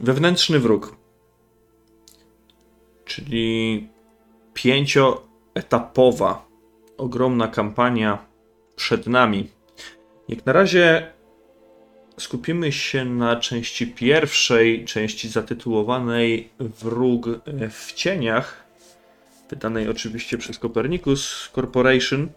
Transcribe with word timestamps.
Wewnętrzny 0.00 0.58
wróg. 0.58 0.96
Czyli 3.04 3.88
pięcioetapowa, 4.54 6.46
ogromna 6.96 7.48
kampania 7.48 8.26
przed 8.76 9.06
nami. 9.06 9.48
Jak 10.28 10.46
na 10.46 10.52
razie 10.52 11.12
skupimy 12.18 12.72
się 12.72 13.04
na 13.04 13.36
części 13.36 13.86
pierwszej, 13.86 14.84
części 14.84 15.28
zatytułowanej 15.28 16.48
Wróg 16.58 17.26
w 17.70 17.92
cieniach, 17.92 18.64
wydanej 19.50 19.88
oczywiście 19.88 20.38
przez 20.38 20.58
Copernicus 20.58 21.50
Corporation. 21.54 22.28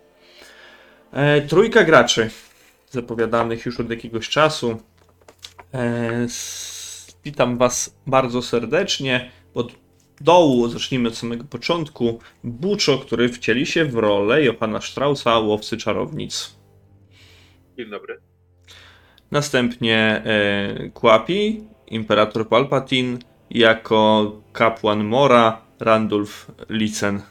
E, 1.12 1.42
trójka 1.42 1.84
graczy, 1.84 2.30
zapowiadanych 2.92 3.66
już 3.66 3.80
od 3.80 3.90
jakiegoś 3.90 4.30
czasu. 4.30 4.80
E, 5.74 6.28
witam 7.26 7.58
Was 7.58 8.00
bardzo 8.08 8.42
serdecznie. 8.42 9.32
Od 9.54 9.72
dołu, 10.22 10.68
zacznijmy 10.68 11.10
od 11.10 11.18
samego 11.18 11.44
początku. 11.44 12.20
Buczo, 12.44 12.98
który 12.98 13.30
wcieli 13.30 13.66
się 13.66 13.86
w 13.86 13.96
rolę 13.96 14.44
Johanna 14.44 14.82
Straussa, 14.82 15.40
łowcy 15.40 15.78
czarownic. 15.78 16.56
Dzień 17.78 17.90
dobry. 17.90 18.22
Następnie 19.32 20.22
e, 20.26 20.90
Kłapi, 20.90 21.64
imperator 21.88 22.48
Palpatine, 22.48 23.18
jako 23.50 24.32
kapłan 24.54 25.04
Mora, 25.04 25.62
Randulf 25.80 26.52
Licen. 26.70 27.22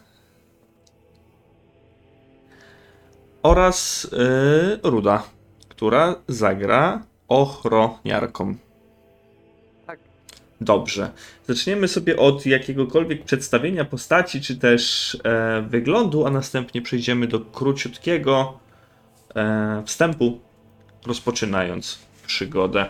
Oraz 3.42 4.10
e, 4.12 4.90
Ruda, 4.90 5.22
która 5.68 6.14
zagra 6.28 7.02
ochroniarką. 7.28 8.54
Dobrze. 10.60 11.10
Zaczniemy 11.46 11.88
sobie 11.88 12.16
od 12.16 12.46
jakiegokolwiek 12.46 13.24
przedstawienia 13.24 13.84
postaci, 13.84 14.40
czy 14.40 14.56
też 14.56 15.14
e, 15.24 15.62
wyglądu, 15.68 16.26
a 16.26 16.30
następnie 16.30 16.82
przejdziemy 16.82 17.26
do 17.26 17.40
króciutkiego 17.40 18.58
e, 19.36 19.82
wstępu, 19.86 20.40
rozpoczynając 21.06 21.98
przygodę. 22.26 22.86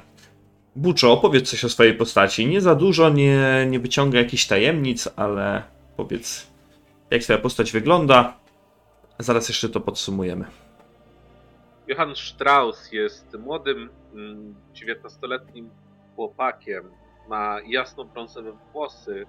Buczo, 0.77 1.13
opowiedz 1.13 1.51
coś 1.51 1.65
o 1.65 1.69
swojej 1.69 1.95
postaci. 1.95 2.47
Nie 2.47 2.61
za 2.61 2.75
dużo, 2.75 3.11
nie, 3.11 3.67
nie 3.71 3.81
wyciąga 3.81 4.19
jakichś 4.19 4.47
tajemnic, 4.47 5.09
ale 5.17 5.63
powiedz, 5.97 6.47
jak 7.11 7.23
twoja 7.23 7.39
postać 7.39 7.73
wygląda. 7.73 8.37
Zaraz 9.19 9.49
jeszcze 9.49 9.69
to 9.69 9.81
podsumujemy. 9.81 10.45
Johann 11.87 12.17
Strauss 12.17 12.93
jest 12.93 13.37
młodym, 13.39 13.91
mm, 14.15 14.55
19-letnim 14.75 15.69
chłopakiem. 16.17 16.91
Ma 17.29 17.61
jasno 17.67 18.05
brązowe 18.05 18.53
włosy. 18.73 19.27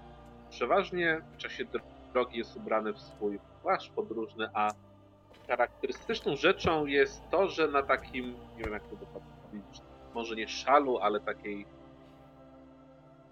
Przeważnie 0.50 1.22
w 1.34 1.38
czasie 1.38 1.66
drogi 2.14 2.38
jest 2.38 2.56
ubrany 2.56 2.94
w 2.94 3.00
swój 3.00 3.40
płaszcz 3.62 3.92
podróżny, 3.92 4.50
a 4.54 4.72
charakterystyczną 5.48 6.36
rzeczą 6.36 6.86
jest 6.86 7.22
to, 7.32 7.48
że 7.48 7.68
na 7.68 7.84
takim, 7.84 8.26
nie 8.58 8.64
wiem 8.64 8.74
jak 8.74 8.84
to 8.84 8.96
powiedzieć, 8.96 9.82
może 10.14 10.36
nie 10.36 10.48
szalu, 10.48 10.98
ale 10.98 11.20
takiej 11.20 11.66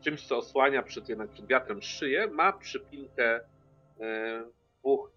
czymś, 0.02 0.28
co 0.28 0.38
osłania 0.38 0.84
przed, 0.84 1.10
jednak 1.10 1.30
przed 1.30 1.48
wiatrem 1.48 1.82
szyję, 1.82 2.28
ma 2.28 2.54
przypinkę 2.54 3.40
e, 4.00 4.46
dwóch 4.80 5.12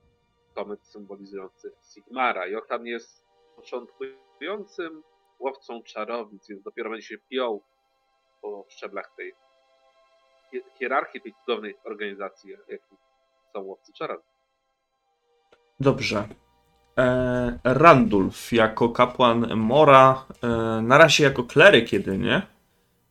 komet 0.54 0.86
symbolizujących 0.86 1.72
Sigmara. 1.94 2.46
Johann 2.46 2.86
jest 2.86 3.26
początkującym 3.56 5.02
łowcą 5.38 5.82
czarownic, 5.82 6.48
więc 6.48 6.62
dopiero 6.62 6.90
będzie 6.90 7.06
się 7.06 7.18
piął 7.18 7.62
po 8.42 8.66
szczeblach 8.68 9.12
tej 9.16 9.34
hi- 10.50 10.62
hierarchii, 10.78 11.20
tej 11.20 11.34
cudownej 11.40 11.76
organizacji, 11.84 12.50
jaką 12.68 12.96
są 13.52 13.60
łowcy 13.60 13.92
czarownic. 13.92 14.26
Dobrze. 15.80 16.28
E, 16.98 17.58
Randulf 17.64 18.52
jako 18.52 18.88
kapłan 18.88 19.56
Mora, 19.56 20.24
e, 20.42 20.48
na 20.82 20.98
razie 20.98 21.24
jako 21.24 21.44
kleryk 21.44 21.92
jedynie, 21.92 22.42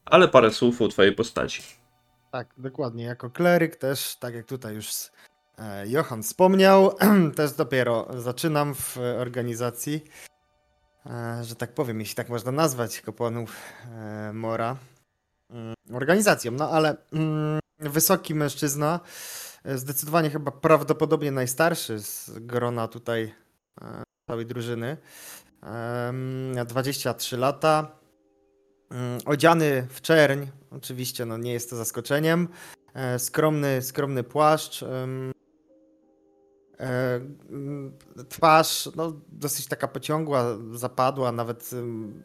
ale 0.06 0.28
parę 0.28 0.52
słów 0.52 0.82
o 0.82 0.88
twojej 0.88 1.16
postaci. 1.16 1.62
Tak, 2.32 2.48
dokładnie. 2.58 3.04
Jako 3.04 3.30
kleryk 3.30 3.76
też, 3.76 4.16
tak 4.16 4.34
jak 4.34 4.46
tutaj 4.46 4.76
już 4.76 4.90
e, 5.58 5.88
Johan 5.88 6.24
wspomniał, 6.24 6.96
też 7.38 7.52
dopiero 7.52 8.08
zaczynam 8.22 8.76
w 8.76 8.98
organizacji, 9.20 10.04
e, 11.06 11.44
że 11.44 11.56
tak 11.56 11.74
powiem, 11.74 12.00
jeśli 12.00 12.16
tak 12.16 12.30
można 12.30 12.52
nazwać 12.52 13.02
kapłanów 13.02 13.56
e, 13.86 14.34
Mora, 14.34 14.76
mm, 15.50 15.74
organizacją. 15.94 16.52
No 16.52 16.70
ale 16.70 16.98
mm, 17.14 17.60
wysoki 17.80 18.36
mężczyzna, 18.36 19.00
e, 19.64 19.78
zdecydowanie 19.78 20.30
chyba 20.30 20.52
prawdopodobnie 20.52 21.32
najstarszy 21.32 22.00
z 22.00 22.32
grona 22.40 22.88
tutaj 22.88 23.34
e, 23.82 24.04
całej 24.28 24.46
drużyny. 24.46 24.98
Em, 25.64 26.66
23 26.66 27.38
lata, 27.38 28.00
Mm, 28.92 29.20
Odziany 29.26 29.88
w 29.90 30.02
czerń, 30.02 30.46
oczywiście 30.72 31.26
no 31.26 31.38
nie 31.38 31.54
jest 31.54 31.70
to 31.70 31.76
zaskoczeniem. 31.76 32.48
E, 32.94 33.20
Skromny, 33.20 33.82
skromny 33.82 34.24
płaszcz. 34.24 34.84
e, 34.84 34.86
mm, 37.50 37.94
Twarz 38.30 38.90
no, 38.96 39.14
dosyć 39.32 39.68
taka 39.68 39.88
pociągła, 39.88 40.58
zapadła, 40.74 41.32
nawet 41.32 41.70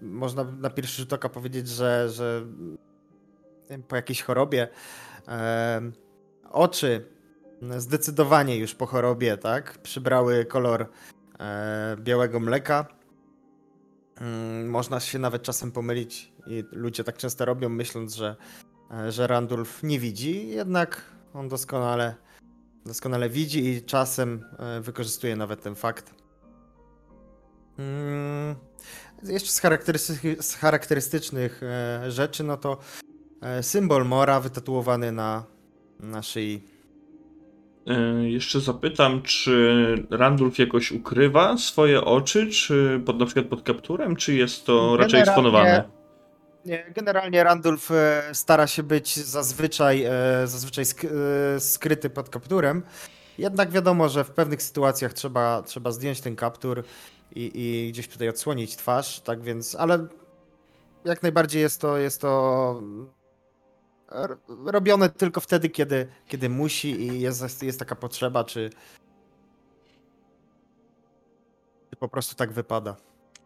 można 0.02 0.44
na 0.44 0.70
pierwszy 0.70 1.02
rzut 1.02 1.12
oka 1.12 1.28
powiedzieć, 1.28 1.68
że, 1.68 2.08
że 2.10 2.46
em, 3.74 3.82
po 3.82 3.96
jakiejś 3.96 4.22
chorobie. 4.22 4.68
Oczy 6.50 7.06
zdecydowanie 7.78 8.56
już 8.56 8.74
po 8.74 8.86
chorobie, 8.86 9.36
tak? 9.36 9.78
Przybrały 9.78 10.44
kolor 10.44 10.86
e, 11.40 11.96
białego 12.00 12.40
mleka. 12.40 12.86
Mm, 14.20 14.70
Można 14.70 15.00
się 15.00 15.18
nawet 15.18 15.42
czasem 15.42 15.72
pomylić 15.72 16.32
i 16.46 16.64
ludzie 16.72 17.04
tak 17.04 17.16
często 17.16 17.44
robią, 17.44 17.68
myśląc, 17.68 18.14
że, 18.14 18.36
e, 18.90 19.12
że 19.12 19.26
Randulf 19.26 19.82
nie 19.82 19.98
widzi, 20.00 20.48
jednak 20.48 21.02
on 21.34 21.48
doskonale, 21.48 22.14
doskonale 22.86 23.28
widzi 23.28 23.66
i 23.68 23.82
czasem 23.82 24.44
e, 24.58 24.80
wykorzystuje 24.80 25.36
nawet 25.36 25.62
ten 25.62 25.74
fakt. 25.74 26.14
Mm, 27.78 28.54
Jeszcze 29.22 29.48
z, 29.50 29.60
charakterystyki- 29.62 30.42
z 30.42 30.54
charakterystycznych 30.54 31.60
rzeczy, 32.08 32.44
no 32.44 32.56
to 32.56 32.78
symbol 33.62 34.04
Mora 34.04 34.40
wytatuowany 34.40 35.12
na, 35.12 35.44
na 36.00 36.22
szyi. 36.22 36.62
E, 37.86 38.28
Jeszcze 38.30 38.60
zapytam, 38.60 39.22
czy 39.22 39.94
Randulf 40.10 40.58
jakoś 40.58 40.92
ukrywa 40.92 41.56
swoje 41.58 42.04
oczy, 42.04 42.46
czy 42.50 43.00
pod, 43.06 43.18
na 43.18 43.26
przykład 43.26 43.46
pod 43.46 43.62
kapturem, 43.62 44.16
czy 44.16 44.34
jest 44.34 44.66
to 44.66 44.96
raczej 44.96 45.20
Generalnie- 45.20 45.30
eksponowane? 45.30 45.84
Nie, 46.66 46.84
generalnie 46.94 47.44
Randulf 47.44 47.90
e, 47.90 48.22
stara 48.32 48.66
się 48.66 48.82
być 48.82 49.16
zazwyczaj, 49.16 50.02
e, 50.04 50.10
zazwyczaj 50.44 50.84
sk 50.84 51.04
e, 51.04 51.60
skryty 51.60 52.10
pod 52.10 52.28
kapturem. 52.28 52.82
Jednak 53.38 53.70
wiadomo, 53.70 54.08
że 54.08 54.24
w 54.24 54.30
pewnych 54.30 54.62
sytuacjach 54.62 55.12
trzeba, 55.12 55.62
trzeba 55.62 55.92
zdjąć 55.92 56.20
ten 56.20 56.36
kaptur 56.36 56.84
i, 57.34 57.50
i 57.54 57.92
gdzieś 57.92 58.08
tutaj 58.08 58.28
odsłonić 58.28 58.76
twarz, 58.76 59.20
tak 59.20 59.42
więc, 59.42 59.74
ale 59.74 60.06
jak 61.04 61.22
najbardziej 61.22 61.62
jest 61.62 61.80
to, 61.80 61.98
jest 61.98 62.20
to 62.20 62.82
robione 64.66 65.08
tylko 65.10 65.40
wtedy, 65.40 65.68
kiedy, 65.68 66.06
kiedy 66.28 66.48
musi 66.48 67.00
i 67.00 67.20
jest, 67.20 67.62
jest 67.62 67.78
taka 67.78 67.94
potrzeba, 67.96 68.44
czy, 68.44 68.70
czy 71.90 71.96
po 71.96 72.08
prostu 72.08 72.34
tak 72.36 72.52
wypada. 72.52 72.96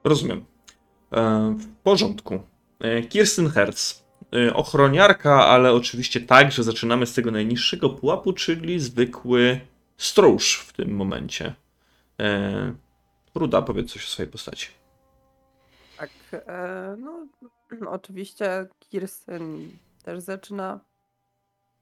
Rozumiem. 0.05 0.45
E, 1.13 1.55
W 1.59 1.67
porządku. 1.83 2.41
E, 2.81 3.03
Kirsten 3.03 3.49
Hertz. 3.51 4.05
E, 4.35 4.55
Ochroniarka, 4.55 5.47
ale 5.47 5.73
oczywiście 5.73 6.21
tak, 6.21 6.53
że 6.53 6.63
zaczynamy 6.63 7.07
z 7.07 7.15
tego 7.15 7.31
najniższego 7.31 7.91
pułapu, 7.91 8.33
czyli 8.33 8.81
zwykły 8.81 9.61
stróż 9.97 10.59
w 10.59 10.73
tym 10.73 10.91
momencie. 10.97 11.55
E, 12.21 12.75
Ruda, 13.35 13.63
powiedz 13.63 13.93
coś 13.93 14.05
o 14.05 14.09
swojej 14.09 14.33
postaci. 14.33 14.69
Tak, 15.99 16.11
e, 16.33 16.97
no 16.99 17.27
oczywiście 17.91 18.67
Kirsten 18.79 19.71
też 20.03 20.21
zaczyna 20.21 20.81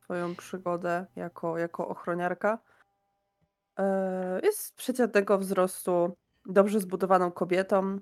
swoją 0.02 0.34
przygodę 0.34 1.06
jako, 1.16 1.58
jako 1.58 1.88
ochroniarka. 1.88 2.58
E, 3.78 4.40
jest 4.42 4.76
przeciętnego 4.76 5.38
wzrostu, 5.38 6.16
dobrze 6.46 6.80
zbudowaną 6.80 7.32
kobietą 7.32 7.98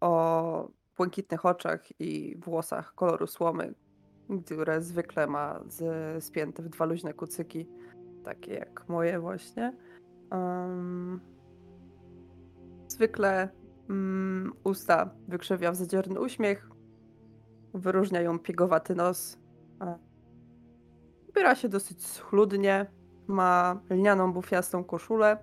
o 0.00 0.68
błękitnych 0.96 1.46
oczach 1.46 2.00
i 2.00 2.36
włosach 2.38 2.94
koloru 2.94 3.26
słomy, 3.26 3.74
które 4.44 4.82
zwykle 4.82 5.26
ma 5.26 5.60
z, 5.68 6.24
spięte 6.24 6.62
w 6.62 6.68
dwa 6.68 6.84
luźne 6.84 7.14
kucyki, 7.14 7.66
takie 8.24 8.54
jak 8.54 8.88
moje 8.88 9.20
właśnie. 9.20 9.76
Em, 10.30 11.20
zwykle 12.88 13.48
Mm, 13.90 14.52
usta 14.64 15.10
wykrzywia 15.28 15.72
w 15.72 15.76
zadzierny 15.76 16.20
uśmiech. 16.20 16.70
Wyróżnia 17.74 18.20
ją 18.20 18.38
piegowaty 18.38 18.94
nos. 18.94 19.38
Ubiera 21.28 21.54
się 21.54 21.68
dosyć 21.68 22.06
schludnie, 22.06 22.86
ma 23.26 23.80
lnianą 23.90 24.32
bufiastą 24.32 24.84
koszulę 24.84 25.36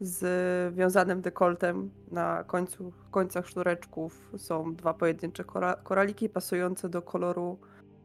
z 0.00 0.74
wiązanym 0.74 1.20
dekoltem. 1.20 1.90
Na 2.10 2.44
końcu, 2.44 2.92
końcach 3.10 3.48
sznureczków 3.48 4.30
są 4.36 4.74
dwa 4.74 4.94
pojedyncze 4.94 5.44
kora, 5.44 5.74
koraliki 5.74 6.28
pasujące 6.28 6.88
do 6.88 7.02
koloru, 7.02 7.58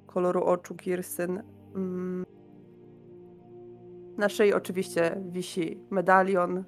koloru 0.07 0.43
oczu 0.43 0.75
Kirstyn. 0.75 1.43
Mm. 1.75 2.25
Na 4.17 4.29
szyi 4.29 4.53
oczywiście 4.53 5.21
wisi 5.29 5.79
medalion 5.89 6.63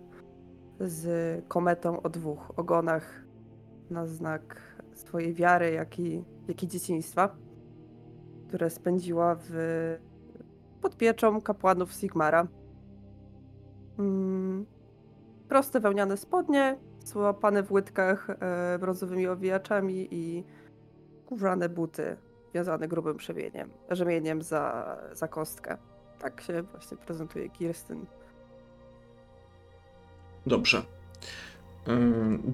z 0.80 1.46
kometą 1.48 2.02
o 2.02 2.10
dwóch 2.10 2.60
ogonach 2.60 3.24
na 3.90 4.08
znak 4.08 4.62
swojej 4.94 5.34
wiary, 5.34 5.72
jak 5.72 6.00
i, 6.00 6.24
jak 6.48 6.64
i 6.64 6.68
dzieciństwa, 6.68 7.36
które 8.48 8.70
spędziła 8.70 9.36
w, 9.40 9.98
pod 10.82 10.98
pieczą 10.98 11.42
kapłanów 11.42 11.94
Sigmara. 11.94 12.48
Mm, 14.00 14.66
proste 15.50 15.80
wełniane 15.80 16.18
spodnie, 16.18 16.78
złapane 17.06 17.64
w 17.64 17.72
łydkach 17.72 18.30
e, 18.30 18.80
brązowymi 18.80 19.28
owijaczami 19.28 20.08
i 20.12 20.44
skórzane 21.26 21.70
buty 21.70 22.18
wiązane 22.54 22.88
grubym 22.88 23.18
przemieniem, 23.18 23.70
rzemieniem 23.90 24.42
za, 24.42 24.98
za 25.14 25.28
kostkę. 25.28 25.78
Tak 26.20 26.42
się 26.42 26.62
właśnie 26.62 26.98
prezentuje 26.98 27.50
Kirstyn. 27.50 28.06
Dobrze. 30.46 30.84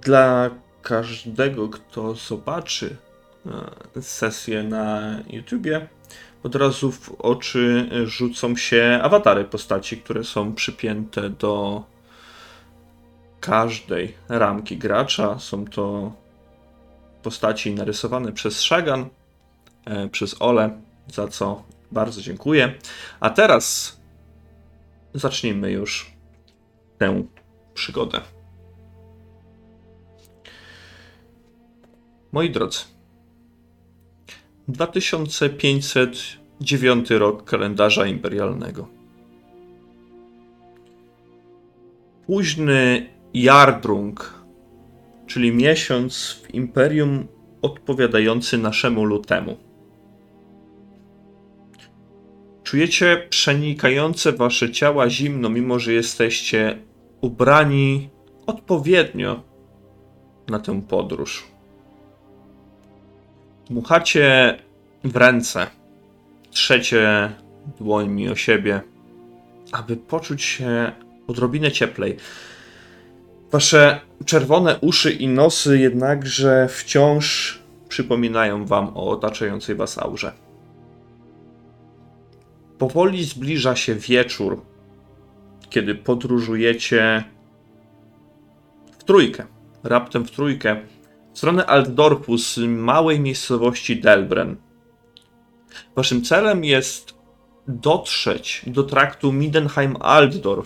Dla 0.01 0.49
każdego, 0.81 1.69
kto 1.69 2.13
zobaczy 2.13 2.97
sesję 4.01 4.63
na 4.63 5.17
YouTubie, 5.29 5.87
od 6.43 6.55
razu 6.55 6.91
w 6.91 7.11
oczy 7.11 7.89
rzucą 8.05 8.55
się 8.55 8.99
awatary 9.03 9.45
postaci, 9.45 9.97
które 9.97 10.23
są 10.23 10.53
przypięte 10.55 11.29
do 11.29 11.83
każdej 13.39 14.15
ramki 14.29 14.77
gracza. 14.77 15.39
Są 15.39 15.65
to 15.65 16.11
postaci 17.23 17.73
narysowane 17.73 18.31
przez 18.31 18.59
Shagan, 18.59 19.09
e, 19.85 20.09
przez 20.09 20.41
Ole, 20.41 20.81
za 21.07 21.27
co 21.27 21.63
bardzo 21.91 22.21
dziękuję. 22.21 22.73
A 23.19 23.29
teraz 23.29 23.97
zacznijmy 25.13 25.71
już 25.71 26.11
tę 26.97 27.23
przygodę. 27.73 28.21
Moi 32.31 32.49
drodzy, 32.49 32.79
2509 34.67 37.09
rok 37.09 37.43
kalendarza 37.43 38.07
imperialnego. 38.07 38.87
Późny 42.25 43.09
Jardrung, 43.33 44.43
czyli 45.27 45.51
miesiąc 45.51 46.41
w 46.43 46.53
imperium 46.53 47.27
odpowiadający 47.61 48.57
naszemu 48.57 49.05
lutemu. 49.05 49.57
Czujecie 52.63 53.27
przenikające 53.29 54.31
wasze 54.31 54.71
ciała 54.71 55.09
zimno, 55.09 55.49
mimo 55.49 55.79
że 55.79 55.93
jesteście 55.93 56.79
ubrani 57.21 58.09
odpowiednio 58.45 59.43
na 60.47 60.59
tę 60.59 60.81
podróż. 60.81 61.52
Dmuchacie 63.69 64.57
w 65.03 65.15
ręce, 65.15 65.67
trzecie 66.51 67.31
dłońmi 67.79 68.29
o 68.29 68.35
siebie, 68.35 68.81
aby 69.71 69.97
poczuć 69.97 70.41
się 70.41 70.91
odrobinę 71.27 71.71
cieplej. 71.71 72.17
Wasze 73.51 74.01
czerwone 74.25 74.77
uszy 74.79 75.11
i 75.11 75.27
nosy 75.27 75.79
jednakże 75.79 76.67
wciąż 76.67 77.59
przypominają 77.89 78.65
wam 78.65 78.87
o 78.87 79.09
otaczającej 79.09 79.75
was 79.75 79.97
aurze. 79.97 80.33
Powoli 82.77 83.23
zbliża 83.23 83.75
się 83.75 83.95
wieczór, 83.95 84.61
kiedy 85.69 85.95
podróżujecie 85.95 87.23
w 88.99 89.03
trójkę, 89.03 89.45
raptem 89.83 90.25
w 90.25 90.31
trójkę, 90.31 90.81
w 91.33 91.37
stronę 91.37 91.65
Altdorfu 91.65 92.37
z 92.37 92.57
małej 92.57 93.19
miejscowości 93.19 94.01
Delbren. 94.01 94.55
Waszym 95.95 96.23
celem 96.23 96.63
jest 96.63 97.13
dotrzeć 97.67 98.61
do 98.67 98.83
traktu 98.83 99.31
Midenheim-Altdorf, 99.31 100.65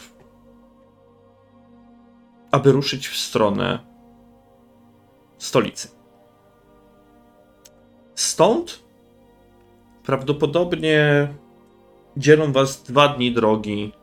aby 2.52 2.72
ruszyć 2.72 3.08
w 3.08 3.18
stronę 3.18 3.80
stolicy. 5.38 5.88
Stąd 8.16 8.84
prawdopodobnie 10.04 11.28
dzielą 12.18 12.52
was 12.52 12.84
dwa 12.84 13.08
dni 13.08 13.32
drogi 13.32 13.94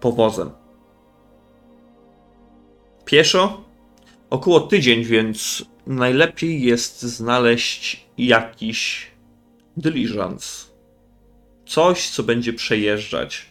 powozem. 0.00 0.50
Pieszo 3.04 3.64
około 4.30 4.60
tydzień, 4.60 5.04
więc 5.04 5.64
najlepiej 5.86 6.62
jest 6.62 7.02
znaleźć 7.02 8.06
jakiś 8.18 9.10
dyliżans. 9.76 10.70
Coś, 11.66 12.08
co 12.08 12.22
będzie 12.22 12.52
przejeżdżać. 12.52 13.46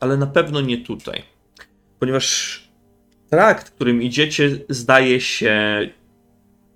Ale 0.00 0.16
na 0.16 0.26
pewno 0.26 0.60
nie 0.60 0.78
tutaj. 0.78 1.22
Ponieważ 1.98 2.60
trakt, 3.30 3.70
którym 3.70 4.02
idziecie, 4.02 4.58
zdaje 4.68 5.20
się 5.20 5.80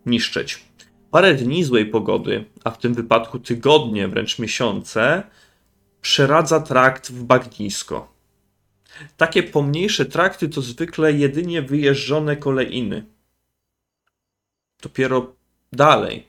niszczyć. 0.06 0.64
Parę 1.10 1.34
dni 1.34 1.64
złej 1.64 1.86
pogody, 1.86 2.44
a 2.64 2.70
w 2.70 2.78
tym 2.78 2.94
wypadku 2.94 3.38
tygodnie, 3.38 4.08
wręcz 4.08 4.38
miesiące, 4.38 5.22
przeradza 6.00 6.60
trakt 6.60 7.12
w 7.12 7.24
bagnisko. 7.24 8.12
Takie 9.16 9.42
pomniejsze 9.42 10.06
trakty 10.06 10.48
to 10.48 10.62
zwykle 10.62 11.12
jedynie 11.12 11.62
wyjeżdżone 11.62 12.36
kolejiny. 12.36 13.04
Dopiero 14.82 15.36
dalej 15.72 16.26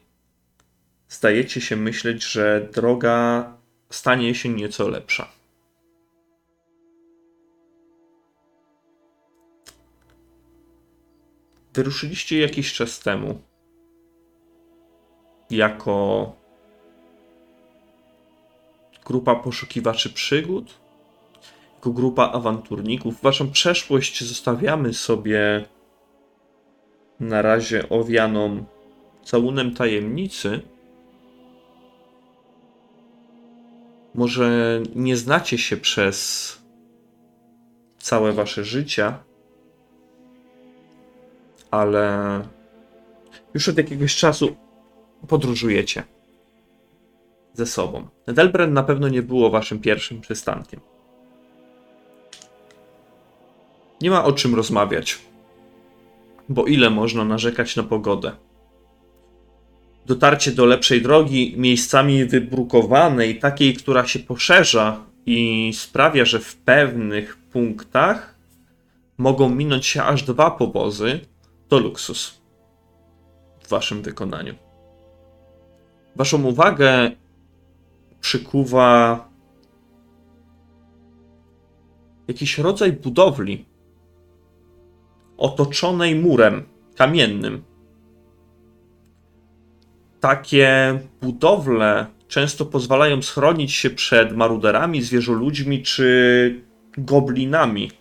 zdajecie 1.09 1.61
się 1.61 1.75
myśleć, 1.75 2.23
że 2.23 2.69
droga 2.73 3.53
stanie 3.89 4.35
się 4.35 4.49
nieco 4.49 4.87
lepsza. 4.87 5.27
Wyruszyliście 11.73 12.39
jakiś 12.39 12.73
czas 12.73 12.99
temu 12.99 13.41
jako 15.49 16.31
grupa 19.05 19.35
poszukiwaczy 19.35 20.09
przygód, 20.09 20.79
jako 21.75 21.91
grupa 21.91 22.31
awanturników. 22.31 23.21
Waszą 23.21 23.51
przeszłość 23.51 24.23
zostawiamy 24.23 24.93
sobie 24.93 25.65
na 27.19 27.41
razie 27.41 27.89
owianą 27.89 28.65
całunem 29.23 29.73
tajemnicy. 29.73 30.61
Może 34.15 34.81
nie 34.95 35.17
znacie 35.17 35.57
się 35.57 35.77
przez 35.77 36.57
całe 37.99 38.33
wasze 38.33 38.63
życia, 38.63 39.23
ale 41.71 42.41
już 43.53 43.69
od 43.69 43.77
jakiegoś 43.77 44.15
czasu 44.15 44.55
podróżujecie 45.27 46.03
ze 47.53 47.65
sobą. 47.65 48.07
Delbren 48.25 48.73
na 48.73 48.83
pewno 48.83 49.09
nie 49.09 49.21
było 49.21 49.49
waszym 49.49 49.79
pierwszym 49.79 50.21
przystankiem. 50.21 50.79
Nie 54.01 54.09
ma 54.09 54.25
o 54.25 54.31
czym 54.31 54.55
rozmawiać, 54.55 55.19
bo 56.49 56.65
ile 56.65 56.89
można 56.89 57.25
narzekać 57.25 57.75
na 57.75 57.83
pogodę? 57.83 58.31
Dotarcie 60.05 60.51
do 60.51 60.65
lepszej 60.65 61.01
drogi, 61.01 61.53
miejscami 61.57 62.25
wybrukowanej, 62.25 63.39
takiej, 63.39 63.73
która 63.73 64.07
się 64.07 64.19
poszerza 64.19 65.03
i 65.25 65.71
sprawia, 65.73 66.25
że 66.25 66.39
w 66.39 66.55
pewnych 66.55 67.37
punktach 67.37 68.35
mogą 69.17 69.49
minąć 69.49 69.85
się 69.85 70.03
aż 70.03 70.23
dwa 70.23 70.51
powozy, 70.51 71.19
to 71.67 71.79
luksus 71.79 72.41
w 73.63 73.69
waszym 73.69 74.01
wykonaniu. 74.01 74.55
Waszą 76.15 76.43
uwagę 76.43 77.11
przykuwa 78.21 79.29
jakiś 82.27 82.57
rodzaj 82.57 82.91
budowli 82.93 83.65
otoczonej 85.39 86.15
murem 86.15 86.63
kamiennym. 86.95 87.63
Takie 90.19 90.99
budowle 91.21 92.05
często 92.27 92.65
pozwalają 92.65 93.21
schronić 93.21 93.73
się 93.73 93.89
przed 93.89 94.35
maruderami, 94.35 95.01
zwierzoludźmi 95.01 95.83
czy 95.83 96.61
goblinami, 96.97 97.91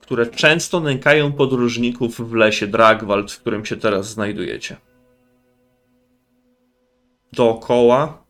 które 0.00 0.26
często 0.26 0.80
nękają 0.80 1.32
podróżników 1.32 2.30
w 2.30 2.34
lesie 2.34 2.66
Dragwald, 2.66 3.32
w 3.32 3.40
którym 3.40 3.64
się 3.64 3.76
teraz 3.76 4.08
znajdujecie. 4.10 4.76
Dookoła 7.32 8.24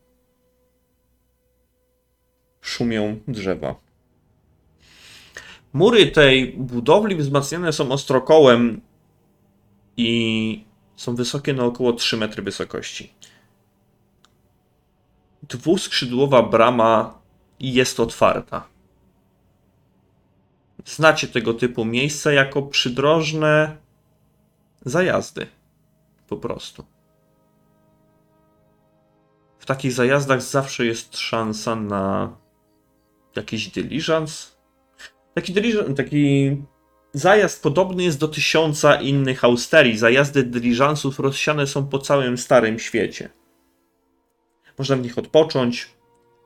szumią 2.61 3.19
drzewa. 3.27 3.86
Mury 5.73 6.11
tej 6.11 6.53
budowli 6.53 7.15
wzmacniane 7.15 7.73
są 7.73 7.91
ostrokołem 7.91 8.81
i 9.97 10.65
są 10.95 11.15
wysokie 11.15 11.53
na 11.53 11.63
około 11.63 11.93
3 11.93 12.17
metry 12.17 12.43
wysokości. 12.43 13.13
Dwuskrzydłowa 15.43 16.43
brama 16.43 17.19
jest 17.59 17.99
otwarta. 17.99 18.67
Znacie 20.85 21.27
tego 21.27 21.53
typu 21.53 21.85
miejsca 21.85 22.31
jako 22.31 22.61
przydrożne 22.61 23.77
zajazdy. 24.85 25.47
Po 26.27 26.37
prostu. 26.37 26.85
W 29.59 29.65
takich 29.65 29.91
zajazdach 29.93 30.41
zawsze 30.41 30.85
jest 30.85 31.17
szansa 31.17 31.75
na 31.75 32.37
jakiś 33.35 33.67
dyliżans. 33.67 34.56
Taki, 35.37 35.53
taki 35.95 36.57
zajazd 37.13 37.63
podobny 37.63 38.03
jest 38.03 38.19
do 38.19 38.27
tysiąca 38.27 39.01
innych 39.01 39.43
austerii. 39.43 39.97
Zajazdy 39.97 40.43
dyliżansów 40.43 41.19
rozsiane 41.19 41.67
są 41.67 41.87
po 41.87 41.99
całym 41.99 42.37
Starym 42.37 42.79
Świecie. 42.79 43.29
Można 44.77 44.95
w 44.95 45.01
nich 45.01 45.17
odpocząć, 45.17 45.89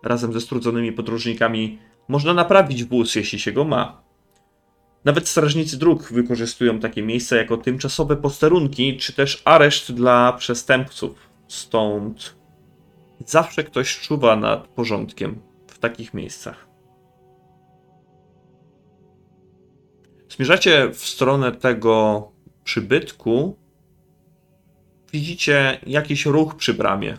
razem 0.04 0.34
ze 0.34 0.42
strudzonymi 0.42 0.92
podróżnikami 0.92 1.80
można 2.08 2.34
naprawić 2.34 2.84
wóz, 2.84 3.16
jeśli 3.16 3.40
się 3.40 3.52
go 3.52 3.64
ma. 3.64 4.04
Nawet 5.06 5.28
strażnicy 5.28 5.78
dróg 5.78 6.12
wykorzystują 6.12 6.80
takie 6.80 7.04
miejsca 7.04 7.36
jako 7.36 7.58
tymczasowe 7.58 8.16
posterunki, 8.16 8.98
czy 8.98 9.14
też 9.14 9.42
areszt 9.46 9.92
dla 9.92 10.34
przestępców. 10.34 11.30
Stąd 11.48 12.36
zawsze 13.26 13.64
ktoś 13.64 14.00
czuwa 14.00 14.36
nad 14.36 14.68
porządkiem 14.68 15.42
w 15.68 15.80
takich 15.80 16.14
miejscach. 16.14 16.71
Zmierzacie 20.36 20.90
w 20.94 21.06
stronę 21.06 21.52
tego 21.52 22.28
przybytku. 22.64 23.58
Widzicie 25.14 25.80
jakiś 25.88 26.26
ruch 26.26 26.56
przy 26.56 26.74
bramie. 26.74 27.18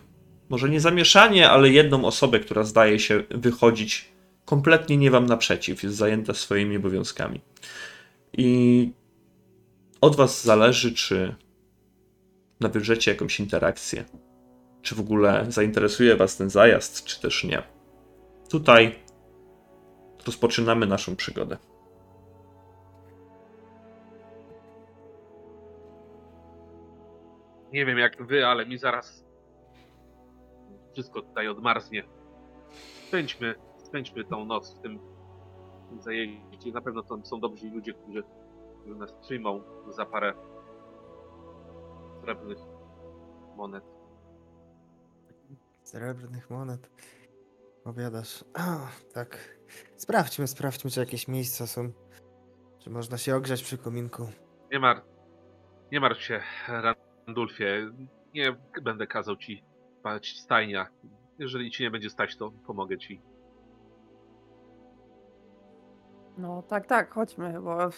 Może 0.49 0.69
nie 0.69 0.81
zamieszanie, 0.81 1.51
ale 1.51 1.71
jedną 1.71 2.05
osobę, 2.05 2.41
która 2.41 2.65
zdaje 2.65 2.99
się 2.99 3.23
wychodzić 3.31 4.13
kompletnie 4.45 4.97
nie 4.97 5.11
wam 5.11 5.27
naprzeciw, 5.27 5.83
jest 5.83 5.97
zajęta 5.97 6.35
swoimi 6.35 6.77
obowiązkami. 6.77 7.41
I 8.33 8.91
od 10.01 10.17
was 10.17 10.45
zależy, 10.45 10.95
czy 10.95 11.35
nawiążecie 12.61 13.11
jakąś 13.11 13.41
interakcję, 13.41 14.05
czy 14.83 14.95
w 14.95 15.01
ogóle 15.01 15.47
zainteresuje 15.49 16.17
was 16.17 16.37
ten 16.37 16.51
zajazd, 16.51 17.05
czy 17.05 17.21
też 17.21 17.45
nie. 17.45 17.63
Tutaj 18.49 18.95
rozpoczynamy 20.27 20.87
naszą 20.87 21.17
przygodę. 21.17 21.72
Nie 27.73 27.87
wiem 27.87 27.99
jak 27.99 28.23
wy, 28.27 28.47
ale 28.47 28.67
mi 28.67 28.79
zaraz 28.79 29.25
wszystko 30.93 31.23
tutaj 31.23 31.49
odmarznie. 31.49 32.05
Spędźmy, 33.09 33.55
spędźmy 33.77 34.25
tą 34.25 34.45
noc 34.45 34.79
w 34.79 34.83
tym, 34.83 34.99
w 35.87 35.89
tym 35.89 36.03
zajeździe. 36.03 36.73
Na 36.73 36.81
pewno 36.81 37.03
to 37.03 37.25
są 37.25 37.41
dobrzy 37.41 37.71
ludzie, 37.71 37.93
którzy, 37.95 38.23
którzy 38.81 38.95
nas 38.95 39.13
przyjmą 39.13 39.63
za 39.89 40.07
parę 40.07 40.35
srebrnych 42.23 42.59
monet. 43.57 43.85
Srebrnych 45.83 46.51
monet. 46.51 46.91
Powiadasz. 47.85 48.45
A, 48.55 48.77
tak. 49.15 49.59
Sprawdźmy, 49.97 50.47
sprawdźmy, 50.47 50.91
czy 50.91 51.01
jakieś 51.01 51.29
miejsca 51.29 51.67
są. 51.67 51.93
Czy 52.79 52.91
można 52.91 53.19
się 53.19 53.37
ogrzać 53.37 53.63
przy 53.63 53.79
kominku. 53.79 54.29
Nie 54.73 54.81
martw, 54.81 55.09
nie 55.93 56.01
martw 56.01 56.23
się, 56.23 56.41
Randulfie. 57.27 57.91
Nie 58.35 58.57
będę 58.83 59.07
kazał 59.07 59.37
ci 59.37 59.63
spać 60.01 60.39
stajnia. 60.39 60.87
Jeżeli 61.39 61.71
ci 61.71 61.83
nie 61.83 61.91
będzie 61.91 62.11
stać, 62.11 62.37
to 62.37 62.53
pomogę 62.67 62.99
ci. 62.99 63.21
No 66.39 66.63
tak, 66.63 66.87
tak, 66.87 67.15
chodźmy, 67.15 67.61
bo 67.63 67.91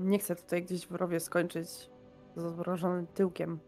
nie 0.00 0.18
chcę 0.18 0.36
tutaj 0.36 0.62
gdzieś 0.62 0.86
w 0.86 0.92
rowie 0.92 1.20
skończyć 1.20 1.68
z 2.36 2.44
odmrożonym 2.44 3.06
tyłkiem. 3.06 3.58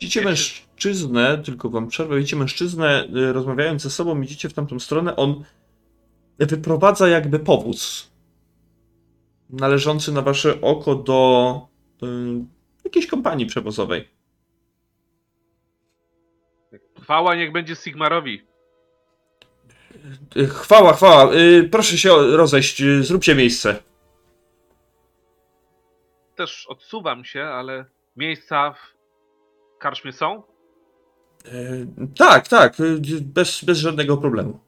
Widzicie 0.00 0.24
mężczyznę, 0.24 1.38
tylko 1.38 1.70
wam 1.70 1.88
przerwę, 1.88 2.16
widzicie 2.16 2.36
mężczyznę 2.36 3.08
y, 3.16 3.32
rozmawiając 3.32 3.82
ze 3.82 3.90
sobą, 3.90 4.20
idziecie 4.20 4.48
w 4.48 4.54
tamtą 4.54 4.78
stronę, 4.78 5.16
on 5.16 5.44
wyprowadza 6.38 7.08
jakby 7.08 7.38
powóz 7.38 8.13
należący 9.60 10.12
na 10.12 10.22
wasze 10.22 10.60
oko 10.60 10.94
do 10.94 11.60
y, 12.02 12.06
jakiejś 12.84 13.06
kompanii 13.06 13.46
przewozowej. 13.46 14.08
Chwała 17.02 17.34
niech 17.34 17.52
będzie 17.52 17.76
Sigmarowi. 17.76 18.42
Y, 20.36 20.46
Chwała, 20.46 20.92
chwała, 20.92 21.34
y, 21.34 21.68
proszę 21.72 21.98
się 21.98 22.10
rozejść, 22.36 22.80
y, 22.82 23.04
zróbcie 23.04 23.34
miejsce. 23.34 23.76
Też 26.36 26.66
odsuwam 26.68 27.24
się, 27.24 27.44
ale 27.44 27.84
miejsca 28.16 28.72
w 28.72 28.94
karczmie 29.78 30.12
są? 30.12 30.42
Y, 31.52 31.86
Tak, 32.18 32.48
tak, 32.48 32.80
y, 32.80 33.00
bez, 33.20 33.64
bez 33.64 33.78
żadnego 33.78 34.16
problemu. 34.16 34.60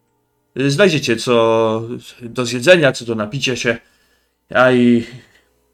Y, 0.61 0.71
Znajdziecie 0.71 1.17
co 1.17 1.83
do 2.23 2.45
zjedzenia, 2.47 2.93
co 2.93 3.05
do 3.05 3.15
napicia 3.15 3.57
się, 3.57 3.79
a 4.55 4.73
i 4.73 5.05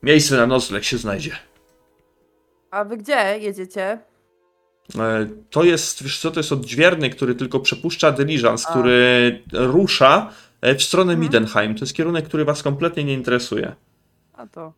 miejsce 0.02 0.36
na 0.36 0.46
nocleg 0.46 0.84
się 0.84 0.98
znajdzie. 0.98 1.36
A 2.70 2.84
wy 2.84 2.96
gdzie 2.96 3.38
jedziecie? 3.40 3.98
E, 4.98 5.26
To 5.50 5.64
jest, 5.64 6.02
wiesz 6.02 6.18
co, 6.20 6.30
to 6.30 6.40
jest 6.40 6.52
odźwierny, 6.52 7.10
który 7.10 7.34
tylko 7.34 7.60
przepuszcza 7.60 8.12
dyliżans, 8.12 8.66
A. 8.66 8.70
który 8.70 9.42
rusza 9.52 10.30
e, 10.60 10.74
w 10.74 10.82
stronę 10.82 11.12
Mhm. 11.12 11.20
Midenheim. 11.20 11.74
To 11.74 11.80
jest 11.84 11.94
kierunek, 11.94 12.24
który 12.28 12.44
was 12.44 12.62
kompletnie 12.62 13.04
nie 13.04 13.14
interesuje. 13.14 13.74
A 14.32 14.46
to. 14.46 14.72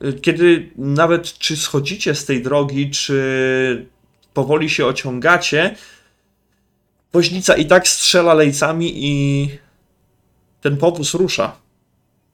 E, 0.00 0.12
Kiedy 0.12 0.70
nawet 0.76 1.32
czy 1.38 1.56
schodzicie 1.56 2.14
z 2.14 2.24
tej 2.24 2.42
drogi, 2.42 2.90
czy 2.90 3.86
powoli 4.34 4.70
się 4.70 4.86
ociągacie, 4.86 5.76
woźnica 7.12 7.56
i 7.56 7.66
tak 7.66 7.88
strzela 7.88 8.34
lejcami 8.34 8.92
i 8.94 9.48
ten 10.60 10.76
powóz 10.76 11.14
rusza. 11.14 11.56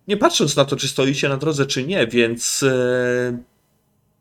Nie 0.09 0.17
patrząc 0.17 0.57
na 0.57 0.65
to, 0.65 0.77
czy 0.77 0.89
stoicie 0.89 1.29
na 1.29 1.37
drodze, 1.37 1.67
czy 1.67 1.87
nie, 1.87 2.07
więc 2.07 2.63
e, 2.63 2.69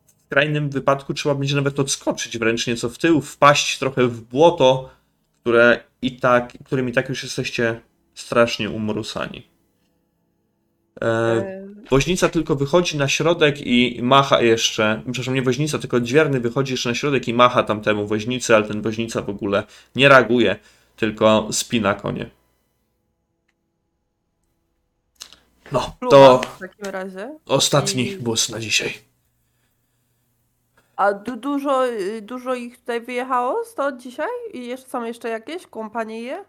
w 0.05 0.21
skrajnym 0.25 0.69
wypadku 0.69 1.13
trzeba 1.13 1.35
będzie 1.35 1.55
nawet 1.55 1.79
odskoczyć 1.79 2.38
wręcz 2.38 2.67
nieco 2.67 2.89
w 2.89 2.97
tył, 2.97 3.21
wpaść 3.21 3.79
trochę 3.79 4.07
w 4.07 4.21
błoto, 4.21 4.89
które 5.41 5.83
i 6.01 6.19
tak, 6.19 6.53
którym 6.65 6.89
i 6.89 6.91
tak 6.91 7.09
już 7.09 7.23
jesteście 7.23 7.81
strasznie 8.15 8.69
umrusani. 8.69 9.47
E, 11.01 11.61
E, 11.81 11.85
Woźnica 11.89 12.29
tylko 12.29 12.55
wychodzi 12.55 12.97
na 12.97 13.07
środek 13.07 13.67
i 13.67 14.00
macha 14.03 14.41
jeszcze, 14.41 15.01
przepraszam, 15.05 15.33
nie 15.33 15.41
woźnica, 15.41 15.79
tylko 15.79 16.00
dźwierny 16.00 16.39
wychodzi 16.39 16.73
jeszcze 16.73 16.89
na 16.89 16.95
środek 16.95 17.27
i 17.27 17.33
macha 17.33 17.63
tamtemu 17.63 18.07
woźnicy, 18.07 18.55
ale 18.55 18.67
ten 18.67 18.81
woźnica 18.81 19.21
w 19.21 19.29
ogóle 19.29 19.63
nie 19.95 20.09
reaguje, 20.09 20.55
tylko 20.95 21.47
spina 21.51 21.93
konie. 21.93 22.29
No, 25.71 25.95
to 26.09 26.41
w 26.55 26.59
takim 26.59 26.85
razie. 26.85 27.37
ostatni 27.45 28.07
I- 28.11 28.17
bus 28.17 28.49
na 28.49 28.59
dzisiaj. 28.59 28.93
A 30.95 31.13
du 31.13 31.35
dużo, 31.37 31.87
y, 31.87 32.21
dużo 32.21 32.53
ich 32.55 32.77
tutaj 32.79 33.01
wyjechało 33.01 33.65
stąd 33.65 34.01
dzisiaj? 34.01 34.27
I 34.53 34.65
jeszcze 34.67 34.89
są 34.89 35.03
jeszcze 35.03 35.29
jakieś 35.29 35.67
kompanie 35.67 36.21
je? 36.21 36.45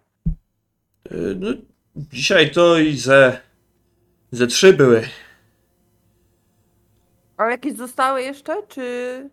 Y, 1.12 1.36
No, 1.40 1.48
dzisiaj 1.96 2.50
to 2.50 2.78
i 2.78 2.96
ze, 2.96 3.40
ze 4.32 4.46
trzy 4.46 4.72
były. 4.72 5.08
A 7.36 7.50
jakieś 7.50 7.72
zostały 7.76 8.22
jeszcze, 8.22 8.62
czy... 8.68 9.28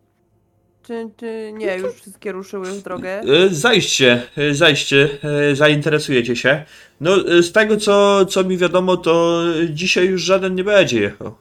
Czy, 0.84 1.10
czy 1.18 1.52
nie, 1.54 1.78
już 1.78 1.94
wszystkie 1.94 2.32
ruszyły 2.32 2.72
w 2.72 2.82
drogę? 2.84 3.22
Y, 3.24 3.56
Zajście, 3.56 4.24
y, 4.38 4.56
zajście, 4.56 5.10
zainteresujecie 5.54 6.36
się. 6.36 6.66
No, 7.00 7.18
y, 7.18 7.44
z 7.44 7.52
tego 7.52 7.78
co, 7.78 8.26
co 8.26 8.44
mi 8.44 8.58
wiadomo, 8.58 8.98
to 8.98 9.44
dzisiaj 9.70 10.08
już 10.08 10.22
żaden 10.22 10.56
nie 10.56 10.64
będzie 10.64 11.02
jechał. 11.02 11.36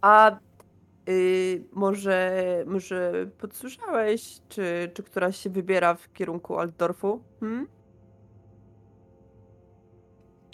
A 0.00 0.40
Y, 1.10 1.64
może, 1.72 2.32
może 2.66 3.26
podsłyszałeś, 3.38 4.40
czy, 4.48 4.90
czy 4.94 5.02
któraś 5.02 5.36
się 5.36 5.50
wybiera 5.50 5.94
w 5.94 6.12
kierunku 6.12 6.58
Altdorfu? 6.58 7.22
Hmm? 7.40 7.66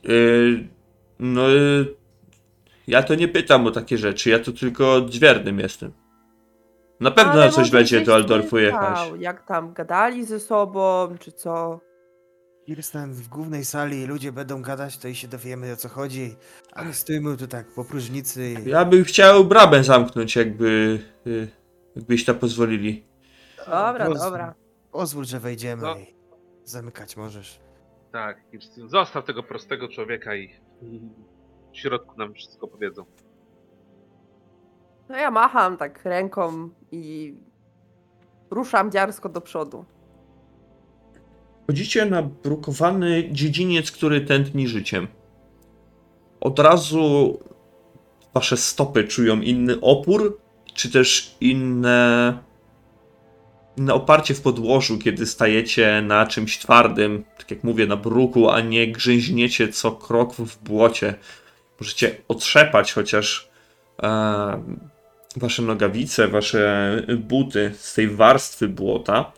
Yy, 0.05 0.69
no, 1.19 1.43
ja 2.87 3.03
to 3.03 3.15
nie 3.15 3.29
pytam 3.29 3.67
o 3.67 3.71
takie 3.71 3.99
rzeczy, 3.99 4.31
ja 4.31 4.39
tu 4.39 4.53
tylko 4.53 5.01
dźwiernym 5.01 5.61
jestem. 5.61 5.93
Na 7.01 7.11
pewno 7.11 7.33
Ale 7.33 7.47
na 7.47 7.53
coś 7.53 7.71
będzie 7.71 8.01
do 8.01 8.15
Aldorfu 8.15 8.59
jechać. 8.59 8.99
Jak 9.19 9.47
tam 9.47 9.73
gadali 9.73 10.25
ze 10.25 10.41
sobą, 10.41 11.09
czy 11.21 11.33
co? 11.33 11.81
Kirsten 12.71 13.13
w 13.13 13.29
głównej 13.29 13.65
sali, 13.65 14.07
ludzie 14.07 14.33
będą 14.33 14.63
gadać, 14.63 14.99
to 14.99 15.09
i 15.09 15.15
się 15.15 15.29
dowiemy 15.29 15.73
o 15.73 15.77
co 15.77 15.89
chodzi. 15.89 16.37
A 16.73 16.85
my 16.85 16.93
stójmy 16.95 17.37
tu 17.37 17.47
tak 17.47 17.67
po 17.75 17.85
próżnicy. 17.85 18.55
i- 18.67 18.69
Ja 18.71 18.85
bym 18.85 19.05
chciał 19.05 19.45
bramę 19.45 19.85
zamknąć, 19.85 20.37
jakby, 20.37 20.99
yy, 21.25 21.49
jakbyście 21.97 22.35
pozwolili. 22.35 23.05
Dobra, 23.59 24.07
Pozwól- 24.07 24.19
dobra. 24.19 24.55
Pozwól, 24.93 25.25
że 25.25 25.41
wejdziemy 25.41 25.83
No. 25.83 25.97
i 25.97 26.15
zamykać 26.65 27.17
możesz. 27.17 27.61
Tak, 28.13 28.51
Kirsten, 28.51 28.89
zostaw 28.89 29.25
tego 29.25 29.43
prostego 29.43 29.89
człowieka 29.89 30.35
i 30.37 30.51
i 30.83 31.01
w 31.73 31.77
środku 31.79 32.19
nam 32.19 32.35
wszystko 32.35 32.69
powiedzą. 32.69 33.05
No 35.09 35.17
ja 35.17 35.31
macham 35.31 35.77
tak 35.77 36.05
ręką 36.05 36.69
i 36.93 37.35
ruszam 38.51 38.91
dziarsko 38.91 39.29
do 39.29 39.41
przodu. 39.41 39.85
Chodzicie 41.67 42.07
na 42.07 42.23
brukowany 42.23 43.29
dziedziniec, 43.33 43.91
który 43.91 44.21
tętni 44.21 44.69
życiem. 44.69 45.09
Od 46.41 46.59
razu 46.59 47.39
wasze 48.35 48.57
stopy 48.57 49.05
czują 49.05 49.41
inny 49.41 49.81
opór, 49.81 50.41
czy 50.75 50.91
też 50.91 51.37
inne, 51.41 52.39
inne 53.77 53.95
oparcie 53.95 54.35
w 54.35 54.41
podłożu, 54.41 54.99
kiedy 54.99 55.27
stajecie 55.27 56.03
na 56.03 56.27
czymś 56.27 56.59
twardym, 56.59 57.25
tak 57.39 57.51
jak 57.51 57.65
mówię, 57.65 57.87
na 57.87 57.97
bruku, 57.97 58.51
a 58.51 58.61
nie 58.61 58.93
grzęźniecie 58.93 59.69
co 59.69 59.93
krok 59.93 60.35
w 60.35 60.63
błocie. 60.63 61.15
Możecie 61.81 62.17
otrzepać 62.29 62.93
chociaż 62.93 63.49
e, 64.03 64.63
wasze 65.37 65.63
nogawice, 65.63 66.29
wasze 66.29 67.03
buty 67.19 67.73
z 67.79 67.95
tej 67.95 68.09
warstwy 68.09 68.69
błota 68.69 69.33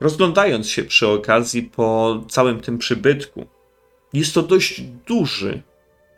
rozglądając 0.00 0.70
się 0.70 0.82
przy 0.82 1.08
okazji 1.08 1.62
po 1.62 2.20
całym 2.28 2.60
tym 2.60 2.78
przybytku. 2.78 3.46
Jest 4.12 4.34
to 4.34 4.42
dość 4.42 4.80
duży 4.80 5.62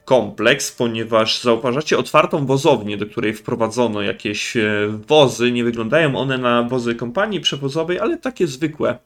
kompleks, 0.04 0.72
ponieważ 0.72 1.42
zauważacie 1.42 1.98
otwartą 1.98 2.46
wozownię, 2.46 2.96
do 2.96 3.06
której 3.06 3.34
wprowadzono 3.34 4.02
jakieś 4.02 4.56
e, 4.56 4.88
wozy. 5.08 5.52
Nie 5.52 5.64
wyglądają 5.64 6.16
one 6.16 6.38
na 6.38 6.62
wozy 6.62 6.94
kompanii 6.94 7.40
przewozowej, 7.40 8.00
ale 8.00 8.18
takie 8.18 8.46
zwykłe. 8.46 8.98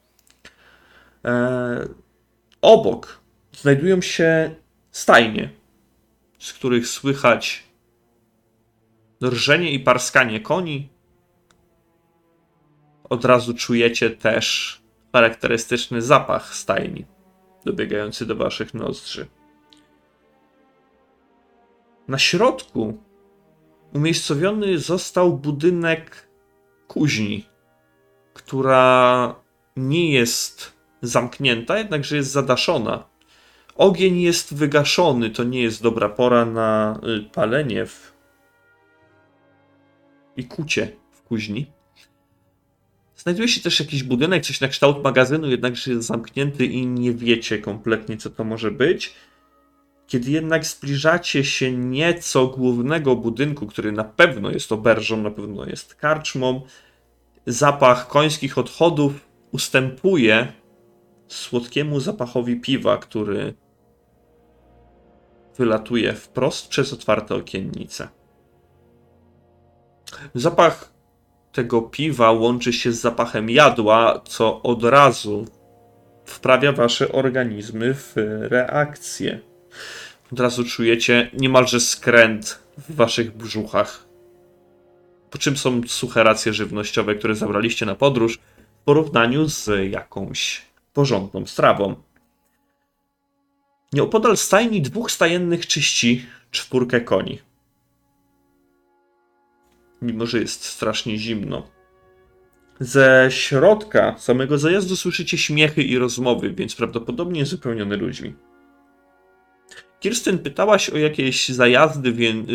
E, 1.25 1.88
obok 2.62 3.21
znajdują 3.52 4.00
się 4.00 4.54
stajnie, 4.90 5.50
z 6.38 6.52
których 6.52 6.88
słychać 6.88 7.64
rżenie 9.25 9.71
i 9.71 9.81
parskanie 9.81 10.40
koni, 10.40 10.88
od 13.14 13.25
razu 13.25 13.54
czujecie 13.54 14.11
też 14.11 14.78
charakterystyczny 15.12 16.02
zapach 16.02 16.54
stajni, 16.54 17.04
dobiegający 17.64 18.26
do 18.26 18.37
waszych 18.37 18.75
nozdrzy. 18.75 19.26
Na 22.09 22.18
środku 22.18 22.99
umiejscowiony 23.94 24.78
został 24.78 25.38
budynek 25.38 26.28
kuźni, 26.88 27.47
która 28.34 29.34
nie 29.76 30.12
jest 30.12 30.73
zamknięta, 31.02 31.78
jednakże 31.78 32.17
jest 32.17 32.30
zadaszona. 32.30 33.04
Ogień 33.76 34.21
jest 34.21 34.54
wygaszony, 34.54 35.30
to 35.30 35.45
nie 35.45 35.62
jest 35.62 35.82
dobra 35.82 36.08
pora 36.08 36.45
na 36.45 37.00
y, 37.19 37.30
palenie 37.30 37.86
w... 37.86 38.15
i 40.36 40.45
kucie 40.45 40.97
w 41.10 41.23
kuźni. 41.23 41.73
Znajduje 43.25 43.49
się 43.49 43.60
też 43.60 43.80
jakiś 43.80 44.02
budynek, 44.02 44.47
coś 44.47 44.60
na 44.60 44.69
kształt 44.69 45.04
magazynu, 45.04 45.50
jednakże 45.50 45.93
jest 45.93 46.06
zamknięty 46.06 46.67
i 46.67 46.87
nie 46.87 47.13
wiecie 47.13 47.58
kompletnie, 47.58 48.17
co 48.17 48.30
to 48.30 48.45
może 48.45 48.71
być. 48.71 49.15
Kiedy 50.06 50.30
jednak 50.30 50.67
zbliżacie 50.67 51.45
się 51.45 51.73
nieco 51.73 52.47
głównego 52.47 53.17
budynku, 53.17 53.67
który 53.67 53.93
na 53.93 54.04
pewno 54.04 54.50
jest 54.50 54.73
oberżą, 54.73 55.23
na 55.23 55.30
pewno 55.30 55.67
jest 55.67 55.95
karczmą, 55.95 56.63
zapach 57.47 58.08
końskich 58.08 58.58
odchodów 58.58 59.28
ustępuje 59.52 60.52
słodkiemu 61.28 62.00
zapachowi 62.00 62.60
piwa, 62.60 62.99
który 62.99 63.54
wylatuje 65.56 66.13
wprost 66.13 66.69
przez 66.69 66.93
otwarte 66.93 67.34
okiennice. 67.34 68.08
Zapach 70.34 70.94
tego 71.54 71.82
piwa 71.82 72.30
łączy 72.30 72.73
się 72.73 72.93
z 72.93 73.00
zapachem 73.00 73.50
jadła, 73.50 74.21
co 74.25 74.62
od 74.62 74.84
razu 74.84 75.47
wprawia 76.25 76.73
wasze 76.73 77.12
organizmy 77.12 77.95
w 77.95 78.12
reakcję. 78.50 79.40
Od 80.32 80.40
razu 80.40 80.64
czujecie 80.64 81.30
niemalże 81.32 81.80
skręt 81.80 82.58
w 82.78 82.95
waszych 82.95 83.36
brzuchach. 83.36 84.06
Po 85.30 85.38
czym 85.38 85.56
są 85.56 85.80
suche 85.86 86.25
racje 86.25 86.52
żywnościowe, 86.52 87.14
które 87.14 87.34
zabraliście 87.34 87.86
na 87.86 87.95
podróż 87.95 88.38
w 88.80 88.84
porównaniu 88.84 89.49
z 89.49 89.71
jakąś 89.90 90.62
porządną 90.93 91.47
strawą. 91.47 91.95
Nieopodal 93.93 94.36
stajni 94.36 94.82
dwóch 94.82 95.10
stajennych 95.10 95.67
czyści 95.67 96.26
czwórkę 96.50 97.00
koni 97.00 97.38
mimo 100.04 100.26
że 100.26 100.40
jest 100.40 100.64
strasznie 100.64 101.19
zimno. 101.19 101.71
Ze 102.80 103.26
środka 103.30 104.14
samego 104.19 104.58
zajazdu 104.58 104.97
słyszycie 104.97 105.38
śmiechy 105.38 105.82
i 105.82 105.99
rozmowy, 105.99 106.50
więc 106.50 106.75
prawdopodobnie 106.75 107.47
zupełnione 107.47 107.97
ludźmi. 107.97 108.34
Kirsten 110.00 110.38
pytałaś 110.38 110.90
o 110.90 110.99
jakieś 110.99 111.49
zajazdy, 111.49 112.14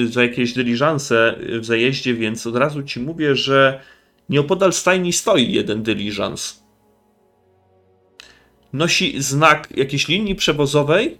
za 0.09 0.23
jakieś 0.23 0.53
dyliżanse 0.53 1.35
w 1.59 1.65
zajeździe, 1.65 2.13
więc 2.13 2.47
od 2.47 2.55
razu 2.55 2.83
ci 2.83 2.99
mówię, 2.99 3.35
że 3.35 3.81
nieopodal 4.29 4.73
stajni 4.73 5.13
stoi 5.13 5.51
jeden 5.51 5.83
dyliżans. 5.83 6.63
Nosi 8.73 9.21
znak 9.21 9.77
jakiejś 9.77 10.07
linii 10.07 10.35
przewozowej. 10.35 11.17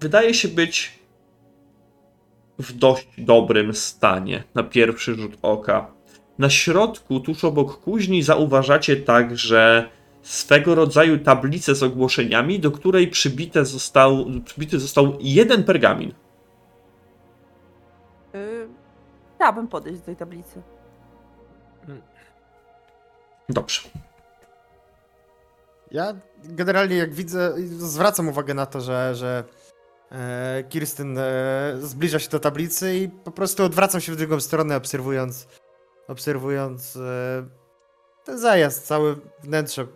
Wydaje 0.00 0.34
się 0.34 0.48
być 0.48 0.98
w 2.58 2.72
dość 2.72 3.08
dobrym 3.18 3.74
stanie 3.74 4.44
na 4.54 4.62
pierwszy 4.62 5.14
rzut 5.14 5.38
oka. 5.42 5.90
Na 6.38 6.50
środku, 6.50 7.20
tuż 7.20 7.44
obok 7.44 7.80
kuźni, 7.80 8.22
zauważacie 8.22 8.96
także 8.96 9.88
swego 10.22 10.74
rodzaju 10.74 11.18
tablicę 11.18 11.74
z 11.74 11.82
ogłoszeniami, 11.82 12.60
do 12.60 12.70
której 12.70 13.08
przybite 13.08 13.64
został, 13.64 14.26
przybity 14.44 14.78
został 14.78 15.16
jeden 15.20 15.64
pergamin. 15.64 16.12
Y, 18.34 18.68
chciałabym 19.36 19.68
podejść 19.68 20.00
do 20.00 20.06
tej 20.06 20.16
tablicy. 20.16 20.62
Dobrze. 23.48 23.80
Ja 25.90 26.14
generalnie 26.44 26.96
jak 26.96 27.14
widzę, 27.14 27.54
zwracam 27.66 28.28
uwagę 28.28 28.54
na 28.54 28.66
to, 28.66 28.80
że, 28.80 29.14
że 29.14 29.44
Kirsten 30.68 31.18
e, 31.18 31.74
zbliża 31.80 32.18
się 32.18 32.28
do 32.28 32.40
tablicy 32.40 32.96
i 32.96 33.08
po 33.08 33.30
prostu 33.30 33.64
odwracam 33.64 34.00
się 34.00 34.12
w 34.12 34.16
drugą 34.16 34.40
stronę, 34.40 34.76
obserwując, 34.76 35.48
obserwując 36.08 36.96
e, 36.96 37.46
ten 38.24 38.38
zajazd, 38.38 38.86
całe 38.86 39.16
wnętrze 39.42 39.86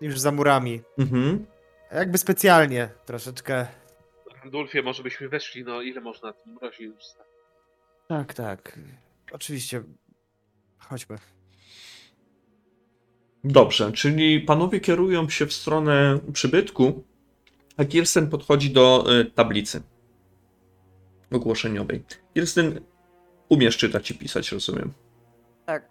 już 0.00 0.20
za 0.20 0.32
murami. 0.32 0.80
Mhm. 0.98 1.46
Jakby 1.92 2.18
specjalnie 2.18 2.90
troszeczkę. 3.06 3.66
Randulfie, 4.42 4.82
może 4.82 5.02
byśmy 5.02 5.28
weszli, 5.28 5.64
no 5.64 5.82
ile 5.82 6.00
można 6.00 6.32
tym 6.32 6.52
mrozie 6.52 6.84
już 6.84 7.04
stać? 7.04 7.26
Tak, 8.08 8.34
tak. 8.34 8.78
Oczywiście. 9.32 9.82
Chodźmy. 10.78 11.18
Dobrze, 13.44 13.92
czyli 13.92 14.40
panowie 14.40 14.80
kierują 14.80 15.28
się 15.28 15.46
w 15.46 15.52
stronę 15.52 16.18
przybytku, 16.32 17.04
a 17.78 17.84
Kirsten 17.84 18.30
podchodzi 18.30 18.70
do 18.70 19.04
y, 19.20 19.24
tablicy 19.24 19.82
ogłoszeniowej. 21.32 22.04
Kirsten, 22.34 22.80
umiesz 23.48 23.76
czytać 23.76 24.10
i 24.10 24.14
pisać, 24.14 24.52
rozumiem. 24.52 24.92
Tak. 25.66 25.90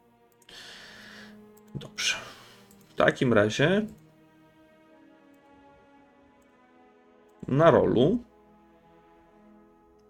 Dobrze. 1.76 2.16
W 2.90 2.94
takim 2.96 3.34
razie 3.34 3.86
na 7.48 7.72
rolu 7.72 8.24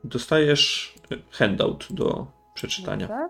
dostajesz 0.04 0.96
handout 1.32 1.88
do 1.90 2.28
przeczytania. 2.54 3.30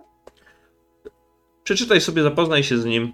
Przeczytaj 1.63 2.01
sobie, 2.01 2.23
zapoznaj 2.23 2.63
się 2.63 2.77
z 2.77 2.85
nim, 2.85 3.13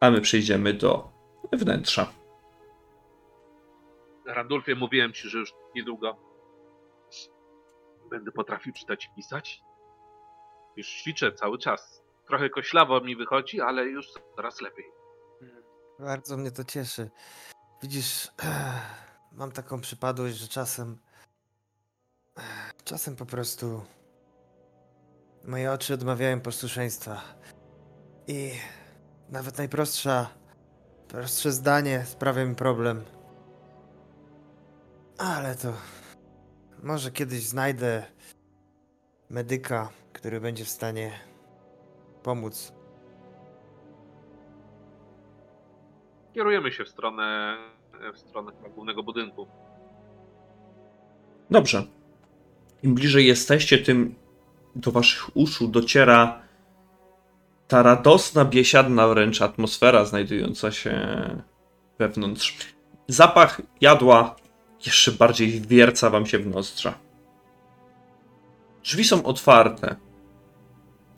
a 0.00 0.10
my 0.10 0.20
przejdziemy 0.20 0.74
do 0.74 1.08
wnętrza. 1.52 2.12
Randulfie, 4.26 4.74
mówiłem 4.74 5.12
ci, 5.12 5.28
że 5.28 5.38
już 5.38 5.52
niedługo 5.74 6.26
będę 8.10 8.32
potrafił 8.32 8.72
czytać 8.72 9.04
i 9.04 9.14
pisać. 9.16 9.62
Już 10.76 10.88
ćwiczę 10.88 11.32
cały 11.32 11.58
czas. 11.58 12.02
Trochę 12.26 12.50
koślawo 12.50 13.00
mi 13.00 13.16
wychodzi, 13.16 13.60
ale 13.60 13.84
już 13.84 14.06
coraz 14.36 14.60
lepiej. 14.60 14.84
Bardzo 15.98 16.36
mnie 16.36 16.50
to 16.50 16.64
cieszy. 16.64 17.10
Widzisz, 17.82 18.28
mam 19.32 19.52
taką 19.52 19.80
przypadłość, 19.80 20.36
że 20.36 20.48
czasem. 20.48 20.98
Czasem 22.84 23.16
po 23.16 23.26
prostu. 23.26 23.84
Moje 25.44 25.72
oczy 25.72 25.94
odmawiają 25.94 26.40
posłuszeństwa. 26.40 27.20
I 28.26 28.50
nawet 29.28 29.58
najprostsza. 29.58 30.30
Prostsze 31.08 31.52
zdanie 31.52 32.04
sprawia 32.06 32.44
mi 32.44 32.54
problem. 32.54 33.04
Ale 35.18 35.54
to. 35.54 35.72
Może 36.82 37.10
kiedyś 37.10 37.42
znajdę 37.42 38.04
medyka, 39.30 39.88
który 40.12 40.40
będzie 40.40 40.64
w 40.64 40.68
stanie 40.68 41.12
pomóc. 42.22 42.72
Kierujemy 46.34 46.72
się 46.72 46.84
w 46.84 46.88
stronę, 46.88 47.56
w 48.14 48.18
stronę 48.18 48.52
głównego 48.74 49.02
budynku. 49.02 49.46
Dobrze. 51.50 51.84
Im 52.82 52.94
bliżej 52.94 53.26
jesteście, 53.26 53.78
tym 53.78 54.14
do 54.74 54.90
waszych 54.92 55.36
uszu 55.36 55.68
dociera 55.68 56.42
ta 57.68 57.82
radosna, 57.82 58.44
biesiadna 58.44 59.08
wręcz 59.08 59.42
atmosfera 59.42 60.04
znajdująca 60.04 60.72
się 60.72 61.00
wewnątrz. 61.98 62.74
Zapach 63.08 63.62
jadła 63.80 64.36
jeszcze 64.86 65.12
bardziej 65.12 65.60
wierca 65.60 66.10
wam 66.10 66.26
się 66.26 66.38
w 66.38 66.46
nozdrza. 66.46 66.98
Drzwi 68.84 69.04
są 69.04 69.24
otwarte. 69.24 69.96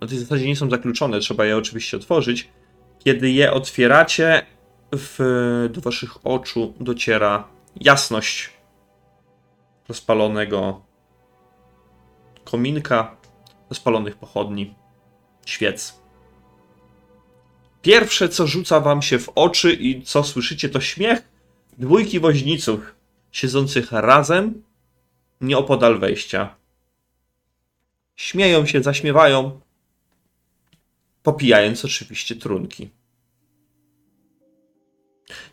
Na 0.00 0.06
tej 0.06 0.18
zasadzie 0.18 0.46
nie 0.46 0.56
są 0.56 0.70
zakluczone, 0.70 1.20
trzeba 1.20 1.44
je 1.44 1.56
oczywiście 1.56 1.96
otworzyć. 1.96 2.48
Kiedy 2.98 3.30
je 3.30 3.52
otwieracie, 3.52 4.46
w, 4.92 5.68
do 5.72 5.80
waszych 5.80 6.26
oczu 6.26 6.74
dociera 6.80 7.48
jasność 7.80 8.50
rozpalonego 9.88 10.82
kominka, 12.44 13.16
rozpalonych 13.70 14.16
pochodni, 14.16 14.74
świec. 15.46 15.98
Pierwsze, 17.82 18.28
co 18.28 18.46
rzuca 18.46 18.80
wam 18.80 19.02
się 19.02 19.18
w 19.18 19.28
oczy 19.34 19.72
i 19.72 20.02
co 20.02 20.24
słyszycie, 20.24 20.68
to 20.68 20.80
śmiech 20.80 21.28
dwójki 21.78 22.20
woźniców 22.20 22.94
siedzących 23.32 23.92
razem 23.92 24.62
nieopodal 25.40 25.98
wejścia. 25.98 26.56
Śmieją 28.16 28.66
się, 28.66 28.82
zaśmiewają, 28.82 29.60
popijając 31.22 31.84
oczywiście 31.84 32.36
trunki. 32.36 32.90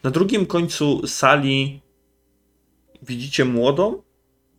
Na 0.03 0.11
drugim 0.11 0.45
końcu 0.45 1.07
sali 1.07 1.81
widzicie 3.01 3.45
młodą, 3.45 4.01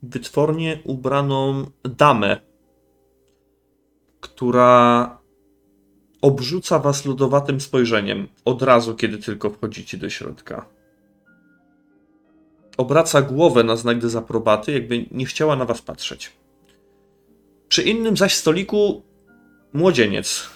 wytwornie 0.02 0.80
ubraną 0.84 1.70
damę, 1.84 2.40
która 4.20 5.18
obrzuca 6.22 6.78
was 6.78 7.04
lodowatym 7.04 7.60
spojrzeniem 7.60 8.28
od 8.44 8.62
razu, 8.62 8.94
kiedy 8.94 9.18
tylko 9.18 9.50
wchodzicie 9.50 9.98
do 9.98 10.10
środka. 10.10 10.75
Obraca 12.76 13.22
głowę 13.22 13.64
na 13.64 13.76
znak 13.76 13.98
dezaprobaty, 13.98 14.72
jakby 14.72 15.06
nie 15.10 15.26
chciała 15.26 15.56
na 15.56 15.64
was 15.64 15.82
patrzeć. 15.82 16.32
Przy 17.68 17.82
innym 17.82 18.16
zaś 18.16 18.34
stoliku 18.34 19.02
młodzieniec, 19.72 20.50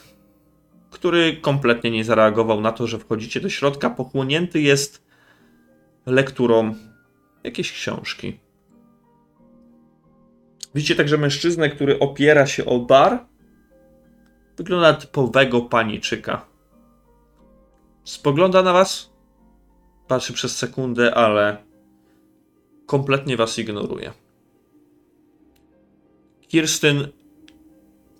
który 0.90 1.37
kompletnie 1.37 1.90
nie 1.90 2.04
zareagował 2.04 2.61
na 2.61 2.72
to, 2.72 2.87
że 2.87 2.98
wchodzicie 2.98 3.40
do 3.40 3.48
środka, 3.48 3.90
pochłonięty 3.90 4.61
jest 4.61 5.04
lekturą 6.06 6.74
jakiejś 7.44 7.72
książki. 7.72 8.38
Widzicie 10.74 10.94
także 10.94 11.18
mężczyznę, 11.18 11.70
który 11.70 11.98
opiera 11.98 12.46
się 12.46 12.64
o 12.64 12.78
bar. 12.78 13.26
Wygląda 14.56 14.94
typowego 14.94 15.61
paniczyka. 15.61 16.46
Spogląda 18.04 18.62
na 18.62 18.72
was, 18.72 19.11
patrzy 20.09 20.33
przez 20.33 20.56
sekundę, 20.56 21.14
ale 21.14 21.69
kompletnie 22.90 23.37
was 23.37 23.59
ignoruje. 23.59 24.12
Kirstyn, 26.48 27.09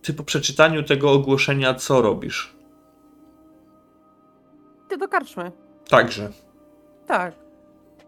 ty 0.03 0.15
po 0.15 0.25
przeczytaniu 0.25 0.83
tego 0.83 1.13
ogłoszenia 1.13 1.75
co 1.75 2.03
robisz? 2.03 2.55
Ty 4.89 4.97
do 4.97 5.09
karczmy. 5.09 5.53
Także. 5.89 6.33
Tak. 7.07 7.35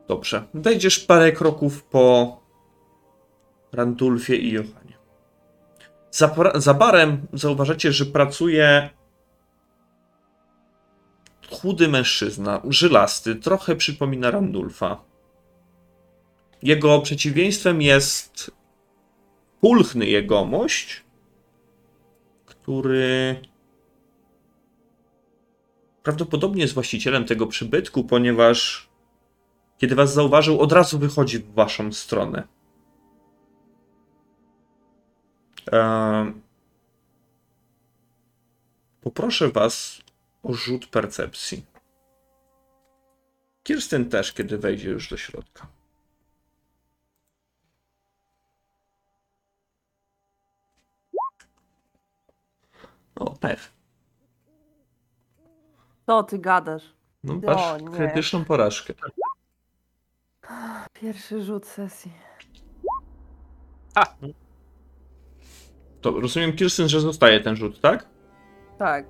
Dobrze. 0.09 0.45
Wejdziesz 0.55 0.99
parę 0.99 1.33
kroków 1.33 1.85
po 1.85 2.37
Randulfie 3.73 4.37
i 4.37 4.53
Johanie. 4.53 4.97
Za, 6.11 6.35
za 6.55 6.75
barem 6.75 7.27
zauważacie, 7.33 7.93
że 7.93 8.05
pracuje 8.07 8.91
chudy 11.51 11.89
mężczyzna, 11.89 12.61
żylasty, 12.69 13.37
trochę 13.37 13.77
przypomina 13.77 14.31
Randulfa. 14.31 15.12
Jego 16.63 17.01
przeciwieństwem 17.01 17.83
jest 17.83 18.51
pulchny 19.61 20.07
jegomość, 20.07 21.05
który 22.47 23.41
prawdopodobnie 26.03 26.63
jest 26.63 26.75
właścicielem 26.75 27.25
tego 27.25 27.47
przybytku, 27.47 28.05
ponieważ 28.05 28.89
kiedy 29.79 29.95
was 29.95 30.15
zauważył, 30.15 30.61
od 30.61 30.73
razu 30.73 30.99
wychodzi 30.99 31.39
w 31.39 31.55
waszą 31.55 31.93
stronę. 31.93 32.49
Ehm, 35.73 36.41
poproszę 39.01 39.49
was 39.49 40.03
o 40.43 40.53
rzut 40.53 40.87
percepcji. 40.87 41.65
Kirsten 43.63 44.09
też, 44.09 44.33
kiedy 44.33 44.59
wejdzie 44.59 44.91
już 44.91 45.09
do 45.09 45.17
środka. 45.17 45.82
O, 53.25 53.35
pef. 53.41 53.73
Co 56.07 56.23
ty 56.23 56.39
gadasz? 56.39 56.95
No, 57.25 57.35
O, 57.47 57.79
nie. 57.79 57.97
krytyczną 57.97 58.45
porażkę. 58.45 58.95
Pierwszy 60.93 61.43
rzut 61.43 61.67
sesji. 61.67 62.13
To 66.01 66.21
rozumiem, 66.21 66.53
Kirsten, 66.53 66.89
że 66.89 67.01
zostaje 67.01 67.41
ten 67.41 67.57
rzut, 67.57 67.81
tak? 67.81 68.09
Tak. 68.79 69.07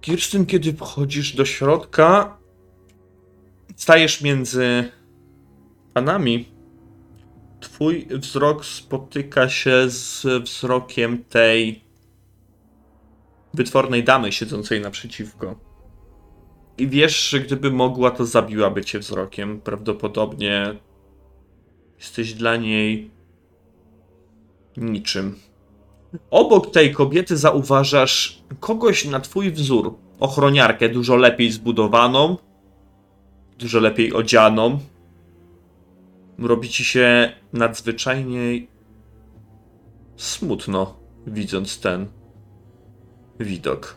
Kirsten, 0.00 0.46
kiedy 0.46 0.72
wchodzisz 0.72 1.36
do 1.36 1.44
środka, 1.44 2.38
stajesz 3.76 4.20
między 4.22 4.92
panami. 5.94 6.48
Twój 7.60 8.06
wzrok 8.10 8.64
spotyka 8.64 9.48
się 9.48 9.90
z 9.90 10.26
wzrokiem 10.42 11.24
tej 11.24 11.80
wytwornej 13.54 14.04
damy 14.04 14.32
siedzącej 14.32 14.80
naprzeciwko. 14.80 15.54
I 16.78 16.88
wiesz, 16.88 17.28
że 17.28 17.40
gdyby 17.40 17.70
mogła, 17.70 18.10
to 18.10 18.26
zabiłaby 18.26 18.84
cię 18.84 18.98
wzrokiem. 18.98 19.60
Prawdopodobnie 19.60 20.74
jesteś 21.98 22.34
dla 22.34 22.56
niej 22.56 23.10
niczym. 24.76 25.38
Obok 26.30 26.70
tej 26.70 26.92
kobiety 26.92 27.36
zauważasz 27.36 28.42
kogoś 28.60 29.04
na 29.04 29.20
twój 29.20 29.50
wzór. 29.50 29.94
Ochroniarkę 30.20 30.88
dużo 30.88 31.16
lepiej 31.16 31.50
zbudowaną, 31.52 32.36
dużo 33.58 33.80
lepiej 33.80 34.12
odzianą. 34.12 34.78
Robi 36.46 36.68
ci 36.68 36.84
się 36.84 37.32
nadzwyczajnie 37.52 38.66
smutno, 40.16 40.96
widząc 41.26 41.80
ten 41.80 42.06
widok. 43.40 43.96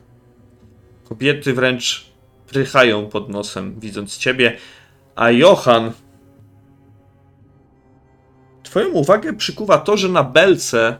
Kobiety 1.09 1.53
wręcz 1.53 2.11
prychają 2.47 3.09
pod 3.09 3.29
nosem, 3.29 3.79
widząc 3.79 4.17
ciebie. 4.17 4.57
A 5.15 5.31
Johan. 5.31 5.91
Twoją 8.63 8.89
uwagę 8.89 9.33
przykuwa 9.33 9.77
to, 9.77 9.97
że 9.97 10.09
na 10.09 10.23
belce 10.23 10.99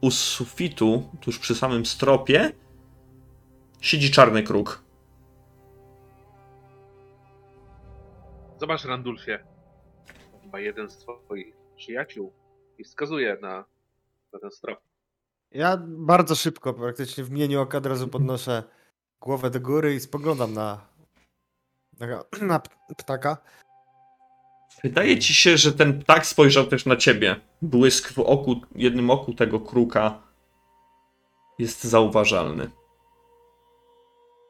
u 0.00 0.10
sufitu, 0.10 1.10
tuż 1.20 1.38
przy 1.38 1.54
samym 1.54 1.86
stropie, 1.86 2.52
siedzi 3.80 4.10
czarny 4.10 4.42
kruk. 4.42 4.82
Zobacz, 8.60 8.84
Randulfie. 8.84 9.55
Chyba 10.56 10.64
jeden 10.64 10.90
z 10.90 10.96
twoich 10.96 11.56
przyjaciół 11.76 12.32
i 12.78 12.84
wskazuje 12.84 13.38
na, 13.42 13.64
na 14.32 14.38
ten 14.38 14.50
strop. 14.50 14.80
Ja 15.50 15.76
bardzo 15.86 16.34
szybko, 16.34 16.74
praktycznie 16.74 17.24
w 17.24 17.30
mieniu 17.30 17.60
oka 17.60 17.78
od 17.78 17.86
razu 17.86 18.08
podnoszę 18.08 18.62
głowę 19.20 19.50
do 19.50 19.60
góry 19.60 19.94
i 19.94 20.00
spoglądam 20.00 20.54
na, 20.54 20.80
na, 22.00 22.24
na 22.42 22.60
ptaka. 22.96 23.36
Wydaje 24.84 25.18
ci 25.18 25.34
się, 25.34 25.56
że 25.56 25.72
ten 25.72 26.00
ptak 26.00 26.26
spojrzał 26.26 26.66
też 26.66 26.86
na 26.86 26.96
ciebie. 26.96 27.36
Błysk 27.62 28.12
w 28.12 28.18
oku, 28.18 28.60
jednym 28.74 29.10
oku 29.10 29.34
tego 29.34 29.60
kruka 29.60 30.22
jest 31.58 31.84
zauważalny. 31.84 32.70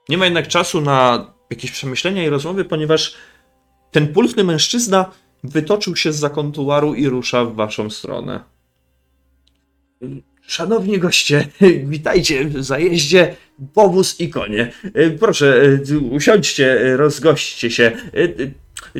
Nie 0.09 0.19
ma 0.19 0.25
jednak 0.25 0.49
czasu 0.49 0.81
na 0.81 1.27
jakieś 1.51 1.71
przemyślenia 1.71 2.25
i 2.25 2.29
rozmowy, 2.29 2.65
ponieważ 2.65 3.17
ten 3.91 4.13
pulchny 4.13 4.45
mężczyzna 4.45 5.13
wytoczył 5.45 5.97
się 5.97 6.13
z 6.13 6.17
zakontuaru 6.17 6.95
i 6.95 7.09
rusza 7.09 7.45
w 7.45 7.55
waszą 7.55 7.91
stronę. 7.91 8.41
Szanowni 10.43 10.99
goście, 10.99 11.49
witajcie 11.95 12.45
w 12.45 12.65
zajeździe, 12.65 13.37
powóz 13.75 14.21
i 14.21 14.29
konie. 14.29 14.73
Proszę, 15.21 15.79
usiądźcie, 16.11 16.97
rozgośćcie 16.97 17.71
się. 17.71 17.93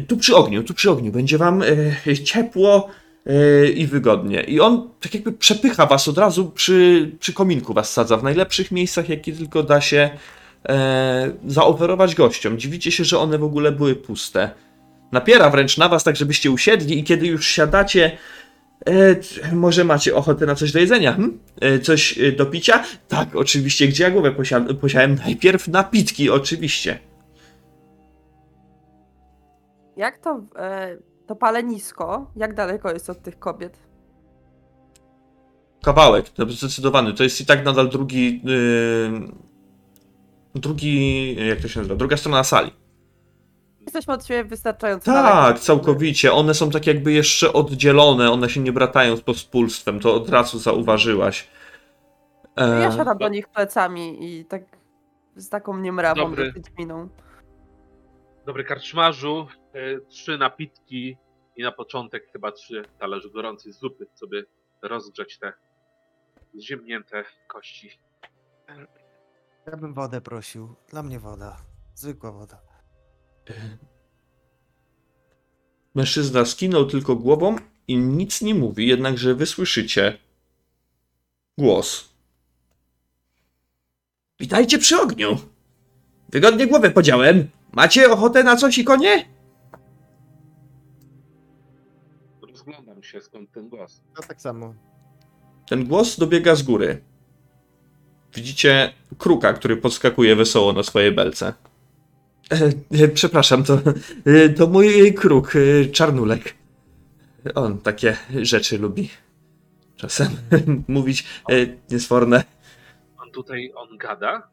Tu 0.09 0.17
przy 0.17 0.37
ogniu, 0.37 0.63
tu 0.63 0.75
przy 0.75 0.91
ogniu. 0.91 1.13
Będzie 1.13 1.39
wam 1.39 1.63
e, 2.07 2.17
ciepło 2.25 2.89
e, 3.27 3.69
i 3.69 3.87
wygodnie. 3.87 4.43
I 4.43 4.61
on 4.61 4.91
tak 5.01 5.15
jakby 5.15 5.33
przepycha 5.33 5.87
was 5.87 6.09
od 6.09 6.19
razu 6.19 6.51
przy, 6.51 7.11
przy 7.21 7.33
kominku 7.33 7.75
was 7.75 7.93
sadza 7.93 8.17
w 8.17 8.23
najlepszych 8.23 8.71
miejscach, 8.71 9.09
jakie 9.09 9.33
tylko 9.33 9.63
da 9.63 9.81
się 9.81 10.11
e, 10.69 11.33
zaoferować 11.47 12.15
gościom. 12.15 12.59
Dziwicie 12.59 12.93
się, 12.93 13.05
że 13.05 13.19
one 13.19 13.39
w 13.39 13.45
ogóle 13.45 13.73
były 13.73 13.97
puste. 13.97 14.51
Napiera 15.13 15.51
wręcz 15.51 15.79
na 15.79 15.89
was, 15.89 16.05
tak 16.05 16.17
żebyście 16.17 16.51
usiedli 16.51 16.99
i 16.99 17.05
kiedy 17.05 17.27
już 17.27 17.47
siadacie, 17.47 18.19
e, 18.89 19.17
może 19.53 19.85
macie 19.85 20.15
ochotę 20.15 20.47
na 20.47 20.55
coś 20.55 20.73
do 20.73 20.79
jedzenia? 20.79 21.13
Hm? 21.13 21.39
E, 21.61 21.79
coś 21.79 22.19
e, 22.19 22.33
do 22.33 22.47
picia? 22.47 22.85
Tak, 23.09 23.37
oczywiście. 23.37 23.89
Gdzie 23.89 24.05
ja 24.05 24.11
głowę 24.11 24.33
posia- 24.33 24.75
posiałem? 24.75 25.15
Najpierw 25.15 25.69
napitki, 25.69 26.31
oczywiście. 26.31 26.99
Jak 29.97 30.19
to, 30.19 30.41
e, 30.59 30.97
to 31.27 31.37
palenisko, 31.37 32.31
jak 32.37 32.55
daleko 32.55 32.93
jest 32.93 33.11
od 33.11 33.23
tych 33.23 33.39
kobiet? 33.39 33.79
Kawałek, 35.83 36.29
to 36.29 36.51
zdecydowany. 36.51 37.13
To 37.13 37.23
jest 37.23 37.41
i 37.41 37.47
tak 37.47 37.65
nadal 37.65 37.89
drugi. 37.89 38.41
Yy, 38.45 39.29
drugi. 40.55 41.35
Jak 41.49 41.61
to 41.61 41.69
się 41.69 41.81
nazywa? 41.81 41.97
Druga 41.97 42.17
strona 42.17 42.45
sali. 42.45 42.71
Jesteśmy 43.87 44.15
od 44.15 44.27
siebie 44.27 44.45
wystarczająco. 44.45 45.13
Tak, 45.13 45.59
całkowicie. 45.59 46.33
One 46.33 46.55
są 46.55 46.71
tak 46.71 46.87
jakby 46.87 47.13
jeszcze 47.13 47.53
oddzielone, 47.53 48.31
one 48.33 48.51
się 48.51 48.61
nie 48.61 48.73
bratają 48.73 49.17
z 49.17 49.21
pospólstwem. 49.21 50.01
To 50.01 50.15
od 50.15 50.29
razu 50.29 50.59
zauważyłaś. 50.59 51.49
E, 52.57 52.81
Ja 52.81 52.93
siadam 52.93 53.19
do 53.19 53.29
nich 53.29 53.49
plecami 53.49 54.25
i 54.41 54.45
tak 54.45 54.63
z 55.37 55.49
taką 55.49 55.79
niemrawą 55.79 56.21
Dobry. 56.21 56.47
dosyć 56.53 56.65
miną. 56.79 57.09
Dobry 58.47 58.65
karczmarzu, 58.65 59.47
e, 59.73 60.01
trzy 60.09 60.39
napitki 60.39 61.17
i 61.57 61.63
na 61.63 61.73
początek 61.73 62.33
chyba 62.33 62.53
trzy 62.53 62.83
talerze 62.99 63.31
gorącej 63.31 63.73
zupy, 63.73 64.07
co 64.15 64.27
by 64.27 64.47
rozgrzeć 64.83 65.39
te 65.39 65.53
zziemnięte 66.55 67.25
kości. 67.49 67.99
Ja 69.67 69.77
bym 69.77 69.95
wodę 69.95 70.21
prosił. 70.21 70.75
Dla 70.91 71.03
mnie 71.03 71.19
woda. 71.21 71.57
Zwykła 71.95 72.33
woda. 72.33 72.61
Mężczyzna 75.95 76.45
skinął 76.45 76.87
tylko 76.87 77.17
głową 77.17 77.57
i 77.89 77.97
nic 77.97 78.43
nie 78.43 78.55
mówi, 78.55 78.87
jednakże 78.87 79.35
wy 79.35 79.47
słyszycie 79.47 80.19
głos. 81.59 82.09
Witajcie 84.41 84.79
przy 84.79 85.01
ogniu. 85.01 85.39
Wygodnie 86.29 86.67
głowę 86.67 86.91
podziałem. 86.91 87.49
Macie 87.73 88.11
ochotę 88.11 88.45
na 88.45 88.57
coś 88.57 88.79
i 88.79 88.85
konie? 88.85 89.29
Rozglądam 92.43 93.03
się 93.03 93.21
skąd 93.21 93.53
ten 93.53 93.69
głos. 93.69 94.03
No 94.17 94.23
tak 94.29 94.41
samo. 94.41 94.75
Ten 95.69 95.87
głos 95.87 96.17
dobiega 96.19 96.55
z 96.55 96.63
góry. 96.63 97.03
Widzicie 98.35 98.93
kruka, 99.19 99.53
który 99.53 99.77
podskakuje 99.77 100.37
wesoło 100.37 100.73
na 100.73 100.83
swojej 100.83 101.13
belce. 101.13 101.55
E, 102.53 102.73
e, 103.05 103.09
przepraszam, 103.09 103.65
to, 103.65 103.79
e, 104.27 104.49
to 104.49 104.67
mój 104.67 105.15
kruk, 105.15 105.53
e, 105.57 105.87
czarnulek. 105.87 106.55
On 107.55 107.79
takie 107.79 108.17
rzeczy 108.43 108.79
lubi. 108.79 109.11
Czasem 109.97 110.29
mówić 110.89 111.25
e, 111.51 111.55
niesforne. 111.91 112.45
On 113.19 113.31
tutaj, 113.31 113.73
on 113.75 113.99
gada? 113.99 114.49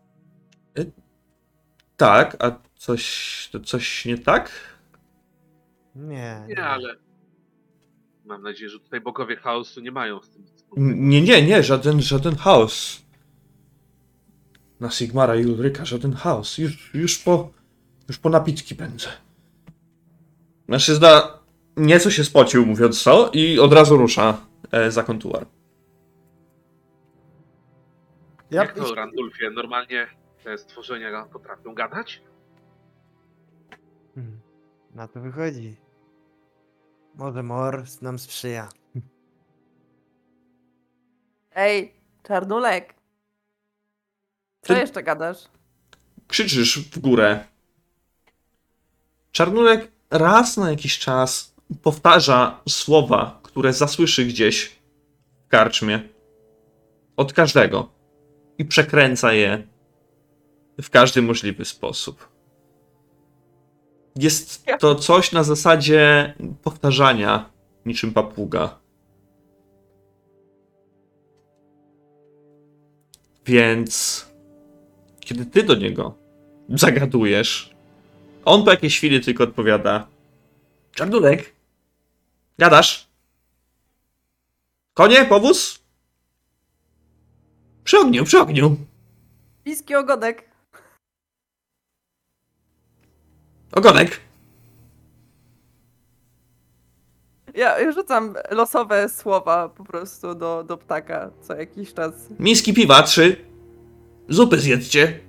Tak, 1.98 2.44
a 2.44 2.60
coś, 2.76 3.50
to 3.52 3.60
coś 3.60 4.06
nie 4.06 4.18
tak? 4.18 4.52
Nie. 5.96 6.44
Nie, 6.48 6.64
ale 6.66 6.96
mam 8.26 8.42
nadzieję, 8.44 8.70
że 8.70 8.80
tutaj 8.80 9.02
bogowie 9.02 9.36
chaosu 9.36 9.82
nie 9.82 9.92
mają 9.92 10.22
z 10.22 10.30
tym 10.30 10.42
nic 10.42 10.52
wspólnego. 10.54 10.94
N- 11.00 11.10
Nie, 11.10 11.22
nie, 11.22 11.46
nie, 11.48 11.64
żaden, 11.64 12.02
żaden 12.02 12.36
chaos. 12.36 13.02
Na 14.80 14.90
Sigmara 14.92 15.36
i 15.36 15.46
Ulryka 15.46 15.86
żaden 15.86 16.14
chaos. 16.14 16.58
Już, 16.58 16.94
już 16.94 17.20
po, 17.20 17.52
już 18.08 18.18
po 18.20 18.30
napitki 18.30 18.76
będę. 18.76 19.06
Mężczyzna 20.68 21.40
nieco 21.78 22.12
się 22.12 22.24
spocił, 22.24 22.66
mówiąc 22.66 23.04
to, 23.04 23.30
i 23.34 23.60
od 23.60 23.74
razu 23.74 23.98
rusza 23.98 24.38
e, 24.72 24.92
za 24.92 25.04
kontuar. 25.04 25.46
Ja, 28.52 28.62
Jak 28.64 28.74
to, 28.76 28.96
Randulfie, 28.96 29.50
normalnie 29.50 30.08
te 30.44 30.58
stworzenia 30.58 31.26
potrafią 31.26 31.74
gadać? 31.74 32.22
Hmm, 34.16 34.40
Na 34.96 35.08
to 35.08 35.20
wychodzi. 35.22 35.76
Może 37.16 37.44
Mor 37.44 37.84
nam 38.02 38.20
sprzyja. 38.20 38.70
Ej, 41.56 41.94
czarnulek! 42.24 42.94
Co 44.62 44.74
Ty- 44.74 44.80
jeszcze 44.80 45.04
gadasz? 45.04 45.38
Krzyczysz 46.28 46.80
w 46.90 47.00
górę. 47.00 47.44
Czarnulek 49.34 49.92
raz 50.12 50.58
na 50.58 50.70
jakiś 50.70 51.00
czas 51.00 51.56
powtarza 51.82 52.62
słowa, 52.70 53.40
które 53.44 53.74
zasłyszy 53.74 54.26
gdzieś 54.26 54.80
w 55.46 55.48
karczmie. 55.48 56.10
Od 57.18 57.34
każdego. 57.34 57.90
I 58.58 58.66
przekręca 58.66 59.34
je 59.34 59.68
w 60.82 60.90
każdy 60.90 61.22
możliwy 61.22 61.66
sposób. 61.66 62.30
Jest 64.16 64.66
to 64.80 64.96
coś 64.96 65.32
na 65.32 65.44
zasadzie 65.44 66.34
powtarzania 66.64 67.50
niczym 67.86 68.14
papuga. 68.14 68.80
Więc 73.46 74.26
kiedy 75.20 75.46
ty 75.46 75.64
do 75.64 75.76
niego 75.76 76.18
zagadujesz, 76.70 77.73
on 78.46 78.64
po 78.64 78.72
jakiejś 78.72 78.98
chwili 78.98 79.22
tylko 79.22 79.44
odpowiada: 79.44 80.08
Czarnulek, 80.92 81.54
gadasz? 82.60 83.08
Konie, 84.94 85.26
powóz? 85.26 85.80
Przy 87.84 88.00
ogniu, 88.00 88.24
przy 88.24 88.40
ogniu. 88.40 88.78
Bliski 89.64 89.96
ogonek. 89.96 90.50
Ogonek. 93.72 94.20
Ja 97.54 97.92
rzucam 97.92 98.34
losowe 98.52 99.10
słowa 99.10 99.70
po 99.70 99.84
prostu 99.84 100.36
do, 100.36 100.64
do 100.64 100.78
ptaka 100.78 101.32
co 101.42 101.56
jakiś 101.56 101.94
czas. 101.94 102.14
Miski 102.40 102.74
piwa, 102.74 103.04
trzy. 103.04 103.46
Zupy 104.30 104.60
zjedzcie. 104.60 105.20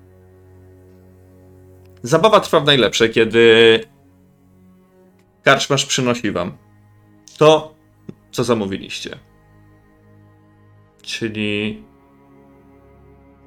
Zabawa 2.05 2.41
trwa 2.41 2.61
w 2.61 2.65
najlepsze, 2.65 3.09
kiedy 3.09 3.81
karczmarz 5.43 5.87
przynosi 5.87 6.33
wam 6.33 6.57
to, 7.39 7.75
co 8.31 8.45
zamówiliście. 8.45 9.19
Czyli 11.03 11.83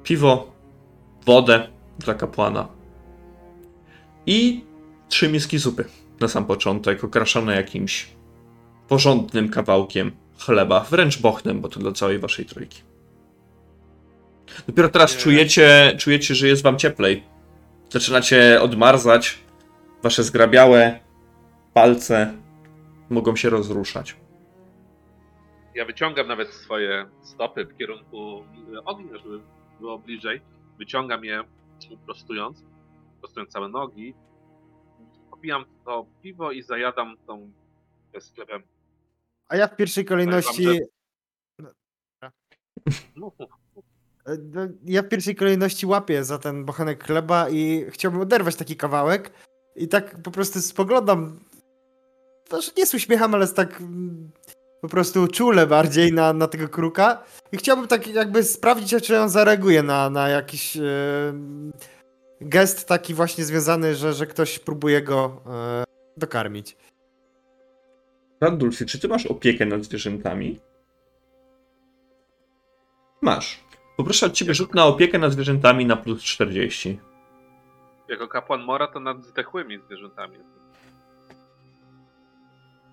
piwo, 0.02 0.52
wodę 1.26 1.68
dla 1.98 2.14
kapłana, 2.14 2.68
I 4.26 4.64
trzy 5.08 5.28
miski 5.28 5.58
zupy 5.58 5.84
na 6.20 6.28
sam 6.28 6.44
początek, 6.44 7.04
okraszone 7.04 7.56
jakimś 7.56 8.08
porządnym 8.88 9.48
kawałkiem 9.48 10.12
chleba, 10.38 10.80
wręcz 10.80 11.20
bochnem, 11.20 11.60
bo 11.60 11.68
to 11.68 11.80
dla 11.80 11.92
całej 11.92 12.18
waszej 12.18 12.44
trójki. 12.44 12.82
Dopiero 14.66 14.88
teraz 14.88 15.16
czujecie, 15.16 15.96
czujecie, 15.98 16.34
że 16.34 16.48
jest 16.48 16.62
wam 16.62 16.78
cieplej. 16.78 17.37
Zaczynacie 17.88 18.60
odmarzać. 18.62 19.38
Wasze 20.02 20.22
zgrabiałe 20.24 21.00
palce 21.74 22.34
mogą 23.10 23.36
się 23.36 23.50
rozruszać. 23.50 24.16
Ja 25.74 25.84
wyciągam 25.84 26.26
nawet 26.28 26.48
swoje 26.48 27.06
stopy 27.22 27.64
w 27.64 27.76
kierunku 27.76 28.44
e, 28.76 28.84
ognia, 28.84 29.18
żeby 29.18 29.40
było 29.80 29.98
bliżej. 29.98 30.40
Wyciągam 30.78 31.24
je 31.24 31.44
prostując, 32.06 32.64
prostując 33.20 33.52
całe 33.52 33.68
nogi. 33.68 34.14
Popijam 35.30 35.64
to 35.84 36.06
piwo 36.22 36.52
i 36.52 36.62
zajadam 36.62 37.16
tą 37.26 37.50
sklepem. 38.20 38.62
A 39.48 39.56
ja 39.56 39.68
w 39.68 39.76
pierwszej 39.76 40.04
kolejności. 40.04 40.64
że- 40.64 41.70
no, 43.16 43.32
Ja 44.84 45.02
w 45.02 45.08
pierwszej 45.08 45.36
kolejności 45.36 45.86
łapię 45.86 46.24
za 46.24 46.38
ten 46.38 46.64
bochenek 46.64 47.04
chleba 47.04 47.48
i 47.48 47.84
chciałbym 47.90 48.20
oderwać 48.20 48.56
taki 48.56 48.76
kawałek. 48.76 49.30
I 49.76 49.88
tak 49.88 50.22
po 50.22 50.30
prostu 50.30 50.60
spoglądam. 50.60 51.40
Znaczy 52.48 52.70
nie 52.76 52.86
z 52.86 52.94
uśmiechem, 52.94 53.34
ale 53.34 53.46
z 53.46 53.54
tak 53.54 53.80
mm, 53.80 54.30
po 54.80 54.88
prostu 54.88 55.28
czule 55.28 55.66
bardziej 55.66 56.12
na, 56.12 56.32
na 56.32 56.46
tego 56.46 56.68
kruka. 56.68 57.24
I 57.52 57.56
chciałbym 57.56 57.88
tak 57.88 58.06
jakby 58.06 58.44
sprawdzić, 58.44 59.04
czy 59.06 59.20
on 59.20 59.28
zareaguje 59.28 59.82
na, 59.82 60.10
na 60.10 60.28
jakiś 60.28 60.76
e, 60.76 60.82
gest 62.40 62.88
taki 62.88 63.14
właśnie 63.14 63.44
związany, 63.44 63.94
że, 63.94 64.12
że 64.12 64.26
ktoś 64.26 64.58
próbuje 64.58 65.02
go 65.02 65.42
e, 65.46 65.84
dokarmić. 66.16 66.76
Randulfie, 68.40 68.86
czy 68.86 68.98
ty 68.98 69.08
masz 69.08 69.26
opiekę 69.26 69.66
nad 69.66 69.84
zwierzętami? 69.84 70.60
Masz. 73.22 73.67
Poproszę 73.98 74.26
od 74.26 74.32
ciebie 74.32 74.54
rzut 74.54 74.74
na 74.74 74.86
opiekę 74.86 75.18
nad 75.18 75.32
zwierzętami 75.32 75.86
na 75.86 75.96
plus 75.96 76.22
40. 76.22 76.98
jako 78.08 78.28
kapłan 78.28 78.62
Mora 78.64 78.86
to 78.86 79.00
nad 79.00 79.24
zdechłymi 79.24 79.78
zwierzętami. 79.86 80.38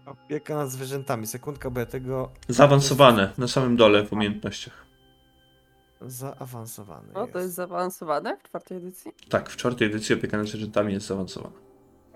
Opieka 0.06 0.56
nad 0.56 0.70
zwierzętami. 0.70 1.28
Sekundka, 1.28 1.70
bo 1.70 1.80
ja 1.80 1.86
tego 1.86 2.32
Zaawansowane, 2.48 3.32
na 3.38 3.48
samym 3.48 3.76
dole 3.76 4.06
w 4.06 4.14
umiejętnościach. 4.14 4.86
zaawansowany 6.02 7.14
No 7.14 7.28
to 7.28 7.40
jest 7.40 7.54
zaawansowane 7.54 8.38
w 8.38 8.44
czwartej 8.44 8.78
edycji. 8.78 9.12
Tak, 9.30 9.50
w 9.50 9.58
czwartej 9.58 9.88
edycji 9.88 10.16
opieka 10.16 10.38
nad 10.38 10.48
zwierzętami 10.48 10.94
jest 10.94 11.08
zaawansowana. 11.08 11.56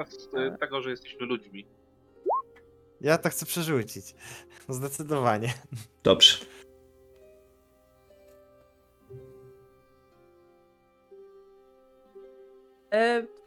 Z 0.07 0.35
e, 0.35 0.57
tego, 0.57 0.81
że 0.81 0.89
jesteśmy 0.89 1.25
ludźmi. 1.25 1.65
Ja 3.01 3.17
to 3.17 3.29
chcę 3.29 3.45
przerzucić. 3.45 4.15
Zdecydowanie. 4.69 5.53
Dobrze. 6.03 6.37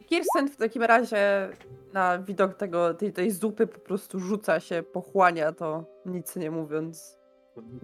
Kirsten 0.05 0.49
w 0.49 0.55
takim 0.55 0.83
razie 0.83 1.49
na 1.93 2.19
widok 2.19 2.53
tego, 2.53 2.93
tej, 2.93 3.13
tej 3.13 3.31
zupy 3.31 3.67
po 3.67 3.79
prostu 3.79 4.19
rzuca 4.19 4.59
się, 4.59 4.83
pochłania 4.83 5.51
to, 5.51 5.85
nic 6.05 6.35
nie 6.35 6.51
mówiąc. 6.51 7.19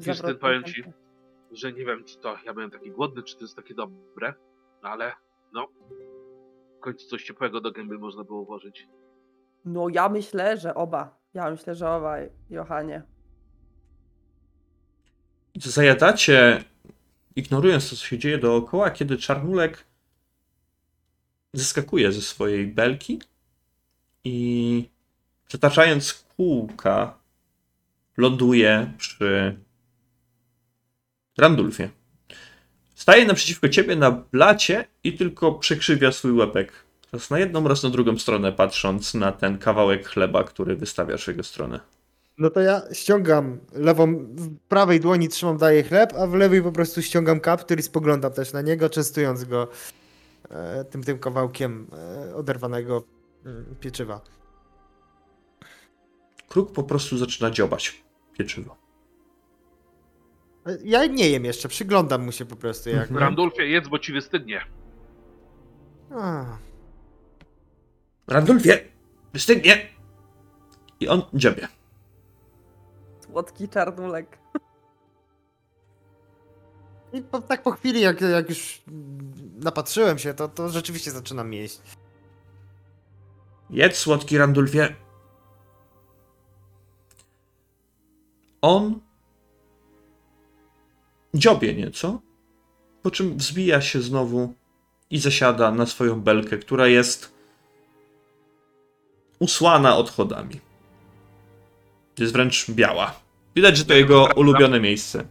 Kirsten, 0.03 0.37
powiem 0.37 0.63
ci, 0.63 0.83
że 1.51 1.73
nie 1.73 1.85
wiem, 1.85 2.03
czy 2.03 2.17
to 2.17 2.37
ja 2.45 2.53
byłem 2.53 2.71
taki 2.71 2.91
głodny, 2.91 3.23
czy 3.23 3.35
to 3.37 3.43
jest 3.43 3.55
takie 3.55 3.73
dobre, 3.73 4.33
ale 4.81 5.13
no, 5.53 5.67
w 6.77 6.79
końcu 6.79 7.07
coś 7.07 7.23
ciepłego 7.23 7.61
do 7.61 7.71
gęby 7.71 7.97
można 7.97 8.23
było 8.23 8.45
włożyć. 8.45 8.87
No 9.65 9.89
ja 9.89 10.09
myślę, 10.09 10.57
że 10.57 10.75
oba. 10.75 11.19
Ja 11.33 11.51
myślę, 11.51 11.75
że 11.75 11.89
oba, 11.89 12.17
Johanie. 12.49 13.03
Zajadacie, 15.55 16.63
ignorując 17.35 17.89
to, 17.89 17.95
co 17.95 18.05
się 18.05 18.17
dzieje 18.17 18.37
dookoła, 18.37 18.91
kiedy 18.91 19.17
czarnulek 19.17 19.88
zeskakuje 21.53 22.11
ze 22.11 22.21
swojej 22.21 22.67
belki 22.67 23.21
i 24.23 24.89
zataczając 25.49 26.25
kółka 26.37 27.17
ląduje 28.17 28.93
przy 28.97 29.57
Randulfie. 31.37 31.89
Staje 32.95 33.25
naprzeciwko 33.25 33.69
ciebie 33.69 33.95
na 33.95 34.11
blacie 34.11 34.85
i 35.03 35.13
tylko 35.17 35.51
przekrzywia 35.51 36.11
swój 36.11 36.31
łepek. 36.31 36.73
Raz 37.11 37.29
na 37.29 37.39
jedną, 37.39 37.67
raz 37.67 37.83
na 37.83 37.89
drugą 37.89 38.17
stronę, 38.17 38.51
patrząc 38.51 39.13
na 39.13 39.31
ten 39.31 39.57
kawałek 39.57 40.07
chleba, 40.07 40.43
który 40.43 40.75
wystawiasz 40.75 41.25
w 41.25 41.27
jego 41.27 41.43
stronę. 41.43 41.79
No 42.37 42.49
to 42.49 42.59
ja 42.59 42.81
ściągam 42.93 43.59
lewą, 43.73 44.13
w 44.15 44.57
prawej 44.67 44.99
dłoni 44.99 45.29
trzymam, 45.29 45.57
daję 45.57 45.83
chleb, 45.83 46.13
a 46.19 46.27
w 46.27 46.33
lewej 46.33 46.61
po 46.61 46.71
prostu 46.71 47.01
ściągam 47.01 47.39
kaptur 47.39 47.79
i 47.79 47.83
spoglądam 47.83 48.33
też 48.33 48.53
na 48.53 48.61
niego, 48.61 48.89
częstując 48.89 49.43
go 49.43 49.67
tym, 50.89 51.03
tym 51.03 51.19
kawałkiem 51.19 51.87
e, 52.29 52.35
oderwanego 52.35 53.03
mm, 53.45 53.75
pieczywa. 53.79 54.21
Kruk 56.49 56.71
po 56.71 56.83
prostu 56.83 57.17
zaczyna 57.17 57.51
dziobać 57.51 58.03
pieczywo. 58.33 58.75
E, 60.65 60.77
Ja 60.83 61.05
nie 61.05 61.29
jem 61.29 61.45
jeszcze, 61.45 61.69
przyglądam 61.69 62.25
mu 62.25 62.31
się 62.31 62.45
po 62.45 62.55
prostu 62.55 62.89
jak... 62.89 63.01
Mhm. 63.01 63.17
Randulfie, 63.19 63.67
jedz, 63.67 63.87
bo 63.87 63.99
ci 63.99 64.13
wystygnie. 64.13 64.61
A, 66.11 66.45
Randulfie, 68.27 68.79
wystygnie! 69.33 69.89
I 70.99 71.07
on 71.07 71.21
dziobie. 71.33 71.67
Słodki 73.25 73.69
czarnulek. 73.69 74.37
I 77.13 77.21
po, 77.21 77.41
tak 77.41 77.63
po 77.63 77.71
chwili, 77.71 78.01
jak, 78.01 78.21
jak 78.21 78.49
już 78.49 78.81
napatrzyłem 79.59 80.19
się, 80.19 80.33
to, 80.33 80.47
to 80.47 80.69
rzeczywiście 80.69 81.11
zaczynam 81.11 81.53
jeść. 81.53 81.79
Jedz, 83.69 83.97
słodki 83.97 84.37
Randulfie. 84.37 84.95
On 88.61 88.99
dziobie 91.33 91.73
nieco, 91.73 92.21
po 93.01 93.11
czym 93.11 93.37
wzbija 93.37 93.81
się 93.81 94.01
znowu 94.01 94.53
i 95.09 95.19
zasiada 95.19 95.71
na 95.71 95.85
swoją 95.85 96.21
belkę, 96.21 96.57
która 96.57 96.87
jest 96.87 97.33
usłana 99.39 99.97
odchodami. 99.97 100.59
Jest 102.17 102.33
wręcz 102.33 102.71
biała. 102.71 103.19
Widać, 103.55 103.77
że 103.77 103.85
to 103.85 103.93
jego 103.93 104.27
ulubione 104.35 104.79
miejsce. 104.79 105.25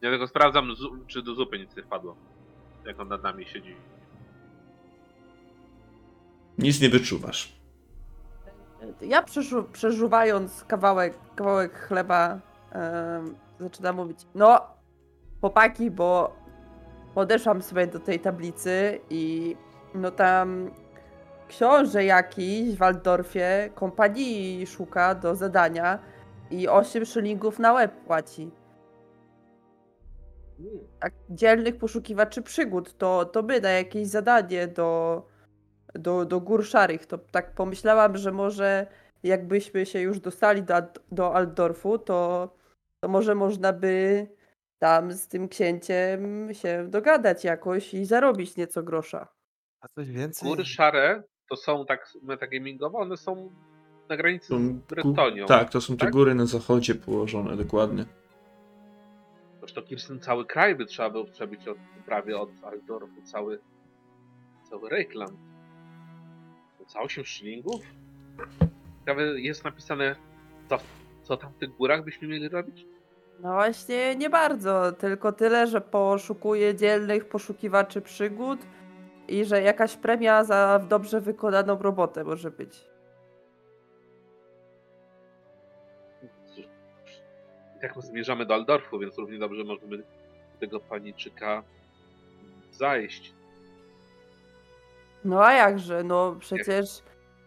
Ja 0.00 0.10
tylko 0.10 0.28
sprawdzam, 0.28 0.74
czy 1.06 1.22
do 1.22 1.34
zupy 1.34 1.58
nic 1.58 1.76
nie 1.76 1.82
wpadło. 1.82 2.16
Jak 2.86 3.00
on 3.00 3.08
nad 3.08 3.22
nami 3.22 3.44
siedzi. 3.44 3.76
Nic 6.58 6.80
nie 6.80 6.88
wyczuwasz. 6.88 7.52
Ja 9.00 9.22
przeżu- 9.22 9.64
przeżuwając 9.72 10.64
kawałek, 10.64 11.14
kawałek 11.36 11.78
chleba 11.78 12.38
em, 12.72 13.34
zaczynam 13.60 13.96
mówić, 13.96 14.18
no 14.34 14.60
chłopaki, 15.40 15.90
bo 15.90 16.36
podeszłam 17.14 17.62
sobie 17.62 17.86
do 17.86 18.00
tej 18.00 18.20
tablicy 18.20 19.00
i 19.10 19.56
no 19.94 20.10
tam 20.10 20.70
książę 21.48 22.04
jakiś 22.04 22.74
w 22.74 22.78
Waldorfie 22.78 23.70
kompanii 23.74 24.66
szuka 24.66 25.14
do 25.14 25.34
zadania 25.36 25.98
i 26.50 26.68
8 26.68 27.04
szylingów 27.04 27.58
na 27.58 27.72
łeb 27.72 27.92
płaci. 28.06 28.50
Tak, 31.00 31.12
dzielnych 31.30 31.78
poszukiwaczy 31.78 32.42
przygód, 32.42 32.98
to, 32.98 33.24
to 33.24 33.42
by 33.42 33.60
na 33.60 33.70
jakieś 33.70 34.06
zadanie 34.08 34.68
do, 34.68 35.22
do, 35.94 36.24
do 36.24 36.40
gór 36.40 36.66
szarych. 36.66 37.06
To 37.06 37.18
tak 37.18 37.54
pomyślałam, 37.54 38.16
że 38.16 38.32
może 38.32 38.86
jakbyśmy 39.22 39.86
się 39.86 40.00
już 40.00 40.20
dostali 40.20 40.62
do, 40.62 40.74
do 41.12 41.34
Altdorfu, 41.34 41.98
to, 41.98 42.48
to 43.00 43.08
może 43.08 43.34
można 43.34 43.72
by 43.72 44.26
tam 44.78 45.12
z 45.12 45.28
tym 45.28 45.48
księciem 45.48 46.48
się 46.54 46.86
dogadać 46.88 47.44
jakoś 47.44 47.94
i 47.94 48.04
zarobić 48.04 48.56
nieco 48.56 48.82
grosza. 48.82 49.28
A 49.80 49.88
coś 49.88 50.10
więcej? 50.10 50.48
Góry 50.48 50.64
szare 50.64 51.22
to 51.48 51.56
są 51.56 51.86
tak 51.86 52.12
metagamingowo, 52.22 52.98
one 52.98 53.16
są 53.16 53.50
na 54.08 54.16
granicy 54.16 54.46
Są 54.46 54.58
z 54.58 54.70
Bretonią. 54.70 55.46
Tak, 55.46 55.70
to 55.70 55.80
są 55.80 55.96
te 55.96 56.04
tak? 56.04 56.12
góry 56.12 56.34
na 56.34 56.46
zachodzie 56.46 56.94
położone, 56.94 57.56
dokładnie. 57.56 58.04
Zresztą 59.62 59.82
Kirsten 59.82 60.20
cały 60.20 60.46
kraj 60.46 60.76
by 60.76 60.86
trzeba 60.86 61.10
było 61.10 61.24
przebyć 61.24 61.68
od, 61.68 61.78
prawie 62.06 62.38
od 62.38 62.50
Aldorfu, 62.64 63.22
cały, 63.24 63.60
cały 64.70 64.88
Reikland. 64.88 65.38
Za 66.88 67.00
8 67.00 67.24
szylingów? 67.24 67.82
Ciekawe, 69.00 69.40
jest 69.40 69.64
napisane, 69.64 70.16
co, 70.68 70.78
co 71.22 71.36
tam 71.36 71.52
w 71.52 71.58
tych 71.58 71.76
górach 71.76 72.04
byśmy 72.04 72.28
mieli 72.28 72.48
robić? 72.48 72.86
No 73.40 73.52
właśnie 73.52 74.16
nie 74.16 74.30
bardzo, 74.30 74.92
tylko 74.92 75.32
tyle, 75.32 75.66
że 75.66 75.80
poszukuję 75.80 76.74
dzielnych 76.74 77.28
poszukiwaczy 77.28 78.00
przygód 78.00 78.60
i 79.28 79.44
że 79.44 79.62
jakaś 79.62 79.96
premia 79.96 80.44
za 80.44 80.78
dobrze 80.88 81.20
wykonaną 81.20 81.78
robotę 81.78 82.24
może 82.24 82.50
być. 82.50 82.91
I 87.82 87.86
tak 87.86 87.96
my 87.96 88.02
zmierzamy 88.02 88.46
do 88.46 88.54
Aldorfu, 88.54 88.98
więc 88.98 89.18
równie 89.18 89.38
dobrze 89.38 89.64
możemy 89.64 90.02
tego 90.60 90.80
paniczyka 90.80 91.62
zajść. 92.72 93.34
No 95.24 95.44
a 95.44 95.52
jakże, 95.52 96.02
no 96.04 96.36
przecież 96.38 96.88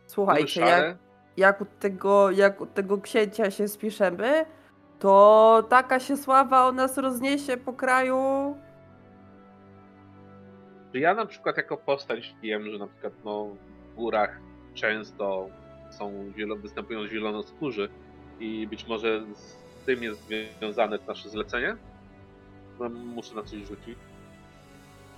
słuchajcie, 0.07 0.61
jak, 0.61 0.97
jak, 1.37 1.61
u 1.61 1.65
tego, 1.79 2.31
jak 2.31 2.61
u 2.61 2.65
tego 2.65 2.97
księcia 2.97 3.51
się 3.51 3.67
spiszemy, 3.67 4.45
to 4.99 5.63
taka 5.69 5.99
się 5.99 6.17
sława 6.17 6.67
o 6.67 6.71
nas 6.71 6.97
rozniesie 6.97 7.57
po 7.57 7.73
kraju. 7.73 8.17
Czy 10.91 10.99
ja 10.99 11.13
na 11.13 11.25
przykład 11.25 11.57
jako 11.57 11.77
postać 11.77 12.35
wiem, 12.41 12.71
że 12.71 12.77
na 12.77 12.87
przykład 12.87 13.13
no, 13.25 13.47
w 13.91 13.95
górach 13.95 14.39
często 14.73 15.49
są 15.91 16.31
występują 16.57 17.07
zielonoskórzy 17.07 17.89
i 18.39 18.67
być 18.67 18.87
może 18.87 19.21
z 19.35 19.64
tym 19.85 20.03
jest 20.03 20.19
związane 20.59 20.99
nasze 21.07 21.29
zlecenie? 21.29 21.75
No, 22.79 22.89
muszę 22.89 23.35
na 23.35 23.43
coś 23.43 23.59
rzucić. 23.59 23.97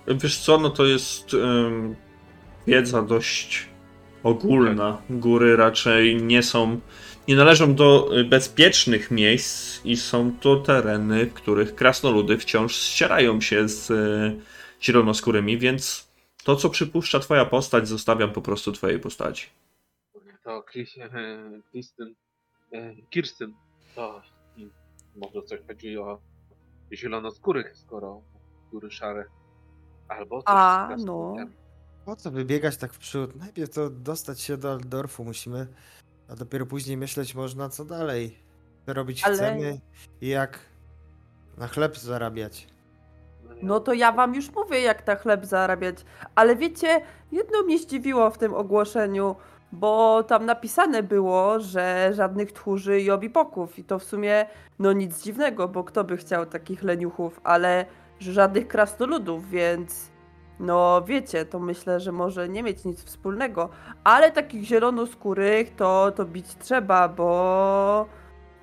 Wiesz 0.06 0.38
co, 0.38 0.58
no 0.58 0.70
to 0.70 0.86
jest 0.86 1.34
em, 1.34 1.96
wiedza 2.66 3.02
dość 3.02 3.68
ogólna. 4.22 5.02
Góry 5.10 5.56
raczej 5.56 6.22
nie 6.22 6.42
są, 6.42 6.80
nie 7.28 7.36
należą 7.36 7.74
do 7.74 8.10
bezpiecznych 8.28 9.10
miejsc 9.10 9.84
i 9.84 9.96
są 9.96 10.32
to 10.40 10.56
tereny, 10.56 11.26
w 11.26 11.34
których 11.34 11.74
krasnoludy 11.74 12.38
wciąż 12.38 12.76
ścierają 12.76 13.40
się 13.40 13.68
z 13.68 13.90
y, 13.90 14.40
zielonoskórymi, 14.82 15.58
więc 15.58 16.08
to, 16.44 16.56
co 16.56 16.70
przypuszcza 16.70 17.18
twoja 17.18 17.44
postać, 17.44 17.88
zostawiam 17.88 18.32
po 18.32 18.42
prostu 18.42 18.72
twojej 18.72 18.98
postaci. 18.98 19.46
To 20.44 20.64
Kris- 20.74 21.00
e, 21.00 21.08
e, 22.72 22.94
Kirstyn, 23.10 23.54
to 23.94 24.22
może 25.18 25.42
coś 25.42 25.60
chodzi 25.66 25.98
o 25.98 26.18
zielonoskórych, 26.94 27.76
skoro 27.76 28.22
góry 28.72 28.90
szare. 28.90 29.24
Albo 30.08 30.36
coś 30.42 30.44
A, 30.46 30.84
z 30.84 30.88
krasnoludami. 30.88 31.52
Po 32.04 32.16
co 32.16 32.30
wybiegać 32.30 32.76
tak 32.76 32.92
w 32.92 32.98
przód? 32.98 33.36
Najpierw 33.36 33.70
to 33.74 33.90
dostać 33.90 34.40
się 34.40 34.56
do 34.56 34.72
Aldorfu 34.72 35.24
musimy, 35.24 35.66
a 36.28 36.36
dopiero 36.36 36.66
później 36.66 36.96
myśleć 36.96 37.34
można 37.34 37.68
co 37.68 37.84
dalej. 37.84 38.38
Co 38.86 38.92
robić 38.94 39.24
Ale- 39.24 39.34
chcemy 39.36 39.80
i 40.20 40.28
jak 40.28 40.58
na 41.56 41.68
chleb 41.68 41.96
zarabiać. 41.96 42.68
No 43.62 43.80
to 43.80 43.92
ja 43.92 44.12
wam 44.12 44.34
już 44.34 44.52
mówię, 44.52 44.80
jak 44.80 45.06
na 45.06 45.16
chleb 45.16 45.46
zarabiać. 45.46 46.04
Ale 46.34 46.56
wiecie, 46.56 47.00
jedno 47.32 47.62
mnie 47.62 47.78
zdziwiło 47.78 48.30
w 48.30 48.38
tym 48.38 48.54
ogłoszeniu, 48.54 49.36
bo 49.72 50.22
tam 50.22 50.46
napisane 50.46 51.02
było, 51.02 51.60
że 51.60 52.10
żadnych 52.14 52.52
tchórzy 52.52 53.00
i 53.00 53.10
obipoków. 53.10 53.78
I 53.78 53.84
to 53.84 53.98
w 53.98 54.04
sumie, 54.04 54.46
no 54.78 54.92
nic 54.92 55.22
dziwnego, 55.22 55.68
bo 55.68 55.84
kto 55.84 56.04
by 56.04 56.16
chciał 56.16 56.46
takich 56.46 56.82
leniuchów, 56.82 57.40
ale 57.44 57.86
żadnych 58.20 58.68
krasnoludów, 58.68 59.50
więc 59.50 60.10
no 60.60 61.02
wiecie, 61.06 61.44
to 61.44 61.58
myślę, 61.58 62.00
że 62.00 62.12
może 62.12 62.48
nie 62.48 62.62
mieć 62.62 62.84
nic 62.84 63.04
wspólnego. 63.04 63.68
Ale 64.04 64.32
takich 64.32 64.64
zielonoskórych 64.64 65.74
to, 65.74 66.12
to 66.12 66.24
bić 66.24 66.54
trzeba, 66.54 67.08
bo 67.08 68.06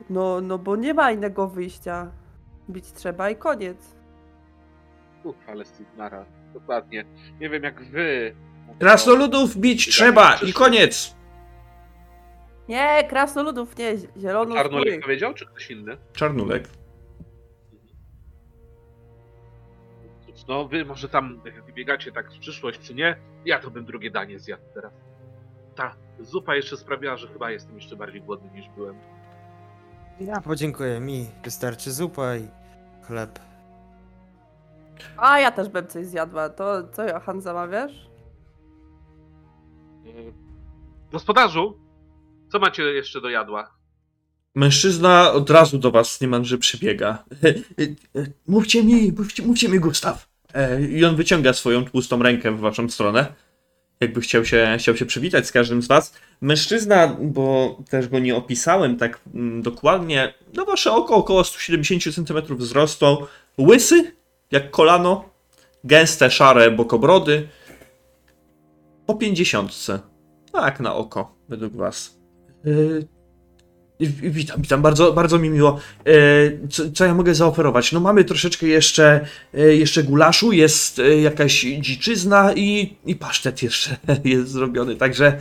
no, 0.09 0.41
no 0.41 0.57
bo 0.57 0.75
nie 0.75 0.93
ma 0.93 1.11
innego 1.11 1.47
wyjścia. 1.47 2.11
Bić 2.69 2.91
trzeba 2.91 3.29
i 3.29 3.35
koniec. 3.35 3.95
Uf, 5.23 5.35
ale 5.47 5.65
Stignara, 5.65 6.25
dokładnie. 6.53 7.05
Nie 7.39 7.49
wiem 7.49 7.63
jak 7.63 7.83
wy. 7.83 8.35
Krasnoludów 8.79 9.57
bić 9.57 9.87
trzeba 9.89 10.35
i 10.35 10.53
koniec! 10.53 11.15
Nie, 12.67 13.03
krasnoludów 13.09 13.77
nie, 13.77 13.97
zielono 14.17 14.55
Czarnolek 14.55 15.01
powiedział, 15.01 15.33
czy 15.33 15.45
ktoś 15.45 15.71
inny? 15.71 15.97
Czarnulek. 16.13 16.67
Cóż, 20.25 20.45
No 20.47 20.67
wy 20.67 20.85
może 20.85 21.09
tam 21.09 21.41
wybiegacie 21.65 22.11
tak 22.11 22.31
w 22.33 22.39
przyszłość, 22.39 22.79
czy 22.81 22.93
nie? 22.95 23.15
Ja 23.45 23.59
to 23.59 23.71
bym 23.71 23.85
drugie 23.85 24.11
danie 24.11 24.39
zjadł 24.39 24.63
teraz. 24.73 24.93
Ta 25.75 25.95
zupa 26.19 26.55
jeszcze 26.55 26.77
sprawiała, 26.77 27.17
że 27.17 27.27
chyba 27.27 27.51
jestem 27.51 27.75
jeszcze 27.75 27.95
bardziej 27.95 28.21
głodny 28.21 28.51
niż 28.51 28.69
byłem. 28.69 28.95
Ja 30.19 30.41
podziękuję 30.41 30.99
mi. 30.99 31.27
Wystarczy 31.43 31.91
zupa 31.91 32.35
i 32.35 32.47
chleb. 33.07 33.39
A 35.17 35.39
ja 35.39 35.51
też 35.51 35.69
bym 35.69 35.87
coś 35.87 36.05
zjadła. 36.05 36.49
To 36.49 36.87
co, 36.87 37.03
Johan, 37.03 37.41
zamawiasz? 37.41 37.91
Yy, 40.05 40.33
Gospodarzu, 41.11 41.79
co 42.51 42.59
macie 42.59 42.83
jeszcze 42.83 43.21
do 43.21 43.29
jadła? 43.29 43.75
Mężczyzna 44.55 45.31
od 45.31 45.49
razu 45.49 45.77
do 45.77 45.91
was 45.91 46.21
niemalże 46.21 46.57
przybiega. 46.57 47.23
Mówcie 48.47 48.83
mi, 48.83 49.11
mówcie, 49.17 49.43
mówcie 49.43 49.69
mi, 49.69 49.79
Gustaw. 49.79 50.27
E, 50.53 50.81
I 50.81 51.05
on 51.05 51.15
wyciąga 51.15 51.53
swoją 51.53 51.85
tłustą 51.85 52.23
rękę 52.23 52.51
w 52.51 52.59
waszą 52.59 52.89
stronę. 52.89 53.33
Jakby 53.99 54.21
chciał 54.21 54.45
się, 54.45 54.75
chciał 54.79 54.97
się 54.97 55.05
przywitać 55.05 55.47
z 55.47 55.51
każdym 55.51 55.81
z 55.81 55.87
was. 55.87 56.13
Mężczyzna, 56.41 57.17
bo 57.21 57.77
też 57.89 58.07
go 58.07 58.19
nie 58.19 58.35
opisałem 58.35 58.97
tak 58.97 59.19
mm, 59.33 59.61
dokładnie, 59.61 60.33
no 60.53 60.65
wasze 60.65 60.91
oko 60.91 61.15
około 61.15 61.43
170 61.43 62.15
cm 62.15 62.57
wzrostu. 62.57 63.27
Łysy, 63.59 64.11
jak 64.51 64.71
kolano. 64.71 65.29
Gęste, 65.83 66.31
szare 66.31 66.71
bokobrody. 66.71 67.47
Po 69.05 69.15
50. 69.15 69.87
Tak, 70.51 70.79
na 70.79 70.95
oko, 70.95 71.35
według 71.49 71.73
was. 71.75 72.17
Wi- 73.99 74.31
Witam, 74.31 74.61
witam, 74.61 74.81
bardzo, 74.81 75.13
bardzo 75.13 75.39
mi 75.39 75.49
miło. 75.49 75.79
E, 76.05 76.67
Co, 76.69 76.83
co 76.91 77.05
ja 77.05 77.13
mogę 77.13 77.35
zaoferować? 77.35 77.91
No 77.91 77.99
mamy 77.99 78.23
troszeczkę 78.25 78.65
jeszcze, 78.67 79.25
e, 79.53 79.59
jeszcze 79.75 80.03
gulaszu, 80.03 80.51
jest 80.51 81.01
jakaś 81.21 81.61
dziczyzna 81.61 82.53
i, 82.53 82.97
i 83.05 83.15
pasztet 83.15 83.63
jeszcze 83.63 83.97
jest 84.23 84.49
zrobiony, 84.51 84.95
także 84.95 85.39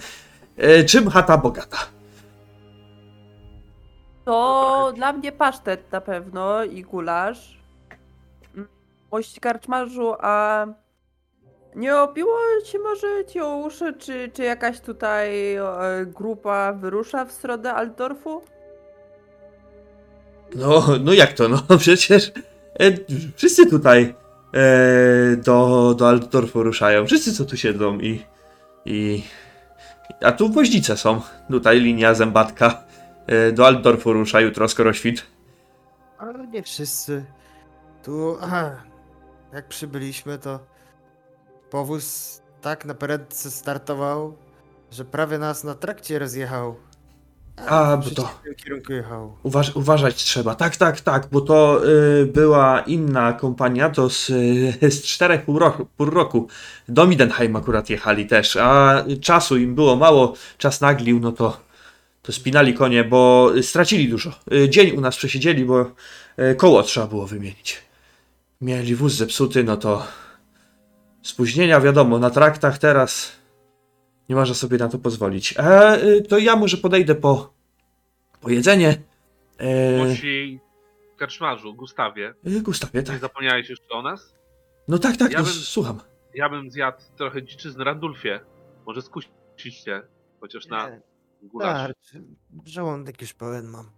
czym 0.86 1.10
chata 1.10 1.38
bogata? 1.38 1.78
To 4.24 4.92
dla 4.96 5.12
mnie 5.12 5.32
pasztet 5.32 5.92
na 5.92 6.00
pewno 6.00 6.64
i 6.64 6.82
gulasz. 6.82 7.58
Mość 9.12 9.40
karczmarzu, 9.40 10.14
a 10.20 10.66
nie 11.74 11.96
obiło 11.96 12.36
ci 12.64 12.78
może 12.78 13.24
ci 13.24 13.40
o 13.40 13.56
uszy, 13.56 13.92
czy, 13.98 14.30
czy 14.34 14.42
jakaś 14.42 14.80
tutaj 14.80 15.54
e, 15.54 15.64
grupa 16.06 16.72
wyrusza 16.72 17.24
w 17.24 17.32
stronę 17.32 17.74
Altdorfu? 17.74 18.42
No, 20.54 20.84
no 21.00 21.12
jak 21.12 21.32
to, 21.32 21.48
no 21.48 21.62
przecież 21.78 22.32
e, 22.80 22.90
wszyscy 23.36 23.66
tutaj 23.66 24.14
e, 24.54 25.36
do, 25.36 25.94
do 25.98 26.08
Altdorfu 26.08 26.62
ruszają, 26.62 27.06
wszyscy 27.06 27.32
co 27.32 27.44
tu 27.44 27.56
siedzą 27.56 27.98
i, 27.98 28.22
i 28.84 29.22
a 30.22 30.32
tu 30.32 30.48
woźnice 30.48 30.96
są, 30.96 31.20
tutaj 31.50 31.80
linia 31.80 32.14
zębatka 32.14 32.84
e, 33.26 33.52
do 33.52 33.66
Altdorfu 33.66 34.12
rusza 34.12 34.40
jutro 34.40 34.68
skoro 34.68 34.92
świt. 34.92 35.22
Ale 36.18 36.46
nie 36.46 36.62
wszyscy. 36.62 37.24
Tu, 38.02 38.36
aha, 38.40 38.70
jak 39.52 39.68
przybyliśmy, 39.68 40.38
to 40.38 40.73
powóz 41.74 42.40
tak 42.60 42.84
na 42.84 42.94
prędce 42.94 43.50
startował, 43.50 44.36
że 44.90 45.04
prawie 45.04 45.38
nas 45.38 45.64
na 45.64 45.74
trakcie 45.74 46.18
rozjechał. 46.18 46.76
A, 47.56 47.96
w 47.96 48.08
bo 48.08 48.14
to- 48.14 48.30
kierunku 48.56 48.92
jechał. 48.92 49.36
Uważ, 49.42 49.76
uważać 49.76 50.14
trzeba. 50.14 50.54
Tak, 50.54 50.76
tak, 50.76 51.00
tak, 51.00 51.28
bo 51.32 51.40
to 51.40 51.80
y, 51.88 52.26
była 52.26 52.80
inna 52.80 53.32
kompania, 53.32 53.90
to 53.90 54.10
z, 54.10 54.30
y, 54.30 54.90
z 54.90 55.02
czterech 55.02 55.44
pół 55.44 55.58
roku, 55.58 55.86
pół 55.96 56.06
roku. 56.10 56.48
Do 56.88 57.06
Midenheim 57.06 57.56
akurat 57.56 57.90
jechali 57.90 58.26
też, 58.26 58.56
a 58.56 59.04
czasu 59.20 59.56
im 59.56 59.74
było 59.74 59.96
mało, 59.96 60.34
czas 60.58 60.80
naglił, 60.80 61.20
no 61.20 61.32
to, 61.32 61.60
to 62.22 62.32
spinali 62.32 62.74
konie, 62.74 63.04
bo 63.04 63.50
stracili 63.62 64.08
dużo. 64.08 64.32
Y, 64.52 64.68
dzień 64.68 64.96
u 64.96 65.00
nas 65.00 65.16
przesiedzieli, 65.16 65.64
bo 65.64 65.80
y, 66.38 66.54
koło 66.54 66.82
trzeba 66.82 67.06
było 67.06 67.26
wymienić. 67.26 67.82
Mieli 68.60 68.94
wóz 68.94 69.12
zepsuty, 69.14 69.64
no 69.64 69.76
to 69.76 70.06
spóźnienia 71.24 71.80
wiadomo, 71.80 72.18
na 72.18 72.30
traktach 72.30 72.78
teraz 72.78 73.32
nie 74.28 74.34
można 74.36 74.54
sobie 74.54 74.78
na 74.78 74.88
to 74.88 74.98
pozwolić. 74.98 75.54
E, 75.58 76.02
y, 76.04 76.22
to 76.22 76.38
ja 76.38 76.56
może 76.56 76.76
podejdę 76.76 77.14
po, 77.14 77.52
po 78.40 78.50
jedzenie. 78.50 79.02
E, 79.58 80.04
Musi 80.06 80.60
karczmarzu, 81.16 81.74
Gustawie, 81.74 82.34
y, 82.46 82.60
Gustawie, 82.62 83.00
nie 83.00 83.06
tak. 83.06 83.18
zapomniałeś 83.20 83.70
jeszcze 83.70 83.88
o 83.94 84.02
nas? 84.02 84.34
No 84.88 84.98
tak, 84.98 85.16
tak, 85.16 85.32
Ja 85.32 85.38
no, 85.38 85.44
bym- 85.44 85.52
słucham. 85.54 86.00
Ja 86.34 86.48
bym 86.48 86.70
zjadł 86.70 86.98
trochę 87.16 87.42
dziczyzny 87.42 87.84
Randulfie. 87.84 88.40
Może 88.86 89.02
skusić 89.02 89.74
się, 89.84 90.02
chociaż 90.40 90.66
na 90.66 90.90
Nie, 90.90 91.00
gulasz. 91.42 91.78
Starczy. 91.80 92.22
Żołądek 92.66 93.20
już 93.20 93.32
pełen 93.34 93.66
mam. 93.66 93.90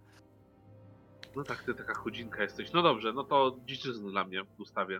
No 1.35 1.43
tak, 1.43 1.63
ty 1.63 1.73
taka 1.75 1.93
chudzinka 1.93 2.43
jesteś. 2.43 2.71
No 2.73 2.81
dobrze, 2.81 3.13
no 3.13 3.23
to 3.23 3.57
dziczyzny 3.65 4.11
dla 4.11 4.23
mnie, 4.23 4.41
Gustawie. 4.57 4.99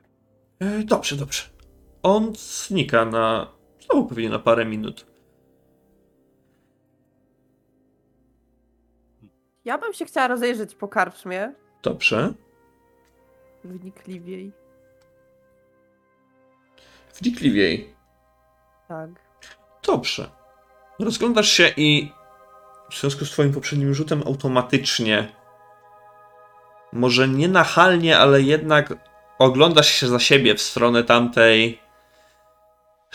E, 0.60 0.84
dobrze, 0.84 1.16
dobrze. 1.16 1.44
On 2.08 2.34
znika 2.36 3.05
na 3.05 3.47
znowu 3.80 4.08
pewnie 4.08 4.30
na 4.30 4.39
parę 4.39 4.66
minut. 4.66 5.05
Ja 9.66 9.78
bym 9.78 9.93
się 9.93 10.05
chciała 10.05 10.28
rozejrzeć 10.28 10.76
po 10.76 10.88
karczmie 10.88 11.53
Dobrze. 11.84 12.34
wnikliwiej. 13.64 14.51
Wnikliwiej. 17.22 17.95
Tak. 18.88 19.10
Dobrze. 19.88 20.30
Rozglądasz 20.99 21.49
się 21.49 21.72
i 21.78 22.12
w 22.91 22.99
związku 22.99 23.26
z 23.26 23.32
twoim 23.32 23.53
poprzednim 23.53 23.93
rzutem 23.93 24.24
automatycznie, 24.26 25.28
może 26.93 27.28
nie 27.28 27.47
nachalnie, 27.47 28.18
ale 28.18 28.41
jednak 28.41 28.93
oglądasz 29.39 29.88
się 29.88 30.08
za 30.08 30.20
siebie 30.20 30.55
w 30.55 30.62
stronę 30.62 31.03
tamtej 31.03 31.87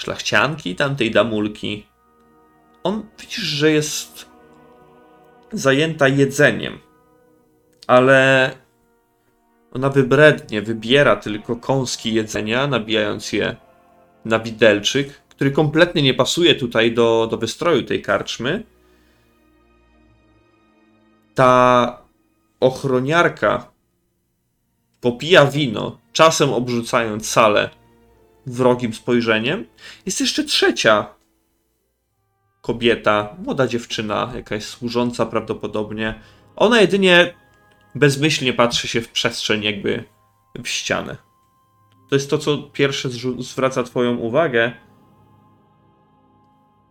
szlachcianki, 0.02 0.74
tamtej 0.74 1.10
damulki. 1.10 1.86
On 2.82 3.06
widzisz, 3.20 3.44
że 3.44 3.70
jest 3.70 4.26
zajęta 5.52 6.08
jedzeniem, 6.08 6.78
ale 7.86 8.50
ona 9.72 9.88
wybrednie 9.88 10.62
wybiera 10.62 11.16
tylko 11.16 11.56
kąski 11.56 12.14
jedzenia, 12.14 12.66
nabijając 12.66 13.32
je 13.32 13.56
na 14.24 14.38
widelczyk, 14.38 15.22
który 15.28 15.50
kompletnie 15.50 16.02
nie 16.02 16.14
pasuje 16.14 16.54
tutaj 16.54 16.94
do, 16.94 17.28
do 17.30 17.36
wystroju 17.38 17.82
tej 17.82 18.02
karczmy. 18.02 18.62
Ta 21.34 22.02
ochroniarka 22.60 23.70
popija 25.00 25.46
wino, 25.46 25.98
czasem 26.12 26.50
obrzucając 26.50 27.28
salę 27.28 27.81
wrogim 28.46 28.94
spojrzeniem. 28.94 29.64
Jest 30.06 30.20
jeszcze 30.20 30.44
trzecia 30.44 31.14
kobieta, 32.60 33.36
młoda 33.44 33.66
dziewczyna, 33.66 34.32
jakaś 34.34 34.64
służąca 34.64 35.26
prawdopodobnie. 35.26 36.20
Ona 36.56 36.80
jedynie 36.80 37.34
bezmyślnie 37.94 38.52
patrzy 38.52 38.88
się 38.88 39.00
w 39.00 39.08
przestrzeń, 39.08 39.62
jakby 39.62 40.04
w 40.62 40.68
ścianę. 40.68 41.16
To 42.10 42.16
jest 42.16 42.30
to, 42.30 42.38
co 42.38 42.58
pierwsze 42.58 43.08
zwraca 43.38 43.82
Twoją 43.82 44.16
uwagę. 44.16 44.72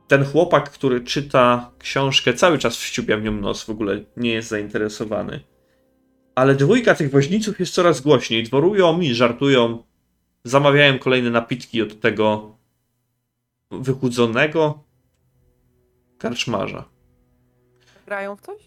Ten 0.08 0.26
chłopak, 0.26 0.70
który 0.70 1.02
czyta 1.02 1.72
książkę, 1.80 2.34
cały 2.34 2.58
czas 2.58 2.78
wściupia 2.78 3.18
w 3.18 3.22
nią 3.22 3.32
nos, 3.32 3.64
w 3.64 3.70
ogóle 3.70 4.06
nie 4.18 4.34
jest 4.34 4.50
zainteresowany. 4.50 5.40
Ale 6.36 6.56
dwójka 6.56 6.96
tych 6.96 7.12
woźniców 7.12 7.60
jest 7.60 7.74
coraz 7.74 8.02
głośniej. 8.02 8.44
Dworują 8.44 9.02
i 9.02 9.14
żartują. 9.14 9.84
Zamawiają 10.44 11.00
kolejne 11.00 11.30
napitki 11.30 11.82
od 11.82 12.00
tego 12.00 12.56
wychudzonego 13.72 14.84
karczmarza. 16.18 16.86
Grają 18.06 18.36
w 18.36 18.42
coś? 18.42 18.62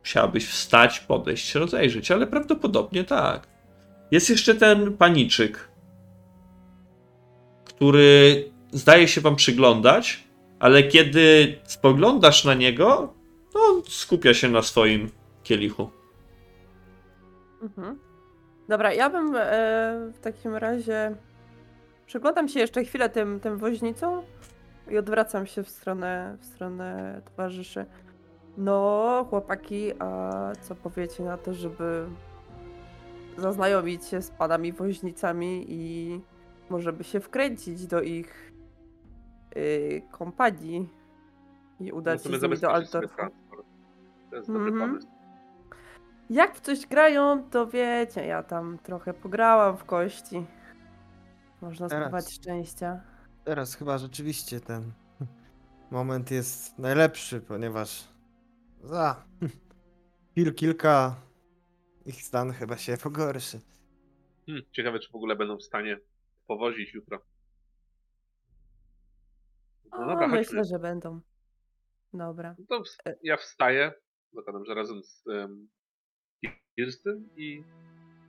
Musiałabyś 0.00 0.46
wstać, 0.46 1.00
podejść, 1.00 1.54
rozejrzeć, 1.54 2.10
ale 2.10 2.26
prawdopodobnie 2.26 3.04
tak. 3.04 3.48
Jest 4.10 4.30
jeszcze 4.30 4.54
ten 4.54 4.96
paniczyk, 4.96 5.68
który 7.64 8.44
zdaje 8.72 9.08
się 9.08 9.20
wam 9.20 9.36
przyglądać, 9.36 10.24
ale 10.58 10.82
kiedy 10.82 11.58
spoglądasz 11.64 12.44
na 12.44 12.54
niego, 12.54 13.14
to 13.52 13.58
on 13.58 13.82
skupia 13.88 14.34
się 14.34 14.48
na 14.48 14.62
swoim 14.62 15.10
kielichu. 15.42 15.90
Mhm. 17.62 18.07
Dobra, 18.68 18.92
ja 18.92 19.10
bym 19.10 19.36
e, 19.36 19.40
w 20.12 20.18
takim 20.20 20.56
razie 20.56 21.14
przyglądam 22.06 22.48
się 22.48 22.60
jeszcze 22.60 22.84
chwilę 22.84 23.08
tym, 23.08 23.40
tym 23.40 23.58
woźnicom 23.58 24.22
i 24.90 24.98
odwracam 24.98 25.46
się 25.46 25.62
w 25.62 25.68
stronę, 25.68 26.36
w 26.40 26.44
stronę 26.44 27.20
towarzyszy. 27.24 27.86
No, 28.56 29.26
chłopaki, 29.30 29.92
a 29.98 30.32
co 30.60 30.74
powiecie 30.74 31.22
na 31.24 31.38
to, 31.38 31.54
żeby 31.54 32.06
zaznajomić 33.36 34.06
się 34.06 34.22
z 34.22 34.30
panami 34.30 34.72
woźnicami 34.72 35.64
i 35.68 36.20
może 36.70 36.92
by 36.92 37.04
się 37.04 37.20
wkręcić 37.20 37.86
do 37.86 38.02
ich 38.02 38.52
y, 39.56 40.02
kompanii 40.10 40.88
i 41.80 41.92
udać 41.92 42.22
się 42.22 42.28
z 42.28 42.42
nimi 42.42 42.58
do 42.58 42.68
transport. 43.08 43.66
To 44.30 44.36
jest 44.36 44.52
dobry 44.52 44.70
Mhm. 44.70 44.90
pomysł. 44.90 45.08
Jak 46.30 46.56
w 46.56 46.60
coś 46.60 46.86
grają, 46.86 47.50
to 47.50 47.66
wiecie, 47.66 48.26
ja 48.26 48.42
tam 48.42 48.78
trochę 48.78 49.14
pograłam 49.14 49.76
w 49.76 49.84
kości. 49.84 50.46
Można 51.60 51.88
Teraz. 51.88 52.02
spróbować 52.08 52.34
szczęścia. 52.34 53.00
Teraz 53.44 53.74
chyba 53.74 53.98
rzeczywiście 53.98 54.60
ten 54.60 54.92
moment 55.90 56.30
jest 56.30 56.78
najlepszy, 56.78 57.40
ponieważ 57.40 58.08
za 58.82 59.24
chwil 60.30 60.54
kilka 60.54 61.16
ich 62.06 62.22
stan 62.22 62.52
chyba 62.52 62.76
się 62.76 62.96
pogorszy. 62.96 63.60
Hmm, 64.46 64.64
ciekawe, 64.72 64.98
czy 64.98 65.12
w 65.12 65.14
ogóle 65.14 65.36
będą 65.36 65.56
w 65.56 65.62
stanie 65.62 65.98
powozić 66.46 66.94
jutro. 66.94 67.22
No 69.90 69.98
O, 69.98 70.00
dobra, 70.06 70.14
chodźmy. 70.28 70.38
myślę, 70.38 70.64
że 70.64 70.78
będą. 70.78 71.20
Dobra. 72.12 72.54
No 72.58 72.64
to 72.68 72.80
ws- 72.84 73.14
ja 73.22 73.36
wstaję, 73.36 73.92
zakładam, 74.32 74.64
że 74.64 74.74
razem 74.74 75.02
z 75.02 75.26
um, 75.26 75.68
Kirstyn 76.82 77.28
i 77.36 77.62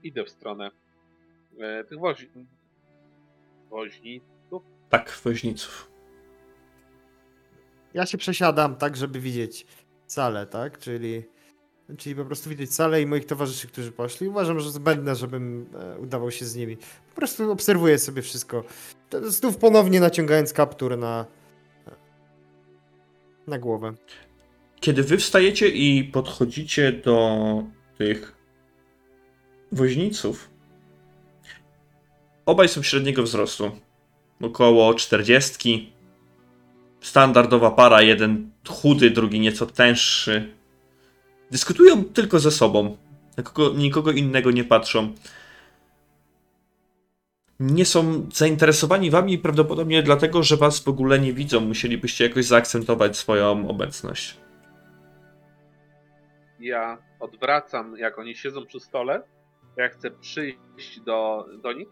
idę 0.02 0.24
w 0.24 0.30
stronę 0.30 0.70
e, 1.60 1.84
tych 1.84 1.98
wozi 1.98 2.28
woźniców. 3.70 4.62
Tak, 4.88 5.20
woźniców. 5.24 5.90
Ja 7.94 8.06
się 8.06 8.18
przesiadam 8.18 8.76
tak, 8.76 8.96
żeby 8.96 9.20
widzieć 9.20 9.66
salę, 10.06 10.46
tak? 10.46 10.78
Czyli, 10.78 11.22
czyli 11.98 12.14
po 12.16 12.24
prostu 12.24 12.50
widzieć 12.50 12.74
salę 12.74 13.02
i 13.02 13.06
moich 13.06 13.24
towarzyszy, 13.26 13.68
którzy 13.68 13.92
poszli. 13.92 14.28
Uważam, 14.28 14.60
że 14.60 14.70
zbędne, 14.70 15.16
żebym 15.16 15.66
e, 15.74 15.98
udawał 15.98 16.30
się 16.30 16.44
z 16.44 16.56
nimi. 16.56 16.76
Po 17.08 17.14
prostu 17.16 17.52
obserwuję 17.52 17.98
sobie 17.98 18.22
wszystko. 18.22 18.64
To- 19.10 19.30
Znów 19.30 19.56
ponownie 19.56 20.00
naciągając 20.00 20.52
kaptur 20.52 20.98
na, 20.98 21.26
na 23.46 23.58
głowę. 23.58 23.94
Kiedy 24.80 25.02
wy 25.02 25.16
wstajecie 25.16 25.68
i 25.68 26.04
podchodzicie 26.04 26.92
do 26.92 27.38
tych 27.98 28.39
woźniców, 29.72 30.50
obaj 32.46 32.68
są 32.68 32.82
średniego 32.82 33.22
wzrostu. 33.22 33.70
Około 34.42 34.94
40. 34.94 35.92
Standardowa 37.00 37.70
para, 37.70 38.02
jeden 38.02 38.50
chudy, 38.68 39.10
drugi 39.10 39.40
nieco 39.40 39.66
tęższy. 39.66 40.54
Dyskutują 41.50 42.04
tylko 42.04 42.38
ze 42.38 42.50
sobą. 42.50 42.96
Na 43.36 43.42
kogo, 43.42 43.72
nikogo 43.76 44.10
innego 44.10 44.50
nie 44.50 44.64
patrzą. 44.64 45.14
Nie 47.60 47.84
są 47.84 48.26
zainteresowani 48.32 49.10
wami 49.10 49.38
prawdopodobnie 49.38 50.02
dlatego, 50.02 50.42
że 50.42 50.56
was 50.56 50.80
w 50.80 50.88
ogóle 50.88 51.18
nie 51.18 51.32
widzą. 51.32 51.60
Musielibyście 51.60 52.24
jakoś 52.24 52.44
zaakcentować 52.44 53.16
swoją 53.16 53.68
obecność. 53.68 54.36
Ja 56.60 56.98
odwracam, 57.20 57.96
jak 57.96 58.18
oni 58.18 58.36
siedzą 58.36 58.66
przy 58.66 58.80
stole. 58.80 59.22
Ja 59.76 59.88
chcę 59.88 60.10
przyjść 60.10 61.00
do, 61.00 61.46
do 61.62 61.72
nich, 61.72 61.88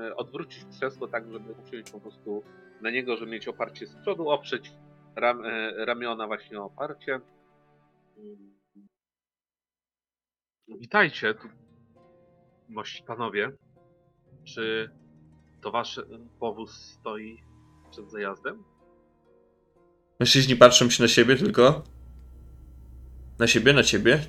e, 0.00 0.16
odwrócić 0.16 0.64
krzesło 0.64 1.08
tak, 1.08 1.32
żeby 1.32 1.52
usiąść 1.52 1.90
po 1.90 2.00
prostu 2.00 2.42
na 2.80 2.90
niego, 2.90 3.16
żeby 3.16 3.30
mieć 3.30 3.48
oparcie 3.48 3.86
z 3.86 3.94
przodu, 3.94 4.28
oprzeć 4.28 4.72
ram, 5.16 5.44
e, 5.44 5.84
ramiona 5.84 6.26
właśnie 6.26 6.60
o 6.60 6.64
oparcie. 6.64 7.20
Witajcie, 10.68 11.34
tu, 11.34 11.48
mości 12.68 13.02
panowie. 13.02 13.52
Czy 14.44 14.90
to 15.60 15.70
wasz 15.70 15.98
e, 15.98 16.04
powóz 16.40 16.72
stoi 16.72 17.42
przed 17.90 18.10
zajazdem? 18.10 18.64
Mężczyźni 20.20 20.56
patrzą 20.56 20.90
się 20.90 21.02
na 21.02 21.08
siebie 21.08 21.36
tylko. 21.36 21.84
Na 23.38 23.46
siebie, 23.46 23.72
na 23.72 23.82
ciebie. 23.82 24.20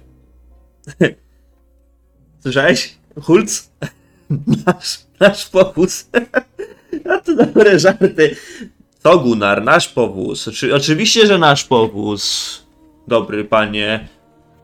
Słyszałeś? 2.40 2.98
Hulc? 3.22 3.72
Nasz, 4.66 5.00
nasz 5.20 5.50
powóz. 5.50 6.10
A 7.12 7.18
to 7.18 7.36
dobre 7.36 7.80
żarty. 7.80 8.36
To 9.02 9.20
Gunnar, 9.20 9.64
nasz 9.64 9.88
powóz. 9.88 10.48
Oczy, 10.48 10.76
oczywiście, 10.76 11.28
że 11.28 11.38
nasz 11.38 11.64
powóz. 11.64 12.64
Dobry 13.08 13.46
panie. 13.46 14.08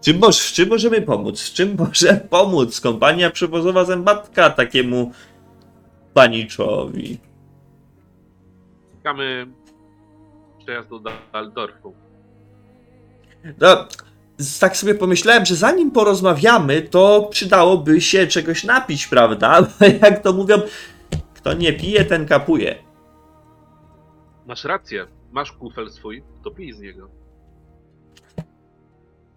Czym, 0.01 0.19
moż, 0.19 0.39
w 0.39 0.53
czym 0.53 0.69
możemy 0.69 1.01
pomóc? 1.01 1.41
W 1.41 1.53
czym 1.53 1.75
może 1.77 2.13
pomóc 2.29 2.81
kompania 2.81 3.29
przewozowa 3.29 3.85
zębatka 3.85 4.49
takiemu 4.49 5.11
paniczowi? 6.13 7.17
Czekamy 8.97 9.47
przejazdu 10.63 10.99
do 10.99 11.11
Aldorfu. 11.31 11.93
No, 13.61 13.87
tak 14.59 14.77
sobie 14.77 14.95
pomyślałem, 14.95 15.45
że 15.45 15.55
zanim 15.55 15.91
porozmawiamy, 15.91 16.81
to 16.81 17.27
przydałoby 17.31 18.01
się 18.01 18.27
czegoś 18.27 18.63
napić, 18.63 19.07
prawda? 19.07 19.67
Jak 20.01 20.23
to 20.23 20.33
mówią, 20.33 20.55
kto 21.33 21.53
nie 21.53 21.73
pije, 21.73 22.05
ten 22.05 22.25
kapuje. 22.25 22.75
Masz 24.47 24.63
rację, 24.63 25.07
masz 25.31 25.51
kufel 25.51 25.91
swój, 25.91 26.23
to 26.43 26.51
pij 26.51 26.73
z 26.73 26.79
niego. 26.79 27.09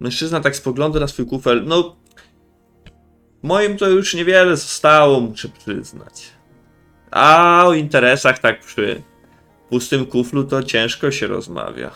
Mężczyzna 0.01 0.41
tak 0.41 0.57
spogląda 0.57 1.01
na 1.01 1.07
swój 1.07 1.27
kufel. 1.27 1.65
No, 1.67 1.97
moim 3.43 3.77
to 3.77 3.89
już 3.89 4.15
niewiele 4.15 4.57
zostało, 4.57 5.21
muszę 5.21 5.49
przyznać. 5.49 6.33
A 7.11 7.63
o 7.67 7.75
interesach 7.75 8.39
tak 8.39 8.61
przy 8.61 9.03
pustym 9.71 10.07
kuflu 10.07 10.45
to 10.45 10.63
ciężko 10.63 11.11
się 11.11 11.27
rozmawia. 11.27 11.91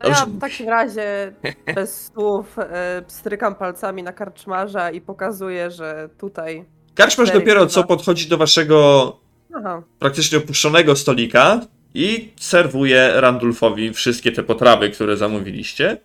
A 0.00 0.08
ja 0.08 0.26
w 0.26 0.40
takim 0.40 0.68
razie 0.68 1.32
bez 1.74 2.06
słów 2.06 2.58
e, 2.58 3.02
strykam 3.08 3.54
palcami 3.54 4.02
na 4.02 4.12
karczmarza 4.12 4.90
i 4.90 5.00
pokazuję, 5.00 5.70
że 5.70 6.08
tutaj. 6.18 6.64
Karczmarz 6.94 7.28
Cztery 7.28 7.40
dopiero 7.40 7.60
piwa. 7.60 7.70
co 7.70 7.84
podchodzi 7.84 8.28
do 8.28 8.38
waszego 8.38 9.16
Aha. 9.54 9.82
praktycznie 9.98 10.38
opuszczonego 10.38 10.96
stolika 10.96 11.60
i 11.94 12.32
serwuje 12.40 13.12
Randulfowi 13.14 13.92
wszystkie 13.92 14.32
te 14.32 14.42
potrawy, 14.42 14.90
które 14.90 15.16
zamówiliście. 15.16 15.96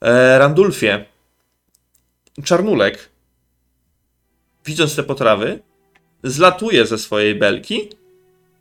E, 0.00 0.38
Randulfie, 0.38 1.04
Czarnulek, 2.44 3.08
widząc 4.66 4.96
te 4.96 5.02
potrawy, 5.02 5.62
zlatuje 6.24 6.86
ze 6.86 6.98
swojej 6.98 7.34
belki 7.34 7.88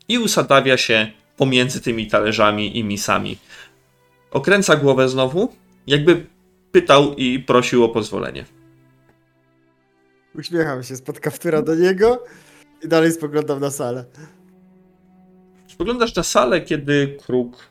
i 0.07 0.17
usadawia 0.17 0.77
się 0.77 1.11
pomiędzy 1.37 1.81
tymi 1.81 2.07
talerzami 2.07 2.77
i 2.77 2.83
misami. 2.83 3.37
Okręca 4.31 4.75
głowę 4.75 5.09
znowu, 5.09 5.53
jakby 5.87 6.25
pytał 6.71 7.15
i 7.15 7.39
prosił 7.39 7.83
o 7.83 7.89
pozwolenie. 7.89 8.45
Uśmiecham 10.35 10.83
się 10.83 10.95
spod 10.95 11.19
kaptura 11.19 11.61
do 11.61 11.75
niego 11.75 12.23
i 12.83 12.87
dalej 12.87 13.11
spoglądam 13.11 13.59
na 13.59 13.71
salę. 13.71 14.05
Spoglądasz 15.67 16.15
na 16.15 16.23
salę, 16.23 16.61
kiedy 16.61 17.17
kruk 17.25 17.69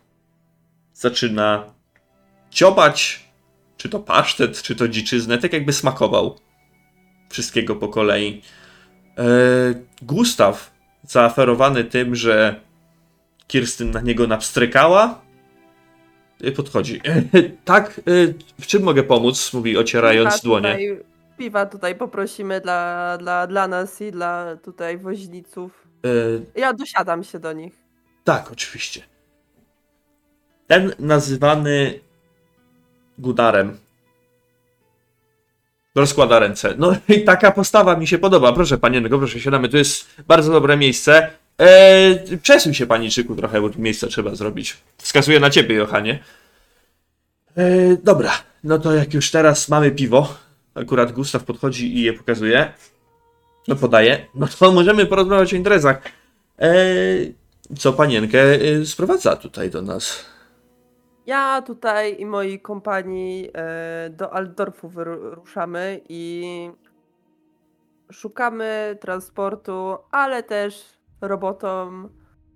zaczyna 0.94 1.74
ciobać, 2.50 3.28
czy 3.76 3.88
to 3.88 4.00
pasztet, 4.00 4.62
czy 4.62 4.76
to 4.76 4.88
dziczyznę, 4.88 5.38
tak 5.38 5.52
jakby 5.52 5.72
smakował 5.72 6.38
wszystkiego 7.30 7.76
po 7.76 7.88
kolei. 7.88 8.42
E, 9.18 9.24
Gustaw, 10.02 10.74
zaaferowany 11.02 11.84
tym, 11.84 12.14
że 12.14 12.60
Kirstyn 13.46 13.90
na 13.90 14.00
niego 14.00 14.26
napstrykała, 14.26 15.27
podchodzi. 16.56 17.00
E, 17.04 17.22
tak, 17.64 17.98
e, 17.98 18.02
w 18.60 18.66
czym 18.66 18.82
mogę 18.82 19.02
pomóc? 19.02 19.52
Mówi, 19.52 19.78
ocierając 19.78 20.34
Piwa 20.34 20.42
dłonie. 20.44 20.72
Tutaj, 20.72 21.00
piwa 21.38 21.66
tutaj 21.66 21.94
poprosimy 21.94 22.60
dla, 22.60 23.16
dla, 23.18 23.46
dla 23.46 23.68
nas 23.68 24.00
i 24.00 24.12
dla 24.12 24.56
tutaj 24.56 24.98
woźniców. 24.98 25.88
E, 26.04 26.60
Ja 26.60 26.72
dosiadam 26.72 27.24
się 27.24 27.38
do 27.38 27.52
nich. 27.52 27.74
Tak, 28.24 28.52
oczywiście. 28.52 29.02
Ten 30.66 30.92
nazywany 30.98 32.00
Gudarem 33.18 33.76
rozkłada 35.94 36.38
ręce. 36.38 36.74
No 36.78 36.92
i 37.08 37.24
taka 37.24 37.50
postawa 37.52 37.96
mi 37.96 38.06
się 38.06 38.18
podoba. 38.18 38.52
Proszę 38.52 38.78
panienko, 38.78 39.18
proszę 39.18 39.40
siadamy. 39.40 39.68
To 39.68 39.76
jest 39.76 40.06
bardzo 40.28 40.52
dobre 40.52 40.76
miejsce. 40.76 41.30
Eee, 41.58 42.38
przesuń 42.42 42.74
się 42.74 42.86
paniczyku 42.86 43.36
trochę, 43.36 43.60
bo 43.60 43.70
tu 43.70 43.80
miejsce 43.80 44.06
trzeba 44.06 44.34
zrobić. 44.34 44.76
Wskazuję 44.98 45.40
na 45.40 45.50
ciebie, 45.50 45.74
Johanie. 45.74 46.18
Eee, 47.56 47.98
dobra, 48.02 48.32
no 48.64 48.78
to 48.78 48.94
jak 48.94 49.14
już 49.14 49.30
teraz 49.30 49.68
mamy 49.68 49.90
piwo, 49.90 50.34
akurat 50.74 51.12
Gustaw 51.12 51.44
podchodzi 51.44 51.96
i 51.96 52.02
je 52.02 52.12
pokazuje, 52.12 52.72
no 53.68 53.76
podaje, 53.76 54.26
no 54.34 54.46
to 54.58 54.72
możemy 54.72 55.06
porozmawiać 55.06 55.54
o 55.54 55.56
interesach. 55.56 56.02
Eee, 56.58 57.34
co 57.78 57.92
panienkę 57.92 58.54
y, 58.54 58.86
sprowadza 58.86 59.36
tutaj 59.36 59.70
do 59.70 59.82
nas. 59.82 60.24
Ja 61.26 61.62
tutaj 61.62 62.20
i 62.20 62.26
moi 62.26 62.60
kompanii 62.60 63.50
e, 63.54 64.10
do 64.10 64.32
Altdorfu 64.32 64.88
wyruszamy 64.88 66.00
i 66.08 66.70
szukamy 68.12 68.98
transportu, 69.00 69.96
ale 70.10 70.42
też 70.42 70.97
robotom 71.20 72.08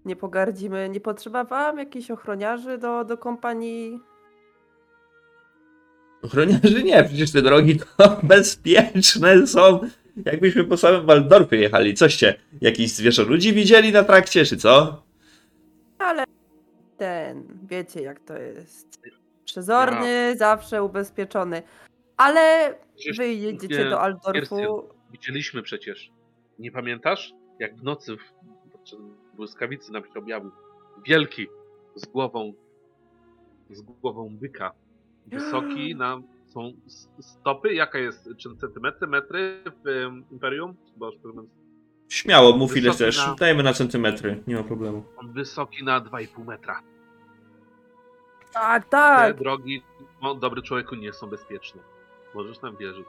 nie 0.04 0.16
pogardzimy. 0.16 0.88
Nie 0.88 1.00
potrzeba 1.00 1.44
wam 1.44 1.78
jakichś 1.78 2.10
ochroniarzy 2.10 2.78
do, 2.78 3.04
do 3.04 3.18
kompanii? 3.18 4.00
Ochroniarzy 6.22 6.82
nie, 6.82 7.04
przecież 7.04 7.32
te 7.32 7.42
drogi 7.42 7.78
to 7.78 8.16
bezpieczne 8.22 9.46
są. 9.46 9.80
Jakbyśmy 10.24 10.64
po 10.64 10.76
samym 10.76 11.06
Waldorfie 11.06 11.56
jechali. 11.56 11.94
Coście, 11.94 12.34
jakiś 12.60 12.92
zwierzę 12.92 13.24
ludzi 13.24 13.52
widzieli 13.52 13.92
na 13.92 14.04
trakcie, 14.04 14.44
czy 14.44 14.56
co? 14.56 15.02
Ale 15.98 16.24
ten, 16.96 17.58
wiecie 17.62 18.02
jak 18.02 18.20
to 18.20 18.36
jest. 18.38 19.00
Przezorny, 19.44 20.36
zawsze 20.36 20.82
ubezpieczony. 20.82 21.62
Ale 22.16 22.74
Przecież 22.96 23.18
wy 23.18 23.32
jedziecie 23.32 23.90
do. 23.90 24.32
Kirstyn, 24.32 24.66
Widzieliśmy 25.12 25.62
przecież. 25.62 26.10
Nie 26.58 26.72
pamiętasz? 26.72 27.34
Jak 27.58 27.76
w 27.76 27.82
nocy 27.82 28.16
w 28.16 28.41
podczas 28.83 29.01
błyskawicy 29.35 29.93
nam 29.93 30.03
się 30.05 30.18
objawił. 30.18 30.51
Wielki, 31.07 31.47
z 31.95 32.07
głową, 32.07 32.53
z 33.70 33.80
głową 33.83 34.28
byka. 34.41 34.72
Wysoki, 35.26 35.95
na, 35.97 36.20
są 36.49 36.72
stopy, 37.20 37.74
jaka 37.74 37.99
jest, 37.99 38.28
czy 38.39 38.57
centymetry, 38.57 39.07
metry 39.07 39.62
w 39.85 39.89
em, 39.89 40.24
Imperium? 40.30 40.74
Już 41.01 41.16
powiem, 41.22 41.49
Śmiało, 42.09 42.57
mów 42.57 42.76
ile 42.76 42.91
chcesz. 42.91 43.26
na- 43.26 43.35
Dajemy 43.35 43.62
na 43.62 43.72
centymetry, 43.72 44.43
nie 44.47 44.57
ma 44.57 44.62
problemu. 44.62 45.05
on 45.16 45.33
wysoki 45.33 45.85
na 45.85 46.01
2,5 46.01 46.45
metra. 46.45 46.83
Tak, 48.53 48.85
Te 48.85 48.91
tak. 48.91 49.39
drogi, 49.39 49.83
no, 50.22 50.35
dobry 50.35 50.62
człowieku, 50.62 50.95
nie 50.95 51.12
są 51.12 51.26
bezpieczne. 51.26 51.83
Możesz 52.35 52.62
nam 52.62 52.76
wierzyć. 52.76 53.07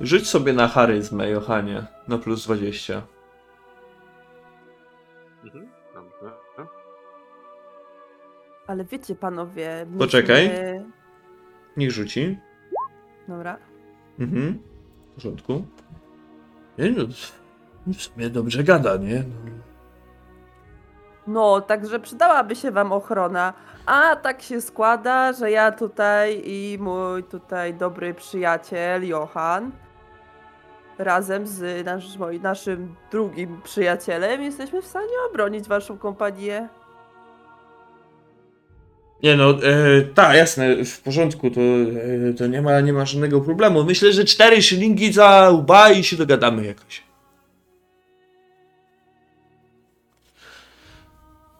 Rzuć 0.00 0.28
sobie 0.28 0.52
na 0.52 0.68
charyzmę, 0.68 1.30
Johanie. 1.30 1.86
Na 2.08 2.18
plus 2.18 2.44
20. 2.44 3.02
Mhm. 5.46 5.68
Dobrze. 5.94 6.36
Ale 8.66 8.84
wiecie 8.84 9.14
panowie. 9.14 9.86
Poczekaj. 9.98 10.48
myśmy- 10.48 10.84
Niech 11.76 11.90
rzuci. 11.90 12.38
Dobra. 13.28 13.58
Mhm. 14.18 14.58
W 15.10 15.14
porządku. 15.14 15.64
Nie, 16.78 16.90
no, 16.90 17.04
w 17.94 18.02
sumie 18.02 18.30
dobrze 18.30 18.64
gada, 18.64 18.96
nie? 18.96 19.18
No. 19.44 19.50
No, 21.26 21.60
także 21.60 22.00
przydałaby 22.00 22.56
się 22.56 22.70
wam 22.70 22.92
ochrona. 22.92 23.52
A 23.86 24.16
tak 24.16 24.42
się 24.42 24.60
składa, 24.60 25.32
że 25.32 25.50
ja 25.50 25.72
tutaj 25.72 26.42
i 26.44 26.78
mój 26.80 27.24
tutaj 27.24 27.74
dobry 27.74 28.14
przyjaciel 28.14 29.06
Johan 29.08 29.70
razem 30.98 31.46
z 31.46 31.86
nasz, 31.86 32.04
naszym 32.42 32.94
drugim 33.10 33.60
przyjacielem 33.64 34.42
jesteśmy 34.42 34.82
w 34.82 34.86
stanie 34.86 35.12
obronić 35.30 35.68
waszą 35.68 35.98
kompanię. 35.98 36.68
Nie 39.22 39.36
no, 39.36 39.50
e, 39.50 40.02
tak, 40.14 40.36
jasne, 40.36 40.84
w 40.84 41.00
porządku, 41.00 41.50
to, 41.50 41.60
e, 41.60 42.32
to 42.32 42.46
nie, 42.46 42.62
ma, 42.62 42.80
nie 42.80 42.92
ma 42.92 43.06
żadnego 43.06 43.40
problemu. 43.40 43.84
Myślę, 43.84 44.12
że 44.12 44.24
cztery 44.24 44.62
szylingi 44.62 45.12
za 45.12 45.50
łba 45.50 45.90
i 45.90 46.04
się 46.04 46.16
dogadamy 46.16 46.66
jakoś. 46.66 47.02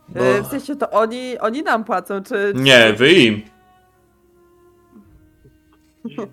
Bo... 0.08 0.24
E, 0.24 0.42
W 0.42 0.46
sensie 0.46 0.76
to 0.76 0.90
oni, 0.90 1.38
oni 1.38 1.62
nam 1.62 1.84
płacą, 1.84 2.22
czy... 2.22 2.52
Nie, 2.54 2.92
wy 2.92 3.12
im. 3.12 3.42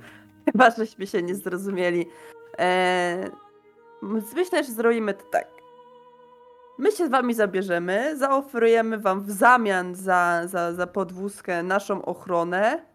Chyba, 0.45 0.71
żeśmy 0.71 1.07
się 1.07 1.21
nie 1.21 1.35
zrozumieli. 1.35 2.05
Eee, 2.57 3.31
myślę, 4.35 4.63
że 4.63 4.71
zrobimy 4.71 5.13
to 5.13 5.23
tak. 5.23 5.47
My 6.77 6.91
się 6.91 7.07
z 7.07 7.09
wami 7.09 7.33
zabierzemy, 7.33 8.17
zaoferujemy 8.17 8.97
wam 8.97 9.23
w 9.23 9.31
zamian 9.31 9.95
za, 9.95 10.47
za, 10.47 10.73
za 10.73 10.87
podwózkę 10.87 11.63
naszą 11.63 12.05
ochronę 12.05 12.85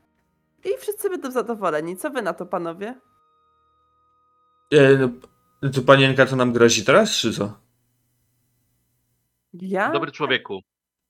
i 0.64 0.68
wszyscy 0.78 1.10
będą 1.10 1.30
zadowoleni. 1.30 1.96
Co 1.96 2.10
wy 2.10 2.22
na 2.22 2.34
to, 2.34 2.46
panowie? 2.46 2.94
E, 4.72 4.96
no, 4.96 5.08
to 5.70 5.82
panienka 5.82 6.26
to 6.26 6.36
nam 6.36 6.52
grozi 6.52 6.84
teraz, 6.84 7.10
czy 7.10 7.32
co? 7.32 7.60
Ja? 9.52 9.90
Dobry 9.92 10.12
człowieku, 10.12 10.60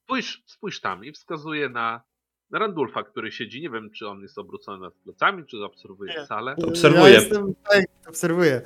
spójrz, 0.05 0.43
spójrz 0.47 0.81
tam 0.81 1.05
i 1.05 1.13
wskazuje 1.13 1.69
na, 1.69 2.03
na 2.51 2.59
Randulfa, 2.59 3.03
który 3.03 3.33
siedzi. 3.33 3.61
Nie 3.63 3.71
wiem, 3.71 3.91
czy 3.91 4.09
on 4.09 4.21
jest 4.23 4.39
obrócony 4.39 4.79
nad 4.81 4.95
plecami, 4.95 5.45
czy 5.47 5.65
obserwuje 5.65 6.15
Nie. 6.19 6.27
salę. 6.27 6.57
Obserwuję. 6.69 7.13
Ja 7.13 7.21
jestem, 7.21 7.55
tak, 7.71 7.85
obserwuję. 8.09 8.63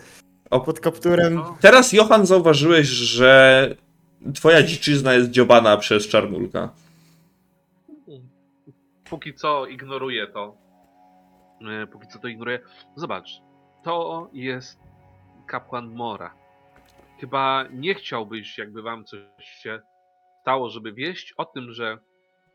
O, 0.51 0.61
Pod 0.61 0.80
kapturem. 0.80 1.35
No, 1.35 1.57
teraz, 1.61 1.93
Johan, 1.93 2.26
zauważyłeś, 2.26 2.87
że 2.87 3.74
twoja 4.35 4.62
dziczyzna 4.62 5.14
jest 5.14 5.30
dziobana 5.30 5.76
przez 5.76 6.09
czarnulka. 6.09 6.68
póki 9.11 9.35
co 9.35 9.66
ignoruje 9.66 10.26
to. 10.26 10.57
E, 11.83 11.87
Póki 11.87 12.09
co 12.09 12.18
to 12.18 12.28
ignoruje. 12.28 12.61
Zobacz, 12.97 13.28
to 13.85 14.28
jest 14.33 14.78
kapłan 15.47 15.95
Mora. 15.95 16.35
Chyba 17.20 17.64
nie 17.72 17.95
chciałbyś, 17.95 18.59
jakby 18.59 18.83
wam 18.83 19.05
coś 19.05 19.20
się 19.62 19.80
stało, 20.43 20.70
żeby 20.70 20.93
wieść 20.93 21.35
o 21.37 21.45
tym, 21.45 21.72
że 21.72 21.99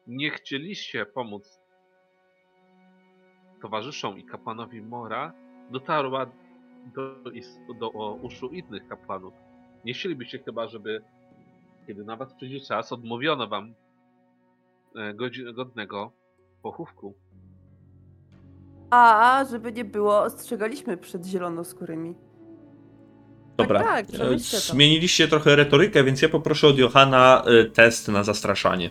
nie 0.07 0.29
chcieliście 0.31 1.05
pomóc 1.05 1.59
towarzyszom 3.61 4.19
i 4.19 4.23
kapłanowi 4.23 4.81
Mora, 4.81 5.33
dotarła 5.71 6.25
do, 6.95 7.15
do 7.79 7.91
o, 7.91 8.13
uszu 8.13 8.47
innych 8.47 8.87
kapłanów. 8.87 9.33
Nie 9.85 9.93
chcielibyście 9.93 10.39
chyba, 10.39 10.67
żeby 10.67 11.01
kiedy 11.87 12.03
na 12.03 12.15
was 12.15 12.33
przyjdzie 12.33 12.59
czas, 12.59 12.91
odmówiono 12.91 13.47
wam 13.47 13.73
e, 14.95 15.13
godzi- 15.13 15.53
godnego 15.53 16.11
pochówku. 16.61 17.13
A, 18.89 19.45
żeby 19.51 19.71
nie 19.71 19.85
było, 19.85 20.19
ostrzegaliśmy 20.19 20.97
przed 20.97 21.25
zielonoskórymi. 21.25 22.15
Dobra. 23.57 23.83
Tak, 23.83 24.07
tak. 24.07 24.39
Zmieniliście 24.39 25.27
trochę 25.27 25.55
retorykę, 25.55 26.03
więc 26.03 26.21
ja 26.21 26.29
poproszę 26.29 26.67
od 26.67 26.77
Johana 26.77 27.43
e, 27.45 27.65
test 27.65 28.07
na 28.07 28.23
zastraszanie. 28.23 28.89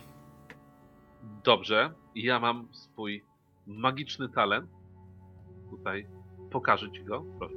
Dobrze, 1.47 1.93
ja 2.15 2.39
mam 2.39 2.67
swój 2.71 3.23
magiczny 3.67 4.29
talent. 4.29 4.69
Tutaj 5.69 6.07
pokażę 6.51 6.91
ci 6.91 7.03
go, 7.03 7.25
proszę. 7.39 7.55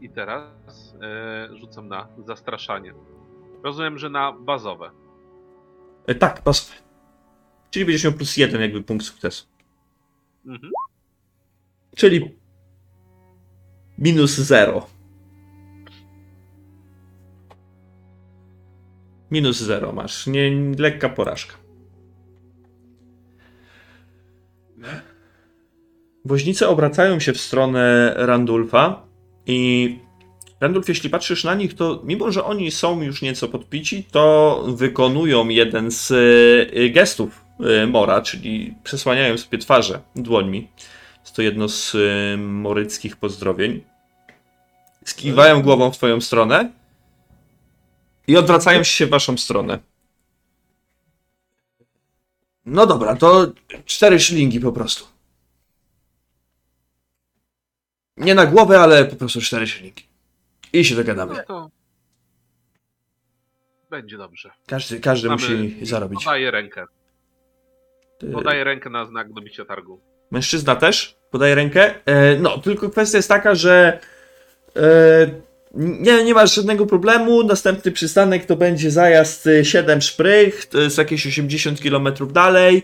I 0.00 0.10
teraz 0.10 0.94
e, 1.02 1.56
rzucam 1.56 1.88
na 1.88 2.08
zastraszanie. 2.26 2.94
Rozumiem, 3.62 3.98
że 3.98 4.10
na 4.10 4.32
bazowe. 4.32 4.90
E, 6.06 6.14
tak, 6.14 6.42
pas. 6.42 6.72
Czyli 7.70 7.84
będziesz 7.84 8.04
miał 8.04 8.12
plus 8.12 8.36
jeden 8.36 8.60
jakby 8.60 8.82
punkt 8.82 9.04
sukcesu. 9.04 9.46
Mhm. 10.46 10.72
Czyli 11.96 12.38
minus 13.98 14.30
zero. 14.30 14.86
Minus 19.30 19.56
zero 19.60 19.92
masz. 19.92 20.26
Nie, 20.26 20.50
lekka 20.78 21.08
porażka. 21.08 21.65
Woźnice 26.26 26.68
obracają 26.68 27.20
się 27.20 27.32
w 27.32 27.40
stronę 27.40 28.14
Randulfa 28.16 29.02
i 29.46 29.98
Randulf, 30.60 30.88
jeśli 30.88 31.10
patrzysz 31.10 31.44
na 31.44 31.54
nich, 31.54 31.74
to 31.74 32.00
mimo, 32.04 32.32
że 32.32 32.44
oni 32.44 32.70
są 32.70 33.02
już 33.02 33.22
nieco 33.22 33.48
podpici, 33.48 34.04
to 34.04 34.64
wykonują 34.68 35.48
jeden 35.48 35.90
z 35.90 36.10
y, 36.10 36.90
gestów 36.90 37.44
y, 37.60 37.86
Mora, 37.86 38.22
czyli 38.22 38.74
przesłaniają 38.84 39.38
sobie 39.38 39.58
twarze 39.58 40.00
dłońmi. 40.16 40.68
Jest 41.20 41.36
to 41.36 41.42
jedno 41.42 41.68
z 41.68 41.94
y, 41.94 42.36
moryckich 42.38 43.16
pozdrowień. 43.16 43.84
Skiwają 45.04 45.62
głową 45.62 45.90
w 45.90 45.96
twoją 45.96 46.20
stronę 46.20 46.72
i 48.26 48.36
odwracają 48.36 48.82
się 48.82 49.06
w 49.06 49.10
waszą 49.10 49.36
stronę. 49.36 49.78
No 52.66 52.86
dobra, 52.86 53.16
to 53.16 53.46
cztery 53.84 54.20
szylingi 54.20 54.60
po 54.60 54.72
prostu. 54.72 55.15
Nie 58.16 58.34
na 58.34 58.46
głowę, 58.46 58.80
ale 58.80 59.04
po 59.04 59.16
prostu 59.16 59.40
cztery 59.40 59.66
szylingi. 59.66 60.06
I 60.72 60.84
się 60.84 60.94
No 60.94 61.00
dogadamy. 61.02 61.44
to 61.46 61.70
będzie 63.90 64.16
dobrze. 64.18 64.50
Każdy, 64.66 65.00
każdy 65.00 65.28
Mamy- 65.28 65.42
musi 65.42 65.86
zarobić. 65.86 66.24
Podaję 66.24 66.50
rękę. 66.50 66.86
Podaję 68.32 68.64
rękę 68.64 68.90
na 68.90 69.04
znak 69.04 69.32
do 69.32 69.40
bicia 69.40 69.64
targu. 69.64 70.00
Mężczyzna 70.30 70.76
też 70.76 71.16
podaje 71.30 71.54
rękę. 71.54 71.94
E, 72.06 72.36
no, 72.36 72.58
tylko 72.58 72.90
kwestia 72.90 73.18
jest 73.18 73.28
taka, 73.28 73.54
że 73.54 74.00
e, 74.76 74.80
nie, 75.74 76.24
nie 76.24 76.34
masz 76.34 76.54
żadnego 76.54 76.86
problemu. 76.86 77.42
Następny 77.44 77.92
przystanek 77.92 78.46
to 78.46 78.56
będzie 78.56 78.90
zajazd 78.90 79.46
y, 79.46 79.64
7 79.64 80.00
szprych, 80.00 80.66
to 80.66 80.80
jest 80.80 80.98
jakieś 80.98 81.26
80 81.26 81.80
km 81.82 82.08
dalej. 82.30 82.82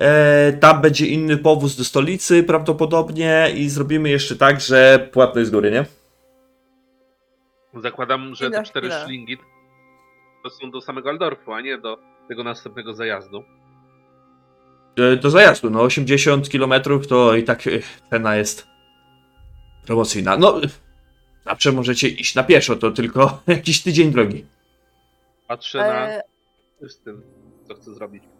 E, 0.00 0.52
tam 0.52 0.80
będzie 0.80 1.06
inny 1.06 1.36
powóz 1.36 1.76
do 1.76 1.84
stolicy 1.84 2.42
prawdopodobnie 2.42 3.52
i 3.56 3.68
zrobimy 3.68 4.10
jeszcze 4.10 4.36
tak, 4.36 4.60
że 4.60 5.08
płatność 5.12 5.48
z 5.48 5.50
góry, 5.50 5.70
nie? 5.70 5.84
Zakładam, 7.82 8.34
że 8.34 8.50
te 8.50 8.62
cztery 8.62 8.88
chwilę. 8.88 9.04
szlingi 9.04 9.38
to 10.44 10.50
są 10.50 10.70
do 10.70 10.80
samego 10.80 11.10
Aldorfu, 11.10 11.52
a 11.52 11.60
nie 11.60 11.78
do 11.78 11.98
tego 12.28 12.44
następnego 12.44 12.94
zajazdu. 12.94 13.44
E, 14.98 15.16
do 15.16 15.30
zajazdu, 15.30 15.70
no 15.70 15.80
80 15.80 16.48
km 16.48 16.74
to 17.08 17.36
i 17.36 17.44
tak 17.44 17.66
e, 17.66 17.70
cena 18.10 18.36
jest 18.36 18.66
promocyjna. 19.86 20.36
No, 20.36 20.60
zawsze 21.44 21.72
możecie 21.72 22.08
iść 22.08 22.34
na 22.34 22.42
pieszo, 22.42 22.76
to 22.76 22.90
tylko 22.90 23.40
jakiś 23.46 23.82
tydzień 23.82 24.10
drogi. 24.10 24.44
Patrzę 25.48 25.78
na 25.78 26.88
z 26.88 26.98
tym, 26.98 27.22
co 27.68 27.74
chcę 27.74 27.94
zrobić. 27.94 28.33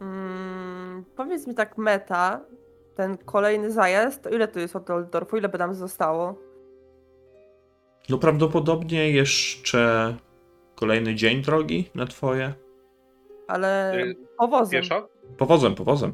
Mm, 0.00 1.04
powiedz 1.16 1.46
mi 1.46 1.54
tak 1.54 1.78
meta, 1.78 2.40
ten 2.94 3.18
kolejny 3.18 3.70
zajazd, 3.70 4.22
to 4.22 4.30
ile 4.30 4.48
to 4.48 4.60
jest 4.60 4.76
od 4.76 4.90
Oldorfu, 4.90 5.36
ile 5.36 5.48
by 5.48 5.58
nam 5.58 5.74
zostało? 5.74 6.38
No 8.08 8.18
prawdopodobnie 8.18 9.10
jeszcze 9.10 10.14
kolejny 10.74 11.14
dzień 11.14 11.42
drogi 11.42 11.90
na 11.94 12.06
twoje. 12.06 12.54
Ale 13.48 13.92
Y, 13.96 14.16
powozem. 14.38 14.80
Pieszo? 14.80 15.08
Powozem, 15.38 15.74
powozem. 15.74 16.12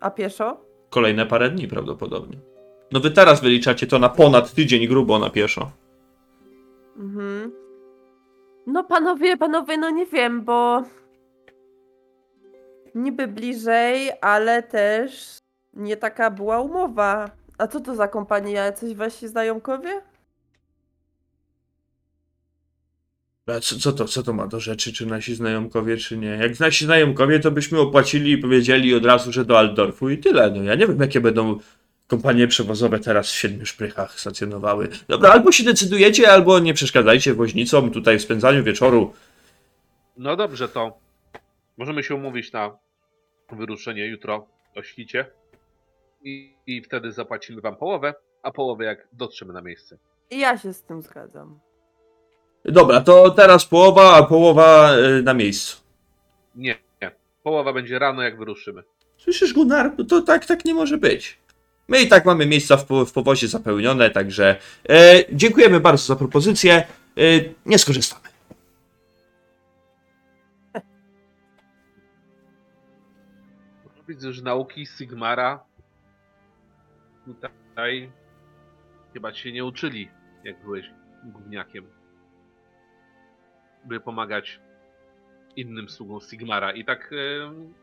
A 0.00 0.10
pieszo? 0.10 0.60
Kolejne 0.90 1.26
parę 1.26 1.50
dni 1.50 1.68
prawdopodobnie. 1.68 2.38
No 2.92 3.00
wy 3.00 3.10
teraz 3.10 3.40
wyliczacie 3.40 3.86
to 3.86 3.98
na 3.98 4.08
ponad 4.08 4.52
tydzień 4.54 4.88
grubo 4.88 5.18
na 5.18 5.30
pieszo. 5.30 5.70
Mhm. 6.96 7.52
No 8.66 8.84
panowie, 8.84 9.36
panowie, 9.36 9.78
no 9.78 9.90
nie 9.90 10.06
wiem, 10.06 10.44
bo 10.44 10.82
niby 12.94 13.28
bliżej, 13.28 14.10
ale 14.20 14.62
też 14.62 15.38
nie 15.74 15.96
taka 15.96 16.30
była 16.30 16.60
umowa. 16.60 17.30
A 17.58 17.66
co 17.66 17.80
to 17.80 17.94
za 17.94 18.08
kompania? 18.08 18.64
Jacyś 18.64 18.94
wasi 18.94 19.28
znajomkowie? 19.28 20.00
A 23.46 23.60
co, 23.60 23.78
co 23.78 23.92
to, 23.92 24.04
co 24.04 24.22
to 24.22 24.32
ma 24.32 24.46
do 24.46 24.60
rzeczy, 24.60 24.92
czy 24.92 25.06
nasi 25.06 25.34
znajomkowie, 25.34 25.96
czy 25.96 26.16
nie? 26.16 26.28
Jak 26.28 26.60
nasi 26.60 26.84
znajomkowie, 26.84 27.40
to 27.40 27.50
byśmy 27.50 27.80
opłacili 27.80 28.32
i 28.32 28.38
powiedzieli 28.38 28.94
od 28.94 29.04
razu, 29.04 29.32
że 29.32 29.44
do 29.44 29.58
Aldorfu 29.58 30.10
i 30.10 30.18
tyle. 30.18 30.50
No 30.50 30.62
ja 30.62 30.74
nie 30.74 30.86
wiem, 30.86 31.00
jakie 31.00 31.20
będą 31.20 31.58
kompanie 32.06 32.48
przewozowe 32.48 32.98
teraz 32.98 33.30
w 33.30 33.34
siedmiu 33.34 33.66
szprychach 33.66 34.20
stacjonowały. 34.20 34.88
Dobra, 35.08 35.30
albo 35.30 35.52
się 35.52 35.64
decydujecie, 35.64 36.32
albo 36.32 36.58
nie 36.58 36.74
przeszkadzajcie 36.74 37.34
woźnicom 37.34 37.90
tutaj 37.90 38.18
w 38.18 38.22
spędzaniu 38.22 38.64
wieczoru. 38.64 39.12
No 40.16 40.36
dobrze, 40.36 40.68
to 40.68 40.98
możemy 41.80 42.02
się 42.02 42.14
umówić 42.14 42.52
na 42.52 42.76
wyruszenie 43.52 44.06
jutro 44.06 44.46
o 44.76 44.82
świcie 44.82 45.26
i, 46.24 46.54
i 46.66 46.82
wtedy 46.82 47.12
zapłacimy 47.12 47.60
wam 47.60 47.76
połowę, 47.76 48.14
a 48.42 48.50
połowę 48.50 48.84
jak 48.84 49.08
dotrzemy 49.12 49.52
na 49.52 49.60
miejsce. 49.62 49.98
I 50.30 50.38
ja 50.38 50.58
się 50.58 50.72
z 50.72 50.82
tym 50.82 51.02
zgadzam. 51.02 51.60
Dobra, 52.64 53.00
to 53.00 53.30
teraz 53.30 53.66
połowa, 53.66 54.16
a 54.16 54.22
połowa 54.22 54.96
y, 54.96 55.22
na 55.22 55.34
miejscu. 55.34 55.76
Nie, 56.54 56.76
nie. 57.02 57.10
Połowa 57.42 57.72
będzie 57.72 57.98
rano 57.98 58.22
jak 58.22 58.38
wyruszymy. 58.38 58.82
Słyszysz, 59.16 59.52
Gunnar? 59.54 59.92
No 59.98 60.04
to 60.04 60.22
tak, 60.22 60.46
tak 60.46 60.64
nie 60.64 60.74
może 60.74 60.98
być. 60.98 61.38
My 61.88 62.02
i 62.02 62.08
tak 62.08 62.24
mamy 62.24 62.46
miejsca 62.46 62.76
w, 62.76 62.84
po- 62.86 63.04
w 63.06 63.12
powozie 63.12 63.48
zapełnione, 63.48 64.10
także 64.10 64.56
e, 64.88 65.24
dziękujemy 65.32 65.80
bardzo 65.80 66.04
za 66.04 66.16
propozycję. 66.16 66.72
E, 66.74 67.22
nie 67.66 67.78
skorzystamy. 67.78 68.29
Widzę, 74.10 74.32
że 74.32 74.42
nauki 74.42 74.86
Sigmara 74.86 75.64
tutaj 77.26 78.12
chyba 79.12 79.34
się 79.34 79.52
nie 79.52 79.64
uczyli, 79.64 80.10
jak 80.44 80.62
byłeś 80.62 80.90
gówniakiem. 81.24 81.86
By 83.84 84.00
pomagać 84.00 84.60
innym 85.56 85.88
sługom 85.88 86.20
Sigmara. 86.20 86.72
I 86.72 86.84
tak 86.84 87.10
em, 87.12 87.74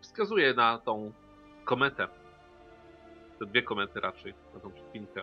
wskazuje 0.00 0.54
na 0.54 0.78
tą 0.78 1.12
kometę. 1.64 2.08
Te 3.38 3.46
dwie 3.46 3.62
komety 3.62 4.00
raczej, 4.00 4.34
na 4.54 4.60
tą 4.60 4.70
szpinkę. 4.76 5.22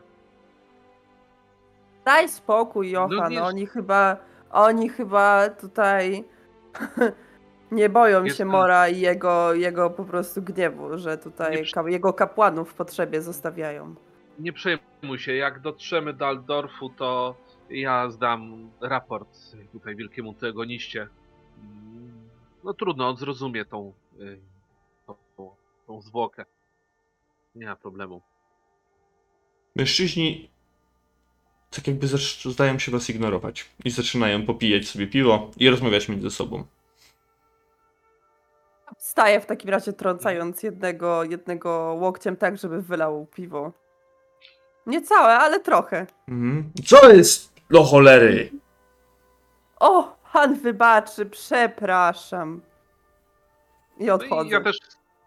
Daj 2.05 2.29
spokój, 2.29 2.91
No 2.93 3.07
Johan. 3.11 3.31
wiesz- 3.31 3.41
Oni 3.43 3.67
chyba, 3.67 4.17
oni 4.51 4.89
chyba 4.89 5.49
tutaj 5.49 6.23
nie 7.71 7.89
boją 7.89 8.19
się 8.21 8.27
Jestem- 8.27 8.47
Mora 8.47 8.89
i 8.89 8.99
jego, 8.99 9.53
jego 9.53 9.89
po 9.89 10.05
prostu 10.05 10.41
gniewu, 10.41 10.97
że 10.97 11.09
Nie 11.11 11.17
tutaj 11.17 11.63
przy- 11.63 11.73
ka- 11.73 11.89
jego 11.89 12.13
kapłanów 12.13 12.69
w 12.71 12.73
potrzebie 12.73 13.21
zostawiają. 13.21 13.95
Nie 14.39 14.53
przejmuj 14.53 15.19
się, 15.19 15.35
jak 15.35 15.59
dotrzemy 15.59 16.13
do 16.13 16.27
Aldorfu, 16.27 16.89
to 16.89 17.35
ja 17.69 18.09
zdam 18.09 18.69
raport 18.81 19.37
tutaj 19.71 19.95
wielkiemu 19.95 20.33
teogoniście. 20.33 21.07
Mm, 21.63 22.29
No 22.63 22.73
trudno, 22.73 23.09
on 23.09 23.17
zrozumie 23.17 23.65
tą, 23.65 23.93
y, 24.19 24.39
tą, 25.07 25.15
tą, 25.37 25.55
tą 25.87 26.01
zwłokę. 26.01 26.45
Nie 27.55 27.65
ma 27.65 27.75
problemu. 27.75 28.21
Mężczyźni 29.75 30.49
tak 31.71 31.87
jakby 31.87 32.07
zacz- 32.07 32.49
zdają 32.51 32.79
się 32.79 32.91
was 32.91 33.09
ignorować 33.09 33.69
i 33.85 33.89
zaczynają 33.89 34.45
popijać 34.45 34.87
sobie 34.87 35.07
piwo 35.07 35.51
i 35.57 35.69
rozmawiać 35.69 36.09
między 36.09 36.29
sobą. 36.31 36.63
Wstaję 38.97 39.39
w 39.39 39.45
takim 39.45 39.69
razie 39.69 39.93
trącając 39.93 40.63
jednego, 40.63 41.23
jednego 41.23 41.95
łokciem 41.99 42.35
tak, 42.35 42.57
żeby 42.57 42.81
wylał 42.81 43.25
piwo. 43.35 43.71
Nie 44.85 45.01
całe, 45.01 45.33
ale 45.37 45.59
trochę. 45.59 46.07
Mhm. 46.27 46.71
Co 46.85 47.09
jest 47.09 47.53
do 47.69 47.83
cholery? 47.83 48.51
O, 49.79 50.15
pan 50.33 50.55
wybaczy, 50.55 51.25
przepraszam. 51.25 52.61
I 53.97 54.05
No 54.05 54.13
odchodzę. 54.13 54.49
i 54.49 54.51
ja 54.51 54.61
też 54.61 54.77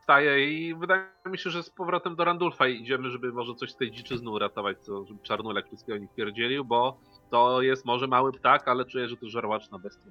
wstaję 0.01 0.51
i 0.51 0.75
wydaje 0.75 1.03
mi 1.27 1.39
się, 1.39 1.51
że 1.51 1.63
z 1.63 1.71
powrotem 1.71 2.17
do 2.17 2.25
Randulfa 2.25 2.67
idziemy, 2.67 3.11
żeby 3.11 3.33
może 3.33 3.55
coś 3.55 3.71
z 3.73 3.77
tej 3.77 3.91
dziczyzny 3.91 4.31
uratować, 4.31 4.79
co 4.79 5.05
żeby 5.05 5.21
Czarnulek 5.23 5.67
wszystkiego 5.67 5.99
nie 5.99 6.09
pierdzielił, 6.09 6.65
bo 6.65 7.01
to 7.31 7.63
jest 7.63 7.85
może 7.85 8.07
mały 8.07 8.33
ptak, 8.33 8.69
ale 8.69 8.85
czuję, 8.85 9.09
że 9.09 9.17
to 9.17 9.29
żarłaczna 9.29 9.79
bestia. 9.79 10.11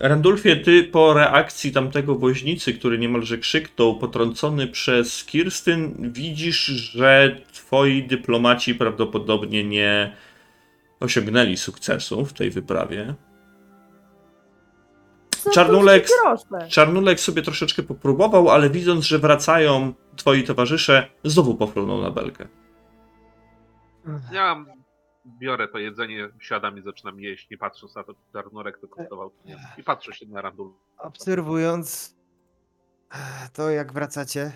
Randulfie, 0.00 0.56
ty 0.56 0.84
po 0.84 1.14
reakcji 1.14 1.72
tamtego 1.72 2.14
woźnicy, 2.14 2.74
który 2.74 2.98
niemalże 2.98 3.38
krzyknął, 3.38 3.98
potrącony 3.98 4.66
przez 4.66 5.24
Kirstyn, 5.24 6.12
widzisz, 6.12 6.66
że 6.66 7.40
twoi 7.52 8.02
dyplomaci 8.02 8.74
prawdopodobnie 8.74 9.64
nie 9.64 10.16
osiągnęli 11.00 11.56
sukcesu 11.56 12.24
w 12.24 12.32
tej 12.32 12.50
wyprawie. 12.50 13.14
Czarnulek-? 15.54 16.08
Czarnulek 16.68 17.20
sobie 17.20 17.42
troszeczkę 17.42 17.82
popróbował, 17.82 18.50
ale 18.50 18.70
widząc, 18.70 19.04
że 19.04 19.18
wracają 19.18 19.92
twoi 20.16 20.44
towarzysze, 20.44 21.06
znowu 21.24 21.54
pofrunął 21.54 22.02
na 22.02 22.10
belkę. 22.10 22.48
Ja 24.32 24.64
biorę 25.38 25.68
to 25.68 25.78
jedzenie, 25.78 26.28
siadam 26.38 26.78
i 26.78 26.82
zaczynam 26.82 27.20
jeść, 27.20 27.50
nie 27.50 27.58
patrząc 27.58 27.94
na 27.94 28.04
to, 28.04 28.14
czy 28.14 28.20
Czarnurek 28.32 28.78
to 28.80 28.88
kosztował, 28.88 29.30
czy 29.30 29.48
nie. 29.48 29.58
I 29.78 29.82
patrzę 29.82 30.12
się 30.12 30.26
na 30.26 30.40
Randulfa. 30.42 30.78
Obserwując 30.98 32.16
e, 33.12 33.48
to, 33.52 33.70
jak 33.70 33.92
wracacie, 33.92 34.52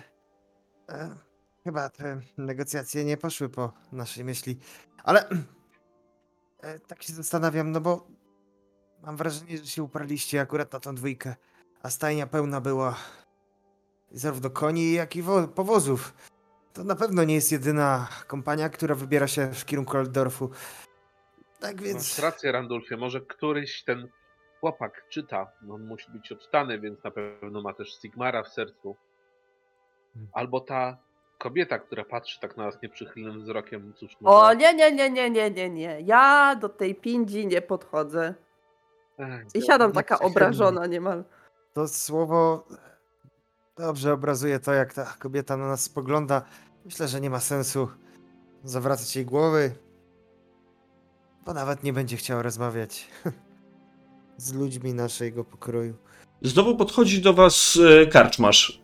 e, 0.89 1.15
chyba 1.63 1.89
te 1.89 2.21
negocjacje 2.37 3.05
nie 3.05 3.17
poszły 3.17 3.49
po 3.49 3.73
naszej 3.91 4.23
myśli. 4.23 4.57
Ale 5.03 5.29
e, 6.61 6.79
tak 6.79 7.03
się 7.03 7.13
zastanawiam, 7.13 7.71
no 7.71 7.81
bo 7.81 8.07
mam 9.03 9.17
wrażenie, 9.17 9.57
że 9.57 9.65
się 9.67 9.83
uparliście 9.83 10.41
akurat 10.41 10.73
na 10.73 10.79
tą 10.79 10.95
dwójkę, 10.95 11.35
a 11.83 11.89
stajnia 11.89 12.27
pełna 12.27 12.61
była 12.61 12.95
zarówno 14.11 14.49
koni, 14.49 14.93
jak 14.93 15.15
i 15.15 15.21
wo- 15.21 15.47
powozów. 15.47 16.13
To 16.75 16.83
na 16.83 16.95
pewno 16.95 17.23
nie 17.23 17.35
jest 17.35 17.51
jedyna 17.51 18.07
kompania, 18.27 18.69
która 18.69 18.95
wybiera 18.95 19.27
się 19.27 19.53
w 19.53 19.65
kierunku 19.65 19.97
Altdorfu. 19.97 20.49
Tak 21.59 21.75
Masz 21.75 21.83
więc... 21.83 22.19
rację, 22.19 22.51
Randulfie, 22.51 22.97
może 22.97 23.21
któryś 23.21 23.83
ten 23.83 24.07
chłopak 24.59 25.05
czyta, 25.09 25.51
no 25.61 25.75
on 25.75 25.85
musi 25.85 26.11
być 26.11 26.31
odtany, 26.31 26.79
więc 26.79 27.03
na 27.03 27.11
pewno 27.11 27.61
ma 27.61 27.73
też 27.73 27.99
Sigmara 28.01 28.43
w 28.43 28.47
sercu. 28.47 28.95
Hmm. 30.13 30.31
Albo 30.33 30.59
ta 30.59 30.97
kobieta, 31.37 31.79
która 31.79 32.05
patrzy 32.05 32.39
tak 32.39 32.57
na 32.57 32.65
nas 32.65 32.81
nieprzychylnym 32.81 33.39
wzrokiem, 33.39 33.93
cóż 33.93 34.17
O 34.23 34.53
nie, 34.53 34.73
nie, 34.73 34.91
nie, 34.91 35.09
nie, 35.09 35.29
nie, 35.29 35.51
nie, 35.51 35.69
nie. 35.69 36.01
Ja 36.01 36.55
do 36.55 36.69
tej 36.69 36.95
pindzi 36.95 37.47
nie 37.47 37.61
podchodzę. 37.61 38.33
Ech, 39.19 39.45
I 39.53 39.61
siadam 39.61 39.91
taka 39.91 40.19
obrażona 40.19 40.85
niemal. 40.85 41.23
To 41.73 41.87
słowo 41.87 42.67
dobrze 43.77 44.13
obrazuje 44.13 44.59
to, 44.59 44.73
jak 44.73 44.93
ta 44.93 45.05
kobieta 45.19 45.57
na 45.57 45.67
nas 45.67 45.83
spogląda. 45.83 46.41
Myślę, 46.85 47.07
że 47.07 47.21
nie 47.21 47.29
ma 47.29 47.39
sensu 47.39 47.87
zawracać 48.63 49.15
jej 49.15 49.25
głowy, 49.25 49.71
bo 51.45 51.53
nawet 51.53 51.83
nie 51.83 51.93
będzie 51.93 52.17
chciała 52.17 52.41
rozmawiać 52.41 53.07
z 54.37 54.53
ludźmi 54.53 54.93
naszego 54.93 55.43
pokroju. 55.43 55.93
Znowu 56.41 56.75
podchodzi 56.77 57.21
do 57.21 57.33
was 57.33 57.79
e, 58.01 58.07
karczmasz. 58.07 58.81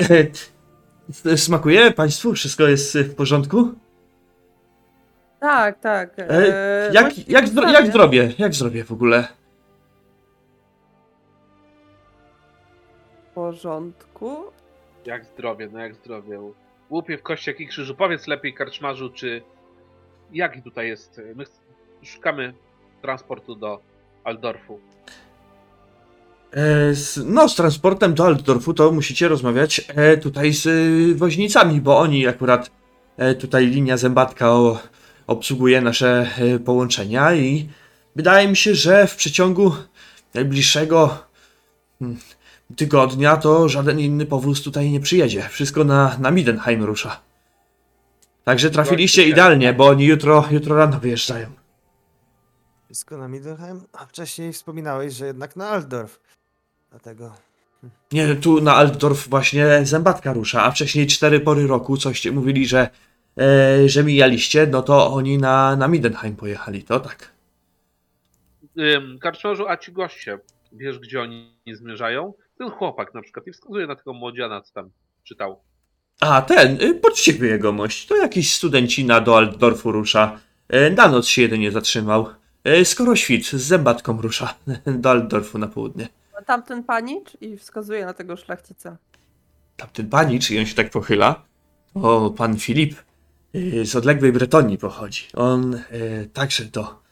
E, 0.00 1.36
Smakuje 1.36 1.90
państwu? 1.90 2.32
Wszystko 2.32 2.62
jest 2.68 2.96
e, 2.96 3.04
w 3.04 3.14
porządku? 3.14 3.72
Tak, 5.40 5.80
tak. 5.80 6.14
E, 6.18 6.90
Jak, 6.92 7.28
jak, 7.28 7.48
zdro, 7.48 7.68
jak 7.70 7.86
zdrowie. 7.86 8.22
zdrowie? 8.22 8.34
Jak 8.38 8.54
zdrowie 8.54 8.84
w 8.84 8.92
ogóle? 8.92 9.28
Porządku. 13.54 14.44
Jak 15.06 15.24
zdrowie, 15.24 15.68
no 15.72 15.78
jak 15.78 15.94
zdrowie. 15.94 16.40
Łupie 16.90 17.18
w 17.18 17.22
kościach 17.22 17.60
i 17.60 17.66
krzyżu. 17.66 17.94
Powiedz 17.94 18.26
lepiej, 18.26 18.54
karczmarzu, 18.54 19.10
czy... 19.10 19.42
Jaki 20.32 20.62
tutaj 20.62 20.88
jest... 20.88 21.20
My 21.34 21.44
szukamy 22.02 22.54
transportu 23.02 23.54
do 23.54 23.80
Aldorfu. 24.24 24.80
E, 26.52 26.92
no, 27.24 27.48
z 27.48 27.54
transportem 27.54 28.14
do 28.14 28.26
Altdorfu 28.26 28.74
to 28.74 28.92
musicie 28.92 29.28
rozmawiać 29.28 29.84
e, 29.88 30.16
tutaj 30.16 30.52
z 30.52 30.66
e, 30.66 31.14
woźnicami, 31.14 31.80
bo 31.80 31.98
oni 31.98 32.26
akurat 32.26 32.70
tutaj 33.40 33.66
linia 33.66 33.96
zębatka 33.96 34.50
o, 34.52 34.78
obsługuje 35.26 35.80
nasze 35.80 36.30
połączenia 36.64 37.34
i 37.34 37.68
wydaje 38.16 38.48
mi 38.48 38.56
się, 38.56 38.74
że 38.74 39.06
w 39.06 39.16
przeciągu 39.16 39.72
najbliższego 40.34 41.18
mm, 42.00 42.16
tygodnia 42.76 43.36
to 43.36 43.68
żaden 43.68 44.00
inny 44.00 44.26
powóz 44.26 44.62
tutaj 44.62 44.90
nie 44.90 45.00
przyjedzie. 45.00 45.48
Wszystko 45.48 45.84
na, 45.84 46.18
na 46.18 46.30
Midenheim 46.30 46.84
rusza. 46.84 47.20
Także 48.44 48.70
trafiliście 48.70 49.28
idealnie, 49.28 49.72
bo 49.72 49.86
oni 49.86 50.04
jutro, 50.04 50.44
jutro 50.50 50.76
rano 50.76 51.00
wyjeżdżają. 51.00 51.46
Wszystko 52.84 53.18
na 53.18 53.28
Middleheim, 53.28 53.80
a 53.92 54.06
wcześniej 54.06 54.52
wspominałeś, 54.52 55.14
że 55.14 55.26
jednak 55.26 55.56
na 55.56 55.68
Altdorf. 55.68 56.20
Dlatego 56.90 57.32
Nie, 58.12 58.36
tu 58.36 58.60
na 58.60 58.74
Altdorf 58.74 59.28
właśnie 59.28 59.86
zębatka 59.86 60.32
rusza, 60.32 60.64
a 60.64 60.70
wcześniej 60.70 61.06
cztery 61.06 61.40
pory 61.40 61.66
roku 61.66 61.96
coście 61.96 62.32
mówili, 62.32 62.66
że, 62.66 62.88
e, 63.38 63.88
że 63.88 64.04
mijaliście, 64.04 64.66
no 64.66 64.82
to 64.82 65.12
oni 65.12 65.38
na, 65.38 65.76
na 65.76 65.88
Midenheim 65.88 66.36
pojechali, 66.36 66.82
to 66.82 67.00
tak. 67.00 67.32
Ym, 68.78 69.18
karczmarzu, 69.18 69.68
a 69.68 69.76
ci 69.76 69.92
goście, 69.92 70.38
wiesz 70.72 70.98
gdzie 70.98 71.22
oni 71.22 71.58
zmierzają? 71.72 72.32
Ten 72.58 72.70
chłopak 72.70 73.14
na 73.14 73.22
przykład 73.22 73.46
i 73.46 73.52
wskazuje 73.52 73.86
na 73.86 73.96
tego 73.96 74.12
młodziana, 74.12 74.60
co 74.60 74.74
tam 74.74 74.90
czytał. 75.24 75.60
A, 76.20 76.42
ten, 76.42 76.82
y, 76.82 76.94
poczciwy 76.94 77.46
jegomość, 77.46 78.06
to 78.06 78.16
jakiś 78.16 78.54
studencina 78.54 79.20
do 79.20 79.36
Altdorfu 79.36 79.92
rusza. 79.92 80.40
E, 80.68 80.90
na 80.90 81.08
noc 81.08 81.26
się 81.26 81.42
jedynie 81.42 81.72
zatrzymał. 81.72 82.26
E, 82.64 82.84
skoro 82.84 83.16
świt 83.16 83.46
z 83.46 83.54
zębatką 83.54 84.20
rusza 84.20 84.54
do 85.02 85.10
Altdorfu 85.10 85.58
na 85.58 85.68
południe. 85.68 86.08
A 86.38 86.42
Tamten 86.42 86.84
panicz 86.84 87.36
i 87.40 87.56
wskazuje 87.56 88.06
na 88.06 88.14
tego 88.14 88.36
szlachcica. 88.36 88.96
Tamten 89.76 90.08
panicz, 90.08 90.50
i 90.50 90.58
on 90.58 90.66
się 90.66 90.74
tak 90.74 90.90
pochyla, 90.90 91.42
o, 91.94 92.30
pan 92.30 92.58
Filip 92.58 92.94
y, 93.54 93.86
z 93.86 93.96
odległej 93.96 94.32
Bretonii 94.32 94.78
pochodzi. 94.78 95.22
On 95.34 95.74
y, 95.74 96.30
także 96.32 96.64
do 96.64 97.02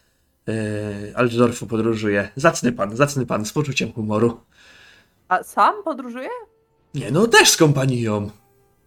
y, 0.48 1.16
Altdorfu 1.16 1.66
podróżuje. 1.66 2.28
Zacny 2.36 2.72
pan, 2.72 2.96
zacny 2.96 3.26
pan, 3.26 3.44
z 3.46 3.52
poczuciem 3.52 3.92
humoru. 3.92 4.40
A 5.32 5.42
sam 5.42 5.82
podróżuje? 5.84 6.28
Nie 6.94 7.10
no, 7.10 7.26
też 7.26 7.50
z 7.50 7.56
kompanią. 7.56 8.30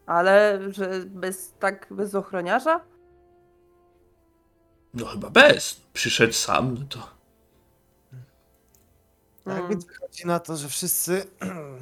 Ale 0.05 0.59
że 0.71 0.89
bez 1.05 1.53
tak 1.59 1.87
bez 1.91 2.15
ochroniarza? 2.15 2.81
No 4.93 5.05
chyba 5.05 5.29
bez. 5.29 5.81
Przyszedł 5.93 6.33
sam, 6.33 6.73
no 6.79 6.85
to... 6.89 6.99
Tak 9.45 9.57
Mm. 9.57 9.69
więc 9.69 9.85
wychodzi 9.85 10.27
na 10.27 10.39
to, 10.39 10.57
że 10.57 10.69
wszyscy, 10.69 11.25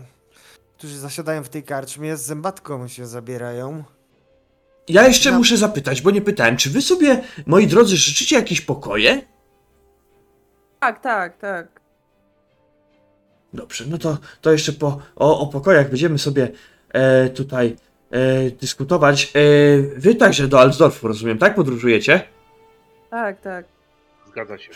którzy 0.78 0.97
zasiadają 0.99 1.43
w 1.43 1.49
tej 1.49 1.64
karczmie, 1.64 2.18
z 2.18 2.22
zębatką 2.26 2.88
się 2.88 3.05
zabierają. 3.05 3.84
Ja 4.88 5.07
jeszcze 5.07 5.32
No. 5.32 5.38
muszę 5.38 5.57
zapytać, 5.57 6.01
bo 6.01 6.11
nie 6.11 6.22
pytałem, 6.22 6.57
czy 6.57 6.70
wy 6.70 6.82
sobie, 6.82 7.24
moi 7.45 7.68
drodzy, 7.68 7.97
życzycie 7.97 8.36
jakieś 8.36 8.61
pokoje? 8.61 9.22
Tak, 10.80 11.01
tak, 11.01 11.38
tak. 11.38 11.83
Dobrze, 13.54 13.86
no 13.88 13.97
to, 13.97 14.18
to 14.41 14.51
jeszcze 14.51 14.74
po, 14.74 15.01
o, 15.16 15.39
o 15.39 15.47
pokojach 15.47 15.89
będziemy 15.89 16.20
sobie 16.20 16.51
e, 16.89 17.30
tutaj 17.30 17.76
e, 18.12 18.51
dyskutować. 18.51 19.34
E, 19.36 19.99
wy 19.99 20.16
także 20.16 20.47
do 20.47 20.60
Altdorfu, 20.60 21.08
rozumiem, 21.08 21.38
tak? 21.38 21.56
Podróżujecie? 21.56 22.28
Tak, 23.10 23.41
tak. 23.41 23.66
Zgadza 24.28 24.58
się. 24.58 24.72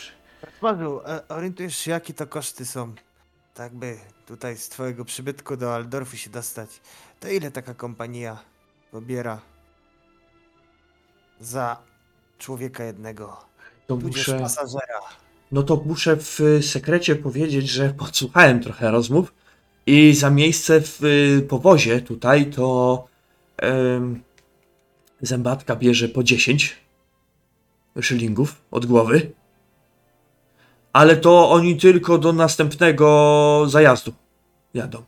Paweł, 0.60 1.00
e, 1.06 1.28
orientujesz 1.28 1.76
się, 1.76 1.90
jakie 1.90 2.14
to 2.14 2.26
koszty 2.26 2.66
są? 2.66 2.94
Tak 3.54 3.74
by 3.74 3.96
tutaj 4.26 4.56
z 4.56 4.68
twojego 4.68 5.04
przybytku 5.04 5.56
do 5.56 5.74
Aldorfu 5.74 6.16
się 6.16 6.30
dostać. 6.30 6.80
To 7.20 7.28
ile 7.28 7.50
taka 7.50 7.74
kompania 7.74 8.38
pobiera 8.90 9.40
za 11.40 11.76
człowieka 12.38 12.84
jednego? 12.84 13.44
To 13.86 13.96
Tudzież 13.96 14.28
muszę, 14.28 14.40
pasażera. 14.40 15.00
No 15.52 15.62
to 15.62 15.82
muszę 15.86 16.16
w 16.16 16.40
sekrecie 16.62 17.16
powiedzieć, 17.16 17.68
że 17.68 17.90
podsłuchałem 17.90 18.60
trochę 18.60 18.90
rozmów 18.90 19.34
i 19.86 20.14
za 20.14 20.30
miejsce 20.30 20.80
w 20.80 21.04
y, 21.04 21.46
powozie 21.48 22.00
tutaj 22.00 22.46
to 22.46 23.06
em, 23.56 24.22
zębatka 25.20 25.76
bierze 25.76 26.08
po 26.08 26.22
10 26.22 26.76
szylingów 28.00 28.62
od 28.70 28.86
głowy. 28.86 29.32
Ale 30.92 31.16
to 31.16 31.50
oni 31.50 31.76
tylko 31.76 32.18
do 32.18 32.32
następnego 32.32 33.64
zajazdu 33.68 34.12
jadą. 34.74 35.02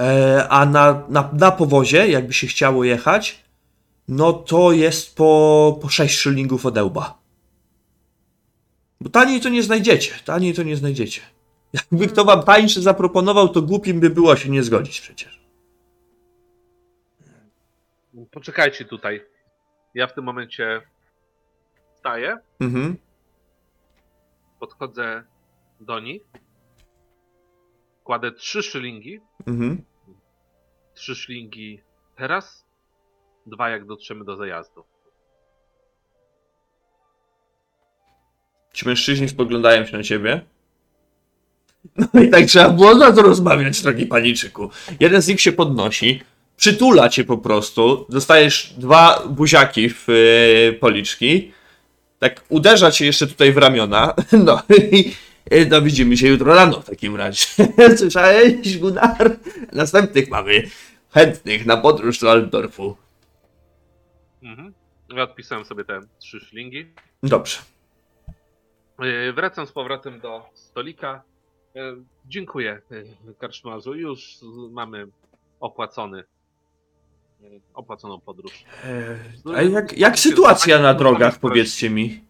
E, 0.00 0.48
a 0.48 0.66
na, 0.66 1.02
na, 1.08 1.30
na 1.32 1.50
powozie, 1.50 2.08
jakby 2.08 2.32
się 2.32 2.46
chciało 2.46 2.84
jechać, 2.84 3.44
no 4.08 4.32
to 4.32 4.72
jest 4.72 5.16
po, 5.16 5.78
po 5.82 5.88
6 5.88 6.18
szylingów 6.18 6.66
od 6.66 6.76
Ełba. 6.76 7.19
Bo 9.00 9.10
taniej 9.10 9.40
to 9.40 9.48
nie 9.48 9.62
znajdziecie. 9.62 10.14
Taniej 10.24 10.54
to 10.54 10.62
nie 10.62 10.76
znajdziecie. 10.76 11.20
Jakby 11.72 12.06
kto 12.08 12.24
wam 12.24 12.42
tańszy 12.42 12.82
zaproponował, 12.82 13.48
to 13.48 13.62
głupim 13.62 14.00
by 14.00 14.10
było 14.10 14.36
się 14.36 14.48
nie 14.50 14.62
zgodzić 14.62 15.00
przecież. 15.00 15.40
Poczekajcie 18.30 18.84
tutaj. 18.84 19.24
Ja 19.94 20.06
w 20.06 20.14
tym 20.14 20.24
momencie 20.24 20.82
wstaję, 21.96 22.38
Mhm. 22.60 22.96
podchodzę 24.60 25.24
do 25.80 26.00
nich, 26.00 26.22
kładę 28.04 28.32
trzy 28.32 28.62
szylingi, 28.62 29.20
Mhm. 29.46 29.84
trzy 30.94 31.14
szlingi 31.14 31.82
teraz, 32.16 32.66
dwa 33.46 33.70
jak 33.70 33.86
dotrzemy 33.86 34.24
do 34.24 34.36
zajazdu. 34.36 34.84
Ci 38.72 38.88
mężczyźni 38.88 39.28
spoglądają 39.28 39.86
się 39.86 39.96
na 39.96 40.02
ciebie. 40.02 40.40
No 42.14 42.22
i 42.22 42.28
tak 42.28 42.44
trzeba 42.44 42.70
było 42.70 42.94
na 42.94 43.12
to 43.12 43.22
rozmawiać, 43.22 43.82
drogi 43.82 44.06
paniczyku. 44.06 44.70
Jeden 45.00 45.22
z 45.22 45.28
nich 45.28 45.40
się 45.40 45.52
podnosi, 45.52 46.22
przytula 46.56 47.08
cię 47.08 47.24
po 47.24 47.38
prostu, 47.38 48.06
dostajesz 48.08 48.74
dwa 48.78 49.22
buziaki 49.28 49.90
w 49.90 50.06
e, 50.08 50.72
policzki, 50.72 51.52
tak 52.18 52.44
uderza 52.48 52.90
cię 52.90 53.06
jeszcze 53.06 53.26
tutaj 53.26 53.52
w 53.52 53.56
ramiona, 53.56 54.14
no 54.46 54.62
i 54.92 55.12
e, 55.50 55.64
no 55.66 55.82
widzimy 55.82 56.16
się 56.16 56.28
jutro 56.28 56.54
rano 56.54 56.80
w 56.80 56.84
takim 56.84 57.16
razie. 57.16 57.46
Słyszałeś, 57.98 58.78
Gunnar? 58.78 59.36
Następnych 59.72 60.30
mamy 60.30 60.62
chętnych 61.10 61.66
na 61.66 61.76
podróż 61.76 62.18
do 62.18 62.30
Altdorfu. 62.30 62.96
Mhm. 64.42 64.74
Ja 65.16 65.22
odpisałem 65.22 65.64
sobie 65.64 65.84
te 65.84 66.00
trzy 66.18 66.40
szlingi. 66.40 66.86
Dobrze. 67.22 67.58
Yy, 69.00 69.32
Wracam 69.32 69.66
z 69.66 69.72
powrotem 69.72 70.20
do 70.20 70.42
stolika. 70.54 71.22
Yy, 71.74 72.04
Dziękuję, 72.26 72.82
yy, 72.90 73.34
karczmarzu. 73.38 73.94
Już 73.94 74.36
mamy 74.70 75.06
opłacony, 75.60 76.24
opłaconą 77.74 78.20
podróż. 78.20 78.64
E, 78.84 79.18
A 79.56 79.62
jak, 79.62 79.98
jak 79.98 80.18
sytuacja 80.18 80.78
na 80.78 80.94
drogach, 80.94 81.38
powiedzcie 81.38 81.90
mi? 81.90 82.24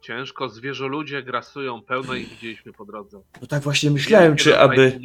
Ciężko, 0.00 0.48
zwierzoludzie 0.48 1.22
grasują, 1.22 1.82
pełno 1.82 2.14
ich 2.14 2.28
widzieliśmy 2.28 2.72
po 2.72 2.84
drodze. 2.84 3.20
No 3.40 3.46
tak 3.46 3.62
właśnie 3.62 3.90
myślałem, 3.90 4.36
czy 4.36 4.58
aby, 4.58 5.00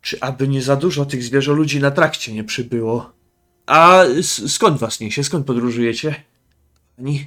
czy 0.00 0.20
aby 0.20 0.48
nie 0.48 0.62
za 0.62 0.76
dużo 0.76 1.04
tych 1.04 1.22
zwierzoludzi 1.22 1.80
na 1.80 1.90
trakcie 1.90 2.32
nie 2.32 2.44
przybyło. 2.44 3.12
A 3.66 4.02
skąd 4.48 4.78
was 4.78 5.00
niesie? 5.00 5.24
Skąd 5.24 5.46
podróżujecie? 5.46 6.14
Ani? 6.98 7.26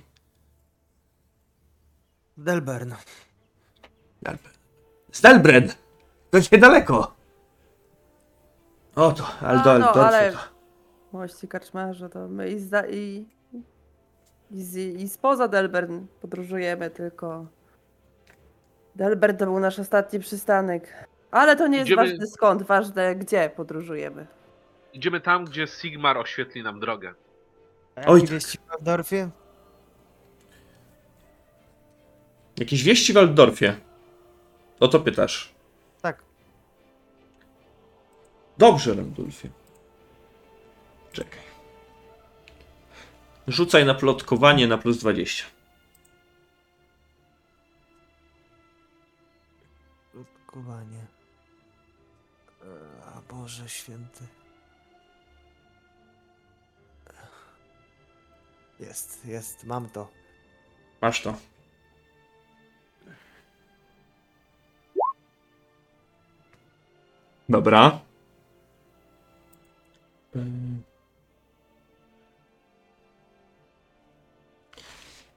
Delbern. 2.44 2.94
Z 5.12 5.22
Delbren! 5.22 5.68
To 6.32 6.38
niedaleko! 6.52 7.14
O 8.96 9.12
to, 9.12 9.24
Aldo, 9.42 9.72
A, 9.72 9.78
no, 9.78 9.94
ale- 9.94 10.34
Mości 11.12 11.48
karczmarze, 11.48 12.10
to 12.10 12.28
my 12.28 12.50
i, 12.50 12.60
zda, 12.60 12.88
i, 12.88 13.26
i, 14.52 14.64
z, 14.64 14.76
i 14.78 15.10
spoza 15.10 15.48
Delbern 15.48 16.06
podróżujemy, 16.22 16.90
tylko 16.90 17.46
Delbern 18.96 19.38
to 19.38 19.46
był 19.46 19.60
nasz 19.60 19.80
ostatni 19.80 20.20
przystanek. 20.20 21.08
Ale 21.32 21.56
to 21.56 21.68
nie 21.68 21.78
jest 21.78 21.88
Idziemy- 21.90 22.10
ważne 22.10 22.28
skąd, 22.28 22.64
ważne 22.64 23.16
gdzie 23.16 23.50
podróżujemy. 23.56 24.28
Idziemy 24.94 25.22
tam, 25.22 25.46
gdzie 25.46 25.68
Sigmar 25.68 26.18
oświetli 26.18 26.64
nam 26.64 26.80
drogę. 26.80 27.14
A 27.96 28.02
Oj, 28.06 28.22
tak. 28.22 28.40
w 28.40 28.70
Waldorfie? 28.70 29.30
Jakieś 32.62 32.84
wieści 32.84 33.14
w 33.14 33.18
Altdorfie? 33.18 33.76
O 34.80 34.88
to 34.88 35.00
pytasz. 35.00 35.54
Tak. 36.02 36.24
Dobrze, 38.58 38.94
Randulfie. 38.94 39.50
Czekaj. 41.12 41.42
Rzucaj 43.48 43.86
na 43.86 43.94
plotkowanie 43.94 44.68
na 44.68 44.78
plus 44.78 44.98
20. 44.98 45.44
Plotkowanie. 50.12 51.06
E, 52.62 53.04
A 53.06 53.34
Boże 53.34 53.70
święty. 53.70 54.24
Jest, 58.80 59.26
jest, 59.26 59.64
mam 59.64 59.90
to. 59.90 60.12
Masz 61.02 61.22
to. 61.22 61.51
Dobra. 67.52 68.00
Ym. 70.36 70.84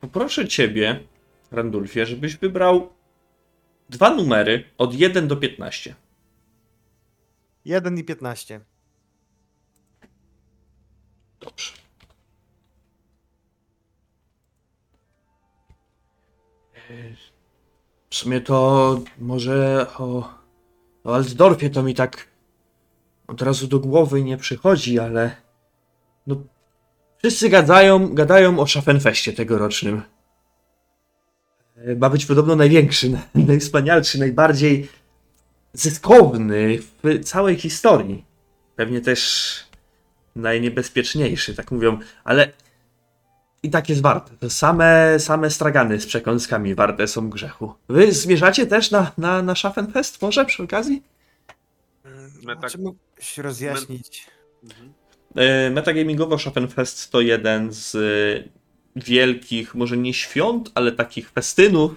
Poproszę 0.01 0.49
ciebie, 0.49 1.01
Randulfie, 1.51 2.07
żebyś 2.07 2.37
wybrał 2.37 2.93
dwa 3.89 4.15
numery 4.15 4.65
od 4.79 4.95
1 4.95 5.29
do 5.29 5.37
15. 5.37 5.95
1 7.65 7.99
i 7.99 8.05
15. 8.05 8.61
Dobrze. 11.41 11.73
W 18.11 18.15
sumie 18.15 18.41
to 18.41 19.01
może 19.19 19.87
o, 19.99 20.44
o 21.05 21.15
Altdorfie 21.15 21.71
to 21.71 21.83
mi 21.83 21.95
tak 21.95 22.27
od 23.27 23.43
razu 23.43 23.67
do 23.67 23.79
głowy 23.79 24.23
nie 24.23 24.37
przychodzi, 24.37 24.99
ale 24.99 25.37
no 26.27 26.37
wszyscy 27.19 27.49
gadają, 27.49 28.15
gadają 28.15 28.59
o 28.59 28.67
Schaffenfeście 28.67 29.33
tegorocznym. 29.33 30.03
E, 31.77 31.95
Ma 31.97 32.11
być 32.11 32.27
podobno 32.27 32.57
największy, 32.57 33.11
najwspanialszy, 33.35 34.19
najbardziej 34.19 34.89
zyskowny 35.73 36.79
w 37.03 37.25
całej 37.25 37.57
historii. 37.57 38.25
Pewnie 38.77 39.01
też 39.01 39.55
najniebezpieczniejszy, 40.37 41.55
tak 41.55 41.71
mówią, 41.71 41.99
ale 42.25 42.53
i 43.65 43.71
tak 43.71 43.89
jest 43.89 44.03
warte. 44.03 44.37
To 44.41 44.51
same, 44.51 45.17
same 45.21 45.51
stragany 45.51 46.01
z 46.01 46.07
przekąskami 46.07 46.75
warte 46.75 47.09
są 47.09 47.31
grzechu. 47.31 47.75
Wy 47.89 48.13
zmierzacie 48.13 48.67
też 48.67 48.91
na, 48.91 49.13
na, 49.19 49.43
na 49.43 49.55
Schaffenfest 49.55 50.23
może 50.23 50.45
przy 50.45 50.63
okazji? 50.63 51.03
Metak- 52.45 52.71
Czy 52.71 52.79
mógłbyś 52.79 53.39
rozjaśnić? 53.39 54.27
Mhm. 54.65 54.93
E, 55.37 55.71
Metagamingowo 55.71 56.39
Schaffenfest 56.39 57.11
to 57.13 57.21
jeden 57.21 57.73
z 57.73 57.95
e, 57.95 58.49
wielkich, 58.97 59.75
może 59.75 59.97
nie 59.97 60.15
świąt, 60.15 60.71
ale 60.75 60.93
takich 60.93 61.31
festynów. 61.31 61.93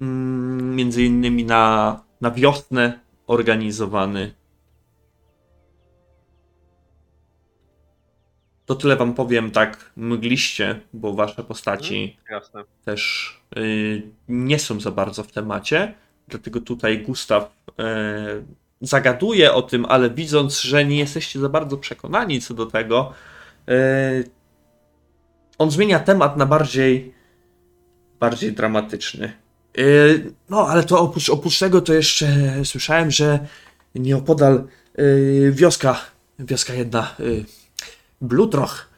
Mm, 0.00 0.76
Między 0.76 1.02
innymi 1.02 1.44
na, 1.44 2.00
na 2.20 2.30
wiosnę 2.30 3.00
organizowany. 3.26 4.34
To 8.66 8.74
tyle 8.74 8.96
wam 8.96 9.14
powiem 9.14 9.50
tak 9.50 9.90
mgliście, 9.96 10.80
bo 10.92 11.14
wasze 11.14 11.44
postaci 11.44 12.16
Jasne. 12.30 12.64
też 12.84 13.32
y, 13.56 14.02
nie 14.28 14.58
są 14.58 14.80
za 14.80 14.90
bardzo 14.90 15.22
w 15.22 15.32
temacie. 15.32 15.94
Dlatego 16.28 16.60
tutaj 16.60 17.02
Gustaw 17.02 17.52
y, 17.68 17.74
zagaduje 18.80 19.52
o 19.52 19.62
tym, 19.62 19.86
ale 19.88 20.10
widząc, 20.10 20.60
że 20.60 20.84
nie 20.84 20.98
jesteście 20.98 21.40
za 21.40 21.48
bardzo 21.48 21.76
przekonani 21.76 22.40
co 22.40 22.54
do 22.54 22.66
tego, 22.66 23.12
y, 23.68 24.30
on 25.58 25.70
zmienia 25.70 26.00
temat 26.00 26.36
na 26.36 26.46
bardziej, 26.46 27.14
bardziej 28.20 28.52
dramatyczny. 28.52 29.32
Y, 29.78 30.32
no, 30.48 30.68
ale 30.68 30.82
to 30.82 31.00
oprócz, 31.00 31.30
oprócz 31.30 31.58
tego 31.58 31.80
to 31.80 31.94
jeszcze 31.94 32.26
słyszałem, 32.64 33.10
że 33.10 33.46
nieopodal 33.94 34.64
y, 34.98 35.52
wioska, 35.54 36.00
wioska 36.38 36.74
jedna, 36.74 37.14
y, 37.20 37.44
Blutroch, 38.20 38.88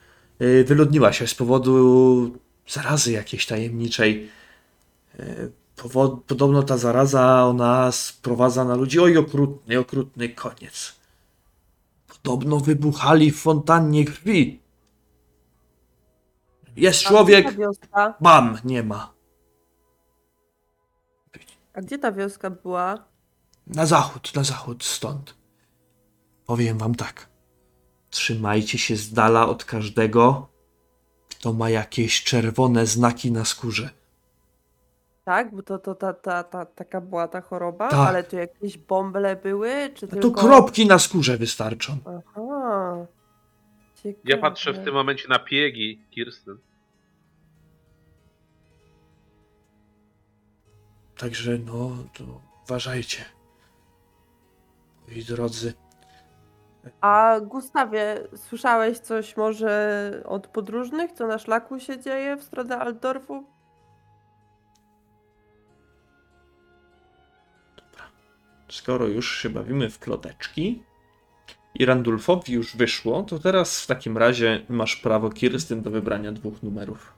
y, 0.42 0.64
wyludniła 0.64 1.12
się 1.12 1.26
z 1.26 1.34
powodu 1.34 2.38
zarazy 2.68 3.12
jakiejś 3.12 3.46
tajemniczej. 3.46 4.30
Powo- 5.76 6.20
podobno 6.26 6.62
ta 6.62 6.76
zaraza 6.76 7.44
ona 7.44 7.92
sprowadza 7.92 8.64
na 8.64 8.74
ludzi 8.74 9.00
oj 9.00 9.16
okrutny, 9.16 9.78
okrutny 9.78 10.28
koniec. 10.28 10.94
Podobno 12.08 12.60
wybuchali 12.60 13.30
w 13.30 13.40
fontannie 13.40 14.04
krwi. 14.04 14.60
Jest 16.76 17.06
A 17.06 17.08
człowiek, 17.08 17.56
bam, 18.20 18.58
nie 18.64 18.82
ma. 18.82 19.12
A 21.74 21.80
gdzie 21.80 21.98
ta 21.98 22.12
wioska 22.12 22.50
była? 22.50 23.04
Na 23.66 23.86
zachód, 23.86 24.34
na 24.34 24.44
zachód 24.44 24.84
stąd. 24.84 25.34
Powiem 26.46 26.78
wam 26.78 26.94
tak. 26.94 27.28
Trzymajcie 28.16 28.78
się 28.78 28.96
z 28.96 29.12
dala 29.12 29.48
od 29.48 29.64
każdego, 29.64 30.48
kto 31.30 31.52
ma 31.52 31.70
jakieś 31.70 32.24
czerwone 32.24 32.86
znaki 32.86 33.32
na 33.32 33.44
skórze. 33.44 33.90
Tak, 35.24 35.54
bo 35.54 35.62
to, 35.62 35.78
to 35.78 35.94
ta, 35.94 36.12
ta, 36.12 36.44
ta, 36.44 36.66
taka 36.66 37.00
była 37.00 37.28
ta 37.28 37.40
choroba, 37.40 37.88
Tak. 37.88 38.08
ale 38.08 38.24
tu 38.24 38.36
jakieś 38.36 38.78
bąble 38.78 39.36
były, 39.36 39.90
czy 39.94 40.08
tylko... 40.08 40.30
to 40.30 40.40
kropki 40.40 40.86
na 40.86 40.98
skórze 40.98 41.36
wystarczą. 41.36 41.98
Aha. 42.04 43.06
Ciekawe. 44.02 44.22
Ja 44.24 44.38
patrzę 44.38 44.72
w 44.72 44.84
tym 44.84 44.94
momencie 44.94 45.28
na 45.28 45.38
piegi 45.38 46.00
Kirsten. 46.10 46.58
Także 51.16 51.58
no, 51.58 51.90
to 52.18 52.24
uważajcie. 52.64 53.24
Moi 55.08 55.24
drodzy. 55.24 55.85
A 57.00 57.40
Gustawie, 57.40 58.28
słyszałeś 58.36 58.98
coś 58.98 59.36
może 59.36 60.22
od 60.24 60.46
podróżnych, 60.46 61.12
co 61.12 61.26
na 61.26 61.38
szlaku 61.38 61.80
się 61.80 62.00
dzieje 62.00 62.36
w 62.36 62.42
stronę 62.42 62.78
Altdorfu? 62.78 63.44
Skoro 68.68 69.06
już 69.06 69.38
się 69.38 69.50
bawimy 69.50 69.90
w 69.90 69.98
kloteczki 69.98 70.82
i 71.74 71.86
Randulfowi 71.86 72.52
już 72.52 72.76
wyszło, 72.76 73.22
to 73.22 73.38
teraz 73.38 73.82
w 73.82 73.86
takim 73.86 74.18
razie 74.18 74.66
masz 74.68 74.96
prawo 74.96 75.30
Kirstyn 75.30 75.82
do 75.82 75.90
wybrania 75.90 76.32
dwóch 76.32 76.62
numerów. 76.62 77.14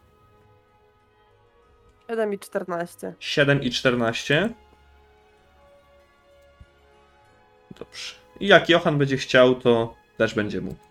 7 2.10 2.34
i 2.34 2.38
14. 2.38 3.14
7 3.20 3.62
i 3.62 3.70
14. 3.70 4.54
Dobrze. 7.78 8.14
I 8.40 8.46
jak 8.46 8.68
Johan 8.68 8.98
będzie 8.98 9.16
chciał, 9.16 9.54
to 9.54 9.94
też 10.16 10.34
będzie 10.34 10.60
mógł. 10.60 10.88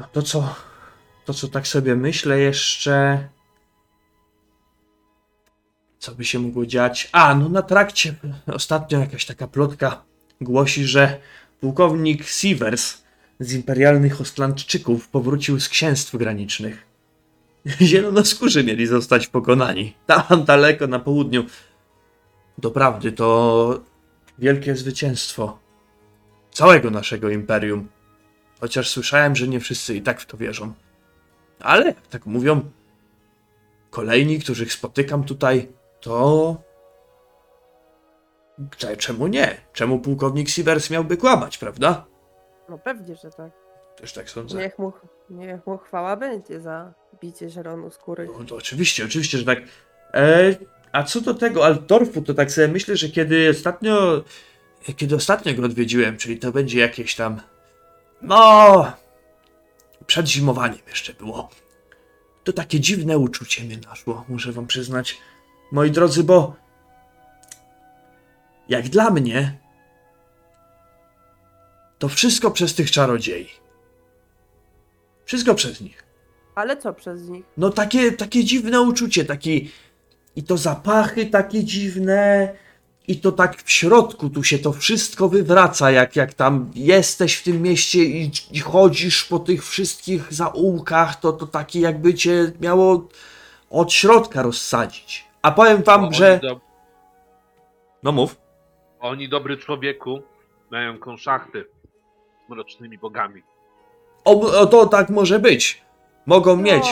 No 0.00 0.06
to 0.12 0.22
co? 0.22 0.54
To 1.24 1.34
co 1.34 1.48
tak 1.48 1.68
sobie 1.68 1.96
myślę 1.96 2.38
jeszcze. 2.38 3.28
Co 5.98 6.14
by 6.14 6.24
się 6.24 6.38
mogło 6.38 6.66
dziać? 6.66 7.08
A, 7.12 7.34
no 7.34 7.48
na 7.48 7.62
trakcie 7.62 8.14
ostatnio 8.46 8.98
jakaś 8.98 9.26
taka 9.26 9.46
plotka 9.46 10.02
głosi, 10.40 10.84
że 10.84 11.18
pułkownik 11.60 12.28
Sievers 12.28 13.02
z 13.40 13.52
imperialnych 13.52 14.20
Ostlandczyków 14.20 15.08
powrócił 15.08 15.60
z 15.60 15.68
księstw 15.68 16.16
granicznych. 16.16 16.86
Zielonoskórzy 17.80 18.64
mieli 18.64 18.86
zostać 18.86 19.26
pokonani. 19.26 19.94
Tam 20.06 20.44
daleko 20.44 20.86
na 20.86 20.98
południu. 20.98 21.44
Doprawdy 22.58 23.12
to 23.12 23.80
wielkie 24.38 24.76
zwycięstwo 24.76 25.58
całego 26.50 26.90
naszego 26.90 27.28
imperium. 27.30 27.88
Chociaż 28.60 28.90
słyszałem, 28.90 29.36
że 29.36 29.48
nie 29.48 29.60
wszyscy 29.60 29.94
i 29.94 30.02
tak 30.02 30.20
w 30.20 30.26
to 30.26 30.36
wierzą. 30.36 30.72
Ale, 31.60 31.86
jak 31.86 32.06
tak 32.06 32.26
mówią, 32.26 32.70
kolejni, 33.90 34.38
których 34.40 34.72
spotykam 34.72 35.24
tutaj, 35.24 35.68
to. 36.00 36.56
Cze- 38.76 38.96
Czemu 38.96 39.26
nie? 39.26 39.56
Czemu 39.72 39.98
pułkownik 39.98 40.48
Sievers 40.48 40.90
miałby 40.90 41.16
kłamać, 41.16 41.58
prawda? 41.58 42.04
No 42.68 42.78
pewnie, 42.78 43.16
że 43.16 43.30
tak. 43.30 43.52
Też 43.96 44.12
tak 44.12 44.30
sądzę. 44.30 44.58
Niech 44.58 44.78
mu, 44.78 44.92
niech 45.30 45.66
mu 45.66 45.78
chwała 45.78 46.16
będzie 46.16 46.60
za 46.60 46.92
bicie 47.20 47.48
zielonu 47.48 47.90
skóry. 47.90 48.28
No, 48.38 48.44
to 48.44 48.56
oczywiście, 48.56 49.04
oczywiście, 49.04 49.38
że 49.38 49.44
tak. 49.44 49.58
E, 50.14 50.54
a 50.92 51.02
co 51.02 51.20
do 51.20 51.34
tego 51.34 51.64
Altdorfu, 51.64 52.22
to 52.22 52.34
tak 52.34 52.52
sobie 52.52 52.68
myślę, 52.68 52.96
że 52.96 53.08
kiedy 53.08 53.50
ostatnio, 53.50 54.24
kiedy 54.96 55.16
ostatnio 55.16 55.54
go 55.54 55.62
odwiedziłem, 55.62 56.16
czyli 56.16 56.38
to 56.38 56.52
będzie 56.52 56.80
jakieś 56.80 57.14
tam, 57.14 57.40
no, 58.22 58.92
przed 60.06 60.28
zimowaniem 60.28 60.80
jeszcze 60.88 61.14
było, 61.14 61.50
to 62.44 62.52
takie 62.52 62.80
dziwne 62.80 63.18
uczucie 63.18 63.64
mnie 63.64 63.76
naszło, 63.76 64.24
muszę 64.28 64.52
wam 64.52 64.66
przyznać, 64.66 65.18
moi 65.72 65.90
drodzy, 65.90 66.24
bo 66.24 66.56
jak 68.68 68.88
dla 68.88 69.10
mnie, 69.10 69.58
to 71.98 72.08
wszystko 72.08 72.50
przez 72.50 72.74
tych 72.74 72.90
czarodziei. 72.90 73.48
Wszystko 75.24 75.54
przez 75.54 75.80
nich. 75.80 76.04
Ale 76.54 76.76
co 76.76 76.92
przez 76.94 77.28
nich? 77.28 77.44
No 77.56 77.70
takie, 77.70 78.12
takie 78.12 78.44
dziwne 78.44 78.80
uczucie, 78.80 79.24
taki 79.24 79.70
i 80.36 80.42
to 80.42 80.56
zapachy 80.56 81.26
takie 81.26 81.64
dziwne 81.64 82.48
i 83.08 83.20
to 83.20 83.32
tak 83.32 83.62
w 83.62 83.70
środku 83.70 84.30
tu 84.30 84.42
się 84.44 84.58
to 84.58 84.72
wszystko 84.72 85.28
wywraca, 85.28 85.90
jak, 85.90 86.16
jak 86.16 86.34
tam 86.34 86.70
jesteś 86.74 87.36
w 87.36 87.42
tym 87.42 87.62
mieście 87.62 88.04
i, 88.04 88.30
i 88.52 88.60
chodzisz 88.60 89.24
po 89.24 89.38
tych 89.38 89.66
wszystkich 89.68 90.32
zaułkach, 90.32 91.20
to, 91.20 91.32
to 91.32 91.46
takie 91.46 91.80
jakby 91.80 92.14
cię 92.14 92.52
miało 92.60 93.08
od 93.70 93.92
środka 93.92 94.42
rozsadzić. 94.42 95.24
A 95.42 95.50
powiem 95.50 95.82
wam, 95.82 96.12
że... 96.12 96.40
do, 96.42 96.60
No 98.02 98.12
mów. 98.12 98.36
oni, 99.00 99.28
dobry 99.28 99.56
człowieku, 99.56 100.22
mają 100.70 100.98
konszachty 100.98 101.64
z 102.46 102.50
mrocznymi 102.50 102.98
bogami. 102.98 103.42
O, 104.24 104.60
o 104.60 104.66
to 104.66 104.86
tak 104.86 105.10
może 105.10 105.38
być. 105.38 105.82
Mogą 106.26 106.56
mieć. 106.56 106.84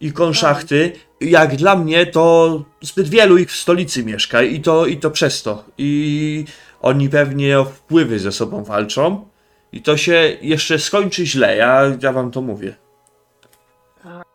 I 0.00 0.12
konszachty. 0.12 0.92
Jak 1.20 1.56
dla 1.56 1.76
mnie, 1.76 2.06
to 2.06 2.64
zbyt 2.80 3.08
wielu 3.08 3.38
ich 3.38 3.50
w 3.50 3.56
stolicy 3.56 4.04
mieszka 4.04 4.42
i 4.42 4.60
to, 4.60 4.86
i 4.86 4.96
to 4.96 5.10
przez 5.10 5.42
to. 5.42 5.64
I 5.78 6.44
oni 6.82 7.08
pewnie 7.08 7.60
o 7.60 7.64
wpływy 7.64 8.18
ze 8.18 8.32
sobą 8.32 8.64
walczą. 8.64 9.28
I 9.72 9.82
to 9.82 9.96
się 9.96 10.36
jeszcze 10.40 10.78
skończy 10.78 11.26
źle, 11.26 11.56
ja, 11.56 11.82
ja 12.02 12.12
wam 12.12 12.30
to 12.30 12.42
mówię. 12.42 12.74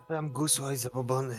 Tam 0.07 0.30
gusłoj 0.30 0.78
zabobony. 0.78 1.36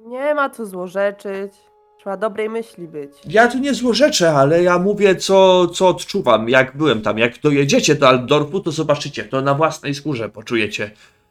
Nie 0.00 0.34
ma 0.34 0.50
co 0.50 0.66
złorzeczyć. 0.66 1.52
Trzeba 1.98 2.16
dobrej 2.16 2.48
myśli 2.48 2.88
być. 2.88 3.12
Ja 3.24 3.48
tu 3.48 3.58
nie 3.58 3.74
złorzeczę, 3.74 4.32
ale 4.32 4.62
ja 4.62 4.78
mówię, 4.78 5.16
co, 5.16 5.68
co 5.68 5.88
odczuwam, 5.88 6.48
jak 6.48 6.76
byłem 6.76 7.02
tam. 7.02 7.18
Jak 7.18 7.40
dojedziecie 7.40 7.94
do 7.94 8.08
Altdorfu, 8.08 8.60
to 8.60 8.70
zobaczycie, 8.70 9.24
to 9.24 9.40
na 9.40 9.54
własnej 9.54 9.94
skórze 9.94 10.28
poczujecie, 10.28 10.90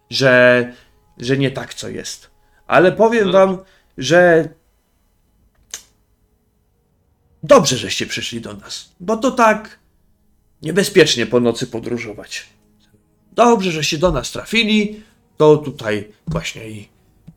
że, 0.09 0.73
że 1.19 1.37
nie 1.37 1.51
tak 1.51 1.73
co 1.73 1.89
jest. 1.89 2.29
Ale 2.67 2.91
powiem 2.91 3.25
No 3.25 3.33
wam, 3.33 3.57
że 3.97 4.49
dobrze, 7.43 7.77
żeście 7.77 8.05
przyszli 8.05 8.41
do 8.41 8.53
nas, 8.53 8.95
bo 8.99 9.17
to 9.17 9.31
tak 9.31 9.79
niebezpiecznie 10.61 11.25
po 11.25 11.39
nocy 11.39 11.67
podróżować. 11.67 12.49
Dobrze, 13.31 13.71
żeście 13.71 13.97
do 13.97 14.11
nas 14.11 14.31
trafili, 14.31 15.03
to 15.37 15.57
tutaj 15.57 16.11
właśnie 16.27 16.69
i 16.69 16.89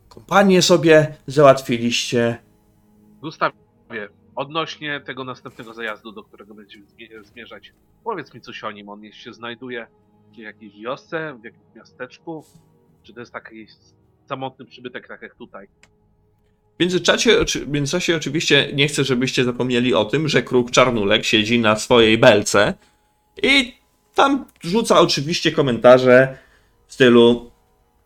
kompanię 0.09 0.61
sobie 0.61 1.15
załatwiliście. 1.27 2.37
Gustawie, 3.21 3.53
odnośnie 4.35 5.01
tego 5.01 5.23
następnego 5.23 5.73
zajazdu, 5.73 6.11
do 6.11 6.23
którego 6.23 6.53
będziemy 6.53 6.85
zmie- 6.85 7.23
zmierzać, 7.23 7.73
powiedz 8.03 8.33
mi 8.33 8.41
coś 8.41 8.63
o 8.63 8.71
nim. 8.71 8.89
On 8.89 9.11
się 9.11 9.33
znajduje 9.33 9.87
w 10.33 10.37
jakiejś 10.37 10.73
wiosce, 10.81 11.37
w 11.41 11.43
jakimś 11.43 11.75
miasteczku? 11.75 12.45
Czy 13.03 13.13
to 13.13 13.19
jest 13.19 13.33
taki 13.33 13.67
samotny 14.29 14.65
przybytek, 14.65 15.07
tak 15.07 15.21
jak 15.21 15.35
tutaj? 15.35 15.67
W 16.77 16.79
międzyczasie, 16.79 17.45
w 17.65 17.67
międzyczasie 17.67 18.15
oczywiście 18.15 18.71
nie 18.73 18.87
chcę, 18.87 19.03
żebyście 19.03 19.43
zapomnieli 19.43 19.93
o 19.93 20.05
tym, 20.05 20.27
że 20.27 20.43
kruk 20.43 20.71
Czarnulek 20.71 21.25
siedzi 21.25 21.59
na 21.59 21.75
swojej 21.75 22.17
belce 22.17 22.73
i 23.43 23.73
tam 24.15 24.45
rzuca 24.61 24.99
oczywiście 24.99 25.51
komentarze 25.51 26.37
w 26.87 26.93
stylu 26.93 27.53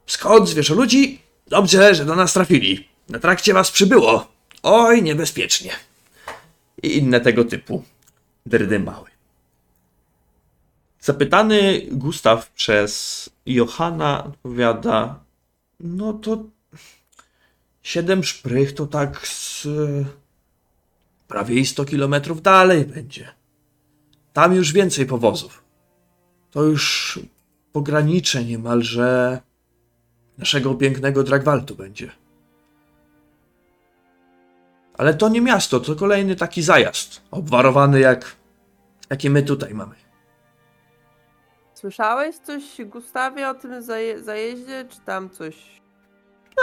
Skąd 0.07 0.49
zwierzę 0.49 0.75
ludzi? 0.75 1.21
Dobrze, 1.47 1.95
że 1.95 2.05
do 2.05 2.15
nas 2.15 2.33
trafili. 2.33 2.87
Na 3.09 3.19
trakcie 3.19 3.53
was 3.53 3.71
przybyło. 3.71 4.27
Oj, 4.63 5.03
niebezpiecznie. 5.03 5.71
I 6.83 6.97
inne 6.97 7.21
tego 7.21 7.45
typu 7.45 7.83
drdy 8.45 8.79
mały. 8.79 9.06
Zapytany 10.99 11.81
Gustaw 11.91 12.51
przez 12.51 13.29
Johana 13.45 14.23
odpowiada 14.23 15.19
no 15.79 16.13
to 16.13 16.43
Siedem 17.87 18.23
szprych 18.23 18.73
to 18.73 18.87
tak 18.87 19.27
z 19.27 19.67
prawie 21.27 21.55
i 21.55 21.65
100 21.65 21.85
kilometrów 21.85 22.41
dalej 22.41 22.85
będzie. 22.85 23.27
Tam 24.33 24.53
już 24.53 24.73
więcej 24.73 25.05
powozów. 25.05 25.63
To 26.51 26.63
już 26.63 27.19
pogranicze 27.71 28.43
niemalże 28.45 29.41
naszego 30.37 30.75
pięknego 30.75 31.23
Dragwaltu 31.23 31.75
będzie. 31.75 32.11
Ale 34.93 35.13
to 35.13 35.29
nie 35.29 35.41
miasto, 35.41 35.79
to 35.79 35.95
kolejny 35.95 36.35
taki 36.35 36.61
zajazd, 36.61 37.21
obwarowany 37.31 37.99
jak 37.99 38.35
jaki 39.09 39.29
my 39.29 39.43
tutaj 39.43 39.73
mamy. 39.73 40.06
Słyszałeś 41.77 42.35
coś, 42.35 42.63
Gustawie, 42.85 43.49
o 43.49 43.53
tym 43.53 43.81
zaje 43.81 44.23
zajeździe, 44.23 44.85
czy 44.89 44.99
tam 45.05 45.29
coś? 45.29 45.55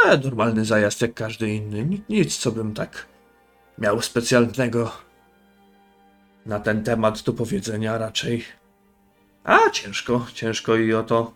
E, 0.07 0.19
normalny 0.19 0.65
zajazd 0.65 1.03
jak 1.03 1.15
każdy 1.15 1.55
inny. 1.55 1.85
Ni- 1.85 2.03
Nic, 2.09 2.37
co 2.37 2.53
bym 2.53 2.75
tak 2.75 3.07
miał 3.79 4.03
specjalnego 4.03 4.93
na 6.47 6.61
ten 6.61 6.85
temat 6.85 7.23
do 7.23 7.33
powiedzenia 7.33 7.99
raczej. 7.99 8.45
A, 9.45 9.71
ciężko, 9.71 10.27
ciężko 10.35 10.77
i 10.77 10.95
o 10.95 11.03
to. 11.03 11.35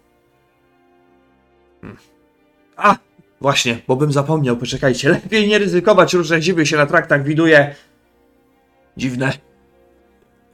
Hmm. 1.81 1.99
A, 2.77 2.97
właśnie, 3.41 3.79
bo 3.89 3.97
bym 3.97 4.13
zapomniał, 4.13 4.57
poczekajcie. 4.57 5.09
Lepiej 5.23 5.49
nie 5.49 5.59
ryzykować, 5.59 6.15
różne 6.15 6.41
dziwy 6.41 6.67
się 6.67 6.77
na 6.77 6.87
traktach 6.87 7.25
widuje. 7.25 7.75
Dziwne. 8.97 9.33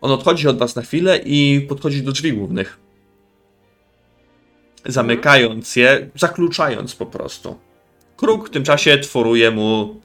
On 0.00 0.10
odchodzi 0.12 0.48
od 0.48 0.58
was 0.58 0.76
na 0.76 0.82
chwilę 0.82 1.18
i 1.18 1.66
podchodzi 1.68 2.02
do 2.02 2.12
drzwi 2.12 2.32
głównych. 2.32 2.83
Zamykając 4.86 5.76
je, 5.76 6.10
zakluczając 6.14 6.94
po 6.94 7.06
prostu. 7.06 7.58
Kruk 8.16 8.48
w 8.48 8.50
tym 8.50 8.64
czasie 8.64 8.98
tworuje 8.98 9.50
mu. 9.50 10.00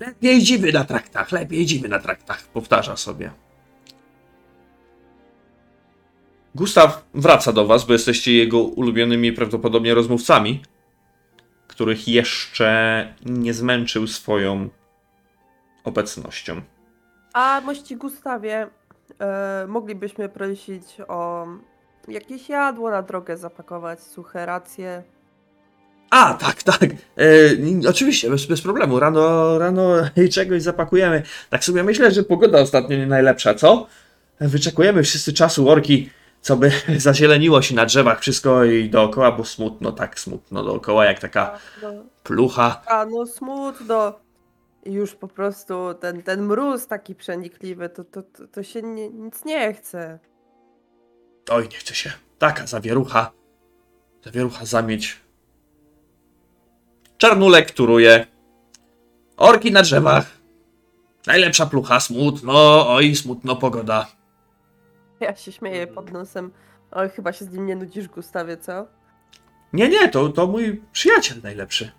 Lepiej 0.00 0.42
dziwy 0.42 0.72
na 0.72 0.84
traktach, 0.84 1.32
lepiej 1.32 1.66
dziwy 1.66 1.88
na 1.88 1.98
traktach, 1.98 2.42
powtarza 2.44 2.96
sobie. 2.96 3.30
Gustaw 6.54 7.04
wraca 7.14 7.52
do 7.52 7.66
was, 7.66 7.84
bo 7.84 7.92
jesteście 7.92 8.32
jego 8.32 8.62
ulubionymi 8.62 9.32
prawdopodobnie 9.32 9.94
rozmówcami, 9.94 10.62
których 11.66 12.08
jeszcze 12.08 13.14
nie 13.26 13.54
zmęczył 13.54 14.06
swoją 14.06 14.68
obecnością. 15.84 16.60
A 17.32 17.60
mości 17.64 17.96
Gustawie, 17.96 18.66
e, 19.18 19.66
moglibyśmy 19.68 20.28
prosić 20.28 20.84
o 21.08 21.46
jakieś 22.08 22.48
jadło 22.48 22.90
na 22.90 23.02
drogę 23.02 23.36
zapakować, 23.36 24.00
suche 24.00 24.46
racje. 24.46 25.02
A, 26.10 26.34
tak, 26.34 26.62
tak. 26.62 26.82
E, 26.82 27.88
oczywiście, 27.88 28.30
bez, 28.30 28.46
bez 28.46 28.62
problemu. 28.62 29.00
Rano, 29.00 29.58
rano 29.58 29.92
czegoś 30.32 30.62
zapakujemy. 30.62 31.22
Tak 31.50 31.64
sobie 31.64 31.82
myślę, 31.84 32.10
że 32.10 32.22
pogoda 32.22 32.60
ostatnio 32.60 32.96
nie 32.96 33.06
najlepsza, 33.06 33.54
co? 33.54 33.86
Wyczekujemy 34.40 35.02
wszyscy 35.02 35.32
czasu 35.32 35.68
orki, 35.70 36.10
co 36.40 36.56
by 36.56 36.72
zazieleniło 36.98 37.62
się 37.62 37.74
na 37.74 37.86
drzewach 37.86 38.20
wszystko 38.20 38.64
i 38.64 38.90
dookoła, 38.90 39.32
bo 39.32 39.44
smutno, 39.44 39.92
tak 39.92 40.20
smutno 40.20 40.64
dookoła, 40.64 41.04
jak 41.04 41.18
taka 41.18 41.58
No, 41.82 41.88
plucha. 42.22 42.82
a 42.86 43.04
no 43.06 43.26
smutno. 43.26 44.12
I 44.84 44.92
Już 44.92 45.14
po 45.14 45.28
prostu 45.28 45.94
ten, 46.00 46.22
ten 46.22 46.42
mróz 46.42 46.86
taki 46.86 47.14
przenikliwy, 47.14 47.88
to, 47.88 48.04
to, 48.04 48.22
to, 48.22 48.46
to 48.46 48.62
się 48.62 48.82
nie, 48.82 49.10
nic 49.10 49.44
nie 49.44 49.74
chce. 49.74 50.18
Oj, 51.50 51.62
nie 51.68 51.76
chce 51.76 51.94
się. 51.94 52.12
Taka 52.38 52.66
zawierucha. 52.66 53.30
Zawierucha 54.24 54.64
zamieć. 54.64 55.20
Czarnulek 57.18 57.70
turuje. 57.70 58.26
Orki 59.36 59.72
na 59.72 59.82
drzewach. 59.82 60.26
Najlepsza 61.26 61.66
plucha, 61.66 62.00
smutno, 62.00 62.88
oj, 62.94 63.14
smutno 63.16 63.56
pogoda. 63.56 64.06
Ja 65.20 65.36
się 65.36 65.52
śmieję 65.52 65.86
pod 65.86 66.12
nosem. 66.12 66.50
Oj, 66.90 67.10
chyba 67.10 67.32
się 67.32 67.44
z 67.44 67.52
nim 67.52 67.66
nie 67.66 67.76
nudzisz, 67.76 68.08
Gustawie, 68.08 68.56
co? 68.56 68.86
Nie, 69.72 69.88
nie, 69.88 70.08
to, 70.08 70.28
to 70.28 70.46
mój 70.46 70.82
przyjaciel 70.92 71.38
najlepszy. 71.42 71.92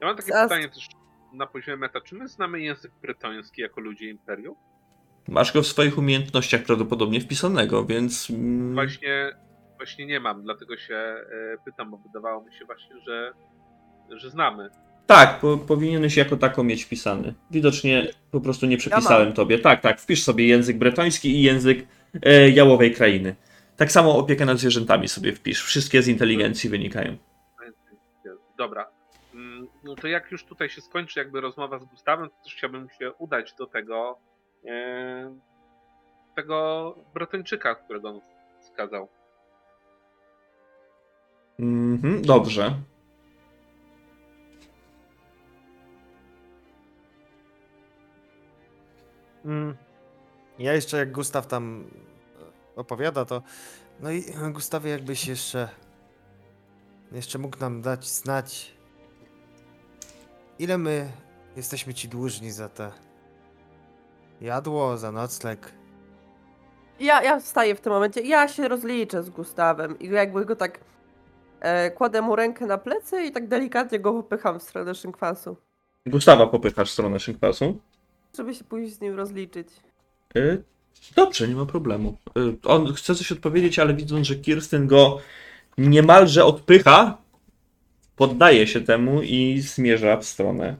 Ja 0.00 0.06
mam 0.06 0.16
takie 0.16 0.32
Zas- 0.32 0.42
pytanie 0.48 0.68
też 0.68 0.88
na 1.32 1.46
poziomie 1.46 1.76
meta. 1.76 2.00
Czy 2.00 2.14
my 2.14 2.28
znamy 2.28 2.60
język 2.60 2.92
brytoński 3.02 3.62
jako 3.62 3.80
ludzie 3.80 4.10
Imperium? 4.10 4.56
Masz 5.28 5.52
go 5.52 5.62
w 5.62 5.66
swoich 5.66 5.98
umiejętnościach 5.98 6.62
prawdopodobnie 6.62 7.20
wpisanego, 7.20 7.84
więc. 7.84 8.30
mm, 8.30 8.74
Właśnie, 8.74 9.32
właśnie 9.76 10.06
nie 10.06 10.20
mam, 10.20 10.42
dlatego 10.42 10.76
się 10.76 10.94
e, 10.94 11.24
pytam, 11.64 11.90
bo 11.90 11.96
wydawało 11.96 12.44
mi 12.44 12.54
się 12.54 12.64
właśnie, 12.64 12.96
że, 13.06 13.32
że 14.10 14.30
znamy. 14.30 14.70
Tak, 15.06 15.40
po, 15.40 15.58
powinieneś 15.58 16.16
jako 16.16 16.36
tako 16.36 16.64
mieć 16.64 16.84
wpisany. 16.84 17.34
Widocznie 17.50 18.06
po 18.30 18.40
prostu 18.40 18.66
nie 18.66 18.76
przepisałem 18.76 19.32
tobie. 19.32 19.58
Tak, 19.58 19.80
tak, 19.80 20.00
wpisz 20.00 20.22
sobie 20.22 20.46
język 20.46 20.78
bretoński 20.78 21.30
i 21.30 21.42
język 21.42 21.86
e, 22.22 22.50
jałowej 22.50 22.94
krainy. 22.94 23.34
Tak 23.76 23.92
samo 23.92 24.18
opiekę 24.18 24.44
nad 24.44 24.58
zwierzętami 24.58 25.08
sobie 25.08 25.32
wpisz. 25.32 25.62
Wszystkie 25.64 26.02
z 26.02 26.08
inteligencji 26.08 26.70
wynikają. 26.70 27.16
Dobra. 28.58 28.86
Mm, 29.34 29.68
No 29.84 29.94
to 29.94 30.08
jak 30.08 30.32
już 30.32 30.44
tutaj 30.44 30.68
się 30.68 30.80
skończy 30.80 31.18
jakby 31.18 31.40
rozmowa 31.40 31.78
z 31.78 31.84
Gustawem, 31.84 32.28
to 32.30 32.44
też 32.44 32.54
chciałbym 32.54 32.88
się 32.98 33.12
udać 33.12 33.54
do 33.58 33.66
tego 33.66 34.18
tego 36.36 36.94
Brytyjczyka, 37.14 37.74
którego 37.74 38.08
on 38.08 38.20
wskazał. 38.60 39.08
Mhm, 41.58 42.22
dobrze. 42.22 42.74
Mm. 49.44 49.76
Ja 50.58 50.72
jeszcze 50.72 50.96
jak 50.96 51.12
Gustaw 51.12 51.46
tam 51.46 51.90
e, 52.74 52.76
opowiada, 52.76 53.24
to. 53.24 53.42
No 54.00 54.10
i 54.10 54.24
Gustawie, 54.52 54.90
jakbyś 54.90 55.28
jeszcze. 55.28 55.68
Jeszcze 57.12 57.38
mógł 57.38 57.58
nam 57.58 57.82
dać 57.82 58.08
znać. 58.08 58.74
Ile 60.58 60.78
my 60.78 61.12
jesteśmy 61.56 61.94
ci 61.94 62.08
dłużni 62.08 62.50
za 62.50 62.68
te. 62.68 62.92
Jadło, 64.44 64.96
za 64.96 65.12
nocleg. 65.12 65.72
Ja, 67.00 67.22
ja 67.22 67.40
wstaję 67.40 67.74
w 67.74 67.80
tym 67.80 67.92
momencie, 67.92 68.20
ja 68.20 68.48
się 68.48 68.68
rozliczę 68.68 69.22
z 69.22 69.30
Gustawem 69.30 69.98
i 69.98 70.08
jakby 70.08 70.44
go 70.44 70.56
tak 70.56 70.80
e, 71.60 71.90
kładę 71.90 72.22
mu 72.22 72.36
rękę 72.36 72.66
na 72.66 72.78
plecy 72.78 73.22
i 73.24 73.32
tak 73.32 73.48
delikatnie 73.48 74.00
go 74.00 74.12
popycham 74.12 74.60
w 74.60 74.62
stronę 74.62 74.94
szynkwasu, 74.94 75.56
Gustawa 76.06 76.46
popychasz 76.46 76.90
w 76.90 76.92
stronę 76.92 77.20
szynkwasu. 77.20 77.80
żeby 78.36 78.54
się 78.54 78.64
później 78.64 78.90
z 78.90 79.00
nim 79.00 79.14
rozliczyć. 79.14 79.68
Y, 80.36 80.62
Dobrze, 81.16 81.48
nie 81.48 81.54
ma 81.54 81.66
problemu. 81.66 82.16
Y, 82.38 82.56
On 82.64 82.92
chce 82.94 83.14
coś 83.14 83.32
odpowiedzieć, 83.32 83.78
ale 83.78 83.94
widząc, 83.94 84.26
że 84.26 84.34
Kirsten 84.34 84.86
go 84.86 85.18
niemalże 85.78 86.44
odpycha, 86.44 87.18
poddaje 88.16 88.66
się 88.66 88.80
temu 88.80 89.22
i 89.22 89.60
zmierza 89.60 90.16
w 90.16 90.24
stronę 90.24 90.76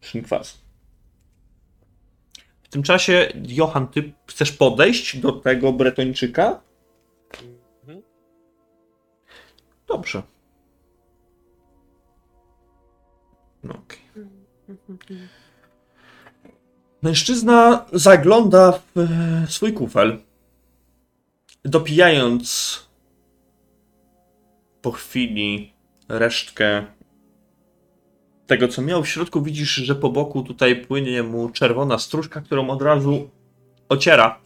szynkwasu. 0.00 0.65
W 2.76 2.78
tym 2.78 2.82
czasie, 2.82 3.32
Johan, 3.48 3.88
ty 3.88 4.12
chcesz 4.26 4.52
podejść 4.52 5.16
do 5.16 5.32
tego 5.32 5.72
Bretończyka? 5.72 6.60
Mhm. 7.82 8.02
Dobrze. 9.86 10.22
No 13.62 13.74
okej. 13.74 14.00
Mężczyzna 17.02 17.86
zagląda 17.92 18.72
w 18.72 18.98
e, 18.98 19.46
swój 19.48 19.72
kufel, 19.72 20.18
dopijając 21.64 22.78
po 24.82 24.92
chwili 24.92 25.72
resztkę 26.08 26.86
tego, 28.46 28.68
co 28.68 28.82
miał 28.82 29.02
w 29.02 29.08
środku. 29.08 29.42
Widzisz, 29.42 29.74
że 29.74 29.94
po 29.94 30.10
boku 30.10 30.42
tutaj 30.42 30.86
płynie 30.86 31.22
mu 31.22 31.50
czerwona 31.50 31.98
stróżka, 31.98 32.40
którą 32.40 32.70
od 32.70 32.82
razu 32.82 33.30
ociera 33.88 34.40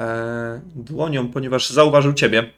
e, 0.00 0.60
dłonią, 0.74 1.28
ponieważ 1.28 1.70
zauważył 1.70 2.12
ciebie. 2.12 2.50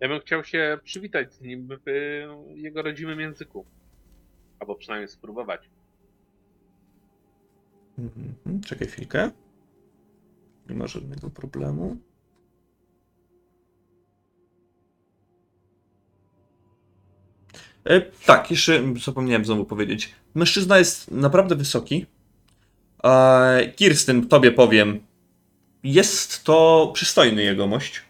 Ja 0.00 0.08
bym 0.08 0.20
chciał 0.20 0.44
się 0.44 0.78
przywitać 0.84 1.34
z 1.34 1.40
nim 1.40 1.68
w 1.86 1.90
jego 2.54 2.82
rodzimym 2.82 3.20
języku. 3.20 3.64
Albo 4.60 4.74
przynajmniej 4.74 5.08
spróbować. 5.08 5.70
Mhm, 7.98 8.60
Czekaj 8.60 8.88
chwilkę. 8.88 9.30
Nie 10.68 10.76
ma 10.76 10.86
żadnego 10.86 11.30
problemu. 11.30 11.96
Tak, 18.26 18.50
jeszcze 18.50 18.82
zapomniałem 19.04 19.44
znowu 19.44 19.64
powiedzieć. 19.64 20.10
Mężczyzna 20.34 20.78
jest 20.78 21.10
naprawdę 21.10 21.56
wysoki. 21.56 22.06
E, 23.04 23.72
Kirsten, 23.76 24.28
tobie 24.28 24.52
powiem, 24.52 25.00
jest 25.82 26.44
to 26.44 26.90
przystojny 26.94 27.42
jegomość. 27.42 28.02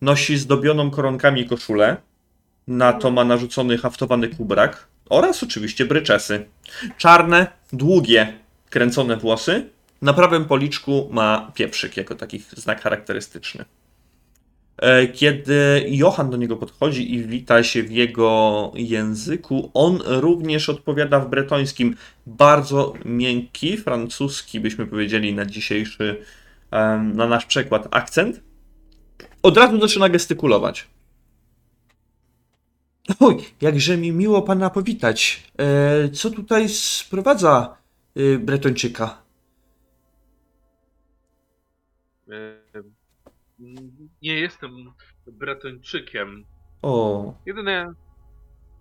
Nosi 0.00 0.38
zdobioną 0.38 0.90
koronkami 0.90 1.48
koszulę. 1.48 1.96
Na 2.66 2.92
to 2.92 3.10
ma 3.10 3.24
narzucony 3.24 3.78
haftowany 3.78 4.28
kubrak. 4.28 4.88
Oraz 5.10 5.42
oczywiście 5.42 5.84
bryczesy. 5.84 6.46
Czarne, 6.98 7.46
długie, 7.72 8.38
kręcone 8.70 9.16
włosy. 9.16 9.68
Na 10.02 10.12
prawym 10.12 10.44
policzku 10.44 11.08
ma 11.12 11.52
pieprzyk 11.54 11.96
jako 11.96 12.14
taki 12.14 12.42
znak 12.52 12.82
charakterystyczny. 12.82 13.64
E, 14.76 15.06
Kiedy 15.08 15.84
Johan 15.88 16.30
do 16.30 16.36
niego 16.36 16.56
podchodzi 16.56 17.14
i 17.14 17.24
wita 17.24 17.62
się 17.62 17.82
w 17.82 17.90
jego 17.90 18.72
języku, 18.74 19.70
on 19.74 19.98
również 20.06 20.68
odpowiada 20.68 21.20
w 21.20 21.30
bretońskim. 21.30 21.96
Bardzo 22.26 22.92
miękki, 23.04 23.76
francuski, 23.76 24.60
byśmy 24.60 24.86
powiedzieli 24.86 25.34
na 25.34 25.46
dzisiejszy, 25.46 26.24
na 27.14 27.26
nasz 27.26 27.46
przekład, 27.46 27.88
akcent. 27.90 28.40
Od 29.42 29.56
razu 29.56 29.80
zaczyna 29.80 30.08
gestykulować. 30.08 30.88
Oj, 33.20 33.36
jakże 33.60 33.96
mi 33.96 34.12
miło 34.12 34.42
pana 34.42 34.70
powitać. 34.70 35.42
E, 35.58 36.08
co 36.08 36.30
tutaj 36.30 36.68
sprowadza 36.68 37.76
y, 38.16 38.38
Bretończyka? 38.38 39.22
Nie 44.24 44.40
jestem 44.40 44.70
Bretończykiem. 45.26 46.44
O, 46.82 47.34
Jedynie, 47.46 47.92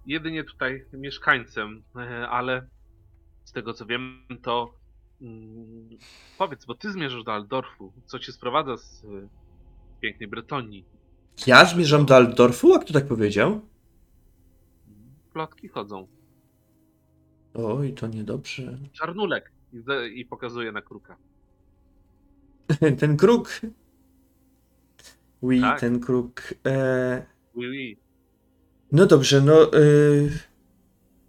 jedynie 0.06 0.44
tutaj 0.44 0.86
mieszkańcem, 0.94 1.84
e, 1.96 2.30
ale 2.30 2.68
z 3.44 3.52
tego 3.52 3.74
co 3.74 3.86
wiem, 3.86 4.28
to 4.42 4.74
mm, 5.22 5.90
powiedz, 6.38 6.66
bo 6.66 6.76
ty 6.76 6.92
zmierzasz 6.92 7.24
do 7.24 7.34
Aldorfu. 7.34 7.94
Co 8.06 8.20
cię 8.20 8.32
sprowadza 8.32 8.78
z 8.78 9.04
e, 9.04 9.08
pięknej 10.02 10.30
Bretonii? 10.30 10.86
ja 11.48 11.66
zmierzam 11.66 12.06
do 12.06 12.16
Altdorfu? 12.16 12.74
A 12.74 12.80
kto 12.80 12.94
tak 12.94 13.08
powiedział? 13.08 13.62
Plotki 15.34 15.68
chodzą. 15.68 16.08
Oj, 17.54 17.94
to 17.94 18.08
niedobrze. 18.08 18.78
Czarnulek 18.92 19.52
i, 19.74 19.84
i 20.20 20.26
pokazuje 20.26 20.72
na 20.72 20.82
kruka. 20.82 21.18
Ten 23.00 23.18
kruk. 23.18 23.50
Oui, 25.44 25.62
Tak. 25.62 25.80
ten 25.80 26.00
kruk. 26.00 26.54
E... 26.66 27.26
Oui, 27.56 27.68
oui. 27.70 27.98
No 28.92 29.06
dobrze, 29.06 29.42
no. 29.42 29.74
E... 29.74 29.80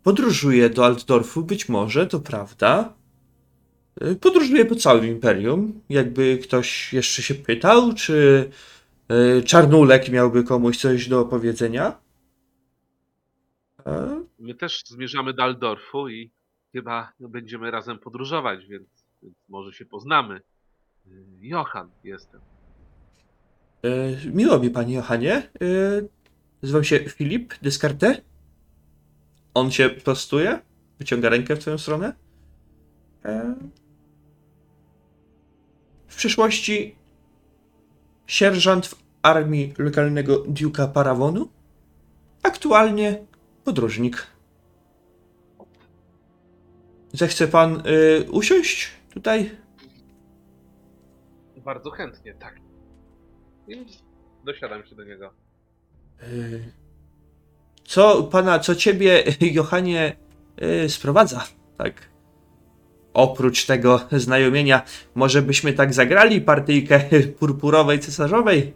Podróżuję 0.03 0.71
do 0.71 0.85
Altdorfu, 0.85 1.45
być 1.45 1.69
może, 1.69 2.07
to 2.07 2.21
prawda. 2.21 2.95
E, 4.01 4.15
Podróżuję 4.15 4.65
po 4.65 4.75
całym 4.75 5.07
imperium. 5.07 5.81
Jakby 5.89 6.39
ktoś 6.39 6.93
jeszcze 6.93 7.23
się 7.23 7.35
pytał, 7.35 7.95
czy 7.95 8.51
e, 9.09 9.43
Czarnulek 9.43 10.09
miałby 10.09 10.45
komuś 10.45 10.77
coś 10.77 11.09
do 11.09 11.25
powiedzenia? 11.25 12.01
E? 13.87 14.25
My 14.39 14.55
też 14.55 14.83
zmierzamy 14.87 15.33
do 15.33 15.43
Aldorfu 15.43 16.09
i 16.09 16.31
chyba 16.73 17.13
będziemy 17.21 17.71
razem 17.71 17.99
podróżować, 17.99 18.67
więc, 18.67 18.89
więc 19.23 19.35
może 19.49 19.73
się 19.73 19.85
poznamy. 19.85 20.41
Johan 21.41 21.91
jestem. 22.05 22.41
E, 23.85 24.31
miło 24.31 24.59
mi, 24.59 24.71
panie 24.71 24.95
Johanie. 24.95 25.37
E, 25.37 25.43
nazywam 26.63 26.85
się 26.85 26.99
Filip 26.99 27.55
Descartes. 27.63 28.21
On 29.55 29.71
się 29.71 29.91
prostuje, 29.91 30.59
wyciąga 30.99 31.29
rękę 31.29 31.57
w 31.57 31.59
twoją 31.59 31.79
stronę. 31.79 32.13
E, 33.25 33.55
w 36.09 36.17
przyszłości 36.17 36.97
sierżant 38.27 38.87
w 38.87 38.95
armii 39.23 39.75
lokalnego 39.79 40.43
Duke'a 40.43 40.93
Parawonu. 40.93 41.49
Aktualnie 42.43 43.27
podróżnik. 43.65 44.27
Zechce 47.13 47.49
pan 47.49 47.83
e, 47.85 48.31
usiąść 48.31 48.91
tutaj? 49.11 49.51
Bardzo 51.65 51.91
chętnie, 51.91 52.35
tak. 52.35 52.74
I 53.69 53.87
dosiadam 54.45 54.85
się 54.87 54.95
do 54.95 55.05
niego. 55.05 55.31
Y, 56.23 56.73
Co 57.85 58.23
pana, 58.23 58.59
co 58.59 58.75
ciebie, 58.75 59.25
Johanie, 59.53 60.17
y, 60.85 60.89
sprowadza? 60.89 61.45
Tak. 61.79 62.09
Oprócz 63.15 63.67
tego 63.67 64.01
znajomienia, 64.13 64.83
może 65.15 65.43
byśmy 65.43 65.73
tak 65.73 65.95
zagrali 65.95 66.41
partyjkę 66.41 67.01
purpurowej 67.39 68.01
cesarzowej? 68.01 68.75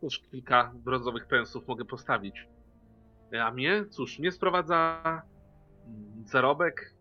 Cóż, 0.00 0.20
kilka 0.30 0.72
brązowych 0.74 1.26
pensów 1.26 1.68
mogę 1.68 1.84
postawić. 1.84 2.48
A 3.42 3.50
mnie? 3.50 3.84
Cóż, 3.90 4.18
mnie 4.18 4.32
sprowadza 4.32 5.02
mm, 5.86 6.24
zarobek 6.26 6.94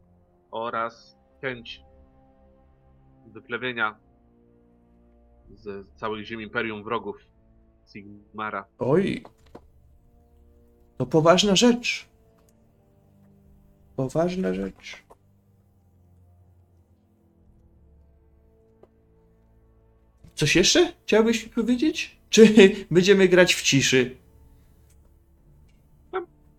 oraz 0.52 1.18
chęć 1.42 1.82
wyplewienia 3.28 3.96
z 5.50 5.88
całych 5.96 6.26
ziem 6.26 6.42
Imperium 6.42 6.84
wrogów 6.84 7.26
Sigmara. 7.92 8.66
Oj. 8.80 9.24
To 10.98 11.06
poważna 11.06 11.56
rzecz. 11.56 12.08
Poważna 13.96 14.54
rzecz. 14.54 15.04
Coś 20.36 20.56
jeszcze 20.56 20.94
chciałbyś 21.04 21.44
mi 21.44 21.50
powiedzieć? 21.50 22.18
Czy 22.30 22.48
będziemy 22.92 23.28
grać 23.28 23.56
w 23.56 23.62
ciszy? 23.62 24.18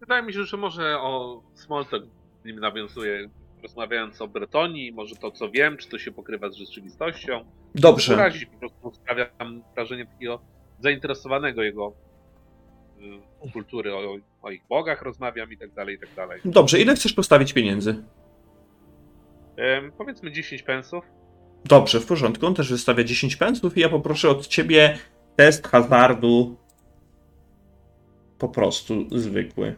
Wydaje 0.01 0.23
mi 0.23 0.32
się, 0.32 0.44
że 0.44 0.56
może 0.56 1.01
o 1.01 1.43
Smalltalk 1.55 2.05
w 2.43 2.44
nim 2.44 2.60
nawiązuje, 2.60 3.31
rozmawiając 3.62 4.22
o 4.22 4.28
Bretonii, 4.28 4.93
może 4.93 5.16
to 5.16 5.30
co 5.30 5.51
wiem, 5.51 5.76
czy 5.76 5.89
to 5.89 5.98
się 5.98 6.12
pokrywa 6.12 6.51
z 6.51 6.55
rzeczywistością. 6.55 7.44
Dobrze. 7.74 8.16
Wyrazić 8.16 8.47
po 8.47 8.59
prostu 8.59 8.93
sprawiam 8.94 9.62
wrażenie 9.74 10.06
takiego 10.06 10.40
zainteresowanego 10.80 11.62
jego 11.62 11.93
y, 13.47 13.52
kultury, 13.52 13.94
o, 13.94 14.16
o 14.43 14.51
ich 14.51 14.62
bogach 14.68 15.02
rozmawiam 15.02 15.52
i 15.52 15.59
tak 15.59 15.72
dalej, 15.72 15.97
i 15.97 15.98
tak 15.98 16.14
dalej. 16.14 16.40
Dobrze, 16.44 16.80
ile 16.80 16.94
chcesz 16.94 17.12
postawić 17.12 17.52
pieniędzy? 17.52 18.05
Em, 19.56 19.93
powiedzmy 19.98 20.32
10 20.32 20.62
pensów. 20.62 21.05
Dobrze, 21.64 22.01
w 22.01 22.06
porządku. 22.06 22.47
On 22.47 22.55
też 22.55 22.70
wystawia 22.70 23.05
10 23.05 23.36
pensów 23.36 23.76
i 23.76 23.80
ja 23.80 23.89
poproszę 23.89 24.28
od 24.28 24.47
ciebie 24.47 24.98
test 25.36 25.68
hazardu. 25.68 26.56
Po 28.39 28.48
prostu 28.48 29.18
zwykły. 29.18 29.76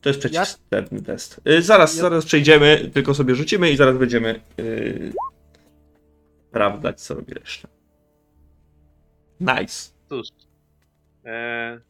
To 0.00 0.08
jest 0.08 0.20
przeciwstawny 0.20 1.02
test. 1.02 1.40
Y, 1.48 1.62
zaraz, 1.62 1.96
Ja- 1.96 2.02
zaraz 2.02 2.24
przejdziemy, 2.24 2.90
tylko 2.94 3.14
sobie 3.14 3.34
rzucimy 3.34 3.70
i 3.70 3.76
zaraz 3.76 3.98
będziemy 3.98 4.40
yy, 4.56 5.12
sprawdzać, 6.48 7.00
co 7.00 7.14
robi 7.14 7.34
reszta. 7.34 7.68
Nice. 9.40 9.92
Cóż, 10.08 10.28
e, 11.24 11.80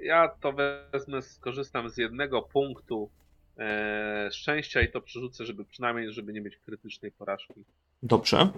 ja 0.00 0.28
to 0.28 0.52
wezmę, 0.92 1.22
skorzystam 1.22 1.90
z 1.90 1.96
jednego 1.96 2.42
punktu 2.42 3.10
e, 3.58 4.28
szczęścia 4.32 4.80
i 4.80 4.90
to 4.90 5.00
przerzucę, 5.00 5.46
żeby 5.46 5.64
przynajmniej, 5.64 6.12
żeby 6.12 6.32
nie 6.32 6.40
mieć 6.40 6.56
krytycznej 6.56 7.12
porażki. 7.12 7.64
Dobrze. 8.02 8.48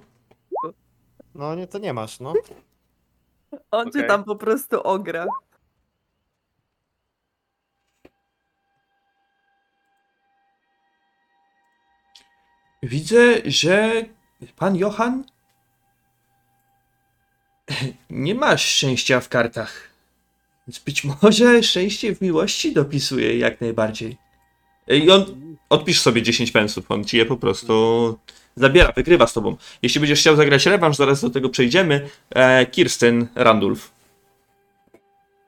No 1.35 1.55
nie, 1.55 1.67
to 1.67 1.79
nie 1.79 1.93
masz, 1.93 2.21
no. 2.21 2.33
On 3.71 3.85
cię 3.85 3.99
Okej. 3.99 4.09
tam 4.09 4.25
po 4.25 4.37
prostu 4.37 4.81
ogra. 4.81 5.27
Widzę, 12.85 13.35
że 13.45 14.05
pan 14.57 14.77
Johan 14.77 15.25
nie 18.11 18.35
ma 18.35 18.57
szczęścia 18.57 19.21
w 19.21 19.29
kartach. 19.29 19.89
Więc 20.67 20.79
być 20.79 21.05
może 21.05 21.63
szczęście 21.63 22.15
w 22.15 22.21
miłości 22.21 22.73
dopisuje 22.73 23.39
jak 23.39 23.61
najbardziej. 23.61 24.17
I 24.89 25.11
on 25.11 25.25
odpisz 25.69 26.01
sobie 26.01 26.23
10 26.23 26.51
pensów, 26.51 26.91
on 26.91 27.05
ci 27.05 27.17
je 27.17 27.27
po 27.27 27.37
prostu 27.37 28.19
zabiera, 28.57 28.93
wygrywa 28.93 29.27
z 29.27 29.33
tobą. 29.33 29.57
Jeśli 29.83 30.01
będziesz 30.01 30.21
chciał 30.21 30.37
zagrać 30.37 30.67
rewanż, 30.67 30.97
zaraz 30.97 31.21
do 31.21 31.31
tego 31.31 31.49
przejdziemy. 31.49 32.09
E, 32.31 32.67
Kirsten 32.67 33.29
Randulf. 33.35 33.91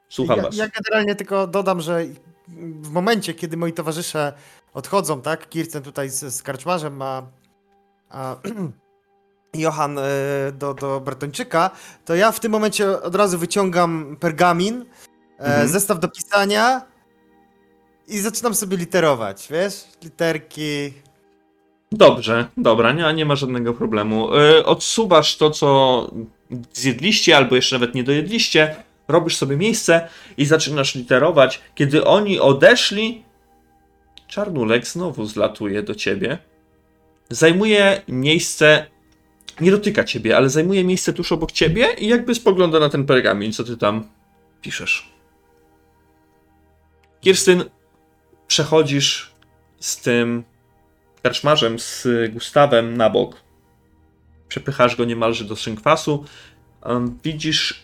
Słucham 0.09 0.37
ja, 0.37 0.43
was. 0.43 0.57
ja 0.57 0.69
generalnie 0.69 1.15
tylko 1.15 1.47
dodam, 1.47 1.81
że 1.81 2.05
w 2.49 2.91
momencie, 2.91 3.35
kiedy 3.35 3.57
moi 3.57 3.73
towarzysze 3.73 4.33
odchodzą, 4.81 5.21
tak? 5.23 5.49
Kirsten 5.49 5.83
tutaj 5.83 6.11
z, 6.11 6.35
z 6.35 6.43
karczmarzem 6.43 6.97
ma 6.97 7.23
a, 8.11 8.37
Johan 9.55 9.99
e, 9.99 10.03
do, 10.53 10.75
do 10.75 11.01
Bretończyka, 11.01 11.71
to 12.05 12.15
ja 12.15 12.33
w 12.33 12.41
tym 12.41 12.53
momencie 12.53 13.03
od 13.03 13.15
razu 13.15 13.39
wyciągam 13.39 14.17
pergamin, 14.21 14.85
e, 15.39 15.45
Mhm. 15.45 15.69
zestaw 15.69 16.01
do 16.01 16.09
pisania 16.09 16.83
i 18.09 18.19
zaczynam 18.19 18.55
sobie 18.55 18.77
literować, 18.77 19.47
wiesz? 19.51 19.85
Literki. 20.05 20.93
Dobrze, 21.93 22.49
dobra, 22.57 22.93
nie, 22.93 23.15
nie 23.15 23.25
ma 23.25 23.37
żadnego 23.37 23.75
problemu. 23.75 24.35
Yy, 24.35 24.65
odsuwasz 24.65 25.37
to, 25.37 25.51
co 25.51 26.11
zjedliście, 26.73 27.37
albo 27.37 27.57
jeszcze 27.57 27.77
nawet 27.77 27.95
nie 27.95 28.05
dojedliście, 28.05 28.77
robisz 29.09 29.37
sobie 29.37 29.57
miejsce 29.57 30.09
i 30.37 30.45
zaczynasz 30.47 30.95
literować. 30.95 31.61
Kiedy 31.75 32.05
oni 32.05 32.41
odeszli, 32.41 33.25
Czarnulek 34.29 34.87
znowu 34.87 35.27
zlatuje 35.27 35.83
do 35.83 35.95
ciebie. 35.95 36.39
Zajmuje 37.31 38.03
miejsce 38.09 38.87
nie 39.61 39.71
dotyka 39.71 40.05
ciebie, 40.05 40.37
ale 40.37 40.51
zajmuje 40.51 40.85
miejsce 40.85 41.13
tuż 41.13 41.33
obok 41.33 41.53
ciebie 41.53 41.93
i 41.99 42.09
jakby 42.09 42.35
spogląda 42.35 42.81
na 42.81 42.89
ten 42.89 43.07
pergamin, 43.07 43.53
co 43.53 43.65
ty 43.65 43.77
tam 43.77 44.09
piszesz. 44.63 45.13
Kirstyn, 47.21 47.65
przechodzisz 48.47 49.35
z 49.81 50.01
tym 50.01 50.45
karczmarzem, 51.23 51.79
z 51.79 52.09
Gustawem 52.33 52.97
na 52.97 53.11
bok. 53.11 53.43
Przepychasz 54.49 54.97
go 54.97 55.05
niemalże 55.05 55.45
do 55.45 55.57
szynkwasu. 55.57 56.25
Widzisz 57.25 57.83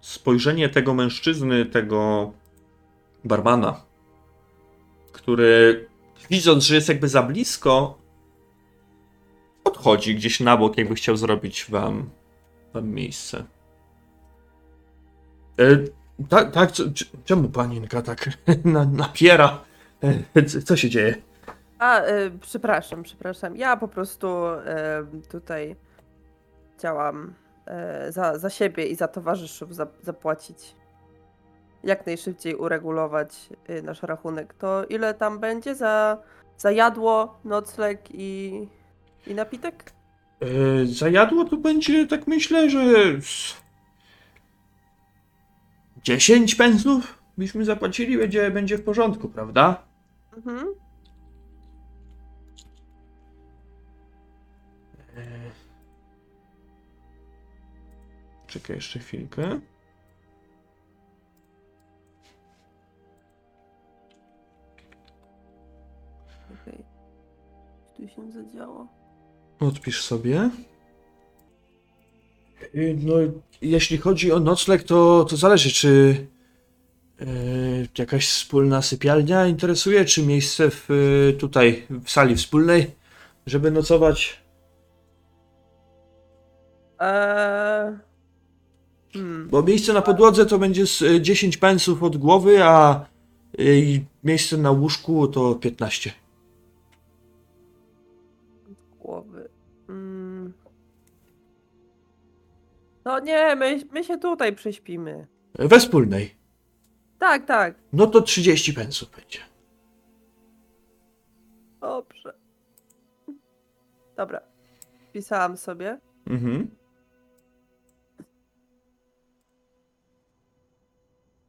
spojrzenie 0.00 0.68
tego 0.68 0.94
mężczyzny, 0.94 1.66
tego 1.66 2.32
barmana, 3.24 3.85
który 5.26 5.88
widząc, 6.30 6.64
że 6.64 6.74
jest 6.74 6.88
jakby 6.88 7.08
za 7.08 7.22
blisko, 7.22 7.98
odchodzi 9.64 10.14
gdzieś 10.14 10.40
na 10.40 10.56
bok, 10.56 10.78
jakby 10.78 10.94
chciał 10.94 11.16
zrobić 11.16 11.66
wam, 11.70 12.10
wam 12.74 12.88
miejsce. 12.88 13.44
E, 15.58 15.64
tak, 16.28 16.52
tak, 16.52 16.70
czemu 17.24 17.48
panienka 17.48 18.02
tak 18.02 18.28
na, 18.64 18.84
napiera? 18.84 19.64
E, 20.34 20.42
c- 20.42 20.62
co 20.62 20.76
się 20.76 20.90
dzieje? 20.90 21.14
A, 21.78 22.02
y, 22.06 22.30
przepraszam, 22.40 23.02
przepraszam. 23.02 23.56
Ja 23.56 23.76
po 23.76 23.88
prostu 23.88 24.28
y, 25.24 25.28
tutaj 25.28 25.76
chciałam 26.78 27.34
y, 28.08 28.12
za, 28.12 28.38
za 28.38 28.50
siebie 28.50 28.86
i 28.86 28.94
za 28.94 29.08
towarzyszów 29.08 29.74
za, 29.74 29.86
zapłacić. 30.02 30.74
Jak 31.84 32.06
najszybciej 32.06 32.54
uregulować 32.54 33.48
y, 33.70 33.82
nasz 33.82 34.02
rachunek. 34.02 34.54
To 34.54 34.84
ile 34.84 35.14
tam 35.14 35.38
będzie 35.38 35.74
za, 35.74 36.18
za 36.58 36.70
jadło, 36.70 37.38
nocleg 37.44 38.00
i, 38.10 38.68
i 39.26 39.34
napitek? 39.34 39.92
E, 40.40 40.86
za 40.86 41.08
jadło 41.08 41.44
to 41.44 41.56
będzie, 41.56 42.06
tak 42.06 42.26
myślę, 42.26 42.70
że... 42.70 42.80
z 43.22 43.66
10 46.02 46.54
pensów 46.54 47.22
byśmy 47.38 47.64
zapłacili, 47.64 48.18
będzie, 48.18 48.50
będzie 48.50 48.78
w 48.78 48.84
porządku, 48.84 49.28
prawda? 49.28 49.82
Mhm. 50.36 50.66
Czekaj 58.46 58.76
jeszcze 58.76 58.98
chwilkę. 58.98 59.60
Tu 67.96 68.08
się 68.08 68.30
zadziało? 68.32 68.86
Odpisz 69.60 70.02
sobie. 70.02 70.50
Y, 72.74 72.96
No, 73.02 73.14
jeśli 73.62 73.98
chodzi 73.98 74.32
o 74.32 74.40
nocleg, 74.40 74.82
to, 74.82 75.24
to 75.24 75.36
zależy, 75.36 75.70
czy 75.70 76.16
e, 77.20 77.26
jakaś 77.98 78.28
wspólna 78.28 78.82
sypialnia 78.82 79.46
interesuje, 79.46 80.04
czy 80.04 80.22
miejsce 80.22 80.70
w, 80.70 80.90
y, 80.90 81.36
tutaj 81.38 81.86
w 82.04 82.10
sali 82.10 82.36
wspólnej, 82.36 82.90
żeby 83.46 83.70
nocować. 83.70 84.42
Eee... 87.00 88.06
Hmm. 89.12 89.48
Bo 89.48 89.62
miejsce 89.62 89.92
na 89.92 90.02
podłodze 90.02 90.46
to 90.46 90.58
będzie 90.58 90.86
z 90.86 91.02
y, 91.02 91.20
10 91.20 91.56
pensów 91.56 92.02
od 92.02 92.16
głowy, 92.16 92.64
a 92.64 93.06
y, 93.60 94.04
miejsce 94.24 94.56
na 94.56 94.70
łóżku 94.70 95.28
to 95.28 95.54
15. 95.54 96.12
No 103.06 103.20
nie, 103.20 103.56
my, 103.56 103.80
my 103.92 104.04
się 104.04 104.18
tutaj 104.18 104.54
prześpimy. 104.54 105.26
We 105.54 105.78
wspólnej. 105.78 106.34
Tak, 107.18 107.46
tak. 107.46 107.74
No 107.92 108.06
to 108.06 108.22
30 108.22 108.72
pensów 108.74 109.10
będzie. 109.10 109.38
Dobrze. 111.80 112.34
Dobra. 114.16 114.40
Pisałam 115.12 115.56
sobie. 115.56 115.98
Mhm. 116.26 116.70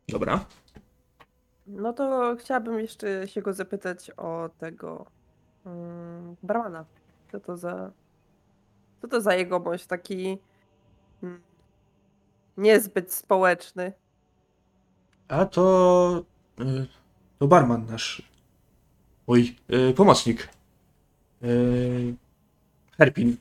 Dobra. 0.08 0.46
No 1.68 1.94
to 1.94 2.36
chciałabym 2.40 2.80
jeszcze 2.80 3.28
się 3.28 3.42
go 3.42 3.54
zapytać 3.54 4.12
o 4.18 4.50
tego 4.58 5.06
mm, 5.66 6.36
barmana. 6.44 6.86
Co 7.32 7.40
to 7.40 7.58
za. 7.58 7.92
Co 9.02 9.08
to 9.08 9.22
za 9.22 9.36
jegomość 9.36 9.86
taki. 9.86 10.38
Niezbyt 12.58 13.14
społeczny. 13.14 13.94
A 15.28 15.46
to. 15.46 16.24
y, 16.62 16.88
To 17.40 17.48
barman 17.48 17.86
nasz. 17.86 18.22
Oj, 19.28 19.56
y, 19.74 19.94
pomocnik. 19.94 20.50
Y, 21.44 22.16
Herpin. 22.98 23.38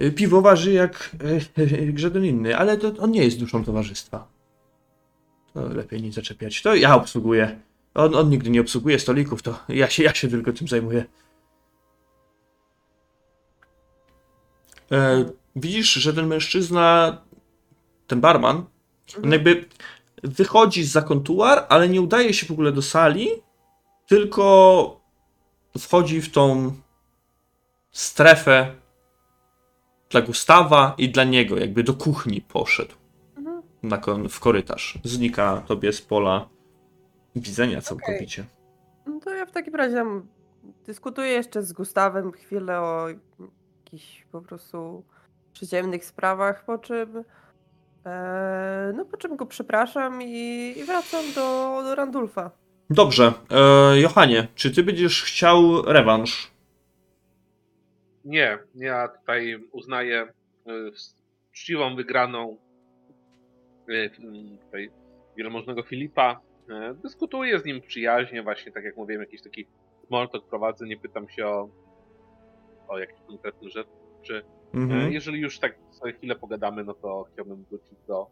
Y, 0.00 0.12
Piwo 0.12 0.42
waży 0.42 0.72
jak 0.72 1.16
y, 1.58 1.98
żaden 2.00 2.24
inny, 2.24 2.56
ale 2.56 2.78
to 2.78 2.92
on 3.02 3.10
nie 3.10 3.24
jest 3.24 3.38
duszą 3.40 3.64
towarzystwa. 3.64 4.28
To 5.54 5.68
lepiej 5.68 6.02
nie 6.02 6.12
zaczepiać. 6.12 6.62
To 6.62 6.74
ja 6.74 6.94
obsługuję. 6.96 7.60
On, 7.94 8.14
on 8.14 8.30
nigdy 8.30 8.50
nie 8.50 8.60
obsługuje 8.60 8.98
stolików, 8.98 9.42
to 9.42 9.58
ja 9.68 9.90
się, 9.90 10.02
ja 10.02 10.14
się 10.14 10.28
tylko 10.28 10.52
tym 10.52 10.68
zajmuję. 10.68 11.04
E, 14.92 15.24
widzisz, 15.56 15.92
że 15.92 16.14
ten 16.14 16.26
mężczyzna, 16.26 17.18
ten 18.14 18.20
barman, 18.20 18.64
on 19.24 19.32
jakby 19.32 19.64
wychodzi 20.22 20.84
za 20.84 21.02
kontuar, 21.02 21.66
ale 21.68 21.88
nie 21.88 22.00
udaje 22.02 22.34
się 22.34 22.46
w 22.46 22.50
ogóle 22.50 22.72
do 22.72 22.82
sali, 22.82 23.28
tylko 24.06 25.00
wchodzi 25.78 26.22
w 26.22 26.32
tą 26.32 26.72
strefę 27.90 28.74
dla 30.10 30.22
Gustawa 30.22 30.94
i 30.98 31.08
dla 31.08 31.24
niego, 31.24 31.56
jakby 31.58 31.82
do 31.84 31.94
kuchni 31.94 32.40
poszedł 32.40 32.94
Mhm. 33.36 33.62
na 33.82 33.98
kon- 33.98 34.28
w 34.28 34.40
korytarz. 34.40 34.98
Znika 35.04 35.62
tobie 35.66 35.92
z 35.92 36.02
pola 36.02 36.48
widzenia 37.36 37.80
całkowicie. 37.80 38.44
No 39.06 39.20
to 39.20 39.30
ja 39.34 39.46
w 39.46 39.50
takim 39.52 39.74
razie 39.74 40.04
dyskutuję 40.86 41.28
jeszcze 41.28 41.62
z 41.62 41.72
Gustawem 41.72 42.32
chwilę 42.32 42.80
o 42.80 43.06
jakichś 43.84 44.24
po 44.32 44.40
prostu 44.40 45.04
przyziemnych 45.52 46.04
sprawach, 46.04 46.64
po 46.64 46.78
czym 46.78 47.24
no 48.94 49.04
po 49.04 49.16
czym 49.16 49.36
go 49.36 49.46
przepraszam 49.46 50.22
i, 50.22 50.74
i 50.76 50.84
wracam 50.84 51.24
do, 51.34 51.80
do 51.84 51.94
Randulfa. 51.94 52.50
Dobrze, 52.90 53.32
e, 53.50 54.00
Johanie, 54.00 54.48
czy 54.54 54.74
ty 54.74 54.82
będziesz 54.82 55.22
chciał 55.22 55.82
rewanż? 55.82 56.50
Nie, 58.24 58.58
ja 58.74 59.08
tutaj 59.08 59.64
uznaję 59.72 60.22
y, 60.22 60.90
czciwą 61.52 61.96
wygraną 61.96 62.56
y, 63.88 64.10
tutaj 64.64 64.90
wielmożnego 65.36 65.82
Filipa. 65.82 66.40
Y, 66.70 66.94
Dyskutuję 66.94 67.58
z 67.58 67.64
nim 67.64 67.80
przyjaźnie, 67.80 68.42
właśnie 68.42 68.72
tak 68.72 68.84
jak 68.84 68.96
mówiłem, 68.96 69.22
jakiś 69.22 69.42
taki 69.42 69.66
small 70.06 70.28
talk 70.28 70.48
prowadzę, 70.48 70.86
nie 70.86 70.96
pytam 70.96 71.28
się 71.28 71.46
o, 71.46 71.68
o 72.88 72.98
jakieś 72.98 73.20
konkretne 73.26 73.70
rzeczy. 73.70 74.42
Mhm. 74.74 75.12
Jeżeli 75.12 75.40
już 75.40 75.58
tak 75.58 75.74
sobie 75.90 76.12
chwilę 76.12 76.34
pogadamy, 76.36 76.84
no 76.84 76.94
to 76.94 77.26
chciałbym 77.32 77.64
wrócić 77.70 77.98
do, 78.08 78.26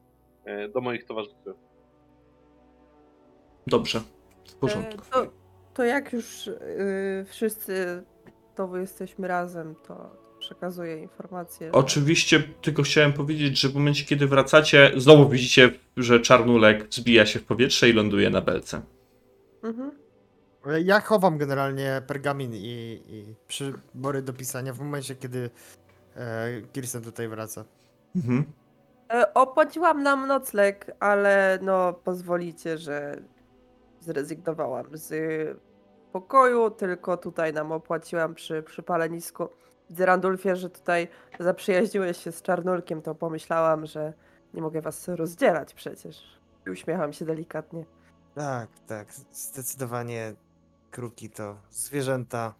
y, 0.47 0.69
do 0.69 0.81
moich 0.81 1.05
towarzyszy. 1.05 1.55
Dobrze, 3.67 4.01
w 4.01 4.53
E, 4.55 4.57
porządku. 4.61 5.03
to, 5.13 5.27
to 5.75 5.85
jak 5.85 6.13
już 6.13 6.51
wszyscy 7.27 8.03
to 8.55 8.69
wy 8.69 8.81
jesteśmy 8.81 9.29
razem, 9.29 9.75
to 9.89 10.11
przekazuję 10.39 11.03
informację. 11.03 11.67
że- 11.67 11.73
Oczywiście 11.73 12.43
tylko 12.63 12.83
chciałem 12.83 13.13
powiedzieć, 13.13 13.61
że 13.61 13.69
w 13.69 13.75
momencie, 13.75 14.05
kiedy 14.05 14.27
wracacie, 14.27 14.93
znowu 14.97 15.29
widzicie, 15.29 15.71
że 15.97 16.21
czarnulek 16.21 16.87
zbija 16.95 17.27
się 17.27 17.39
w 17.39 17.45
powietrze 17.45 17.89
i 17.89 17.93
ląduje 17.93 18.31
na 18.31 18.41
belce. 18.41 18.83
Mhm. 19.63 19.91
E, 20.67 20.81
Ja 20.81 21.01
chowam 21.01 21.39
generalnie 21.39 22.03
pergamin 22.07 22.51
i, 22.55 23.03
i 23.09 23.35
przybory 23.49 24.23
do 24.23 24.33
pisania 24.33 24.73
w 24.73 24.79
momencie, 24.79 25.15
kiedy 25.17 25.39
e, 25.39 25.51
Kirsten 26.73 27.03
tutaj 27.03 27.29
wraca. 27.29 27.65
Mhm. 28.17 28.45
E, 29.13 29.35
Opłaciłam 29.35 30.03
nam 30.03 30.27
nocleg, 30.27 30.91
ale 31.01 31.59
no 31.63 31.93
pozwolicie, 31.93 32.79
że 32.79 33.17
zrezygnowałam 34.01 34.87
z 34.93 35.15
pokoju, 36.13 36.71
tylko 36.71 37.17
tutaj 37.17 37.53
nam 37.53 37.73
opłaciłam 37.73 38.35
przy, 38.35 38.63
przy 38.63 38.83
palenisku. 38.83 39.49
Widzę, 39.91 40.07
Randulfie, 40.07 40.57
że 40.57 40.71
tutaj 40.71 41.09
zaprzyjaźniłeś 41.41 42.17
się 42.17 42.33
z 42.33 42.43
Czarnulkiem, 42.43 43.03
to 43.03 43.15
pomyślałam, 43.15 43.87
że 43.87 44.13
nie 44.55 44.63
mogę 44.63 44.81
was 44.81 45.09
rozdzielać 45.09 45.75
przecież. 45.75 46.41
I 46.67 46.71
uśmiecham 46.71 47.13
się 47.13 47.25
delikatnie. 47.25 47.85
Tak, 48.35 48.69
tak, 48.87 49.13
zdecydowanie 49.33 50.35
kruki 50.91 51.31
to 51.31 51.57
zwierzęta 51.71 52.55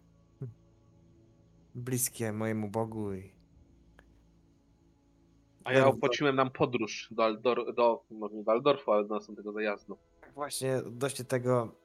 bliskie 1.75 2.33
mojemu 2.33 2.69
Bogu 2.69 3.13
i 3.13 3.32
A 5.63 5.73
ja 5.73 5.87
opłaciłem 5.87 6.35
nam 6.35 6.51
podróż 6.51 7.07
do, 7.11 7.23
Aldor, 7.23 7.73
do 7.73 8.03
może 8.11 8.35
nie 8.35 8.43
do 8.43 8.51
Aldorfu, 8.51 8.91
ale 8.91 9.05
do 9.05 9.15
następnego 9.15 9.51
zajazdu. 9.51 9.97
Właśnie 10.35 10.81
dość 10.85 11.23
tego 11.27 11.75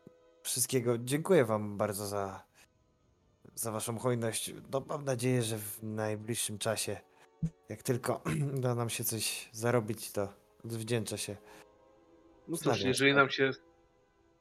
wszystkiego. 0.43 0.99
Dziękuję 0.99 1.45
wam 1.45 1.77
bardzo 1.77 2.07
za, 2.07 2.45
za 3.55 3.73
waszą 3.73 3.99
hojność. 3.99 4.55
No, 4.73 4.83
mam 4.89 5.05
nadzieję, 5.05 5.43
że 5.43 5.59
w 5.59 5.83
najbliższym 5.83 6.59
czasie, 6.59 7.01
jak 7.69 7.83
tylko 7.83 8.23
uda 8.59 8.75
nam 8.75 8.91
się 8.91 9.05
coś 9.05 9.49
zarobić, 9.53 10.13
to 10.13 10.29
odwdzięczę 10.65 11.19
się. 11.19 11.37
No 12.49 12.57
cóż, 12.57 12.65
Znawiam 12.67 12.89
jeżeli 12.89 13.11
się. 13.11 13.17
nam 13.17 13.31
się 13.31 13.51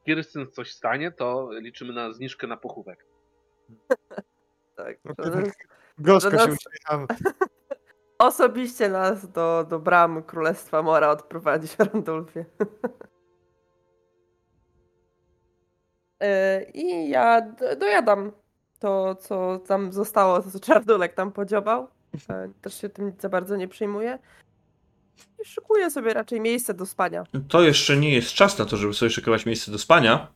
Kirstyn 0.06 0.48
coś 0.52 0.72
stanie, 0.72 1.12
to 1.12 1.50
liczymy 1.52 1.94
na 1.94 2.14
zniżkę 2.14 2.48
na 2.48 2.58
pochówek. 2.58 3.06
Tak. 4.78 4.98
No, 5.06 5.16
tak. 5.16 5.68
Gorzko 6.00 6.32
się 6.32 6.52
uśmiecham. 6.52 7.08
Osobiście 8.20 8.90
nas 8.90 9.32
do, 9.32 9.66
do 9.70 9.80
bram 9.80 10.24
Królestwa 10.24 10.82
Mora 10.82 11.10
odprowadzić, 11.10 11.76
Randolfie. 11.94 12.46
E, 16.22 16.64
I 16.74 17.10
ja 17.10 17.42
dojadam 17.80 18.32
to, 18.80 19.16
co 19.16 19.60
tam 19.68 19.94
zostało, 19.94 20.42
to 20.42 20.52
co 20.52 20.60
Czardulek 20.60 21.14
tam 21.14 21.32
podziobał. 21.32 21.88
E, 22.30 22.50
Też 22.62 22.82
się 22.82 22.90
tym 22.90 23.14
za 23.20 23.30
bardzo 23.30 23.56
nie 23.56 23.68
przejmuję. 23.68 24.20
I 25.42 25.46
szykuję 25.46 25.92
sobie 25.92 26.14
raczej 26.14 26.42
miejsce 26.42 26.74
do 26.74 26.86
spania. 26.86 27.24
To 27.48 27.62
jeszcze 27.62 27.98
nie 27.98 28.14
jest 28.14 28.34
czas 28.34 28.58
na 28.60 28.66
to, 28.66 28.78
żeby 28.78 28.94
sobie 28.94 29.10
szykować 29.10 29.46
miejsce 29.46 29.72
do 29.72 29.78
spania. 29.78 30.28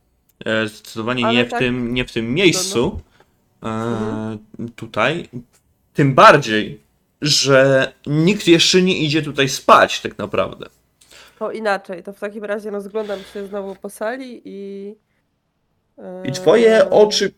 E, 0.44 0.66
Zdecydowanie 0.68 1.24
Ale 1.26 1.34
nie 1.34 1.44
w, 1.44 1.50
tak- 1.50 1.58
tym, 1.58 1.94
nie 1.94 2.04
w 2.04 2.12
tym 2.12 2.34
miejscu. 2.34 3.00
E, 3.62 3.66
Mhm. 3.68 4.38
Tutaj. 4.76 5.28
Tym 5.94 6.14
bardziej, 6.14 6.81
że 7.22 7.92
nikt 8.06 8.48
jeszcze 8.48 8.82
nie 8.82 8.98
idzie 8.98 9.22
tutaj 9.22 9.48
spać, 9.48 10.00
tak 10.00 10.18
naprawdę. 10.18 10.66
To 11.38 11.52
inaczej, 11.52 12.02
to 12.02 12.12
w 12.12 12.20
takim 12.20 12.44
razie 12.44 12.70
rozglądam 12.70 13.18
się 13.34 13.46
znowu 13.46 13.76
po 13.76 13.90
sali 13.90 14.42
i. 14.44 14.94
e, 15.98 16.26
I 16.28 16.32
twoje 16.32 16.90
oczy 16.90 17.32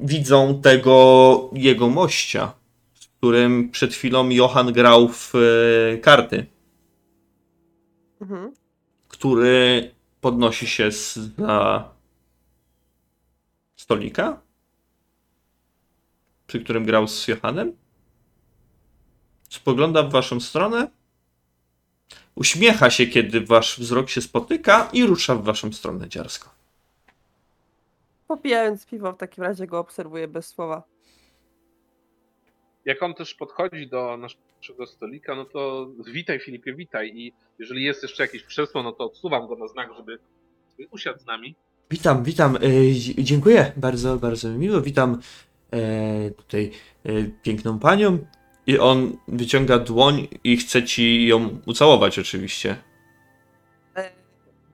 widzą 0.00 0.60
tego 0.62 1.50
jego 1.52 1.88
mościa, 1.88 2.52
z 2.94 3.06
którym 3.06 3.70
przed 3.70 3.94
chwilą 3.94 4.28
Johan 4.28 4.72
grał 4.72 5.08
w 5.08 5.32
e, 5.34 5.98
karty, 5.98 6.46
Mhm. 8.20 8.54
który 9.08 9.90
podnosi 10.20 10.66
się 10.66 10.92
z 10.92 11.18
za 11.38 11.88
stolika, 13.76 14.40
przy 16.46 16.60
którym 16.60 16.84
grał 16.84 17.08
z 17.08 17.28
Johanem. 17.28 17.72
Spogląda 19.50 20.02
w 20.02 20.10
waszą 20.10 20.40
stronę. 20.40 20.88
Uśmiecha 22.34 22.90
się, 22.90 23.06
kiedy 23.06 23.40
wasz 23.40 23.80
wzrok 23.80 24.10
się 24.10 24.20
spotyka 24.20 24.88
i 24.92 25.06
rusza 25.06 25.34
w 25.34 25.44
waszą 25.44 25.72
stronę 25.72 26.08
dziarsko. 26.08 26.50
Popijając 28.28 28.86
piwo, 28.86 29.12
w 29.12 29.16
takim 29.16 29.44
razie 29.44 29.66
go 29.66 29.78
obserwuję 29.78 30.28
bez 30.28 30.46
słowa. 30.46 30.82
Jak 32.84 33.02
on 33.02 33.14
też 33.14 33.34
podchodzi 33.34 33.88
do 33.88 34.16
naszego 34.16 34.86
stolika, 34.86 35.34
no 35.34 35.44
to 35.44 35.90
witaj 36.12 36.40
Filipie, 36.40 36.74
witaj. 36.74 37.12
I 37.14 37.32
jeżeli 37.58 37.84
jest 37.84 38.02
jeszcze 38.02 38.22
jakieś 38.22 38.44
krzesło, 38.44 38.82
no 38.82 38.92
to 38.92 39.04
odsuwam 39.04 39.48
go 39.48 39.56
na 39.56 39.68
znak, 39.68 39.90
żeby 39.96 40.18
usiadł 40.90 41.18
z 41.18 41.26
nami. 41.26 41.54
Witam, 41.90 42.24
witam. 42.24 42.56
e, 42.56 42.60
Dziękuję 43.18 43.72
bardzo, 43.76 44.16
bardzo 44.16 44.48
mi 44.48 44.58
miło. 44.58 44.80
Witam 44.80 45.20
e, 45.72 46.30
tutaj 46.30 46.70
e, 47.04 47.10
piękną 47.42 47.78
panią. 47.78 48.18
I 48.66 48.78
on 48.78 49.16
wyciąga 49.28 49.78
dłoń 49.78 50.28
i 50.44 50.56
chce 50.56 50.82
ci 50.82 51.26
ją 51.26 51.48
ucałować, 51.66 52.18
oczywiście. 52.18 52.76
E, 53.96 54.10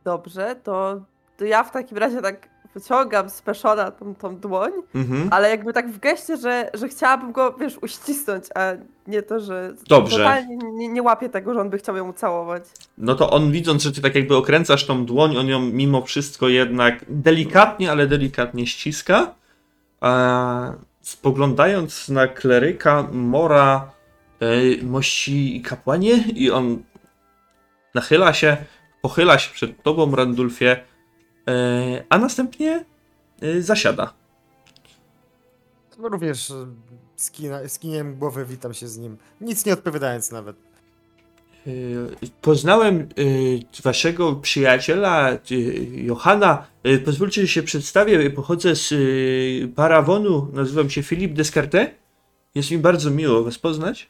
Dobrze, 0.04 0.56
to, 0.64 1.00
to 1.36 1.44
ja 1.44 1.64
w 1.64 1.70
takim 1.70 1.98
razie 1.98 2.22
tak 2.22 2.48
wyciągam 2.74 3.30
z 3.30 3.42
peszona 3.42 3.90
tą, 3.90 4.14
tą 4.14 4.36
dłoń, 4.36 4.72
Mhm. 4.94 5.28
ale 5.32 5.50
jakby 5.50 5.72
tak 5.72 5.90
w 5.90 5.98
geście, 5.98 6.36
że, 6.36 6.70
że 6.74 6.88
chciałabym 6.88 7.32
go, 7.32 7.52
wiesz, 7.60 7.78
uścisnąć, 7.82 8.44
a 8.54 8.72
nie 9.06 9.22
to, 9.22 9.40
że 9.40 9.72
Dobrze. 9.88 10.16
totalnie 10.18 10.56
nie, 10.56 10.88
nie 10.88 11.02
łapię 11.02 11.28
tego, 11.28 11.54
że 11.54 11.60
on 11.60 11.70
by 11.70 11.78
chciał 11.78 11.96
ją 11.96 12.08
ucałować. 12.08 12.62
No 12.98 13.14
to 13.14 13.30
on 13.30 13.50
widząc, 13.52 13.82
że 13.82 13.92
ty 13.92 14.00
tak 14.02 14.14
jakby 14.14 14.36
okręcasz 14.36 14.86
tą 14.86 15.06
dłoń, 15.06 15.36
on 15.36 15.48
ją 15.48 15.60
mimo 15.60 16.02
wszystko 16.02 16.48
jednak 16.48 17.04
delikatnie, 17.08 17.90
ale 17.90 18.06
delikatnie 18.06 18.66
ściska. 18.66 19.34
A 20.00 20.72
spoglądając 21.06 22.08
na 22.08 22.28
kleryka 22.28 23.08
Mora, 23.12 23.92
e, 24.40 24.84
mości 24.84 25.62
kapłanie, 25.62 26.24
i 26.34 26.50
on 26.50 26.82
nachyla 27.94 28.34
się, 28.34 28.56
pochyla 29.02 29.38
się 29.38 29.54
przed 29.54 29.82
tobą, 29.82 30.16
Randulfie, 30.16 30.70
e, 31.48 32.04
a 32.08 32.18
następnie 32.18 32.84
e, 33.40 33.62
zasiada. 33.62 34.12
No 35.98 36.08
również 36.08 36.52
skina, 37.16 37.68
skiniłem 37.68 38.18
głowę, 38.18 38.44
witam 38.44 38.74
się 38.74 38.88
z 38.88 38.98
nim. 38.98 39.16
Nic 39.40 39.66
nie 39.66 39.72
odpowiadając 39.72 40.30
nawet. 40.30 40.56
Y, 41.66 42.28
Poznałem 42.40 43.08
y, 43.18 43.82
waszego 43.82 44.34
przyjaciela 44.34 45.32
y, 45.50 45.56
Johana. 45.94 46.66
Pozwólcie, 47.04 47.42
że 47.42 47.48
się 47.48 47.62
przedstawię. 47.62 48.30
Pochodzę 48.30 48.76
z 48.76 48.94
Parawonu. 49.74 50.48
Nazywam 50.52 50.90
się 50.90 51.02
Filip 51.02 51.32
Descartes. 51.32 51.88
Jest 52.54 52.70
mi 52.70 52.78
bardzo 52.78 53.10
miło 53.10 53.44
was 53.44 53.58
poznać. 53.58 54.08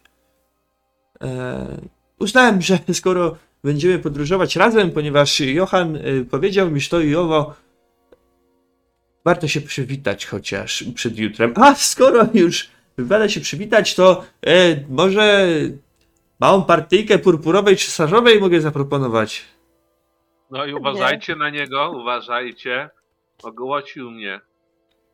E, 1.23 1.81
uznałem, 2.19 2.63
że 2.63 2.79
skoro 2.93 3.37
będziemy 3.65 3.99
podróżować 3.99 4.57
razem, 4.57 4.91
ponieważ 4.91 5.41
Johan 5.41 5.99
powiedział 6.31 6.71
mi 6.71 6.81
to 6.81 7.01
i 7.01 7.15
owo, 7.15 7.55
warto 9.25 9.49
się 9.49 9.61
przywitać 9.61 10.27
chociaż 10.27 10.85
przed 10.95 11.19
jutrem. 11.19 11.53
A 11.57 11.75
skoro 11.75 12.29
już 12.35 12.71
wypada 12.97 13.29
się 13.29 13.41
przywitać, 13.41 13.95
to 13.95 14.25
e, 14.47 14.81
może 14.89 15.49
Małą 16.41 16.65
partyjkę 16.65 17.19
purpurowej 17.19 17.77
czy 17.77 17.91
sarzowej 17.91 18.41
mogę 18.41 18.61
zaproponować. 18.61 19.45
No 20.51 20.67
i 20.67 20.75
uważajcie 20.75 21.37
na 21.37 21.51
niego, 21.51 21.93
uważajcie. 22.01 22.91
Ogłocił 23.43 24.11
mnie. 24.11 24.41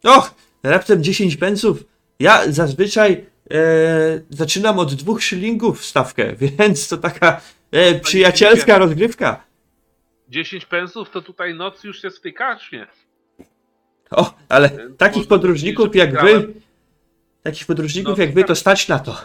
Och, 0.05 0.35
raptem 0.63 1.03
10 1.03 1.37
pensów. 1.37 1.85
Ja 2.21 2.53
zazwyczaj 2.53 3.27
e, 3.51 3.57
zaczynam 4.31 4.79
od 4.79 4.95
dwóch 4.95 5.23
szylingów 5.23 5.85
stawkę, 5.85 6.33
więc 6.59 6.89
to 6.89 6.97
taka 6.97 7.41
e, 7.71 8.01
przyjacielska 8.01 8.79
rozgrywka. 8.79 9.45
10 10.29 10.67
pensów 10.67 11.11
to 11.11 11.23
tutaj 11.23 11.55
noc 11.55 11.85
już 11.85 12.05
jest 12.05 12.19
w 12.19 12.21
tej 12.21 12.35
karczmie. 12.35 12.87
O, 14.11 14.35
ale 14.49 14.71
takich 14.99 15.29
podróżników 15.29 15.97
jak 15.97 16.23
wy, 16.23 16.55
takich 17.43 17.67
podróżników 17.67 18.19
jak 18.19 18.35
wy, 18.35 18.45
to 18.45 18.55
stać 18.55 18.89
na 18.89 18.99
to. 18.99 19.17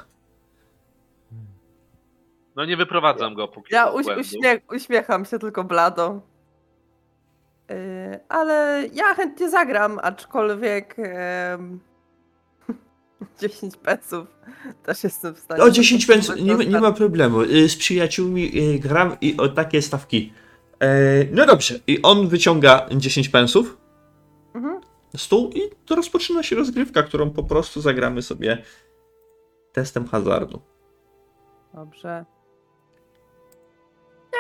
No 2.57 2.65
nie 2.65 2.77
wyprowadzam 2.77 3.33
go 3.33 3.47
póki 3.47 3.73
Ja 3.73 3.89
uś, 3.89 4.05
uśmiech, 4.19 4.61
uśmiecham 4.71 5.25
się 5.25 5.39
tylko 5.39 5.63
blado. 5.63 6.21
Yy, 7.69 7.75
ale 8.29 8.85
ja 8.93 9.13
chętnie 9.13 9.49
zagram, 9.49 9.99
aczkolwiek 10.03 10.95
em, 10.99 11.79
10 13.41 13.75
pesów 13.77 14.27
też 14.83 15.03
jestem 15.03 15.35
w 15.35 15.39
stanie. 15.39 15.63
O 15.63 15.69
10 15.69 16.05
pensów, 16.05 16.35
nie, 16.35 16.57
ma- 16.57 16.63
nie 16.63 16.79
ma 16.79 16.91
problemu. 16.91 17.41
Y, 17.41 17.69
Z 17.69 17.75
przyjaciółmi 17.75 18.51
y, 18.75 18.79
gram 18.79 19.17
i 19.21 19.37
o 19.37 19.47
takie 19.47 19.81
stawki. 19.81 20.33
E, 20.79 20.87
no 21.31 21.45
dobrze, 21.45 21.79
i 21.87 22.01
on 22.01 22.27
wyciąga 22.27 22.85
10 22.91 23.29
pensów. 23.29 23.77
Mhm. 24.53 24.81
stół 25.17 25.49
i 25.49 25.61
to 25.85 25.95
rozpoczyna 25.95 26.43
się 26.43 26.55
rozgrywka, 26.55 27.03
którą 27.03 27.29
po 27.29 27.43
prostu 27.43 27.81
zagramy 27.81 28.21
sobie 28.21 28.63
testem 29.73 30.07
hazardu. 30.07 30.61
Dobrze. 31.73 32.25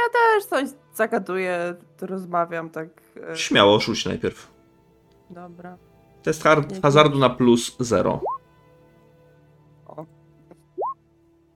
Ja 0.07 0.11
też 0.13 0.45
coś 0.45 0.69
zagaduję, 0.93 1.75
rozmawiam 2.01 2.69
tak. 2.69 2.87
e, 3.31 3.37
Śmiało 3.37 3.79
rzuć 3.79 4.05
najpierw. 4.05 4.51
Dobra. 5.29 5.77
Test 6.23 6.43
hazardu 6.81 7.19
na 7.19 7.29
plus 7.29 7.77
0. 7.79 8.21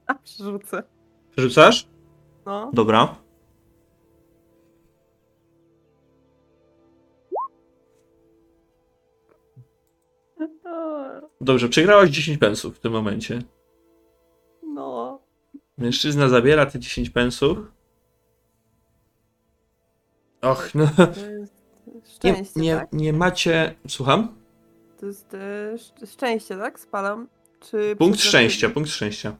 A 0.07 0.13
przerzucę. 0.23 0.83
Rzucasz? 1.37 1.87
No. 2.45 2.71
Dobra. 2.73 3.15
Dobrze, 11.41 11.69
przegrałaś 11.69 12.09
10 12.09 12.37
pensów 12.37 12.77
w 12.77 12.79
tym 12.79 12.91
momencie. 12.91 13.41
No. 14.63 15.19
Mężczyzna 15.77 16.29
zabiera 16.29 16.65
te 16.65 16.79
10 16.79 17.09
pensów. 17.09 17.57
Och, 20.41 20.75
no. 20.75 20.87
To 20.95 21.03
jest 21.05 21.53
Nie, 21.87 22.01
szczęście, 22.33 22.59
nie, 22.61 22.75
tak? 22.75 22.93
nie 22.93 23.13
macie. 23.13 23.75
Słucham? 23.87 24.35
To 24.99 25.05
jest 25.05 25.33
e, 25.33 25.73
szcz- 25.77 26.11
szczęście, 26.13 26.57
tak? 26.57 26.79
Spalam? 26.79 27.27
Czy 27.59 27.95
Punkt 27.95 28.19
szczęścia, 28.19 28.69
punkt 28.69 28.89
szczęścia. 28.89 29.35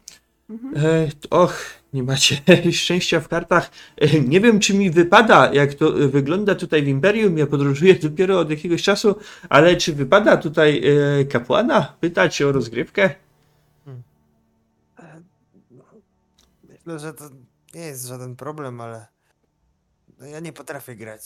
Mhm. 0.50 0.86
E, 0.86 1.08
och, 1.30 1.54
nie 1.94 2.04
macie 2.04 2.36
szczęścia 2.72 3.20
w 3.20 3.28
kartach. 3.28 3.72
E, 3.98 4.20
nie 4.20 4.42
wiem, 4.42 4.60
czy 4.60 4.74
mi 4.74 4.92
wypada, 4.92 5.54
jak 5.54 5.74
to 5.74 6.04
e, 6.04 6.08
wygląda 6.08 6.56
tutaj 6.56 6.84
w 6.84 6.88
Imperium. 6.88 7.38
Ja 7.38 7.48
podróżuję 7.48 7.96
dopiero 7.96 8.40
od 8.40 8.50
jakiegoś 8.50 8.84
czasu, 8.84 9.16
ale 9.50 9.76
czy 9.76 9.94
wypada 9.94 10.38
tutaj 10.38 10.82
e, 11.22 11.26
kapłana 11.26 11.94
pytać 12.00 12.42
o 12.42 12.52
rozgrywkę? 12.52 13.04
E, 13.88 15.22
no, 15.72 15.84
Myślę, 16.70 17.00
że 17.00 17.14
to 17.14 17.24
nie 17.74 17.82
jest 17.82 18.08
żaden 18.08 18.36
problem, 18.36 18.82
ale 18.82 19.08
no 20.22 20.28
ja 20.28 20.40
nie 20.40 20.54
potrafię 20.54 20.96
grać 20.96 21.22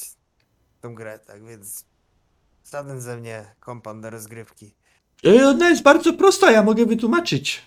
w 0.78 0.82
tą 0.82 0.96
grę, 0.96 1.20
tak 1.20 1.46
więc 1.46 1.86
żaden 2.72 3.02
ze 3.02 3.18
mnie 3.18 3.56
kompan 3.60 4.02
do 4.02 4.10
rozgrywki. 4.10 4.76
E, 5.26 5.48
ona 5.48 5.70
jest 5.70 5.84
bardzo 5.84 6.14
prosta, 6.14 6.52
ja 6.52 6.64
mogę 6.64 6.86
wytłumaczyć. 6.86 7.66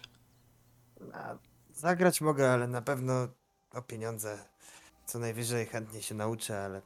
A 1.12 1.36
zagrać 1.72 2.20
mogę, 2.20 2.50
ale 2.52 2.66
na 2.68 2.82
pewno 2.82 3.28
o 3.70 3.82
pieniądze 3.82 4.38
co 5.06 5.18
najwyżej 5.18 5.66
chętnie 5.66 6.02
się 6.02 6.14
nauczę, 6.14 6.64
ale 6.64 6.82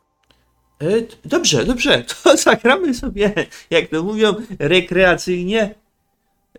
E, 0.79 1.03
t- 1.03 1.17
dobrze, 1.25 1.65
dobrze, 1.65 2.05
to 2.25 2.37
zagramy 2.37 2.95
sobie, 2.95 3.35
jak 3.71 3.89
to 3.89 4.03
mówią, 4.03 4.35
rekreacyjnie. 4.59 5.75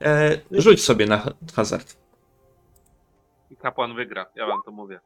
E, 0.02 0.38
rzuć 0.52 0.84
sobie 0.84 1.06
na 1.06 1.18
ha- 1.18 1.34
hazard. 1.56 1.98
I 3.50 3.58
kapłan 3.58 3.96
wygra, 3.96 4.26
ja 4.36 4.48
wam 4.48 4.62
to 4.66 4.72
mówię. 4.72 5.00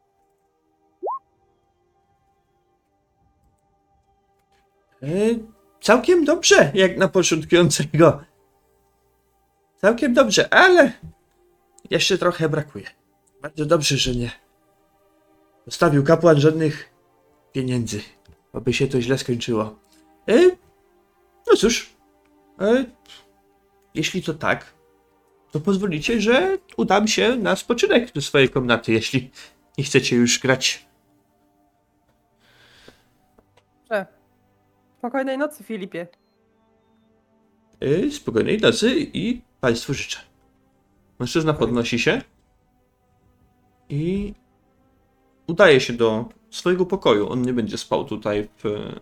Całkiem 5.81 6.25
dobrze, 6.25 6.71
jak 6.73 6.97
na 6.97 7.07
początkującego. 7.07 8.21
Całkiem 9.81 10.13
dobrze, 10.13 10.53
ale 10.53 10.91
jeszcze 11.89 12.17
trochę 12.17 12.49
brakuje. 12.49 12.85
Bardzo 13.41 13.65
dobrze, 13.65 13.97
że 13.97 14.15
nie 14.15 14.31
zostawił 15.65 16.03
kapłan 16.03 16.39
żadnych 16.39 16.93
pieniędzy, 17.51 18.01
aby 18.53 18.73
się 18.73 18.87
to 18.87 19.01
źle 19.01 19.17
skończyło. 19.17 19.79
E, 20.29 20.41
no 21.47 21.55
cóż, 21.57 21.89
e, 22.61 22.85
jeśli 23.93 24.23
to 24.23 24.33
tak, 24.33 24.73
to 25.51 25.59
pozwolicie, 25.59 26.21
że 26.21 26.57
udam 26.77 27.07
się 27.07 27.35
na 27.35 27.55
spoczynek 27.55 28.13
do 28.13 28.21
swojej 28.21 28.49
komnaty, 28.49 28.93
jeśli 28.93 29.31
nie 29.77 29.83
chcecie 29.83 30.15
już 30.15 30.39
grać. 30.39 30.87
Spokojnej 35.07 35.37
nocy, 35.37 35.63
Filipie. 35.63 36.07
Yy, 37.81 38.11
spokojnej 38.11 38.57
nocy 38.57 38.95
i 39.13 39.41
Państwu 39.61 39.93
życzę. 39.93 40.19
Mężczyzna 41.19 41.53
podnosi 41.53 41.99
się 41.99 42.21
i 43.89 44.33
udaje 45.47 45.81
się 45.81 45.93
do 45.93 46.25
swojego 46.49 46.85
pokoju. 46.85 47.29
On 47.29 47.41
nie 47.41 47.53
będzie 47.53 47.77
spał 47.77 48.05
tutaj 48.05 48.49
w 48.57 48.65
e, 48.65 48.99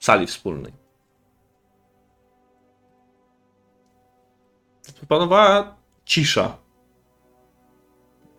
sali 0.00 0.26
wspólnej. 0.26 0.72
Panowała 5.08 5.76
cisza. 6.04 6.58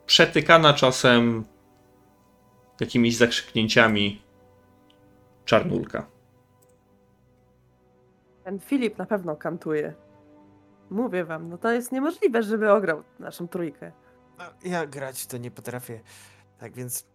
Przetykana 0.06 0.74
czasem 0.74 1.46
jakimiś 2.80 3.18
zakrzyknięciami 3.18 4.22
czarnulka. 5.52 6.08
Ten 8.44 8.60
Filip 8.60 8.98
na 8.98 9.06
pewno 9.06 9.36
kantuje. 9.36 9.94
Mówię 10.90 11.24
wam, 11.26 11.50
no 11.50 11.58
to 11.58 11.72
jest 11.72 11.92
niemożliwe, 11.92 12.44
żeby 12.44 12.72
ograł 12.72 13.04
naszą 13.20 13.48
trójkę. 13.48 13.92
no, 14.38 14.46
ja 14.64 14.86
grać 14.86 15.28
to 15.28 15.38
nie 15.38 15.52
potrafię, 15.52 16.02
tak 16.60 16.74
więc 16.74 17.08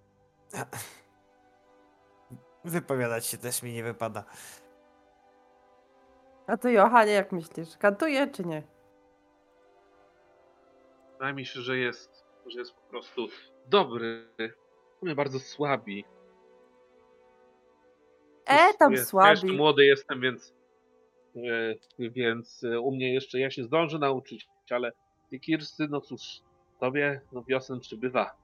wypowiadać 2.64 3.26
się 3.26 3.38
też 3.38 3.62
mi 3.62 3.72
nie 3.72 3.82
wypada. 3.82 4.24
A 6.46 6.56
ty, 6.56 6.72
Johanie, 6.72 7.12
jak 7.12 7.32
myślisz? 7.32 7.76
Kantuje 7.76 8.26
czy 8.26 8.44
nie? 8.44 8.62
Wydaje 11.12 11.34
mi 11.34 11.46
się, 11.46 11.60
że 11.60 11.78
jest, 11.78 12.24
że 12.46 12.58
jest 12.58 12.74
po 12.74 12.90
prostu 12.90 13.28
dobry. 13.66 14.28
My 15.02 15.14
bardzo 15.14 15.40
słabi. 15.40 16.04
E, 18.46 18.74
tam 18.78 18.92
Jest- 18.92 19.04
Ja 19.04 19.08
słabi. 19.10 19.30
jeszcze 19.30 19.52
młody 19.52 19.84
jestem, 19.84 20.20
więc, 20.20 20.54
e, 21.36 22.10
więc 22.10 22.64
e, 22.64 22.80
u 22.80 22.90
mnie 22.90 23.14
jeszcze 23.14 23.38
ja 23.40 23.50
się 23.50 23.64
zdążę 23.64 23.98
nauczyć, 23.98 24.48
ale 24.70 24.92
ty 25.30 25.40
Kirsty, 25.40 25.86
no 25.90 26.00
cóż, 26.00 26.40
tobie 26.80 27.20
no 27.32 27.42
wiosen 27.42 27.80
przybywa. 27.80 28.36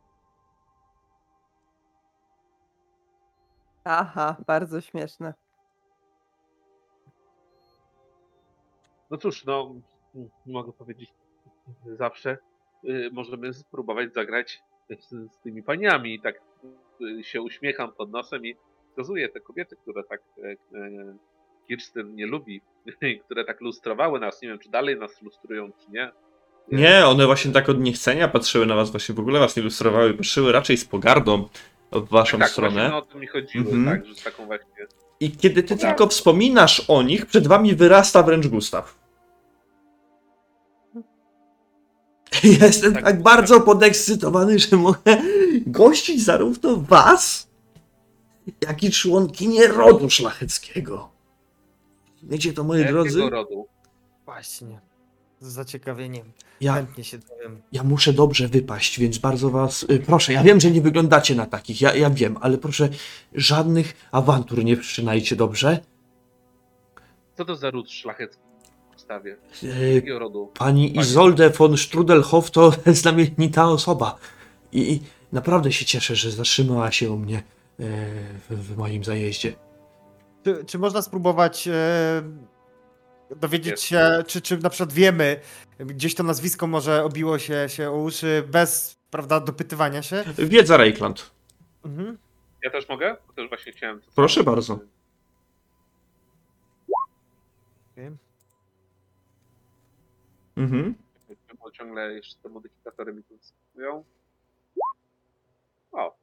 Aha, 3.84 4.36
bardzo 4.46 4.80
śmieszne. 4.80 5.34
No 9.10 9.16
cóż, 9.18 9.44
no 9.44 9.74
mogę 10.46 10.72
powiedzieć 10.72 11.14
zawsze 11.86 12.38
y, 12.84 13.10
możemy 13.12 13.54
spróbować 13.54 14.14
zagrać 14.14 14.62
z, 15.00 15.08
z 15.08 15.38
tymi 15.38 15.62
paniami 15.62 16.14
i 16.14 16.20
tak 16.20 16.42
y, 17.00 17.24
się 17.24 17.42
uśmiecham 17.42 17.92
pod 17.92 18.10
nosem 18.10 18.46
i 18.46 18.56
wskazuję 18.92 19.28
te 19.28 19.40
kobiety, 19.40 19.76
które 19.82 20.04
tak 20.04 20.20
e, 20.44 20.50
e, 20.50 20.56
Kirsten 21.68 22.14
nie 22.14 22.26
lubi, 22.26 22.60
które 23.24 23.44
tak 23.44 23.60
lustrowały 23.60 24.20
nas, 24.20 24.42
nie 24.42 24.48
wiem 24.48 24.58
czy 24.58 24.70
dalej 24.70 24.96
nas 24.98 25.22
lustrują 25.22 25.72
czy 25.72 25.90
nie. 25.90 26.12
Nie, 26.72 27.06
one 27.06 27.26
właśnie 27.26 27.52
tak 27.52 27.68
od 27.68 27.80
niechcenia 27.80 28.28
patrzyły 28.28 28.66
na 28.66 28.74
was, 28.74 28.90
właśnie 28.90 29.14
w 29.14 29.20
ogóle 29.20 29.40
was 29.40 29.56
nie 29.56 29.60
ilustrowały, 29.62 30.14
patrzyły 30.14 30.52
raczej 30.52 30.76
z 30.76 30.84
pogardą 30.84 31.48
w 31.92 32.08
waszą 32.08 32.38
tak, 32.38 32.48
stronę. 32.50 32.88
No, 32.88 32.98
o 32.98 33.02
to 33.02 33.18
mi 33.18 33.26
chodziło, 33.26 33.70
Mhm. 33.70 33.98
tak, 33.98 34.06
że 34.06 34.14
z 34.14 34.22
taką 34.22 34.46
właśnie 34.46 34.86
I 35.20 35.30
kiedy 35.30 35.62
ty 35.62 35.76
Tak. 35.76 35.88
tylko 35.88 36.06
wspominasz 36.06 36.84
o 36.90 37.02
nich, 37.02 37.26
przed 37.26 37.46
wami 37.46 37.74
wyrasta 37.74 38.22
wręcz 38.22 38.46
Gustaw. 38.46 38.98
Jestem 42.60 42.94
tak, 42.94 43.04
Tak. 43.04 43.22
bardzo 43.22 43.60
podekscytowany, 43.60 44.58
że 44.58 44.76
mogę 44.76 45.22
gościć 45.66 46.24
zarówno 46.24 46.76
was, 46.76 47.51
jak 48.60 48.82
i 48.82 48.90
członkinię 48.90 49.66
rodu 49.66 50.10
szlacheckiego. 50.10 51.08
Wiecie 52.22 52.52
to, 52.52 52.64
moi 52.64 52.78
jakiego 52.80 53.02
drodzy? 53.02 53.30
rodu. 53.30 53.66
Właśnie, 54.24 54.80
z 55.40 55.46
zaciekawieniem, 55.52 56.32
Ja, 56.60 56.74
chętnie 56.74 57.04
się 57.04 57.18
dowiem. 57.18 57.62
ja 57.72 57.82
muszę 57.82 58.12
dobrze 58.12 58.48
wypaść, 58.48 59.00
więc 59.00 59.18
bardzo 59.18 59.50
was 59.50 59.82
y, 59.82 59.98
proszę. 60.06 60.32
Ja 60.32 60.42
wiem, 60.42 60.60
że 60.60 60.70
nie 60.70 60.80
wyglądacie 60.80 61.34
na 61.34 61.46
takich, 61.46 61.80
ja, 61.80 61.94
ja 61.94 62.10
wiem, 62.10 62.36
ale 62.40 62.58
proszę, 62.58 62.88
żadnych 63.34 64.08
awantur 64.12 64.64
nie 64.64 64.76
wszczynajcie, 64.76 65.36
dobrze? 65.36 65.80
Co 67.36 67.44
to 67.44 67.56
za 67.56 67.70
ród 67.70 67.90
szlachecki 67.90 68.42
w 68.92 68.96
ustawie? 68.96 69.36
Y, 69.62 69.94
Jakiego 69.94 70.18
rodu? 70.18 70.50
Pani 70.58 70.98
Izolde 70.98 71.50
von 71.50 71.76
Strudelhoff 71.76 72.50
to 72.50 72.72
znamienita 72.86 73.68
osoba. 73.68 74.18
I, 74.72 74.92
I 74.92 75.00
naprawdę 75.32 75.72
się 75.72 75.84
cieszę, 75.84 76.16
że 76.16 76.30
zatrzymała 76.30 76.92
się 76.92 77.10
u 77.10 77.16
mnie 77.18 77.42
w, 77.78 78.46
w 78.50 78.76
moim 78.76 79.04
zajeździe. 79.04 79.52
Czy, 80.44 80.64
czy 80.64 80.78
można 80.78 81.02
spróbować 81.02 81.68
e, 81.68 81.72
dowiedzieć 83.36 83.70
Jest. 83.70 83.82
się, 83.82 84.22
czy, 84.26 84.40
czy 84.40 84.58
na 84.58 84.70
przykład 84.70 84.92
wiemy, 84.92 85.40
gdzieś 85.78 86.14
to 86.14 86.22
nazwisko 86.22 86.66
może 86.66 87.04
obiło 87.04 87.38
się, 87.38 87.68
się 87.68 87.90
o 87.90 87.96
uszy 87.96 88.44
bez, 88.48 88.96
prawda, 89.10 89.40
dopytywania 89.40 90.02
się? 90.02 90.24
Wiedza 90.38 90.76
Reikland. 90.76 91.30
Mhm. 91.84 92.18
Ja 92.62 92.70
też 92.70 92.88
mogę? 92.88 93.16
Bo 93.26 93.32
też 93.32 93.48
właśnie 93.48 93.72
chciałem. 93.72 94.00
Proszę 94.14 94.44
bardzo. 94.44 94.78
Mhm. 100.56 100.94
Ciągle 101.72 102.12
jeszcze 102.12 102.34
te 102.42 102.48
modyfikatory 102.48 103.12
mi 103.12 103.22
tu 103.22 103.38
wskazują. 103.38 104.04
O, 105.92 106.16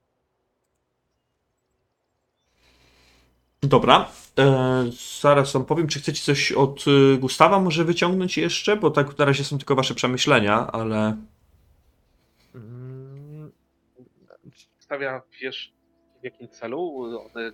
Dobra. 3.63 4.09
E, 4.39 4.83
zaraz 5.21 5.53
wam 5.53 5.65
powiem, 5.65 5.87
czy 5.87 5.99
chcecie 5.99 6.21
coś 6.23 6.51
od 6.51 6.85
y, 6.87 7.17
Gustawa 7.17 7.59
może 7.59 7.85
wyciągnąć 7.85 8.37
jeszcze, 8.37 8.75
bo 8.77 8.91
tak 8.91 9.17
na 9.17 9.25
razie 9.25 9.43
są 9.43 9.57
tylko 9.57 9.75
wasze 9.75 9.95
przemyślenia, 9.95 10.67
ale... 10.71 11.17
Mm, 12.55 13.51
stawia, 14.79 15.21
wiesz, 15.41 15.73
w 16.21 16.23
jakim 16.23 16.49
celu 16.49 16.95
one 17.35 17.47
y, 17.47 17.53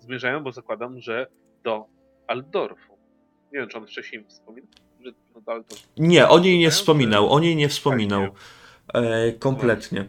zmierzają, 0.00 0.42
bo 0.42 0.52
zakładam, 0.52 1.00
że 1.00 1.26
do 1.64 1.86
Aldorfu. 2.26 2.92
Nie 3.52 3.58
wiem, 3.60 3.68
czy 3.68 3.78
on 3.78 3.86
wcześniej 3.86 4.24
wspominał, 4.28 4.70
że 5.04 5.12
do 5.40 5.52
Aldorfu. 5.52 5.86
Nie, 5.96 6.28
o 6.28 6.38
niej 6.38 6.58
nie 6.58 6.70
wspominał, 6.70 7.32
o 7.32 7.40
niej 7.40 7.56
nie 7.56 7.68
wspominał. 7.68 8.22
Tak, 8.22 8.32
E, 8.94 9.32
kompletnie. 9.32 10.08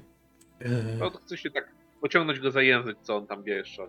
E, 0.60 0.70
No 1.00 1.12
to 1.12 1.18
chce 1.18 1.38
się 1.38 1.52
tak 1.52 1.72
pociągnąć 2.02 2.40
go 2.40 2.52
za 2.52 2.62
język, 2.62 2.98
co 3.02 3.16
on 3.16 3.28
tam 3.28 3.44
wie 3.44 3.54
jeszcze. 3.56 3.88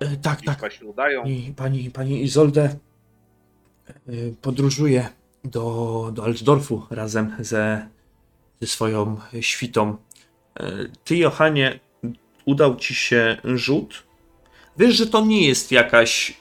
E, 0.00 0.16
tak, 0.16 0.42
tak. 0.42 0.58
właśnie 0.58 0.86
udają. 0.86 1.22
Pani, 1.22 1.54
pani, 1.56 1.90
pani 1.90 2.22
Izolde 2.22 2.76
y, 4.08 4.34
podróżuje 4.42 5.08
do, 5.44 6.10
do 6.14 6.24
Altdorfu 6.24 6.86
razem 6.90 7.36
ze 7.38 7.88
ze 8.60 8.66
swoją 8.66 9.16
świtą. 9.40 9.96
E, 10.60 10.72
Ty, 11.04 11.16
Johanie, 11.16 11.80
udał 12.44 12.76
ci 12.76 12.94
się 12.94 13.36
rzut. 13.44 14.02
Wiesz, 14.78 14.94
że 14.94 15.06
to 15.06 15.24
nie 15.24 15.48
jest 15.48 15.72
jakaś, 15.72 16.36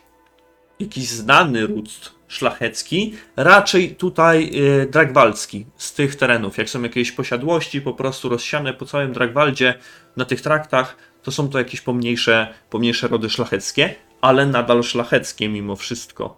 jakiś 0.80 1.10
znany 1.10 1.68
ród 1.68 2.15
szlachecki, 2.27 3.14
raczej 3.36 3.95
tutaj 3.95 4.52
e, 4.82 4.86
dragwaldzki 4.86 5.65
z 5.77 5.94
tych 5.94 6.15
terenów. 6.15 6.57
Jak 6.57 6.69
są 6.69 6.84
jakieś 6.84 7.11
posiadłości 7.11 7.82
po 7.82 7.94
prostu 7.94 8.30
rozsiane 8.30 8.73
po 8.73 8.86
całym 8.86 9.14
Dragwaldzie 9.14 9.73
na 10.18 10.26
tych 10.26 10.41
traktach, 10.41 10.98
to 11.26 11.31
są 11.31 11.49
to 11.49 11.57
jakieś 11.57 11.81
pomniejsze, 11.81 12.53
pomniejsze 12.69 13.07
rody 13.07 13.30
szlacheckie, 13.30 13.95
ale 14.22 14.45
nadal 14.45 14.84
szlacheckie 14.84 15.49
mimo 15.49 15.76
wszystko. 15.76 16.38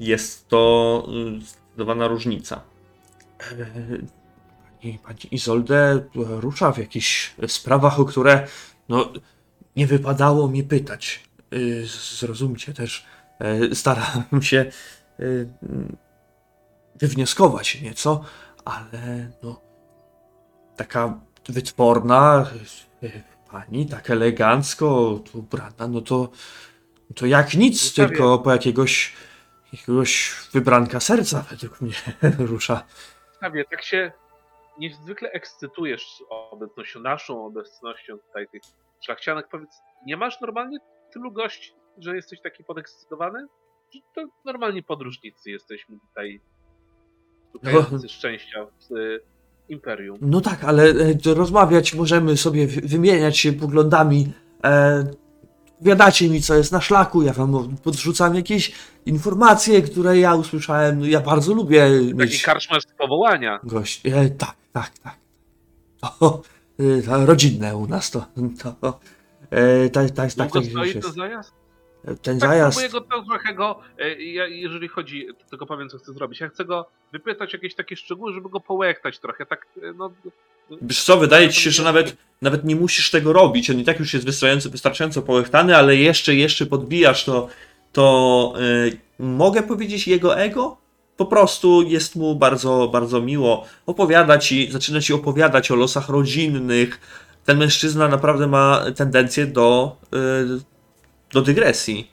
Jest 0.00 0.48
to 0.48 1.06
y, 1.38 1.40
zdecydowana 1.40 2.08
różnica. 2.08 2.60
E, 3.40 3.66
Pani, 4.80 4.98
pani 4.98 5.34
Izolde 5.34 6.04
rusza 6.14 6.72
w 6.72 6.78
jakichś 6.78 7.34
sprawach, 7.48 8.00
o 8.00 8.04
które 8.04 8.46
no, 8.88 9.12
nie 9.76 9.86
wypadało 9.86 10.48
mi 10.48 10.64
pytać. 10.64 11.20
Y, 11.54 11.86
Zrozumcie 12.18 12.74
też, 12.74 13.06
e, 13.38 13.74
starałem 13.74 14.42
się 14.42 14.70
wywnioskować 17.00 17.80
nieco, 17.80 18.24
ale 18.64 19.30
no, 19.42 19.60
taka 20.76 21.20
wytworna 21.48 22.46
pani, 23.54 23.86
tak 23.86 24.10
elegancko 24.10 25.20
ubrana, 25.34 25.88
no 25.88 26.00
to, 26.00 26.28
to 27.16 27.26
jak 27.26 27.54
nic, 27.54 27.94
tylko 27.94 28.38
po 28.38 28.52
jakiegoś, 28.52 29.12
jakiegoś 29.72 30.34
wybranka 30.52 31.00
serca 31.00 31.44
według 31.50 31.80
mnie 31.80 31.94
rusza. 32.52 32.86
Prawie, 33.40 33.64
tak 33.64 33.82
się 33.82 34.12
niezwykle 34.78 35.30
ekscytujesz 35.30 36.22
obecnością, 36.50 37.00
naszą 37.00 37.46
obecnością 37.46 38.18
tutaj 38.18 38.48
tych 38.48 38.62
szlachcianek. 39.00 39.48
Powiedz, 39.48 39.80
nie 40.06 40.16
masz 40.16 40.40
normalnie 40.40 40.78
tylu 41.12 41.32
gości, 41.32 41.74
że 41.98 42.16
jesteś 42.16 42.40
taki 42.40 42.64
podekscytowany? 42.64 43.46
Czy 43.92 43.98
to 44.14 44.24
normalni 44.44 44.82
podróżnicy 44.82 45.50
jesteśmy 45.50 45.98
tutaj, 46.08 46.40
szukający 47.52 48.08
szczęścia 48.08 48.66
w 48.66 48.84
Imperium? 49.68 50.18
No 50.20 50.40
tak, 50.40 50.64
ale 50.64 50.84
e, 51.26 51.34
rozmawiać 51.34 51.94
możemy 51.94 52.36
sobie, 52.36 52.66
wy- 52.66 52.80
wymieniać 52.80 53.38
się 53.38 53.52
poglądami. 53.52 54.32
E, 54.64 55.04
Powiadacie 55.78 56.28
mi, 56.30 56.42
co 56.42 56.54
jest 56.54 56.72
na 56.72 56.80
szlaku, 56.80 57.22
ja 57.22 57.32
wam 57.32 57.76
podrzucam 57.82 58.34
jakieś 58.34 58.72
informacje, 59.06 59.82
które 59.82 60.18
ja 60.18 60.34
usłyszałem. 60.34 60.98
No, 61.00 61.06
Ja 61.06 61.20
bardzo 61.20 61.54
lubię 61.54 61.90
Taki 62.00 62.14
mieć 62.14 62.42
karczmasz 62.42 62.82
z 62.82 62.86
powołania. 62.98 63.60
gości. 63.64 64.08
E, 64.08 64.30
tak, 64.30 64.54
tak, 64.72 64.98
tak. 64.98 65.16
To, 66.00 66.42
e, 66.98 67.02
to 67.02 67.26
rodzinne 67.26 67.76
u 67.76 67.86
nas 67.86 68.10
to. 68.10 68.26
to 68.82 69.00
e, 69.50 69.88
tak, 69.90 70.10
tak, 70.10 70.32
tak, 70.32 70.50
Długo 70.50 70.60
tak 70.60 70.70
stoi 70.70 71.00
to 71.02 71.12
zajazd? 71.12 71.52
Ten 72.22 72.38
Tak, 72.38 72.50
zajazd. 72.50 72.78
próbuję 72.78 73.02
go 73.02 73.22
trochę 73.24 73.54
go, 73.54 73.80
e, 73.98 74.22
ja, 74.22 74.46
jeżeli 74.46 74.88
chodzi, 74.88 75.26
tylko 75.50 75.66
powiem 75.66 75.88
co 75.88 75.98
chcę 75.98 76.12
zrobić, 76.12 76.40
ja 76.40 76.48
chcę 76.48 76.64
go 76.64 76.88
wypytać 77.12 77.52
jakieś 77.52 77.74
takie 77.74 77.96
szczegóły, 77.96 78.32
żeby 78.32 78.48
go 78.48 78.60
połechtać 78.60 79.18
trochę, 79.18 79.46
tak 79.46 79.66
e, 79.82 79.92
no... 79.92 80.12
Wiesz 80.82 81.04
co, 81.04 81.16
wydaje 81.16 81.50
ci 81.50 81.60
się, 81.60 81.70
że 81.70 81.82
nawet, 81.82 82.16
nawet 82.42 82.64
nie 82.64 82.76
musisz 82.76 83.10
tego 83.10 83.32
robić. 83.32 83.70
On 83.70 83.78
i 83.78 83.84
tak 83.84 83.98
już 83.98 84.14
jest 84.14 84.26
wystarczająco, 84.26 84.70
wystarczająco 84.70 85.22
połechtany, 85.22 85.76
ale 85.76 85.96
jeszcze, 85.96 86.34
jeszcze 86.34 86.66
podbijasz 86.66 87.24
to, 87.24 87.48
to 87.92 88.52
yy, 88.84 88.98
mogę 89.18 89.62
powiedzieć 89.62 90.08
jego 90.08 90.38
ego? 90.38 90.76
Po 91.16 91.26
prostu 91.26 91.82
jest 91.82 92.16
mu 92.16 92.34
bardzo, 92.34 92.88
bardzo 92.92 93.20
miło. 93.20 93.66
Opowiada 93.86 94.38
ci, 94.38 94.72
zaczyna 94.72 95.00
ci 95.00 95.12
opowiadać 95.12 95.70
o 95.70 95.76
losach 95.76 96.08
rodzinnych. 96.08 97.00
Ten 97.44 97.58
mężczyzna 97.58 98.08
naprawdę 98.08 98.46
ma 98.46 98.84
tendencję 98.96 99.46
do, 99.46 99.96
do 101.34 101.42
dygresji. 101.42 102.10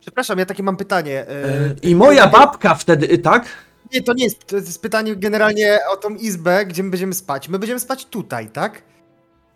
Przepraszam, 0.00 0.38
ja 0.38 0.46
takie 0.46 0.62
mam 0.62 0.76
pytanie. 0.76 1.28
e, 1.28 1.62
Yy, 1.68 1.76
I 1.82 1.94
moja 1.94 2.26
babka 2.26 2.74
wtedy, 2.74 3.12
y, 3.12 3.18
tak? 3.18 3.46
Nie, 3.92 4.02
to 4.02 4.12
nie 4.12 4.24
jest, 4.24 4.46
to 4.46 4.56
jest 4.56 4.82
pytanie 4.82 5.16
generalnie 5.16 5.78
o 5.92 5.96
tą 5.96 6.14
izbę, 6.14 6.66
gdzie 6.66 6.82
my 6.82 6.90
będziemy 6.90 7.14
spać. 7.14 7.48
My 7.48 7.58
będziemy 7.58 7.80
spać 7.80 8.06
tutaj, 8.06 8.48
tak? 8.48 8.82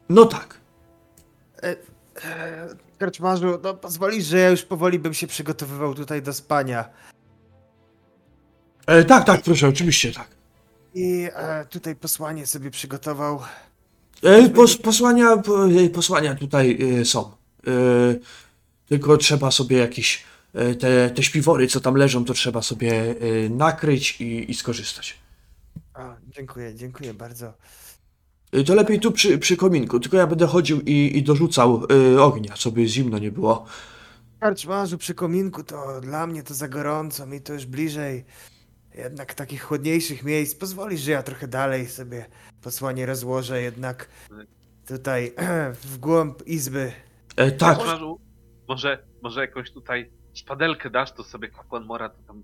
No 0.09 0.25
tak. 0.27 0.61
E, 1.63 1.77
Karczmarzu, 2.99 3.59
no 3.63 3.75
pozwolisz, 3.75 4.25
że 4.25 4.39
ja 4.39 4.51
już 4.51 4.63
powoli 4.63 4.99
bym 4.99 5.15
się 5.15 5.27
przygotowywał 5.27 5.95
tutaj 5.95 6.23
do 6.23 6.33
spania. 6.33 6.89
E, 8.87 9.05
tak, 9.05 9.25
tak, 9.25 9.43
proszę, 9.43 9.69
oczywiście, 9.69 10.13
tak. 10.13 10.29
I 10.95 11.29
e, 11.35 11.65
tutaj 11.71 11.97
posłanie 11.97 12.47
sobie 12.47 12.71
przygotował. 12.71 13.41
E, 14.23 14.49
Pos, 14.49 14.77
posłania, 14.77 15.37
po- 15.37 15.67
e, 15.69 15.89
posłania 15.91 16.35
tutaj 16.35 16.79
e, 17.01 17.05
są. 17.05 17.31
Tylko 18.89 19.17
trzeba 19.17 19.51
sobie 19.51 19.77
jakieś 19.79 20.25
e, 20.55 20.75
te, 20.75 21.11
te 21.11 21.23
śpiwory, 21.23 21.67
co 21.67 21.81
tam 21.81 21.95
leżą, 21.95 22.25
to 22.25 22.35
trzeba 22.35 22.63
sobie 22.63 22.93
e, 22.93 23.49
nakryć 23.49 24.21
i, 24.21 24.51
i 24.51 24.55
skorzystać. 24.55 25.19
A, 25.95 26.17
dziękuję, 26.29 26.75
dziękuję 26.75 27.15
bardzo. 27.15 27.55
E, 28.53 28.65
To 28.65 28.75
lepiej 28.75 29.01
tu 29.01 29.13
przy, 29.13 29.39
przy 29.39 29.57
kominku, 29.57 30.01
tylko 30.01 30.17
ja 30.17 30.27
będę 30.27 30.47
chodził 30.47 30.81
i, 30.81 31.13
i 31.19 31.23
dorzucał 31.23 31.87
e, 32.17 32.23
ognia, 32.23 32.57
żeby 32.57 32.87
zimno 32.89 33.19
nie 33.19 33.33
było. 33.33 33.67
Karczmarzu, 34.41 34.99
przy 34.99 35.15
kominku 35.15 35.63
to 35.65 36.01
dla 36.01 36.27
mnie 36.27 36.43
to 36.43 36.55
za 36.55 36.69
gorąco, 36.69 37.27
mi 37.27 37.41
to 37.41 37.53
już 37.53 37.67
bliżej 37.67 38.25
jednak 38.95 39.35
takich 39.35 39.63
chłodniejszych 39.63 40.23
miejsc. 40.23 40.55
Pozwolisz, 40.55 41.01
że 41.01 41.11
ja 41.11 41.23
trochę 41.23 41.49
dalej 41.49 41.89
sobie 41.89 42.27
posłanie 42.63 43.07
rozłożę 43.07 43.63
jednak 43.63 44.09
tutaj 44.87 45.35
w 45.85 45.99
głąb 45.99 46.47
izby. 46.47 46.93
E, 47.37 47.51
tak, 47.53 47.77
Karczmarzu, 47.77 48.21
może, 48.69 48.99
może 49.23 49.41
jakąś 49.41 49.71
tutaj 49.71 50.11
szpadelkę 50.35 50.91
dasz, 50.91 51.13
to 51.13 51.25
sobie 51.25 51.49
kapłan 51.49 51.85
Mora 51.85 52.09
to 52.09 52.17
tam 52.27 52.43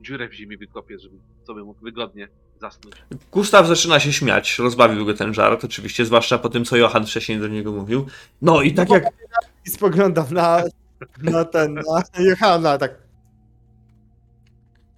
dziurę 0.00 0.28
w 0.28 0.32
ziemi 0.32 0.56
wykopie, 0.56 0.98
żeby 0.98 1.16
sobie 1.46 1.62
mógł 1.62 1.80
wygodnie 1.80 2.28
zasnąć. 2.60 2.96
Gustaw 3.32 3.66
zaczyna 3.66 4.00
się 4.00 4.12
śmiać, 4.12 4.58
rozbawił 4.58 5.06
go 5.06 5.14
ten 5.14 5.34
żart, 5.34 5.64
oczywiście, 5.64 6.04
zwłaszcza 6.06 6.38
po 6.38 6.48
tym, 6.48 6.64
co 6.64 6.76
Johan 6.76 7.06
wcześniej 7.06 7.38
do 7.38 7.48
niego 7.48 7.72
mówił. 7.72 8.06
No 8.42 8.62
i 8.62 8.74
tak 8.74 8.90
jak 8.90 9.04
I 9.66 9.70
spoglądam 9.70 10.26
na, 10.30 10.62
na 11.22 11.44
ten, 11.44 11.74
na 11.74 12.22
Johana, 12.22 12.78
tak. 12.78 12.94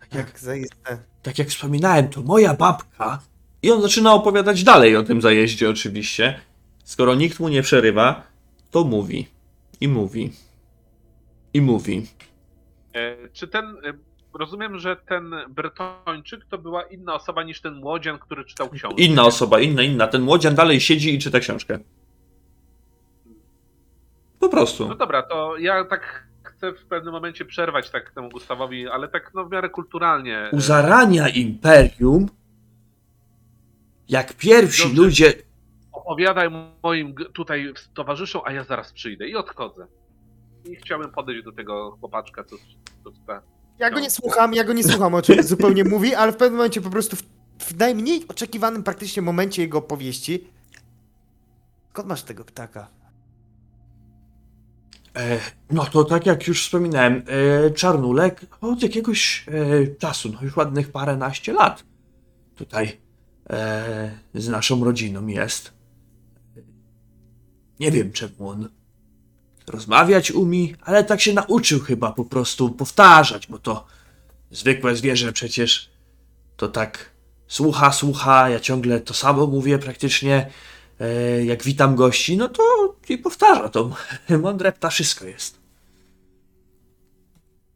Tak 0.01 0.15
jak- 0.15 0.27
Jak 0.29 0.39
zaiste. 0.39 0.99
tak 1.23 1.39
jak 1.39 1.49
wspominałem, 1.49 2.09
to 2.09 2.23
moja 2.23 2.55
babka. 2.55 3.21
I 3.63 3.71
on 3.71 3.83
zaczyna 3.83 4.15
opowiadać 4.15 4.65
dalej 4.65 4.97
o 4.97 5.03
tym 5.03 5.23
zajeździe, 5.23 5.71
oczywiście. 5.71 6.41
Skoro 6.85 7.15
nikt 7.15 7.41
mu 7.41 7.49
nie 7.49 7.63
przerywa, 7.63 8.23
to 8.71 8.85
mówi. 8.85 9.29
I 9.81 9.89
mówi. 9.89 10.33
I 11.59 11.63
mówi. 11.63 12.07
E, 12.95 13.29
czy 13.33 13.49
ten, 13.49 13.65
e, 13.65 13.93
rozumiem, 14.35 14.79
że 14.79 14.97
ten 14.97 15.35
Bretończyk 15.49 16.45
to 16.45 16.59
była 16.59 16.83
inna 16.83 17.15
osoba 17.15 17.43
niż 17.43 17.61
ten 17.61 17.75
młodzian, 17.75 18.19
który 18.19 18.45
czytał 18.45 18.71
książkę. 18.71 19.03
Inna 19.03 19.25
osoba, 19.25 19.61
inna, 19.61 19.83
inna. 19.83 20.07
Ten 20.07 20.23
młodzian 20.23 20.55
dalej 20.55 20.81
siedzi 20.81 21.15
i 21.15 21.19
czyta 21.19 21.41
książkę. 21.41 21.79
Po 24.41 24.49
prostu. 24.49 24.89
No 24.89 24.95
dobra, 24.95 25.23
to 25.23 25.57
ja 25.57 25.85
tak 25.85 26.29
chcę 26.43 26.73
w 26.73 26.85
pewnym 26.85 27.13
momencie 27.13 27.45
przerwać 27.45 27.91
tak 27.91 28.11
temu 28.11 28.29
Gustawowi, 28.29 28.89
ale 28.89 29.09
tak 29.09 29.31
no 29.35 29.45
w 29.45 29.51
miarę 29.51 29.69
kulturalnie. 29.69 30.39
E, 30.39 30.51
U 30.51 30.61
zarania 30.61 31.29
imperium, 31.29 32.27
jak 34.09 34.33
pierwsi 34.33 34.83
Dobrze. 34.83 35.03
ludzie. 35.03 35.33
Opowiadaj 35.93 36.49
moim 36.83 37.15
tutaj 37.15 37.73
towarzyszom, 37.95 38.43
a 38.45 38.53
ja 38.53 38.65
zaraz 38.65 38.93
przyjdę 38.93 39.29
i 39.29 39.37
odchodzę. 39.37 39.87
I 40.65 40.77
chciałbym 40.77 41.11
podejść 41.11 41.45
do 41.45 41.53
tego 41.53 41.97
chłopaczka, 42.01 42.45
co, 42.45 42.57
co 43.05 43.13
czyta. 43.13 43.43
Ja 43.79 43.91
go 43.91 44.01
nie 44.01 44.11
słucham, 44.11 44.55
ja 44.55 44.65
go 44.65 44.73
nie 44.73 44.85
słucham, 44.85 45.15
o 45.15 45.23
czym 45.23 45.43
zupełnie 45.43 45.85
mówi, 45.95 46.15
ale 46.15 46.33
w 46.33 46.37
pewnym 46.37 46.57
momencie 46.57 46.81
po 46.81 46.91
prostu 46.91 47.17
w, 47.17 47.23
w 47.59 47.79
najmniej 47.79 48.29
oczekiwanym 48.29 48.83
praktycznie 48.83 49.23
momencie 49.23 49.63
jego 49.63 49.79
opowieści. 49.79 50.49
Skąd 51.91 52.09
masz 52.09 52.23
tego 52.23 52.45
ptaka? 52.45 52.89
E, 55.17 55.41
no 55.71 55.85
to 55.85 56.05
tak 56.05 56.27
jak 56.27 56.47
już 56.47 56.65
wspominałem, 56.65 57.23
e, 57.67 57.71
Czarnulek 57.71 58.47
od 58.61 58.83
jakiegoś 58.83 59.47
e, 59.49 59.87
czasu, 59.87 60.29
no 60.33 60.43
już 60.43 60.57
ładnych 60.57 60.93
paręnaście 60.93 61.53
lat 61.53 61.85
tutaj 62.55 63.01
e, 63.51 64.19
z 64.35 64.49
naszą 64.49 64.85
rodziną 64.85 65.27
jest. 65.27 65.73
Nie 67.81 67.91
wiem 67.91 68.13
czemu 68.13 68.49
on 68.49 68.69
rozmawiać 69.69 70.31
umie, 70.31 70.69
ale 70.83 71.05
tak 71.05 71.21
się 71.21 71.33
nauczył 71.33 71.81
chyba 71.81 72.13
po 72.13 72.25
prostu 72.25 72.71
powtarzać, 72.71 73.47
bo 73.47 73.59
to 73.59 73.87
zwykłe 74.51 74.97
zwierzę 74.97 75.33
przecież 75.33 75.91
to 76.57 76.69
tak 76.69 77.11
słucha, 77.49 77.93
słucha, 77.93 78.51
ja 78.51 78.61
ciągle 78.61 79.01
to 79.01 79.15
samo 79.15 79.47
mówię 79.47 79.79
praktycznie, 79.79 80.51
e, 81.01 81.45
jak 81.45 81.63
witam 81.63 81.97
gości, 81.97 82.37
no 82.37 82.49
to 82.49 82.63
i 83.09 83.19
powtarza 83.19 83.69
to. 83.69 83.97
Mądre 84.43 84.73
ptaszysko 84.73 85.27
jest. 85.27 85.59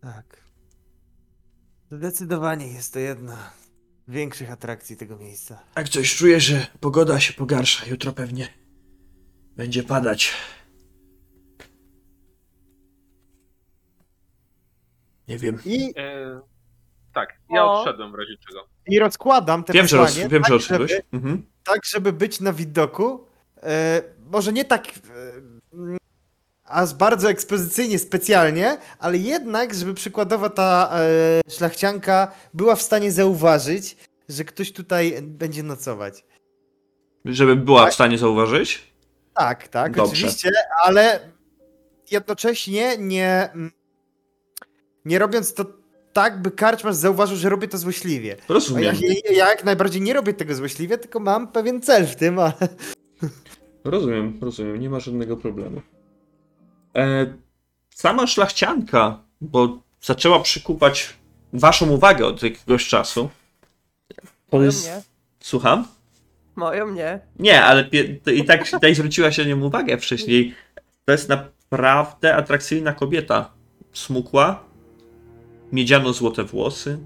Tak. 0.00 0.42
Zdecydowanie 1.90 2.66
jest 2.66 2.92
to 2.92 2.98
jedna 2.98 3.50
większych 4.08 4.50
atrakcji 4.50 4.96
tego 4.96 5.16
miejsca. 5.16 5.58
Jak 5.76 5.88
coś 5.88 6.16
czuję, 6.16 6.40
że 6.40 6.66
pogoda 6.80 7.20
się 7.20 7.32
pogarsza. 7.32 7.86
Jutro 7.86 8.12
pewnie 8.12 8.48
będzie 9.56 9.82
padać. 9.82 10.32
Nie 15.28 15.38
wiem. 15.38 15.58
I, 15.64 15.94
E, 15.96 16.40
tak, 17.14 17.28
ja 17.50 17.64
O. 17.64 17.80
odszedłem 17.80 18.12
w 18.12 18.14
razie 18.14 18.36
czego. 18.48 18.66
i 18.86 18.98
rozkładam 18.98 19.64
te 19.64 19.72
Wiem, 19.72 19.86
że, 19.86 19.96
roz, 19.96 20.14
wiem, 20.16 20.30
że 20.30 20.40
tak, 20.40 20.50
odszedłeś. 20.52 20.90
żeby, 20.90 21.02
Mhm. 21.12 21.46
tak, 21.64 21.80
żeby 21.84 22.12
być 22.12 22.40
na 22.40 22.52
widoku. 22.52 23.26
E, 23.62 24.02
może 24.30 24.52
nie 24.52 24.64
tak. 24.64 24.88
E, 24.88 24.92
aż 26.64 26.94
bardzo 26.94 27.30
ekspozycyjnie, 27.30 27.98
specjalnie, 27.98 28.76
ale 28.98 29.18
jednak, 29.18 29.74
żeby 29.74 29.94
przykładowo 29.94 30.50
ta 30.50 30.90
e, 31.46 31.50
szlachcianka 31.50 32.32
była 32.54 32.76
w 32.76 32.82
stanie 32.82 33.12
zauważyć, 33.12 33.96
że 34.28 34.44
ktoś 34.44 34.72
tutaj 34.72 35.18
będzie 35.22 35.62
nocować. 35.62 36.24
Żeby 37.24 37.56
była 37.56 37.82
Tak. 37.82 37.90
w 37.90 37.94
stanie 37.94 38.18
zauważyć. 38.18 38.92
Tak, 39.34 39.68
tak, 39.68 39.96
Dobrze. 39.96 40.12
oczywiście, 40.12 40.50
ale 40.84 41.20
jednocześnie 42.10 42.96
nie, 42.98 43.50
mm, 43.54 43.70
nie 45.04 45.18
robiąc 45.18 45.54
to 45.54 45.64
tak, 46.12 46.42
by 46.42 46.50
karczmarz 46.50 46.96
zauważył, 46.96 47.36
że 47.36 47.48
robię 47.48 47.68
to 47.68 47.78
złośliwie. 47.78 48.32
A 48.32 48.42
ja, 48.42 48.54
Rozumiem. 48.54 48.96
ja 49.30 49.48
jak 49.48 49.64
najbardziej 49.64 50.02
nie 50.02 50.12
robię 50.12 50.34
tego 50.34 50.54
złośliwie, 50.54 50.98
tylko 50.98 51.20
mam 51.20 51.48
pewien 51.48 51.82
cel 51.82 52.06
w 52.06 52.16
tym, 52.16 52.38
ale... 52.38 52.52
Rozumiem, 53.84 54.38
rozumiem. 54.40 54.80
Nie 54.80 54.90
ma 54.90 55.00
żadnego 55.00 55.36
problemu. 55.36 55.82
E, 56.96 57.34
sama 57.90 58.26
szlachcianka, 58.26 59.18
bo 59.40 59.78
zaczęła 60.00 60.40
przykuwać 60.40 61.16
waszą 61.52 61.90
uwagę 61.90 62.26
od 62.26 62.42
jakiegoś 62.42 62.88
czasu. 62.88 63.30
To 64.50 64.56
Moją 64.56 64.66
jest... 64.66 64.86
nie. 64.86 65.02
Słucham? 65.40 65.86
Moją 66.56 66.90
nie. 66.90 67.20
Nie, 67.38 67.64
ale 67.64 67.88
i 68.26 68.44
tak, 68.44 68.68
i 68.72 68.80
tak 68.80 68.94
zwróciła 68.94 69.32
się 69.32 69.42
na 69.42 69.48
nią 69.48 69.62
uwagę 69.62 69.98
wcześniej. 69.98 70.54
To 71.04 71.12
jest 71.12 71.28
naprawdę 71.28 72.36
atrakcyjna 72.36 72.92
kobieta. 72.92 73.50
Smukła, 73.92 74.64
miedziano-złote 75.72 76.44
włosy. 76.44 76.98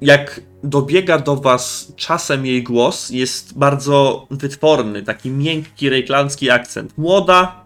Jak 0.00 0.40
dobiega 0.62 1.18
do 1.18 1.36
was 1.36 1.92
czasem 1.96 2.46
jej 2.46 2.62
głos, 2.62 3.10
jest 3.10 3.58
bardzo 3.58 4.26
wytworny, 4.30 5.02
taki 5.02 5.30
miękki, 5.30 5.90
rejklandzki 5.90 6.50
akcent. 6.50 6.98
Młoda, 6.98 7.64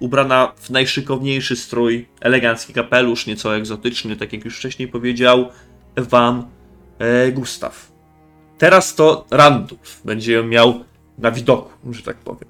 ubrana 0.00 0.52
w 0.56 0.70
najszykowniejszy 0.70 1.56
strój, 1.56 2.08
elegancki 2.20 2.72
kapelusz, 2.72 3.26
nieco 3.26 3.56
egzotyczny, 3.56 4.16
tak 4.16 4.32
jak 4.32 4.44
już 4.44 4.58
wcześniej 4.58 4.88
powiedział 4.88 5.48
wam 5.96 6.46
e, 6.98 7.32
Gustaw. 7.32 7.92
Teraz 8.58 8.94
to 8.94 9.26
Randulf 9.30 10.00
będzie 10.04 10.32
ją 10.32 10.44
miał 10.44 10.84
na 11.18 11.30
widoku, 11.30 11.92
że 11.92 12.02
tak 12.02 12.16
powiem. 12.16 12.48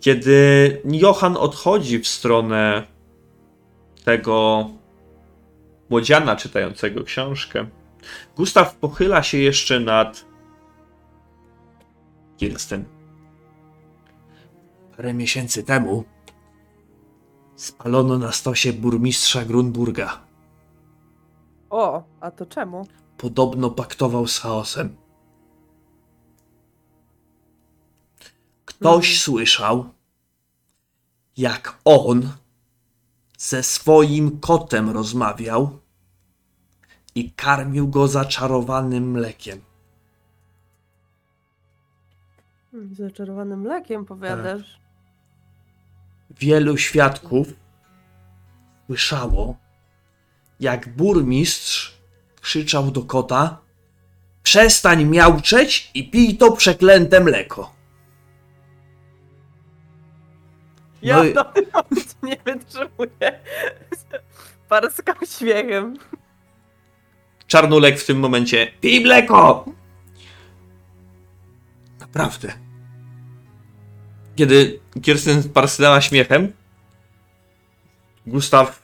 Kiedy 0.00 0.80
Johan 0.84 1.36
odchodzi 1.36 1.98
w 1.98 2.08
stronę 2.08 2.91
tego 4.04 4.68
młodziana 5.90 6.36
czytającego 6.36 7.04
książkę, 7.04 7.66
Gustaw 8.36 8.76
pochyla 8.76 9.22
się 9.22 9.38
jeszcze 9.38 9.80
nad 9.80 10.24
Kirsten. 12.36 12.84
Parę 14.96 15.14
miesięcy 15.14 15.62
temu 15.64 16.04
spalono 17.56 18.18
na 18.18 18.32
stosie 18.32 18.72
burmistrza 18.72 19.44
Grunburga. 19.44 20.20
O, 21.70 22.02
a 22.20 22.30
to 22.30 22.46
czemu? 22.46 22.86
podobno 23.16 23.70
paktował 23.70 24.26
z 24.26 24.38
chaosem. 24.38 24.96
Ktoś 28.64 29.06
Mhm. 29.06 29.18
słyszał, 29.18 29.84
jak 31.36 31.78
on 31.84 32.32
ze 33.42 33.62
swoim 33.62 34.40
kotem 34.40 34.90
rozmawiał 34.90 35.78
i 37.14 37.30
karmił 37.30 37.88
go 37.88 38.08
zaczarowanym 38.08 39.10
mlekiem. 39.10 39.60
Zaczarowanym 42.92 43.60
mlekiem 43.60 44.04
powiadasz. 44.04 44.80
Wielu 46.30 46.76
świadków 46.78 47.46
słyszało, 48.86 49.56
jak 50.60 50.96
burmistrz 50.96 51.98
krzyczał 52.40 52.90
do 52.90 53.02
kota: 53.02 53.58
Przestań 54.42 55.04
miauczeć 55.04 55.90
i 55.94 56.04
pij 56.04 56.36
to 56.36 56.52
przeklęte 56.52 57.20
mleko. 57.20 57.81
Ja 61.02 61.16
No 61.16 61.24
i- 61.24 61.34
no, 61.34 61.44
nie 62.22 62.36
wytrzymuję. 62.44 63.40
Parskam 64.68 65.16
śmiechem. 65.38 65.96
Czarnulek 67.46 67.98
w 67.98 68.06
tym 68.06 68.18
momencie: 68.20 68.72
Pij 68.80 69.00
mleko! 69.00 69.64
Naprawdę. 72.00 72.52
Kiedy 74.36 74.80
Kirsten 75.02 75.42
parsknęła 75.48 76.00
śmiechem, 76.00 76.52
Gustaw 78.26 78.82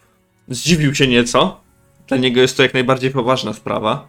zdziwił 0.49 0.95
się 0.95 1.07
nieco. 1.07 1.61
Dla 2.07 2.17
niego 2.17 2.41
jest 2.41 2.57
to 2.57 2.63
jak 2.63 2.75
najbardziej 2.75 3.11
poważna 3.11 3.53
sprawa. 3.53 4.09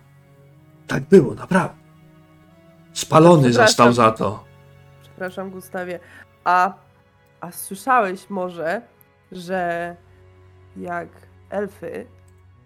Tak 0.88 1.04
było, 1.04 1.34
naprawdę. 1.36 1.76
Spalony 2.94 3.54
został 3.54 3.94
za 3.94 4.12
to. 4.12 4.44
Przepraszam, 5.02 5.50
Gustawie. 5.50 6.00
A, 6.44 6.74
a 7.42 7.52
słyszałeś 7.52 8.30
może, 8.30 8.82
że 9.32 9.96
jak 10.78 11.08
elfy 11.50 12.06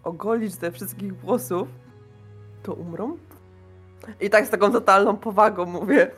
ogolić 0.04 0.54
ze 0.54 0.72
wszystkich 0.72 1.16
włosów, 1.20 1.68
to 2.64 2.74
umrą? 2.74 3.18
I 4.22 4.30
tak 4.30 4.46
z 4.48 4.50
taką 4.50 4.72
totalną 4.72 5.18
powagą 5.18 5.66
mówię. 5.66 6.12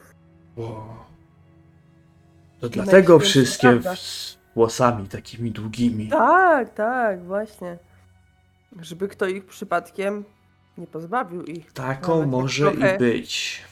To 2.59 2.69
dlatego 2.69 3.17
najświętsza 3.17 3.29
wszystkie 3.29 3.95
z 3.95 4.37
włosami 4.55 5.07
takimi 5.07 5.51
długimi. 5.51 6.09
Tak, 6.09 6.73
tak, 6.73 7.23
właśnie. 7.23 7.77
Żeby 8.81 9.07
kto 9.07 9.27
ich 9.27 9.45
przypadkiem 9.45 10.23
nie 10.77 10.87
pozbawił 10.87 11.43
ich. 11.43 11.73
Taką 11.73 12.25
może 12.25 12.71
trochę- 12.71 12.95
i 12.95 12.99
być. 12.99 13.63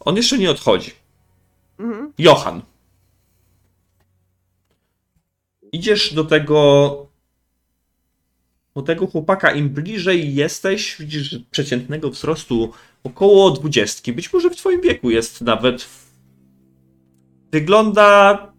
On 0.00 0.16
jeszcze 0.16 0.38
nie 0.38 0.50
odchodzi. 0.50 0.90
Mhm. 1.78 2.12
Johan. 2.18 2.62
Idziesz 5.72 6.14
do 6.14 6.24
tego. 6.24 7.08
Do 8.76 8.82
tego 8.82 9.06
chłopaka, 9.06 9.52
im 9.52 9.68
bliżej 9.68 10.34
jesteś, 10.34 10.96
widzisz 11.00 11.38
przeciętnego 11.50 12.10
wzrostu 12.10 12.72
około 13.04 13.50
dwudziestki. 13.50 14.12
Być 14.12 14.32
może 14.32 14.50
w 14.50 14.56
twoim 14.56 14.80
wieku 14.80 15.10
jest 15.10 15.40
nawet. 15.40 15.88
Wygląda. 17.52 18.52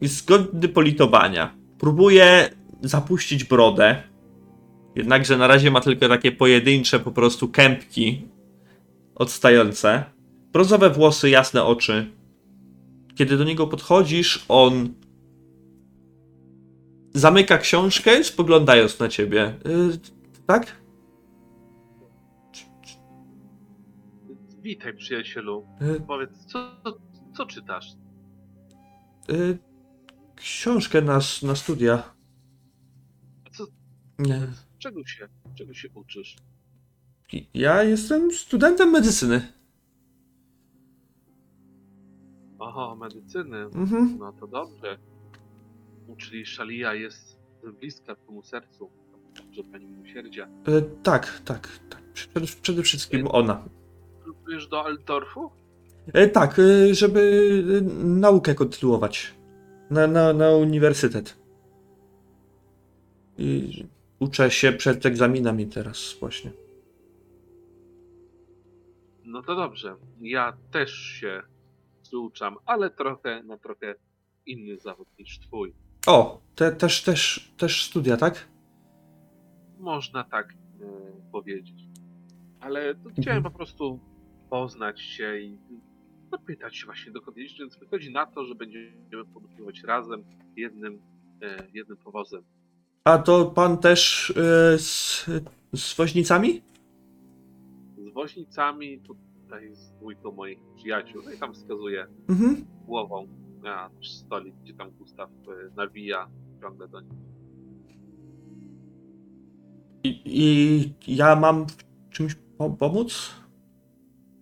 Jest 0.00 0.28
godny 0.28 0.68
politowania. 0.68 1.54
Próbuje 1.78 2.50
zapuścić 2.82 3.44
brodę. 3.44 4.02
Jednakże 4.94 5.36
na 5.36 5.46
razie 5.46 5.70
ma 5.70 5.80
tylko 5.80 6.08
takie 6.08 6.32
pojedyncze 6.32 7.00
po 7.00 7.12
prostu 7.12 7.48
kępki 7.48 8.28
odstające. 9.18 10.04
Brązowe 10.52 10.90
włosy, 10.90 11.30
jasne 11.30 11.64
oczy. 11.64 12.12
Kiedy 13.14 13.36
do 13.38 13.44
niego 13.44 13.66
podchodzisz, 13.66 14.44
on 14.48 14.94
zamyka 17.14 17.58
książkę, 17.58 18.24
spoglądając 18.24 18.98
na 19.00 19.08
ciebie. 19.08 19.58
Y, 19.66 19.98
tak? 20.46 20.76
Witaj, 24.62 24.96
przyjacielu. 24.96 25.66
Y, 25.96 26.00
Powiedz, 26.06 26.30
co, 26.46 26.70
co 27.36 27.46
czytasz? 27.46 27.86
y, 29.30 29.58
książkę 30.36 31.02
na, 31.02 31.18
na 31.42 31.54
studia. 31.56 32.14
Co, 33.52 33.64
Nie. 34.18 34.40
czego, 34.78 35.06
się, 35.06 35.28
czego 35.54 35.74
się 35.74 35.88
uczysz? 35.94 36.36
Ja 37.54 37.82
jestem 37.82 38.32
studentem 38.32 38.90
medycyny. 38.90 39.52
Oho, 42.58 42.96
medycyny. 42.96 43.56
Mhm. 43.56 44.16
No 44.18 44.32
to 44.32 44.46
dobrze. 44.46 44.98
Czyli 46.16 46.46
Szalia 46.46 46.94
jest 46.94 47.38
bliska 47.80 48.16
twemu 48.16 48.42
sercu. 48.42 48.90
Dobrze, 49.36 49.62
pani 49.72 49.86
miłosierdzia. 49.86 50.48
Y, 50.68 50.82
tak, 51.02 51.42
tak, 51.44 51.68
tak. 51.90 52.02
Przede, 52.12 52.46
przede 52.62 52.82
wszystkim 52.82 53.28
ona. 53.30 53.64
Próbujesz 54.24 54.68
do 54.68 54.84
Altdorfu? 54.84 55.50
Y, 56.16 56.28
tak, 56.28 56.58
y, 56.58 56.94
żeby 56.94 57.20
y, 57.20 57.82
naukę 58.04 58.54
kontynuować. 58.54 59.34
Na, 59.90 60.06
na, 60.06 60.32
na 60.32 60.50
uniwersytet. 60.50 61.36
I 63.38 63.84
uczę 64.18 64.50
się 64.50 64.72
przed 64.72 65.06
egzaminami 65.06 65.66
teraz 65.66 66.16
właśnie. 66.20 66.50
No 69.28 69.42
to 69.42 69.56
dobrze. 69.56 69.96
Ja 70.20 70.56
też 70.70 70.92
się 70.94 71.42
przyuczam, 72.02 72.56
ale 72.66 72.90
trochę 72.90 73.42
na 73.42 73.58
trochę 73.58 73.94
inny 74.46 74.78
zawód 74.78 75.08
niż 75.18 75.38
twój. 75.38 75.74
O, 76.06 76.40
te, 76.54 76.72
też, 76.72 77.02
też, 77.02 77.52
też 77.56 77.84
studia, 77.84 78.16
tak? 78.16 78.48
Można 79.78 80.24
tak 80.24 80.52
e, 80.52 80.86
powiedzieć. 81.32 81.84
Ale 82.60 82.94
to 82.94 83.00
chciałem 83.10 83.36
Mhm. 83.38 83.42
po 83.42 83.50
prostu 83.50 84.00
poznać 84.50 85.00
się 85.00 85.38
i 85.38 85.58
zapytać 86.30 86.76
się 86.76 86.86
właśnie 86.86 87.12
dokąd 87.12 87.36
więc 87.36 87.76
wychodzi 87.76 88.12
na 88.12 88.26
to, 88.26 88.44
że 88.44 88.54
będziemy 88.54 89.24
podróżować 89.34 89.82
razem 89.82 90.24
jednym, 90.56 91.00
e, 91.42 91.66
jednym 91.74 91.96
powozem. 91.96 92.42
A 93.04 93.18
to 93.18 93.46
pan 93.46 93.78
też 93.78 94.30
y, 94.30 94.34
z, 94.78 95.26
z 95.74 95.96
woźnicami? 95.96 96.62
Woźnicami 98.22 99.00
tutaj 99.00 99.74
z 99.74 99.90
dwójką 99.92 100.32
moich 100.32 100.58
przyjaciół, 100.76 101.22
no 101.24 101.30
i 101.32 101.38
tam 101.38 101.54
wskazuje 101.54 102.06
Mhm. 102.28 102.64
głową 102.86 103.28
na 103.62 103.90
stolik, 104.02 104.54
gdzie 104.62 104.74
tam 104.74 104.90
Gustaw 104.90 105.30
e, 105.30 105.74
nawija 105.76 106.28
ciągle 106.60 106.88
do 106.88 107.00
nich. 107.00 107.12
I, 110.04 110.22
I 111.06 111.16
ja 111.16 111.36
mam 111.36 111.66
w 111.66 111.76
czymś 112.10 112.34
po- 112.58 112.70
pomóc? 112.70 113.34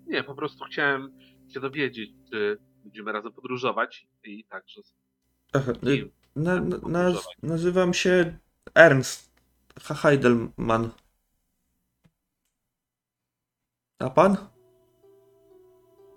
Nie, 0.07 0.25
po 0.25 0.35
prostu 0.35 0.65
chciałem 0.65 1.13
się 1.49 1.61
dowiedzieć, 1.61 2.11
czy 2.31 2.59
będziemy 2.85 3.13
razem 3.13 3.33
podróżować 3.33 4.09
i 4.25 4.45
także 4.45 4.81
Aha, 5.53 5.73
I 5.83 6.11
na, 6.37 6.55
na, 6.55 6.61
naz, 6.61 6.81
podróżować. 6.81 7.25
nazywam 7.43 7.95
się 7.95 8.39
Ernst 8.75 9.31
H- 9.83 9.95
Heidelmann. 9.95 10.91
A 13.99 14.11
pan? 14.11 14.37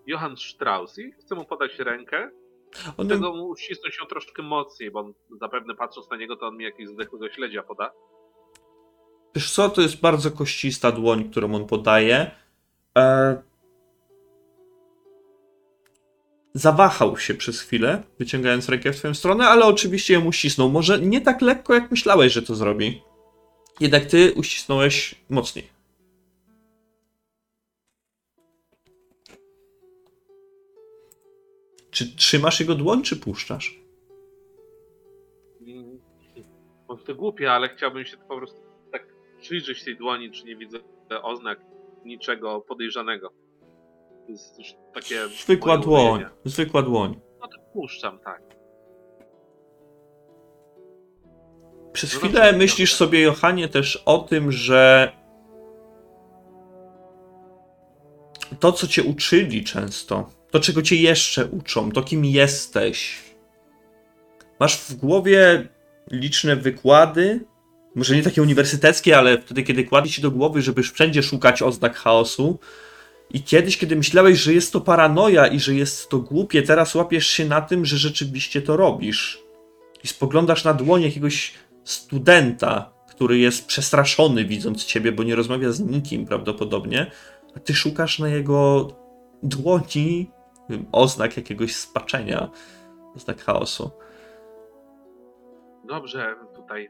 Johann 0.08 0.38
Strauss 0.38 0.98
i 0.98 1.12
chcę 1.12 1.36
mu 1.36 1.46
podać 1.46 1.80
rękę, 1.80 2.30
On 2.98 3.08
tego 3.08 3.36
mu 3.36 3.48
uścisnąć 3.48 3.98
ją 4.00 4.06
troszkę 4.06 4.44
mocniej, 4.44 4.92
bo 4.92 5.00
on 5.00 5.14
zapewne 5.40 5.76
patrząc 5.76 6.10
na 6.10 6.18
niego, 6.18 6.36
to 6.36 6.48
on 6.48 6.58
mi 6.58 6.64
jakiegoś 6.64 6.94
zdechłego 6.94 7.30
śledzia 7.30 7.64
poda. 7.64 7.92
Wiesz 9.36 9.52
co, 9.52 9.70
to 9.70 9.82
jest 9.82 10.02
bardzo 10.02 10.32
koścista 10.32 10.92
dłoń, 10.92 11.30
którą 11.30 11.56
on 11.56 11.68
podaje. 11.68 12.32
E... 12.98 13.42
Zawahał 16.54 17.18
się 17.18 17.34
przez 17.34 17.62
chwilę, 17.62 18.04
wyciągając 18.20 18.70
rękę 18.70 18.94
w 18.94 18.98
twoją 18.98 19.14
stronę, 19.14 19.48
ale 19.48 19.66
oczywiście 19.66 20.14
ją 20.14 20.26
uścisnął. 20.26 20.70
Może 20.70 21.00
nie 21.00 21.22
tak 21.22 21.42
lekko, 21.42 21.74
jak 21.74 21.92
myślałeś, 21.92 22.34
że 22.34 22.42
to 22.42 22.56
zrobi. 22.56 23.02
Jednak 23.80 24.06
ty 24.06 24.34
uścisnąłeś 24.36 25.16
mocniej. 25.30 25.79
Czy 31.92 32.16
trzymasz 32.16 32.60
jego 32.60 32.76
dłoń, 32.76 33.04
czy 33.04 33.18
puszczasz? 33.18 33.80
Może 36.88 37.04
to 37.04 37.16
głupie, 37.16 37.52
ale 37.52 37.70
chciałbym 37.70 38.06
się 38.06 38.18
po 38.18 38.38
prostu 38.38 38.58
tak 38.92 39.08
przyjrzeć 39.40 39.84
tej 39.84 39.98
dłoni, 39.98 40.32
czy 40.32 40.46
nie 40.46 40.56
widzę 40.56 40.78
oznak 41.24 41.60
niczego 42.06 42.62
podejrzanego. 42.62 43.30
To 44.26 44.32
jest 44.32 44.60
już 44.60 44.76
takie. 44.94 45.28
Zwykła 45.28 45.78
dłoń. 45.78 46.26
Zwykła 46.46 46.82
dłoń. 46.82 47.20
No 47.42 47.48
to 47.48 47.58
puszczam, 47.74 48.20
tak. 48.20 48.42
Przez 51.94 52.14
No 52.14 52.20
chwilę 52.20 52.54
myślisz 52.54 52.94
sobie, 52.94 53.22
Johanie, 53.22 53.68
też 53.68 54.04
o 54.06 54.18
tym, 54.18 54.52
że 54.52 55.12
to, 58.60 58.72
co 58.72 58.88
cię 58.88 59.04
uczyli 59.04 59.64
często, 59.64 60.30
to, 60.52 60.60
czego 60.60 60.82
cię 60.82 60.96
jeszcze 60.96 61.46
uczą, 61.46 61.92
to 61.92 62.02
kim 62.02 62.26
jesteś. 62.26 63.18
Masz 64.60 64.78
w 64.78 64.96
głowie 64.96 65.68
liczne 66.12 66.56
wykłady, 66.56 67.46
może 67.96 68.16
nie 68.16 68.24
takie 68.24 68.42
uniwersyteckie, 68.42 69.18
ale 69.18 69.42
wtedy, 69.42 69.64
kiedy 69.64 69.84
kładli 69.84 70.12
ci 70.12 70.22
do 70.22 70.32
głowy, 70.32 70.62
żeby 70.62 70.84
wszędzie 70.84 71.24
szukać 71.24 71.62
oznak 71.62 71.96
chaosu. 71.96 72.60
I 73.34 73.44
kiedyś, 73.44 73.78
kiedy 73.78 73.96
myślałeś, 73.96 74.40
że 74.40 74.54
jest 74.54 74.74
to 74.74 74.82
paranoja 74.82 75.48
i 75.48 75.60
że 75.60 75.76
jest 75.76 76.10
to 76.10 76.20
głupie, 76.20 76.62
teraz 76.62 76.96
łapiesz 76.96 77.28
się 77.28 77.46
na 77.46 77.62
tym, 77.62 77.86
że 77.86 77.98
rzeczywiście 77.98 78.62
to 78.62 78.78
robisz. 78.78 79.44
I 80.04 80.08
spoglądasz 80.08 80.64
na 80.64 80.74
dłoń 80.74 81.02
jakiegoś 81.02 81.54
studenta, 81.84 82.94
który 83.10 83.38
jest 83.38 83.66
przestraszony 83.66 84.46
widząc 84.46 84.86
ciebie, 84.86 85.12
bo 85.12 85.24
nie 85.24 85.36
rozmawia 85.36 85.72
z 85.72 85.80
nikim 85.80 86.26
prawdopodobnie, 86.26 87.12
a 87.56 87.60
ty 87.60 87.74
szukasz 87.74 88.20
na 88.20 88.30
jego 88.30 88.88
dłoni 89.44 90.32
oznak 90.92 91.38
jakiegoś 91.38 91.76
spaczenia, 91.76 92.50
oznak 93.16 93.42
chaosu. 93.42 93.92
Dobrze, 95.88 96.36
tutaj. 96.56 96.90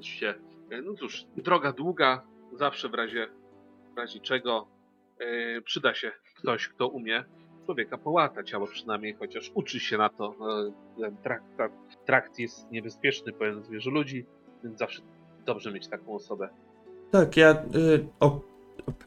się. 0.00 0.34
e, 0.70 0.82
No 0.82 0.94
cóż, 0.94 1.26
droga 1.36 1.72
długa, 1.72 2.22
zawsze 2.52 2.88
w 2.88 2.94
razie, 2.94 3.28
w 3.94 3.98
razie 3.98 4.20
czego 4.20 4.68
e, 5.18 5.60
przyda 5.60 5.94
się 5.94 6.12
ktoś, 6.36 6.68
kto 6.68 6.88
umie 6.88 7.24
człowieka 7.64 7.98
połatać, 7.98 8.54
albo 8.54 8.66
przynajmniej 8.66 9.14
chociaż 9.14 9.50
uczy 9.54 9.80
się 9.80 9.98
na 9.98 10.08
to. 10.08 10.34
E, 10.98 11.00
ten 11.00 11.16
trakt, 11.16 11.44
trakt 12.06 12.38
jest 12.38 12.70
niebezpieczny, 12.70 13.32
powiem 13.32 13.64
zwierzę 13.64 13.90
ludzi, 13.90 14.26
więc 14.64 14.78
zawsze 14.78 15.02
dobrze 15.46 15.72
mieć 15.72 15.88
taką 15.88 16.14
osobę. 16.14 16.48
Tak, 17.10 17.36
ja 17.36 17.50
y, 17.74 18.08
o, 18.20 18.40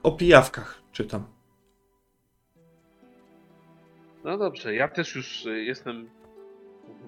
o 0.04 0.12
pijawkach 0.12 0.82
czytam. 0.92 1.33
No 4.24 4.38
dobrze, 4.38 4.76
ja 4.76 4.88
też 4.88 5.16
już 5.16 5.46
y, 5.46 5.64
jestem 5.64 6.10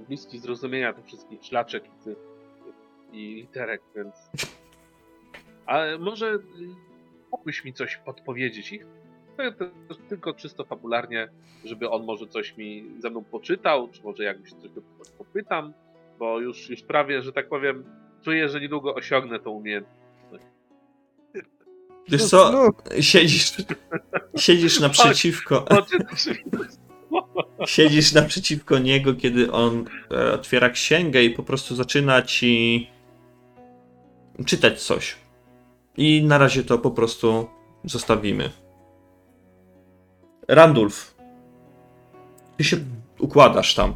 bliski 0.07 0.39
zrozumienia 0.39 0.93
tych 0.93 1.05
wszystkich 1.05 1.43
szlaczek 1.43 1.83
i, 3.11 3.17
i 3.17 3.35
literek, 3.35 3.81
więc. 3.95 4.15
Ale 5.65 5.97
może 5.97 6.33
y, 6.33 6.39
mógłbyś 7.31 7.63
mi 7.63 7.73
coś 7.73 7.97
podpowiedzieć 7.97 8.71
ich? 8.71 8.85
Tylko 10.09 10.33
czysto 10.33 10.63
fabularnie, 10.63 11.29
żeby 11.63 11.89
on 11.89 12.05
może 12.05 12.27
coś 12.27 12.57
mi 12.57 12.91
ze 12.99 13.09
mną 13.09 13.23
poczytał, 13.23 13.89
czy 13.89 14.03
może 14.03 14.23
jakbyś 14.23 14.51
coś 14.51 14.71
popytam, 15.17 15.73
bo 16.19 16.39
już, 16.39 16.69
już 16.69 16.81
prawie, 16.81 17.21
że 17.21 17.33
tak 17.33 17.49
powiem, 17.49 17.83
czuję, 18.21 18.49
że 18.49 18.61
niedługo 18.61 18.95
osiągnę 18.95 19.39
tą 19.39 19.51
umiejętność. 19.51 20.45
Wiesz 22.09 22.21
No, 22.21 22.27
co, 22.27 22.71
siedzisz, 22.99 23.53
siedzisz 24.37 24.79
naprzeciwko, 24.87 25.61
to 25.61 25.85
siedzisz 27.65 28.13
naprzeciwko 28.13 28.79
niego, 28.79 29.13
kiedy 29.13 29.51
on 29.51 29.85
e, 30.11 30.33
otwiera 30.33 30.69
księgę 30.69 31.23
i 31.23 31.29
po 31.29 31.43
prostu 31.43 31.75
zaczyna 31.75 32.21
ci 32.21 32.87
czytać 34.45 34.81
coś. 34.83 35.15
I 35.97 36.23
na 36.23 36.37
razie 36.37 36.63
to 36.63 36.77
po 36.77 36.91
prostu 36.91 37.47
zostawimy. 37.83 38.51
Randulf, 40.47 41.15
ty 42.57 42.63
się 42.63 42.77
układasz 43.19 43.75
tam. 43.75 43.95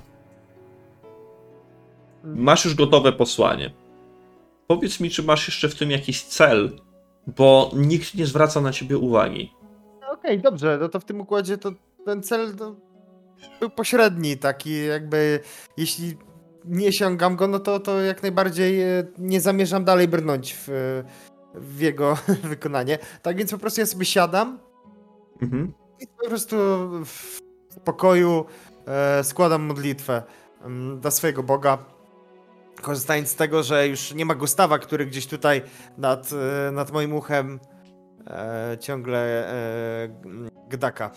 Masz 2.24 2.66
już 2.66 2.76
gotowe 2.76 3.12
posłanie. 3.12 3.72
Powiedz 4.68 5.00
mi, 5.00 5.10
czy 5.10 5.24
masz 5.24 5.48
jeszcze 5.48 5.70
w 5.70 5.76
tym 5.76 5.92
jakiś 5.92 6.24
cel, 6.24 6.80
bo 7.28 7.72
nikt 7.76 8.16
nie 8.16 8.26
zwraca 8.26 8.62
na 8.62 8.72
ciebie 8.72 8.98
uwagi. 8.98 9.52
Okej, 10.12 10.40
dobrze, 10.42 10.78
no 10.82 10.90
to 10.90 11.00
w 11.00 11.06
tym 11.06 11.22
układzie 11.22 11.58
to 11.58 11.72
ten 12.06 12.24
cel 12.24 12.56
to 12.56 12.76
był 13.60 13.70
pośredni, 13.70 14.38
taki 14.38 14.86
jakby 14.86 15.40
jeśli 15.78 16.18
nie 16.66 16.94
sięgam 16.94 17.36
go, 17.36 17.48
no 17.48 17.60
to, 17.60 17.80
to 17.80 18.02
jak 18.02 18.22
najbardziej 18.22 18.82
e, 18.82 19.04
nie 19.18 19.42
zamierzam 19.42 19.86
dalej 19.86 20.08
brnąć 20.08 20.56
w, 20.68 20.68
w 21.56 21.82
jego 21.82 22.18
wykonanie. 22.44 22.98
Tak 23.22 23.38
więc 23.38 23.52
po 23.52 23.58
prostu 23.58 23.82
ja 23.82 23.86
sobie 23.88 24.06
siadam 24.06 24.60
Mhm. 25.42 25.74
i 26.00 26.08
po 26.08 26.28
prostu 26.28 26.56
w 27.06 27.40
spokoju 27.70 28.46
e, 28.88 29.24
składam 29.24 29.62
modlitwę 29.62 30.24
mm, 30.62 31.00
dla 31.00 31.12
swojego 31.12 31.44
Boga. 31.44 31.78
Korzystając 32.82 33.30
z 33.30 33.36
tego, 33.36 33.64
że 33.64 33.88
już 33.88 34.14
nie 34.14 34.26
ma 34.26 34.36
Gustawa, 34.36 34.80
który 34.80 35.06
gdzieś 35.06 35.28
tutaj 35.28 35.62
nad, 35.98 36.30
e, 36.68 36.72
nad 36.72 36.92
moim 36.92 37.14
uchem 37.14 37.60
ciągle 38.80 39.48
gdaka. 40.70 41.12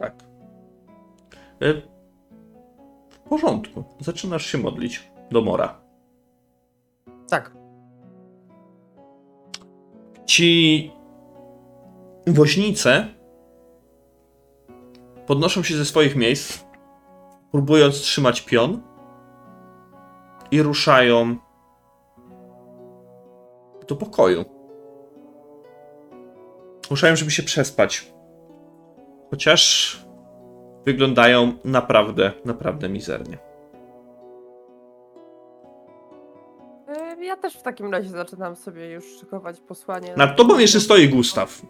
Tak. 0.00 0.14
E, 1.62 1.74
W 3.10 3.18
porządku. 3.18 3.84
Zaczynasz 4.00 4.46
się 4.46 4.58
modlić 4.58 5.10
do 5.30 5.40
Mora. 5.42 5.80
Tak. 7.28 7.56
Ci 10.26 10.90
woźnice 12.26 13.06
podnoszą 15.26 15.62
się 15.62 15.76
ze 15.76 15.84
swoich 15.84 16.16
miejsc 16.16 16.64
próbując 17.52 18.00
trzymać 18.00 18.40
pion 18.40 18.82
i 20.50 20.62
ruszają 20.62 21.36
do 23.88 23.96
pokoju. 23.96 24.44
Ruszają, 26.90 27.16
żeby 27.16 27.30
się 27.30 27.42
przespać. 27.42 28.12
Chociaż 29.30 29.96
wyglądają 30.86 31.52
naprawdę, 31.64 32.32
naprawdę 32.44 32.88
mizernie. 32.88 33.38
Ja 37.20 37.36
też 37.36 37.54
w 37.54 37.62
takim 37.62 37.92
razie 37.92 38.08
zaczynam 38.08 38.56
sobie 38.56 38.90
już 38.90 39.04
szykować 39.20 39.60
posłanie. 39.60 40.14
Nad 40.16 40.36
tobą 40.36 40.58
jeszcze 40.58 40.80
stoi 40.80 41.08
Gustaw. 41.08 41.62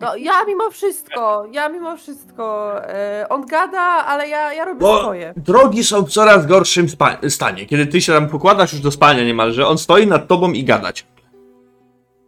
No, 0.00 0.16
ja 0.16 0.32
mimo 0.46 0.70
wszystko, 0.70 1.46
ja 1.52 1.68
mimo 1.68 1.96
wszystko. 1.96 2.74
E, 2.88 3.26
on 3.28 3.46
gada, 3.46 3.80
ale 3.80 4.28
ja, 4.28 4.52
ja 4.52 4.64
robię 4.64 4.80
Bo 4.80 4.98
swoje. 5.00 5.34
drogi 5.36 5.84
są 5.84 6.02
w 6.02 6.10
coraz 6.10 6.46
gorszym 6.46 6.88
spa- 6.88 7.18
stanie. 7.28 7.66
Kiedy 7.66 7.86
ty 7.86 8.00
się 8.00 8.12
tam 8.12 8.28
pokładasz 8.28 8.72
już 8.72 8.82
do 8.82 8.90
spania 8.90 9.24
niemalże, 9.24 9.66
on 9.66 9.78
stoi 9.78 10.06
nad 10.06 10.28
tobą 10.28 10.52
i 10.52 10.64
gadać. 10.64 11.06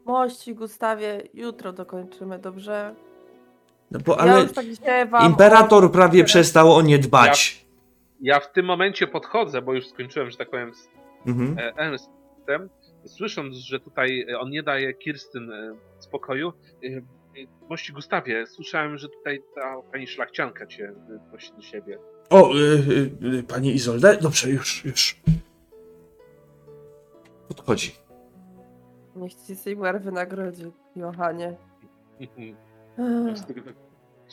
Mości, 0.04 0.54
Gustawie, 0.54 1.22
jutro 1.34 1.72
dokończymy, 1.72 2.38
dobrze? 2.38 2.94
No 3.90 3.98
bo 4.06 4.12
ja 4.12 4.18
ale 4.18 4.42
już 4.42 4.52
tak 4.52 4.66
imperator 5.26 5.84
o- 5.84 5.88
prawie 5.88 6.24
przestał 6.24 6.72
o 6.74 6.82
nie 6.82 6.98
dbać. 6.98 7.64
Ja 8.20 8.40
w 8.40 8.52
tym 8.52 8.66
momencie 8.66 9.06
podchodzę, 9.06 9.62
bo 9.62 9.72
już 9.74 9.86
skończyłem, 9.88 10.30
że 10.30 10.36
tak 10.36 10.50
powiem, 10.50 10.74
z 10.74 10.88
Mhm. 11.26 11.58
e, 11.58 11.76
Ernstem, 11.78 12.68
słysząc, 13.06 13.56
że 13.56 13.80
tutaj 13.80 14.26
e, 14.30 14.38
on 14.38 14.50
nie 14.50 14.62
daje 14.62 14.94
Kirstyn 14.94 15.52
e, 15.52 15.74
spokoju. 15.98 16.52
Mości 17.68 17.92
Gustawie, 17.92 18.46
słyszałem, 18.46 18.98
że 18.98 19.08
tutaj 19.08 19.42
ta 19.54 19.76
pani 19.92 20.06
szlachcianka 20.06 20.66
cię 20.66 20.92
prosi 21.30 21.52
do 21.56 21.62
siebie. 21.62 21.98
O, 22.30 22.54
y, 22.54 22.58
y, 23.22 23.36
y, 23.38 23.42
panie 23.42 23.72
Izolde? 23.72 24.16
Dobrze, 24.16 24.50
już, 24.50 24.84
już. 24.84 25.16
Podchodzi. 27.48 27.92
Niech 29.16 29.34
ci 29.34 29.56
Sigmar 29.56 30.00
wynagrodzi, 30.02 30.64
Johanie. 30.96 31.56
Tak 32.96 33.74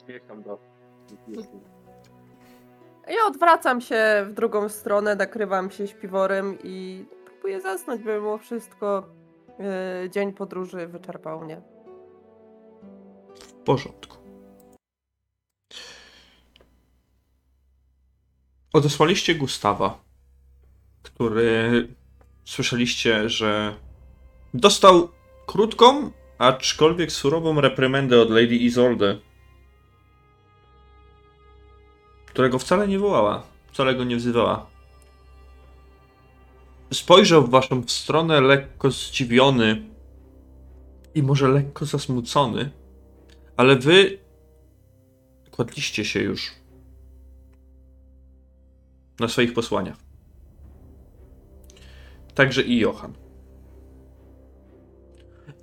Śmiecham 0.06 0.44
do. 0.44 0.60
Ja 3.08 3.26
odwracam 3.28 3.82
się 3.82 4.26
w 4.28 4.34
drugą 4.34 4.70
stronę, 4.70 5.16
nakrywam 5.16 5.72
się 5.72 5.88
śpiworem 5.88 6.58
i 6.64 7.06
próbuję 7.26 7.62
zasnąć, 7.62 8.04
bo 8.04 8.12
mimo 8.12 8.38
wszystko 8.38 9.10
e, 9.60 10.10
dzień 10.10 10.34
podróży 10.34 10.88
wyczerpał 10.88 11.42
mnie. 11.42 11.62
W 13.36 13.54
porządku. 13.54 14.18
Odesłaliście 18.74 19.36
Gustawa, 19.36 20.00
który 21.04 21.88
słyszeliście, 22.46 23.30
że 23.30 23.76
dostał 24.54 25.10
krótką, 25.46 26.12
aczkolwiek 26.42 27.12
surową 27.12 27.62
reprymendę 27.62 28.22
od 28.22 28.30
Lady 28.30 28.56
Isolde, 28.56 29.20
którego 32.26 32.60
wcale 32.60 32.88
nie 32.88 33.00
wołała, 33.00 33.44
wcale 33.72 33.96
go 33.96 34.04
nie 34.04 34.16
wzywała. 34.16 34.70
Spojrzał 36.94 37.44
w 37.44 37.50
waszą 37.50 37.84
stronę 37.88 38.42
lekko 38.42 38.92
zdziwiony 38.92 39.90
i 41.16 41.24
może 41.24 41.48
lekko 41.48 41.86
zasmucony. 41.86 42.72
Ale 43.58 43.76
wy 43.76 44.20
kładliście 45.52 46.06
się 46.06 46.20
już 46.20 46.52
na 49.20 49.28
swoich 49.28 49.54
posłaniach. 49.54 49.98
Także 52.36 52.62
i 52.62 52.78
Johan. 52.78 53.21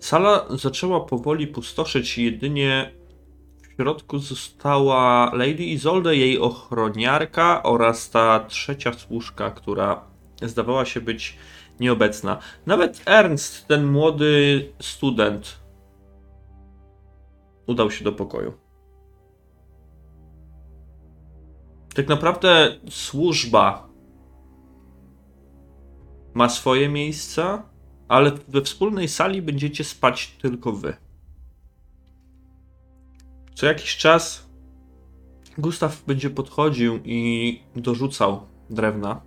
Sala 0.01 0.47
zaczęła 0.51 1.01
powoli 1.01 1.47
pustoszyć 1.47 2.19
jedynie 2.19 2.93
w 3.63 3.77
środku 3.77 4.19
została 4.19 5.31
Lady 5.35 5.65
Isolde, 5.65 6.17
jej 6.17 6.39
ochroniarka 6.39 7.63
oraz 7.63 8.11
ta 8.11 8.41
trzecia 8.41 8.93
służka, 8.93 9.51
która 9.51 10.05
zdawała 10.43 10.85
się 10.85 11.01
być 11.01 11.39
nieobecna. 11.81 12.39
Nawet 12.67 13.03
Ernst, 13.07 13.67
ten 13.69 13.87
młody 13.87 14.73
student, 14.81 15.61
udał 17.67 17.91
się 17.91 18.05
do 18.05 18.13
pokoju. 18.13 18.53
Tak 21.95 22.09
naprawdę 22.09 22.79
służba 22.91 23.89
ma 26.35 26.49
swoje 26.49 26.89
miejsca, 26.89 27.63
ale 28.09 28.33
we 28.49 28.63
wspólnej 28.63 29.09
sali 29.09 29.43
będziecie 29.43 29.85
spać 29.85 30.37
tylko 30.43 30.73
wy. 30.73 30.97
Co 33.55 33.67
jakiś 33.67 33.97
czas 33.97 34.49
Gustaw 35.59 36.05
będzie 36.07 36.31
podchodził 36.31 37.01
i 37.05 37.61
dorzucał 37.77 38.47
drewna, 38.71 39.21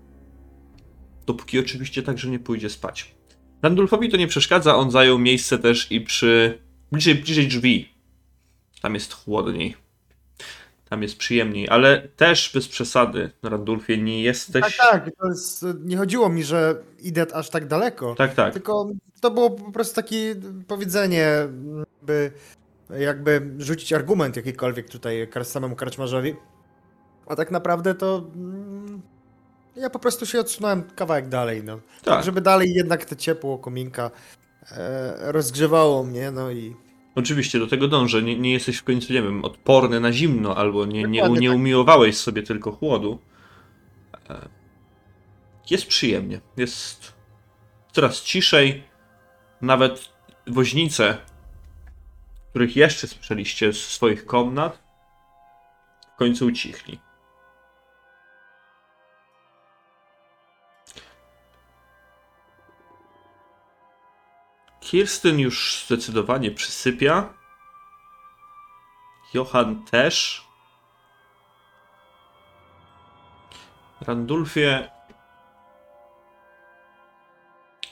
dopóki 1.25 1.59
oczywiście 1.59 2.03
także 2.03 2.29
nie 2.29 2.39
pójdzie 2.39 2.69
spać. 2.69 3.15
Randulfowi 3.61 4.09
to 4.09 4.17
nie 4.17 4.27
przeszkadza, 4.27 4.75
on 4.75 4.91
zajął 4.91 5.19
miejsce 5.19 5.59
też 5.59 5.91
i 5.91 6.01
przy 6.01 6.61
bliżej, 6.91 7.15
bliżej 7.15 7.47
drzwi, 7.47 7.89
tam 8.81 8.93
jest 8.93 9.13
chłodniej. 9.13 9.75
Tam 10.91 11.03
jest 11.03 11.17
przyjemniej, 11.17 11.69
ale 11.69 12.07
też 12.07 12.51
bez 12.53 12.67
przesady, 12.67 13.31
Randulfie, 13.43 13.97
nie 13.97 14.23
jesteś. 14.23 14.77
Tak, 14.77 14.91
tak, 14.91 15.15
to 15.17 15.27
jest, 15.27 15.65
nie 15.83 15.97
chodziło 15.97 16.29
mi, 16.29 16.43
że 16.43 16.75
idę 16.99 17.25
aż 17.33 17.49
tak 17.49 17.67
daleko. 17.67 18.15
tak. 18.15 18.33
tak. 18.33 18.53
Tylko 18.53 18.89
to 19.21 19.31
było 19.31 19.49
po 19.49 19.71
prostu 19.71 19.95
takie 19.95 20.35
powiedzenie, 20.67 21.47
by 22.01 22.31
jakby 22.99 23.41
rzucić 23.57 23.93
argument 23.93 24.35
jakikolwiek 24.35 24.89
tutaj 24.89 25.27
samemu 25.43 25.75
karczmarzowi. 25.75 26.35
A 27.27 27.35
tak 27.35 27.51
naprawdę 27.51 27.95
to 27.95 28.25
mm, 28.35 29.01
ja 29.75 29.89
po 29.89 29.99
prostu 29.99 30.25
się 30.25 30.39
odsunąłem 30.39 30.83
kawałek 30.95 31.29
dalej, 31.29 31.63
no. 31.63 31.79
tak. 32.03 32.25
Żeby 32.25 32.41
dalej 32.41 32.73
jednak 32.73 33.05
to 33.05 33.15
ciepło 33.15 33.57
kominka 33.57 34.11
e, 34.71 35.31
rozgrzewało 35.31 36.03
mnie, 36.03 36.31
no 36.31 36.51
i 36.51 36.75
Oczywiście 37.15 37.59
do 37.59 37.67
tego 37.67 37.87
dążę. 37.87 38.21
Nie, 38.23 38.39
nie 38.39 38.51
jesteś 38.51 38.77
w 38.77 38.83
końcu, 38.83 39.13
nie 39.13 39.21
wiem, 39.21 39.45
odporny 39.45 39.99
na 39.99 40.13
zimno, 40.13 40.57
albo 40.57 40.85
nie, 40.85 41.03
nie, 41.03 41.29
nie 41.29 41.47
tak. 41.47 41.55
umiłowałeś 41.55 42.17
sobie 42.17 42.43
tylko 42.43 42.71
chłodu. 42.71 43.19
E, 44.29 44.49
Jest 45.69 45.87
przyjemnie. 45.87 46.41
Jest 46.57 47.13
coraz 47.91 48.21
ciszej. 48.21 48.83
Nawet 49.61 50.09
woźnice, 50.47 51.17
których 52.49 52.75
jeszcze 52.75 53.07
słyszeliście 53.07 53.73
z 53.73 53.77
swoich 53.77 54.25
komnat, 54.25 54.79
w 56.15 56.17
końcu 56.17 56.45
ucichli. 56.45 56.99
Kirstyn 64.91 65.39
już 65.39 65.83
zdecydowanie 65.85 66.51
przysypia. 66.51 67.33
Johan 69.33 69.85
też. 69.85 70.45
Randulfie. 74.01 74.89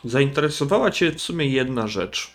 Zainteresowała 0.03 0.91
Cię 0.91 1.11
w 1.11 1.21
sumie 1.21 1.45
jedna 1.45 1.87
rzecz. 1.87 2.33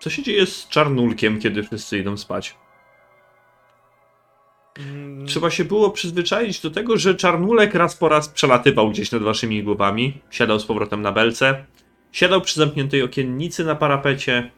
Co 0.00 0.10
się 0.10 0.22
dzieje 0.22 0.46
z 0.46 0.68
czarnulkiem, 0.68 1.40
kiedy 1.40 1.62
wszyscy 1.62 1.98
idą 1.98 2.16
spać? 2.16 2.56
mm, 4.78 5.26
Trzeba 5.26 5.50
się 5.50 5.64
było 5.64 5.90
przyzwyczaić 5.90 6.60
do 6.60 6.70
tego, 6.70 6.96
że 6.96 7.14
czarnulek 7.14 7.74
raz 7.74 7.96
po 7.96 8.08
raz 8.08 8.28
przelatywał 8.28 8.90
gdzieś 8.90 9.12
nad 9.12 9.22
waszymi 9.22 9.62
głowami, 9.62 10.20
siadał 10.30 10.60
z 10.60 10.66
powrotem 10.66 11.02
na 11.02 11.12
belce, 11.12 11.64
siadał 12.14 12.40
przy 12.40 12.60
zamkniętej 12.60 13.02
okiennicy 13.02 13.64
na 13.64 13.74
parapecie, 13.74 14.50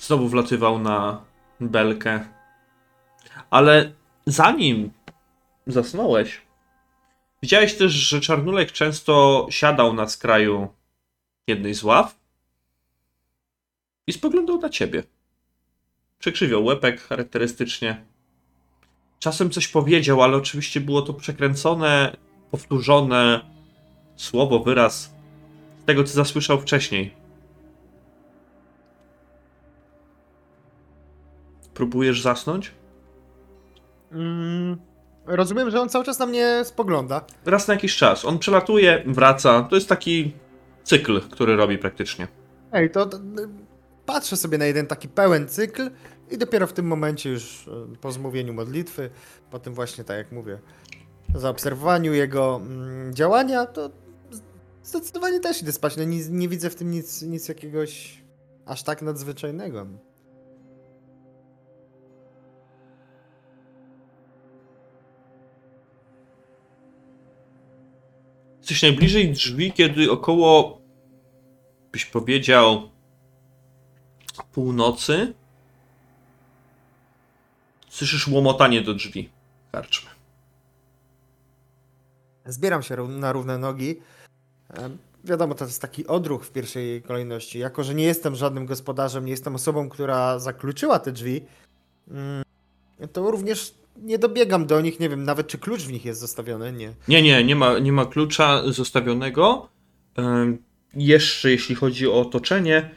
znowu 0.00 0.28
wlatywał 0.28 0.78
na 0.78 1.24
belkę. 1.60 2.24
Ale 3.50 3.92
zanim 4.26 4.90
zasnąłeś, 5.66 6.42
widziałeś 7.42 7.74
też, 7.74 7.92
że 7.92 8.20
czarnulek 8.20 8.72
często 8.72 9.46
siadał 9.50 9.92
na 9.92 10.08
skraju 10.08 10.68
jednej 11.46 11.74
z 11.74 11.82
ław 11.82 12.18
i 14.06 14.12
spoglądał 14.12 14.60
na 14.60 14.68
ciebie. 14.68 15.02
Przekrzywiał 16.18 16.64
łepek 16.64 17.00
charakterystycznie. 17.00 18.04
Czasem 19.18 19.50
coś 19.50 19.68
powiedział, 19.68 20.22
ale 20.22 20.36
oczywiście 20.36 20.80
było 20.80 21.02
to 21.02 21.14
przekręcone, 21.14 22.16
powtórzone 22.50 23.40
słowo, 24.16 24.60
wyraz 24.60 25.14
z 25.82 25.84
tego, 25.86 26.04
co 26.04 26.12
zasłyszał 26.12 26.60
wcześniej. 26.60 27.14
Próbujesz 31.74 32.22
zasnąć? 32.22 32.72
Mm, 34.12 34.76
rozumiem, 35.26 35.70
że 35.70 35.80
on 35.80 35.88
cały 35.88 36.04
czas 36.04 36.18
na 36.18 36.26
mnie 36.26 36.64
spogląda. 36.64 37.24
Raz 37.44 37.68
na 37.68 37.74
jakiś 37.74 37.96
czas. 37.96 38.24
On 38.24 38.38
przelatuje, 38.38 39.02
wraca. 39.06 39.62
To 39.62 39.76
jest 39.76 39.88
taki 39.88 40.32
cykl, 40.84 41.20
który 41.20 41.56
robi 41.56 41.78
praktycznie. 41.78 42.28
Ej, 42.72 42.90
to, 42.90 43.06
to 43.06 43.18
patrzę 44.06 44.36
sobie 44.36 44.58
na 44.58 44.64
jeden 44.64 44.86
taki 44.86 45.08
pełen 45.08 45.48
cykl 45.48 45.90
i 46.30 46.38
dopiero 46.38 46.66
w 46.66 46.72
tym 46.72 46.86
momencie 46.86 47.30
już 47.30 47.68
e, 47.68 47.96
po 48.00 48.12
zmówieniu 48.12 48.54
modlitwy, 48.54 49.10
po 49.50 49.58
tym 49.58 49.74
właśnie, 49.74 50.04
tak 50.04 50.16
jak 50.16 50.32
mówię, 50.32 50.58
zaobserwowaniu 51.34 52.14
jego 52.14 52.56
mm, 52.56 53.14
działania, 53.14 53.66
to 53.66 53.90
zdecydowanie 54.82 55.40
też 55.40 55.62
idę 55.62 55.72
spać. 55.72 55.96
No, 55.96 56.04
nie, 56.04 56.28
nie 56.28 56.48
widzę 56.48 56.70
w 56.70 56.74
tym 56.74 56.90
nic, 56.90 57.22
nic 57.22 57.48
jakiegoś 57.48 58.22
aż 58.66 58.82
tak 58.82 59.02
nadzwyczajnego. 59.02 59.86
Jesteś 68.58 68.82
najbliżej 68.82 69.32
drzwi, 69.32 69.72
kiedy 69.72 70.10
około, 70.10 70.80
byś 71.92 72.04
powiedział, 72.04 72.90
północy 74.52 75.34
słyszysz 77.88 78.28
łomotanie 78.28 78.82
do 78.82 78.94
drzwi 78.94 79.30
karczmy. 79.72 80.19
Zbieram 82.46 82.82
się 82.82 83.08
na 83.08 83.32
równe 83.32 83.58
nogi. 83.58 83.96
E, 84.74 84.90
Wiadomo, 85.24 85.54
to 85.54 85.64
jest 85.64 85.82
taki 85.82 86.06
odruch 86.06 86.44
w 86.44 86.52
pierwszej 86.52 87.02
kolejności. 87.02 87.58
Jako, 87.58 87.84
że 87.84 87.94
nie 87.94 88.04
jestem 88.04 88.34
żadnym 88.34 88.66
gospodarzem, 88.66 89.24
nie 89.24 89.30
jestem 89.30 89.54
osobą, 89.54 89.88
która 89.88 90.38
zakluczyła 90.38 90.98
te 90.98 91.12
drzwi, 91.12 91.42
mm, 92.10 92.42
to 93.12 93.30
również 93.30 93.74
nie 94.02 94.18
dobiegam 94.18 94.66
do 94.66 94.80
nich. 94.80 95.00
Nie 95.00 95.08
wiem 95.08 95.24
nawet, 95.24 95.46
czy 95.46 95.58
klucz 95.58 95.82
w 95.82 95.92
nich 95.92 96.04
jest 96.04 96.20
zostawiony. 96.20 96.72
Nie. 96.72 96.92
Nie, 97.08 97.22
nie, 97.22 97.44
nie 97.44 97.56
ma, 97.56 97.78
nie 97.78 97.92
ma 97.92 98.06
klucza 98.06 98.62
zostawionego. 98.72 99.68
Ym, 100.18 100.58
jeszcze 100.94 101.50
jeśli 101.50 101.74
chodzi 101.74 102.08
o 102.08 102.20
otoczenie, 102.20 102.90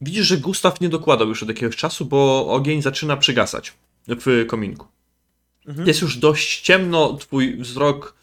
widzisz, 0.00 0.26
że 0.26 0.36
Gustaw 0.36 0.80
nie 0.80 0.88
dokładał 0.88 1.28
już 1.28 1.42
od 1.42 1.48
jakiegoś 1.48 1.76
czasu, 1.76 2.04
bo 2.04 2.46
ogień 2.46 2.82
zaczyna 2.82 3.16
przygasać 3.16 3.74
w 4.08 4.46
kominku. 4.46 4.86
Mhm. 5.66 5.88
Jest 5.88 6.02
już 6.02 6.16
dość 6.16 6.60
ciemno, 6.60 7.16
twój 7.16 7.56
wzrok 7.56 8.14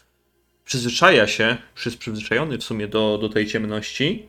przyzwyczaja 0.72 1.26
się, 1.26 1.56
już 1.76 1.86
jest 1.86 1.98
przyzwyczajony 1.98 2.58
w 2.58 2.64
sumie 2.64 2.88
do, 2.88 3.18
do 3.18 3.28
tej 3.28 3.46
ciemności. 3.46 4.28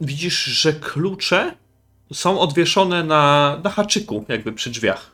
Widzisz, 0.00 0.44
że 0.44 0.72
klucze 0.72 1.54
są 2.12 2.40
odwieszone 2.40 3.04
na, 3.04 3.60
na 3.64 3.70
haczyku, 3.70 4.24
jakby 4.28 4.52
przy 4.52 4.70
drzwiach. 4.70 5.10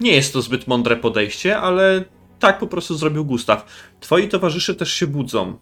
Nie 0.00 0.12
jest 0.12 0.32
to 0.32 0.42
zbyt 0.42 0.66
mądre 0.66 0.96
podejście, 0.96 1.58
ale 1.58 2.04
tak 2.38 2.58
po 2.58 2.66
prostu 2.66 2.94
zrobił 2.94 3.24
Gustaw. 3.24 3.66
Twoi 4.00 4.28
towarzysze 4.28 4.74
też 4.74 4.92
się 4.92 5.06
budzą. 5.06 5.58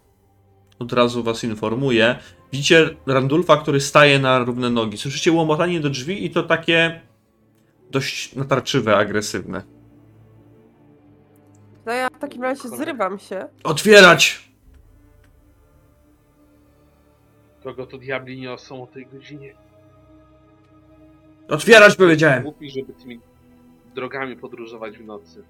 Od 0.79 0.93
razu 0.93 1.23
was 1.23 1.43
informuję. 1.43 2.15
Widzicie 2.51 2.89
Randulfa, 3.05 3.57
który 3.57 3.81
staje 3.81 4.19
na 4.19 4.39
równe 4.39 4.69
nogi. 4.69 4.97
Słyszycie 4.97 5.31
łomotanie 5.31 5.79
do 5.79 5.89
drzwi 5.89 6.25
i 6.25 6.29
to 6.29 6.43
takie 6.43 7.01
dość 7.91 8.35
natarczywe, 8.35 8.97
agresywne. 8.97 9.74
No 11.85 11.93
ja 11.93 12.07
w 12.09 12.19
takim 12.19 12.43
razie 12.43 12.61
Cholera. 12.61 12.77
zrywam 12.77 13.19
się. 13.19 13.47
Otwierać! 13.63 14.49
Kogo 17.63 17.85
to 17.85 17.97
diabli 17.97 18.41
niosą 18.41 18.83
o 18.83 18.87
tej 18.87 19.05
godzinie? 19.05 19.53
Otwierać 21.47 21.95
powiedziałem! 21.95 22.43
Głupi, 22.43 22.71
żeby 22.71 22.93
tymi 22.93 23.19
drogami 23.95 24.35
podróżować 24.35 24.97
w 24.97 25.05
nocy. 25.05 25.43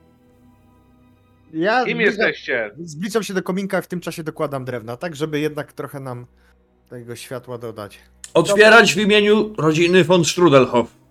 Ja 1.54 1.86
Kim 1.86 1.98
zbliżam- 1.98 2.02
jesteście? 2.06 2.72
Zbliżam 2.80 3.24
się 3.24 3.34
do 3.34 3.44
kominka, 3.44 3.82
w 3.82 3.88
tym 3.88 4.02
czasie 4.02 4.24
dokładam 4.24 4.66
drewna, 4.66 4.98
tak, 4.98 5.16
żeby 5.16 5.40
jednak 5.40 5.74
trochę 5.74 6.00
nam 6.00 6.26
tego 6.90 7.16
światła 7.16 7.58
dodać. 7.58 8.00
Otwierać 8.34 8.94
w 8.94 8.98
imieniu 8.98 9.54
rodziny 9.58 10.04
von 10.04 10.26
Strudelhoff. 10.26 11.05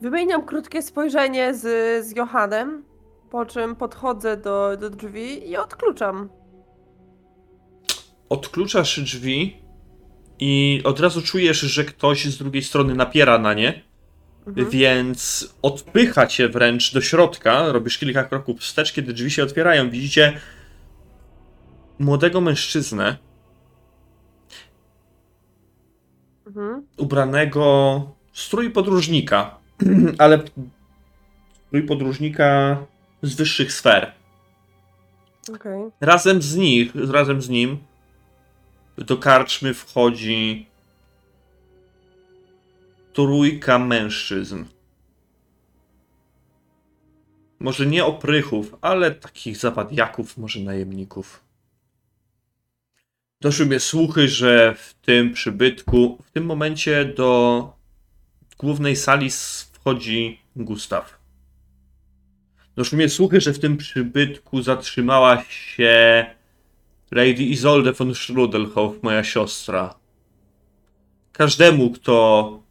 Wymieniam 0.00 0.42
krótkie 0.46 0.82
spojrzenie 0.82 1.54
z, 1.54 1.62
z 2.06 2.16
Johanem, 2.16 2.84
po 3.30 3.46
czym 3.46 3.76
podchodzę 3.76 4.36
do, 4.36 4.76
do 4.76 4.90
drzwi 4.90 5.50
i 5.50 5.56
odkluczam. 5.56 6.28
Odkluczasz 8.28 9.00
drzwi 9.00 9.62
i 10.38 10.80
od 10.84 11.00
razu 11.00 11.22
czujesz, 11.22 11.60
że 11.60 11.84
ktoś 11.84 12.24
z 12.24 12.38
drugiej 12.38 12.62
strony 12.62 12.94
napiera 12.94 13.38
na 13.38 13.54
nie, 13.54 13.82
Mhm. 14.46 14.70
więc 14.70 15.48
odpycha 15.62 16.26
cię 16.26 16.48
wręcz 16.48 16.94
do 16.94 17.00
środka. 17.00 17.72
Robisz 17.72 17.98
kilka 17.98 18.24
kroków 18.24 18.60
wstecz, 18.60 18.92
kiedy 18.92 19.12
drzwi 19.12 19.30
się 19.30 19.42
otwierają. 19.42 19.90
Widzicie 19.90 20.40
młodego 21.98 22.40
mężczyznę 22.40 23.16
Mhm. 26.46 26.86
ubranego 26.98 28.02
w 28.32 28.40
strój 28.40 28.70
podróżnika, 28.70 29.58
ale 30.18 30.42
podróżnika 31.88 32.78
z 33.22 33.34
wyższych 33.34 33.72
sfer. 33.72 34.12
Okej. 35.54 35.90
Razem 36.00 36.42
z 36.42 36.56
nich, 36.56 36.94
razem 36.94 37.42
z 37.42 37.48
nim 37.48 37.78
do 38.98 39.16
karczmy 39.16 39.74
wchodzi 39.74 40.66
trójka 43.12 43.78
mężczyzn. 43.78 44.64
Może 47.58 47.86
nie 47.86 48.04
oprychów, 48.04 48.74
ale 48.80 49.10
takich 49.10 49.56
zawadiaków, 49.56 50.38
może 50.38 50.60
najemników. 50.60 51.44
Doszły 53.40 53.66
mnie 53.66 53.80
słuchy, 53.80 54.28
że 54.28 54.74
w 54.78 54.94
tym 54.94 55.32
przybytku, 55.32 56.18
w 56.24 56.30
tym 56.30 56.44
momencie 56.44 57.04
do 57.04 57.72
głównej 58.58 58.96
sali 58.96 59.30
wchodzi 59.72 60.40
Gustaw. 60.56 61.18
Doszły 62.76 62.98
mnie 62.98 63.08
słuchy, 63.08 63.40
że 63.40 63.52
w 63.52 63.58
tym 63.58 63.76
przybytku 63.76 64.62
zatrzymała 64.62 65.42
się 65.44 66.26
Lady 67.10 67.42
Isolde 67.42 67.92
von 67.92 68.14
Strudelhoff, 68.14 69.02
moja 69.02 69.24
siostra. 69.24 69.94
Każdemu, 71.32 71.90
kto 71.90 72.62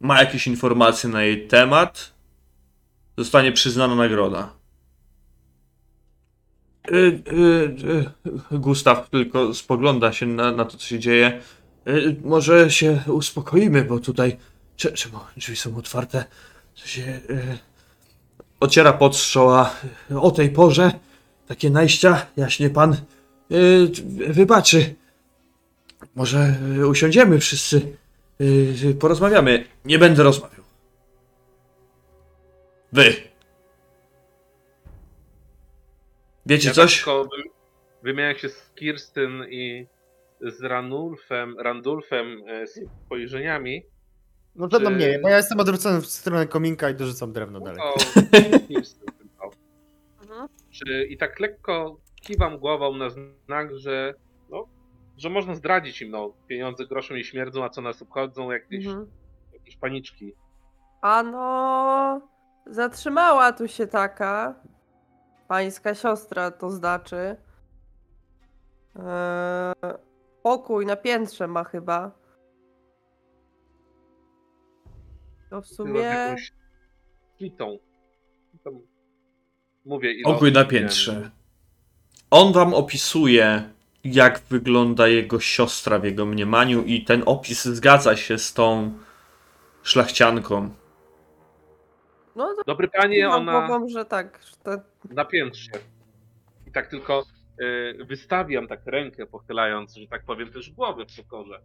ma 0.00 0.20
jakieś 0.20 0.46
informacje 0.46 1.10
na 1.10 1.22
jej 1.22 1.46
temat, 1.48 2.14
zostanie 3.18 3.52
przyznana 3.52 3.94
nagroda. 3.94 4.54
Y, 6.90 6.94
y, 6.94 8.10
y, 8.52 8.58
Gustaw 8.58 9.10
tylko 9.10 9.54
spogląda 9.54 10.12
się 10.12 10.26
na, 10.26 10.52
na 10.52 10.64
to, 10.64 10.76
co 10.76 10.86
się 10.86 10.98
dzieje. 10.98 11.40
Y, 11.88 12.16
może 12.24 12.70
się 12.70 13.00
uspokoimy, 13.06 13.84
bo 13.84 13.98
tutaj. 14.00 14.36
Cze- 14.76 14.92
Czemu 14.92 15.18
drzwi 15.36 15.56
są 15.56 15.76
otwarte? 15.76 16.24
Co 16.74 16.86
się. 16.86 17.02
Y, 17.30 17.58
ociera 18.60 18.92
pod 18.92 19.16
strzoła 19.16 19.74
o 20.20 20.30
tej 20.30 20.50
porze. 20.50 20.92
Takie 21.46 21.70
najścia, 21.70 22.26
jaśnie 22.36 22.70
pan 22.70 22.96
yy, 23.50 23.88
wybaczy. 24.28 24.94
Może 26.14 26.54
yy, 26.76 26.88
usiądziemy 26.88 27.38
wszyscy, 27.38 27.96
porozmawiamy. 29.00 29.64
Nie 29.84 29.98
będę 29.98 30.22
rozmawiał. 30.22 30.62
Wy. 32.92 33.14
Wiecie 36.46 36.68
Ja 36.68 36.74
coś? 36.74 36.90
tak 36.96 37.04
tylko 37.04 37.24
wy- 37.24 37.50
wymieniam 38.02 38.36
się 38.38 38.48
z 38.48 38.70
Kirstyn 38.74 39.44
i 39.50 39.86
z 40.42 40.62
Ranulfem, 40.62 41.58
Randulfem 41.58 42.26
e, 42.48 42.66
spojrzeniami. 42.66 43.82
No 44.54 44.68
to 44.68 44.78
Czy- 44.78 44.84
do 44.84 44.90
mnie, 44.90 45.18
bo 45.22 45.28
ja 45.28 45.36
jestem 45.36 45.60
odwrócony 45.60 46.00
w 46.00 46.06
stronę 46.06 46.46
kominka 46.46 46.90
i 46.90 46.94
dorzucam 46.94 47.32
drewno 47.32 47.58
No 47.58 47.64
dalej. 47.64 47.82
tylko. 48.14 48.82
Mhm. 50.22 50.48
Czy 50.70 51.04
i 51.10 51.16
tak 51.18 51.40
lekko 51.40 51.96
kiwam 52.22 52.58
głową 52.58 52.96
na 52.96 53.10
znak, 53.10 53.76
że 53.78 54.14
no, 54.50 54.64
że 55.18 55.30
można 55.30 55.54
zdradzić 55.54 56.02
im, 56.02 56.10
no, 56.10 56.32
pieniądze 56.48 56.86
groszem 56.86 57.16
nie 57.16 57.24
śmierdzą, 57.24 57.64
a 57.64 57.68
co 57.68 57.82
nas 57.82 58.02
obchodzą, 58.02 58.50
jakieś, 58.50 58.86
Mhm. 58.86 59.06
jakieś 59.52 59.76
paniczki. 59.76 60.34
A 61.02 61.22
no, 61.22 62.20
zatrzymała 62.66 63.52
tu 63.52 63.68
się 63.68 63.86
taka 63.86 64.54
pańska 65.48 65.94
siostra, 65.94 66.50
to 66.50 66.70
znaczy. 66.70 67.36
Eee, 68.96 69.74
pokój 70.42 70.86
na 70.86 70.96
piętrze 70.96 71.48
ma 71.48 71.64
chyba. 71.64 72.10
To 75.50 75.62
w 75.62 75.66
sumie. 75.66 76.00
jakąś. 76.00 76.52
Tam 78.64 78.80
Mówię, 79.84 80.12
ile 80.12 80.24
Pokój 80.24 80.52
na 80.52 80.64
piętrze. 80.64 81.30
On 82.30 82.52
wam 82.52 82.74
opisuje 82.74 83.70
jak 84.04 84.38
wygląda 84.38 85.08
jego 85.08 85.40
siostra 85.40 85.98
w 85.98 86.04
jego 86.04 86.26
mniemaniu 86.26 86.82
i 86.82 87.04
ten 87.04 87.22
opis 87.26 87.64
zgadza 87.64 88.16
się 88.16 88.38
z 88.38 88.54
tą 88.54 88.92
szlachcianką. 89.82 90.70
No 92.36 92.54
to 92.54 92.62
Dobry 92.66 92.88
panie, 92.88 93.30
ona 93.30 93.66
głową, 93.66 93.88
że 93.88 94.04
tak, 94.04 94.40
że 94.50 94.56
to 94.56 94.82
na 95.10 95.24
piętrze. 95.24 95.70
I 96.66 96.72
tak 96.72 96.86
tylko 96.86 97.24
wystawiam 98.08 98.68
tak 98.68 98.86
rękę, 98.86 99.26
pochylając, 99.26 99.94
że 99.94 100.06
tak 100.06 100.24
powiem, 100.24 100.52
też 100.52 100.70
głowy 100.70 101.06
w 101.06 101.16
pokorze. 101.16 101.60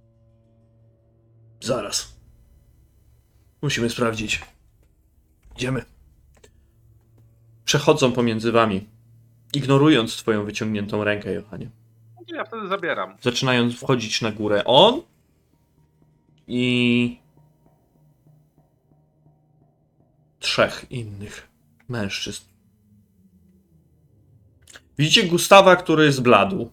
Zaraz. 1.61 2.19
Musimy 3.61 3.89
sprawdzić. 3.89 4.41
Idziemy. 5.55 5.85
Przechodzą 7.65 8.11
pomiędzy 8.11 8.51
wami, 8.51 8.87
ignorując 9.53 10.17
twoją 10.17 10.45
wyciągniętą 10.45 11.03
rękę, 11.03 11.33
Johanie. 11.33 11.69
Ja 12.27 12.45
wtedy 12.45 12.67
zabieram. 12.67 13.17
Zaczynając 13.21 13.79
wchodzić 13.79 14.21
na 14.21 14.31
górę 14.31 14.63
on 14.65 15.01
i 16.47 17.19
trzech 20.39 20.85
innych 20.91 21.47
mężczyzn. 21.89 22.56
Widzicie 24.97 25.23
Gustawa, 25.27 25.75
który 25.75 26.11
zbladł. 26.11 26.71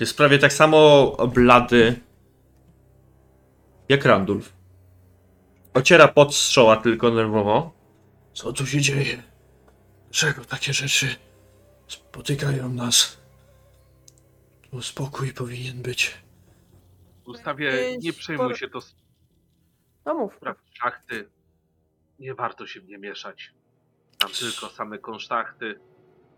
Jest 0.00 0.16
prawie 0.16 0.38
tak 0.38 0.52
samo 0.52 1.10
blady 1.34 2.00
jak 3.88 4.04
Randulf. 4.04 4.52
Ociera 5.74 6.08
pot 6.08 6.34
z 6.34 6.50
czoła 6.50 6.76
tylko 6.76 7.10
nerwowo. 7.10 7.72
Co 8.34 8.52
tu 8.52 8.66
się 8.66 8.80
dzieje? 8.80 9.22
Dlaczego 10.04 10.44
takie 10.44 10.72
rzeczy 10.72 11.06
spotykają 11.88 12.68
nas? 12.68 13.18
Tu 14.70 14.82
spokój 14.82 15.32
powinien 15.32 15.82
być. 15.82 16.14
Gustawie, 17.24 17.66
Jakieś 17.66 18.04
nie 18.04 18.12
przejmuj 18.12 18.54
się, 18.56 18.68
to 18.68 18.78
no 20.04 20.14
mów. 20.14 20.34
spraw 20.36 20.56
szachty. 20.72 21.28
Nie 22.18 22.34
warto 22.34 22.66
się 22.66 22.80
w 22.80 22.88
nie 22.88 22.98
mieszać. 22.98 23.52
Tam 24.18 24.30
tylko 24.30 24.68
same 24.68 24.98
konsztachty 24.98 25.80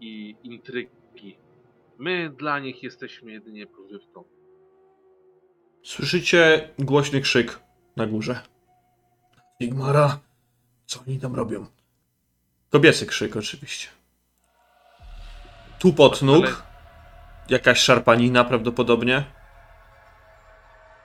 i 0.00 0.36
intrygi. 0.42 1.38
My 1.98 2.30
dla 2.30 2.58
nich 2.58 2.82
jesteśmy 2.82 3.32
jedynie 3.32 3.66
pożywką. 3.66 4.24
Słyszycie 5.84 6.68
głośny 6.78 7.20
krzyk 7.20 7.60
na 7.96 8.06
górze. 8.06 8.40
Sigmara, 9.62 10.18
co 10.86 11.00
oni 11.08 11.18
tam 11.20 11.34
robią? 11.34 11.66
Kobiecy 12.70 13.06
krzyk 13.06 13.36
oczywiście. 13.36 13.88
Tupot 15.78 16.22
nóg, 16.22 16.44
Ale- 16.44 16.54
jakaś 17.48 17.78
szarpanina 17.78 18.44
prawdopodobnie. 18.44 19.24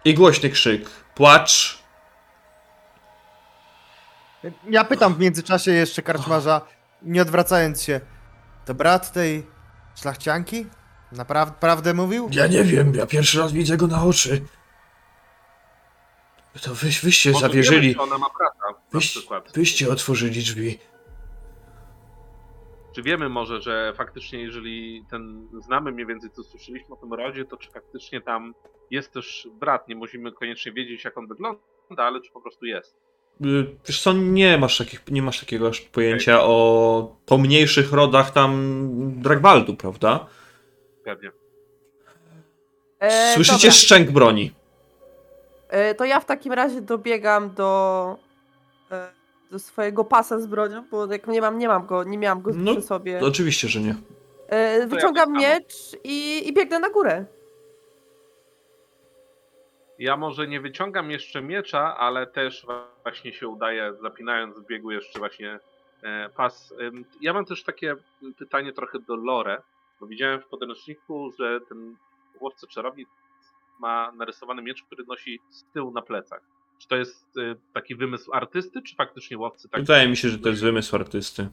I 0.05 0.13
głośny 0.13 0.49
krzyk. 0.49 0.89
Płacz. 1.15 1.80
Ja 4.69 4.84
pytam 4.84 5.13
w 5.15 5.19
międzyczasie 5.19 5.72
jeszcze 5.72 6.01
karczmarza, 6.01 6.61
nie 7.01 7.22
odwracając 7.22 7.84
się. 7.84 8.01
To 8.65 8.73
brat 8.73 9.11
tej 9.13 9.43
szlachcianki? 9.95 10.65
Naprawdę 11.11 11.55
prawdę 11.59 11.93
mówił? 11.93 12.29
Ja 12.31 12.47
nie 12.47 12.63
wiem, 12.63 12.95
ja 12.95 13.05
pierwszy 13.05 13.39
raz 13.39 13.51
widzę 13.51 13.77
go 13.77 13.87
na 13.87 14.03
oczy. 14.03 14.41
To 16.63 16.75
wy, 16.75 16.87
wyście 17.03 17.31
Może 17.31 17.47
zawierzyli, 17.47 17.81
wiemy, 17.81 17.93
czy 17.93 18.01
ona 18.01 18.17
ma 18.17 18.27
brata, 18.39 18.71
na 18.71 18.99
wyś, 18.99 19.09
przykład. 19.11 19.51
wyście 19.53 19.89
otworzyli 19.89 20.39
drzwi. 20.39 20.79
Czy 22.95 23.03
wiemy 23.03 23.29
może, 23.29 23.61
że 23.61 23.93
faktycznie, 23.95 24.41
jeżeli 24.41 25.05
ten 25.09 25.47
znamy 25.65 25.91
mniej 25.91 26.05
więcej, 26.05 26.29
co 26.31 26.43
słyszeliśmy 26.43 26.95
o 26.95 26.97
tym 26.97 27.13
rodzie, 27.13 27.45
to 27.45 27.57
czy 27.57 27.71
faktycznie 27.71 28.21
tam 28.21 28.53
jest 28.91 29.11
też 29.13 29.47
brat? 29.59 29.87
Nie 29.87 29.95
musimy 29.95 30.31
koniecznie 30.31 30.71
wiedzieć, 30.71 31.03
jak 31.03 31.17
on 31.17 31.27
wygląda, 31.27 31.59
ale 31.97 32.21
czy 32.21 32.31
po 32.31 32.41
prostu 32.41 32.65
jest. 32.65 32.95
Y, 33.41 33.65
Wiesz 33.87 34.01
co, 34.01 34.13
nie 34.13 34.57
masz, 34.57 34.77
takich, 34.77 35.03
nie 35.11 35.21
masz 35.21 35.39
takiego 35.39 35.67
aż 35.67 35.81
pojęcia 35.81 36.43
o 36.43 37.15
pomniejszych 37.25 37.93
rodach 37.93 38.31
tam 38.31 38.81
Dragwaldu, 39.21 39.75
prawda? 39.75 40.27
Pewnie. 41.03 41.31
E, 42.99 43.33
Słyszycie 43.35 43.57
dobra. 43.67 43.71
szczęk 43.71 44.11
broni. 44.11 44.51
E, 45.69 45.95
to 45.95 46.05
ja 46.05 46.19
w 46.19 46.25
takim 46.25 46.53
razie 46.53 46.81
dobiegam 46.81 47.53
do, 47.53 48.17
e, 48.91 49.07
do 49.51 49.59
swojego 49.59 50.03
pasa 50.05 50.39
z 50.39 50.45
bronią, 50.47 50.83
bo 50.91 51.13
jak 51.13 51.27
nie 51.27 51.41
mam, 51.41 51.57
nie 51.57 51.67
mam 51.67 51.85
go, 51.85 52.03
nie 52.03 52.17
miałam 52.17 52.41
go 52.41 52.51
No, 52.53 52.71
przy 52.71 52.81
sobie. 52.81 53.19
Oczywiście, 53.23 53.67
że 53.67 53.79
nie. 53.79 53.95
E, 54.47 54.87
wyciągam 54.87 55.33
tak 55.33 55.41
miecz 55.41 55.73
i, 56.03 56.47
i 56.47 56.53
biegnę 56.53 56.79
na 56.79 56.89
górę. 56.89 57.25
Ja 59.99 60.17
może 60.17 60.47
nie 60.47 60.61
wyciągam 60.61 61.11
jeszcze 61.11 61.41
miecza, 61.41 61.97
ale 61.97 62.27
też 62.27 62.65
właśnie 63.03 63.34
się 63.34 63.47
udaje, 63.47 63.93
zapinając 64.01 64.59
w 64.59 64.67
biegu 64.67 64.91
jeszcze 64.91 65.19
właśnie 65.19 65.59
e, 66.01 66.30
pas. 66.30 66.73
Ja 67.22 67.34
mam 67.34 67.45
też 67.45 67.63
takie 67.63 67.95
pytanie 68.38 68.73
trochę 68.73 68.99
do 68.99 69.15
Lore, 69.15 69.61
bo 69.99 70.07
widziałem 70.07 70.41
w 70.41 70.45
podręczniku, 70.45 71.31
że 71.39 71.59
ten 71.69 71.95
łowca 72.39 72.67
czarownic 72.67 73.09
ma 73.80 74.11
narysowany 74.11 74.61
miecz, 74.61 74.84
który 74.84 75.05
nosi 75.05 75.39
z 75.49 75.63
tyłu 75.73 75.91
na 75.91 76.01
plecach. 76.01 76.41
Czy 76.80 76.88
to 76.88 76.95
jest 76.95 77.38
y, 77.38 77.55
taki 77.73 77.95
wymysł 77.95 78.34
artysty, 78.34 78.81
czy 78.81 78.95
faktycznie 78.95 79.38
łowcy 79.38 79.69
tak 79.69 79.81
Wydaje 79.81 80.09
mi 80.09 80.17
się, 80.17 80.30
że 80.30 80.39
to 80.39 80.49
jest 80.49 80.61
wymysł 80.61 80.95
artysty. 80.95 81.49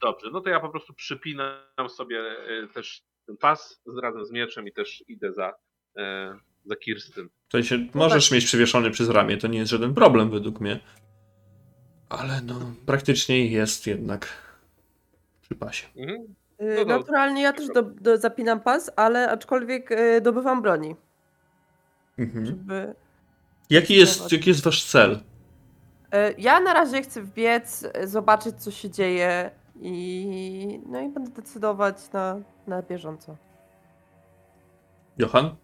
Dobrze, 0.00 0.30
no 0.32 0.40
to 0.40 0.48
ja 0.48 0.60
po 0.60 0.68
prostu 0.68 0.94
przypinam 0.94 1.88
sobie 1.88 2.20
e, 2.20 2.68
też 2.68 3.02
ten 3.26 3.36
pas 3.36 3.82
razem 4.02 4.24
z 4.24 4.30
mieczem 4.30 4.68
i 4.68 4.72
też 4.72 5.04
idę 5.08 5.32
za, 5.32 5.54
e, 5.96 6.38
za 6.64 6.76
Kirstyn. 6.76 7.28
Sensie, 7.54 7.86
możesz 7.94 8.30
mieć 8.30 8.44
przywieszony 8.44 8.90
przez 8.90 9.08
ramię, 9.08 9.36
to 9.36 9.46
nie 9.48 9.58
jest 9.58 9.70
żaden 9.70 9.94
problem 9.94 10.30
według 10.30 10.60
mnie. 10.60 10.80
Ale 12.08 12.40
no, 12.42 12.54
praktycznie 12.86 13.46
jest 13.46 13.86
jednak 13.86 14.28
przy 15.40 15.54
pasie. 15.54 15.86
Mhm. 15.96 16.34
No 16.60 16.84
to- 16.84 16.98
Naturalnie 16.98 17.42
ja 17.42 17.52
też 17.52 17.66
do, 17.74 17.82
do, 17.82 18.16
zapinam 18.18 18.60
pas, 18.60 18.90
ale 18.96 19.30
aczkolwiek 19.30 19.92
e, 19.92 20.20
dobywam 20.20 20.62
broni, 20.62 20.96
Mhm. 22.18 22.46
żeby... 22.46 22.94
Jaki, 23.70 23.94
jest, 23.96 24.32
jaki 24.32 24.50
jest 24.50 24.64
wasz 24.64 24.84
cel? 24.84 25.20
E, 26.12 26.32
Ja 26.38 26.60
na 26.60 26.74
razie 26.74 27.02
chcę 27.02 27.22
wbiec, 27.22 27.86
zobaczyć 28.04 28.56
co 28.62 28.70
się 28.70 28.90
dzieje 28.90 29.50
i 29.80 30.80
no 30.86 31.00
i 31.00 31.08
będę 31.08 31.30
decydować 31.30 31.96
na, 32.12 32.40
na 32.66 32.82
bieżąco. 32.82 33.36
Johan? 35.18 35.54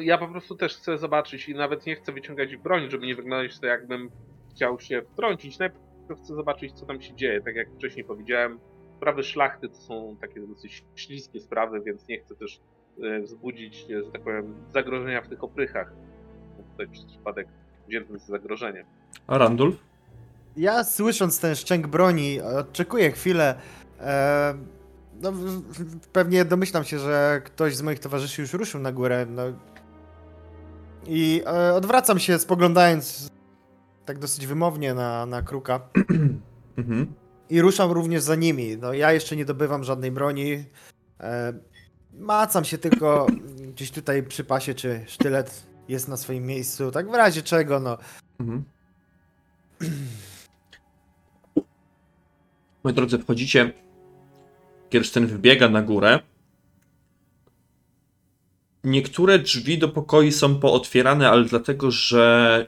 Ja 0.00 0.18
po 0.18 0.28
prostu 0.28 0.54
też 0.54 0.76
chcę 0.76 0.98
zobaczyć 0.98 1.48
i 1.48 1.54
nawet 1.54 1.86
nie 1.86 1.96
chcę 1.96 2.12
wyciągać 2.12 2.56
broni, 2.56 2.90
żeby 2.90 3.06
nie 3.06 3.14
wyglądać 3.14 3.58
to 3.58 3.66
jakbym 3.66 4.10
chciał 4.50 4.80
się 4.80 5.02
wtrącić. 5.12 5.58
Najpierw 5.58 6.20
chcę 6.24 6.34
zobaczyć, 6.34 6.72
co 6.72 6.86
tam 6.86 7.02
się 7.02 7.14
dzieje. 7.14 7.40
Tak 7.40 7.54
jak 7.54 7.70
wcześniej 7.70 8.04
powiedziałem, 8.04 8.60
sprawy 8.96 9.22
szlachty 9.22 9.68
to 9.68 9.74
są 9.74 10.16
takie 10.20 10.40
dosyć 10.40 10.84
śliskie 10.94 11.40
sprawy, 11.40 11.80
więc 11.80 12.08
nie 12.08 12.20
chcę 12.20 12.34
też 12.34 12.60
e, 13.02 13.20
wzbudzić, 13.20 13.86
e, 13.90 14.04
że 14.04 14.10
tak 14.12 14.22
powiem, 14.22 14.54
zagrożenia 14.70 15.22
w 15.22 15.28
tych 15.28 15.44
oprychach. 15.44 15.92
Tutaj 16.72 16.88
przez 16.88 17.04
przypadek 17.04 17.48
wziętym 17.88 18.18
za 18.18 18.26
zagrożenie. 18.26 18.84
A 19.26 19.38
Randulf? 19.38 19.76
Ja 20.56 20.84
słysząc 20.84 21.40
ten 21.40 21.54
szczęk 21.54 21.86
broni, 21.86 22.40
oczekuję 22.40 23.10
chwilę. 23.10 23.54
E, 24.00 24.54
no, 25.20 25.32
pewnie 26.12 26.44
domyślam 26.44 26.84
się, 26.84 26.98
że 26.98 27.42
ktoś 27.44 27.76
z 27.76 27.82
moich 27.82 27.98
towarzyszy 27.98 28.42
już 28.42 28.52
ruszył 28.52 28.80
na 28.80 28.92
górę. 28.92 29.26
No. 29.30 29.42
I 31.06 31.42
e, 31.46 31.74
odwracam 31.74 32.18
się, 32.18 32.38
spoglądając 32.38 33.28
tak 34.04 34.18
dosyć 34.18 34.46
wymownie 34.46 34.94
na, 34.94 35.26
na 35.26 35.42
kruka. 35.42 35.80
Mhm. 36.76 37.14
I 37.50 37.60
ruszam 37.60 37.90
również 37.90 38.22
za 38.22 38.34
nimi. 38.34 38.76
No, 38.76 38.92
ja 38.92 39.12
jeszcze 39.12 39.36
nie 39.36 39.44
dobywam 39.44 39.84
żadnej 39.84 40.10
broni. 40.10 40.64
E, 41.20 41.52
macam 42.12 42.64
się 42.64 42.78
tylko 42.78 43.26
gdzieś 43.72 43.90
tutaj 43.90 44.22
przy 44.22 44.44
pasie, 44.44 44.74
czy 44.74 45.04
sztylet 45.06 45.66
jest 45.88 46.08
na 46.08 46.16
swoim 46.16 46.46
miejscu. 46.46 46.90
Tak 46.90 47.10
w 47.10 47.14
razie 47.14 47.42
czego, 47.42 47.80
no. 47.80 47.98
Mhm. 48.40 48.64
Moi 52.84 52.94
drodzy, 52.94 53.18
wchodzicie. 53.18 53.72
Kirsten 54.90 55.26
wbiega 55.26 55.68
na 55.68 55.82
górę. 55.82 56.20
Niektóre 58.84 59.38
drzwi 59.38 59.78
do 59.78 59.88
pokoi 59.88 60.32
są 60.32 60.60
pootwierane, 60.60 61.30
ale 61.30 61.44
dlatego, 61.44 61.90
że 61.90 62.66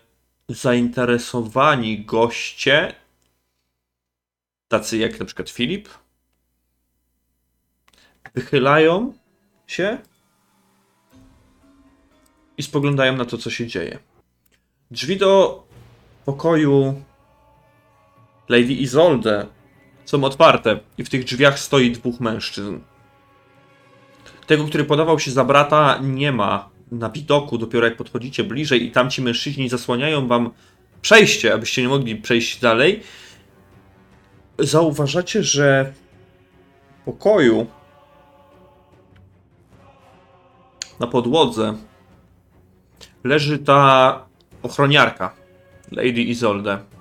zainteresowani 0.48 2.04
goście, 2.04 2.94
tacy 4.68 4.98
jak 4.98 5.20
na 5.20 5.26
przykład 5.26 5.50
Filip, 5.50 5.88
wychylają 8.34 9.12
się 9.66 9.98
i 12.58 12.62
spoglądają 12.62 13.16
na 13.16 13.24
to, 13.24 13.38
co 13.38 13.50
się 13.50 13.66
dzieje. 13.66 13.98
Drzwi 14.90 15.16
do 15.16 15.62
pokoju 16.24 17.02
Lady 18.48 18.72
Isolde 18.72 19.46
są 20.04 20.24
otwarte 20.24 20.80
i 20.98 21.04
w 21.04 21.10
tych 21.10 21.24
drzwiach 21.24 21.58
stoi 21.58 21.90
dwóch 21.90 22.20
mężczyzn. 22.20 22.78
Tego, 24.46 24.64
który 24.64 24.84
podawał 24.84 25.18
się 25.18 25.30
za 25.30 25.44
brata, 25.44 25.98
nie 26.02 26.32
ma 26.32 26.68
na 26.92 27.10
widoku, 27.10 27.58
dopiero 27.58 27.86
jak 27.86 27.96
podchodzicie 27.96 28.44
bliżej 28.44 28.86
i 28.86 28.90
tamci 28.90 29.22
mężczyźni 29.22 29.68
zasłaniają 29.68 30.28
wam 30.28 30.50
przejście, 31.02 31.54
abyście 31.54 31.82
nie 31.82 31.88
mogli 31.88 32.16
przejść 32.16 32.60
dalej. 32.60 33.02
Zauważacie, 34.58 35.42
że 35.42 35.92
w 37.00 37.04
pokoju 37.04 37.66
na 41.00 41.06
podłodze 41.06 41.74
leży 43.24 43.58
ta 43.58 44.24
ochroniarka, 44.62 45.34
Lady 45.92 46.22
Isolde. 46.22 46.91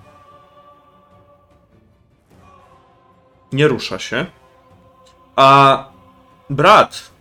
Nie 3.53 3.67
rusza 3.67 3.99
się. 3.99 4.25
A 5.35 5.89
brat, 6.49 7.11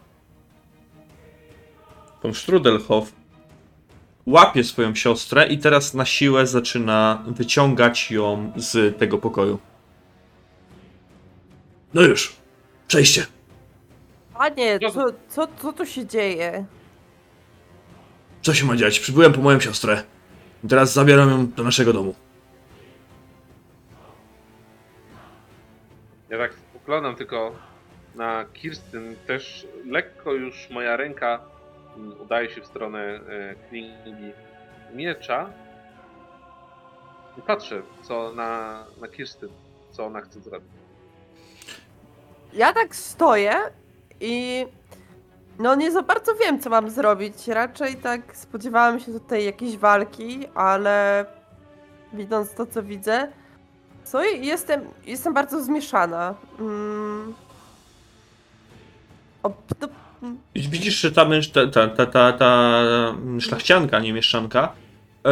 von 2.23 2.35
Strudelhoff, 2.35 3.13
łapie 4.27 4.65
swoją 4.65 4.95
siostrę 4.95 5.47
i 5.47 5.59
teraz 5.59 5.95
na 5.95 6.05
siłę 6.05 6.47
zaczyna 6.47 7.25
wyciągać 7.27 8.11
ją 8.11 8.53
z 8.57 8.99
tego 8.99 9.19
pokoju. 9.19 9.59
No 11.95 12.03
już, 12.03 12.37
przejście. 12.89 13.27
Panie, 14.35 14.79
co, 14.93 15.07
co, 15.29 15.49
co 15.63 15.73
tu 15.73 15.87
się 15.87 16.07
dzieje? 16.07 16.65
Co 18.43 18.55
się 18.55 18.67
ma 18.67 18.77
dziać? 18.77 19.01
Przybyłem 19.01 19.33
po 19.33 19.41
moją 19.41 19.61
siostrę. 19.61 20.03
Teraz 20.69 20.93
zabieram 20.93 21.31
ją 21.31 21.49
do 21.49 21.63
naszego 21.63 21.93
domu. 21.93 22.15
Ja 26.31 26.39
tak 26.39 26.55
spoglądam 26.55 27.17
tylko 27.17 27.53
na 28.15 28.45
Kirstyn, 28.53 29.17
też 29.27 29.67
lekko 29.87 30.33
już 30.33 30.71
moja 30.71 30.97
ręka 30.97 31.41
mm, 31.97 32.21
udaje 32.21 32.51
się 32.51 32.61
w 32.61 32.67
stronę 32.67 33.01
e, 33.01 33.21
klingi 33.69 34.33
miecza. 34.95 35.51
I 37.39 37.43
patrzę, 37.43 37.83
co 38.03 38.33
na, 38.33 38.85
na 39.01 39.09
Kirstyn, 39.09 39.49
co 39.91 40.07
ona 40.07 40.21
chce 40.21 40.41
zrobić. 40.41 40.71
Ja 42.53 42.73
tak 42.73 42.97
stoję 42.97 43.55
i 44.21 44.67
no 45.59 45.75
nie 45.75 45.91
za 45.93 46.03
bardzo 46.03 46.35
wiem, 46.35 46.61
co 46.61 46.71
mam 46.71 46.91
zrobić. 46.91 47.49
Raczej 47.49 47.97
tak 47.97 48.37
spodziewałam 48.37 49.01
się 49.01 49.13
tutaj 49.13 49.45
jakiejś 49.45 49.77
walki, 49.77 50.49
ale 50.55 51.25
widząc 52.13 52.55
to, 52.55 52.67
co 52.67 52.83
widzę, 52.83 53.33
co 54.05 54.25
jestem, 54.25 54.81
jestem 55.07 55.35
bardzo 55.35 55.65
zmieszana. 55.65 56.35
Mm. 56.61 57.35
Mm, 60.23 60.39
Widzisz, 60.55 61.01
że 61.01 61.13
ta, 61.13 61.25
męż, 61.25 61.49
ta, 61.49 61.67
ta, 61.67 61.89
ta, 61.89 62.07
ta, 62.07 62.33
ta 62.33 62.83
szlachcianka, 63.41 64.01
nie 64.01 64.13
mieszczanka, 64.13 64.73
e, 65.27 65.31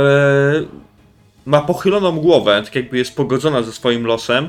ma 1.46 1.60
pochyloną 1.60 2.20
głowę, 2.20 2.62
tak 2.64 2.74
jakby 2.74 2.98
jest 2.98 3.16
pogodzona 3.16 3.62
ze 3.62 3.72
swoim 3.72 4.06
losem. 4.06 4.48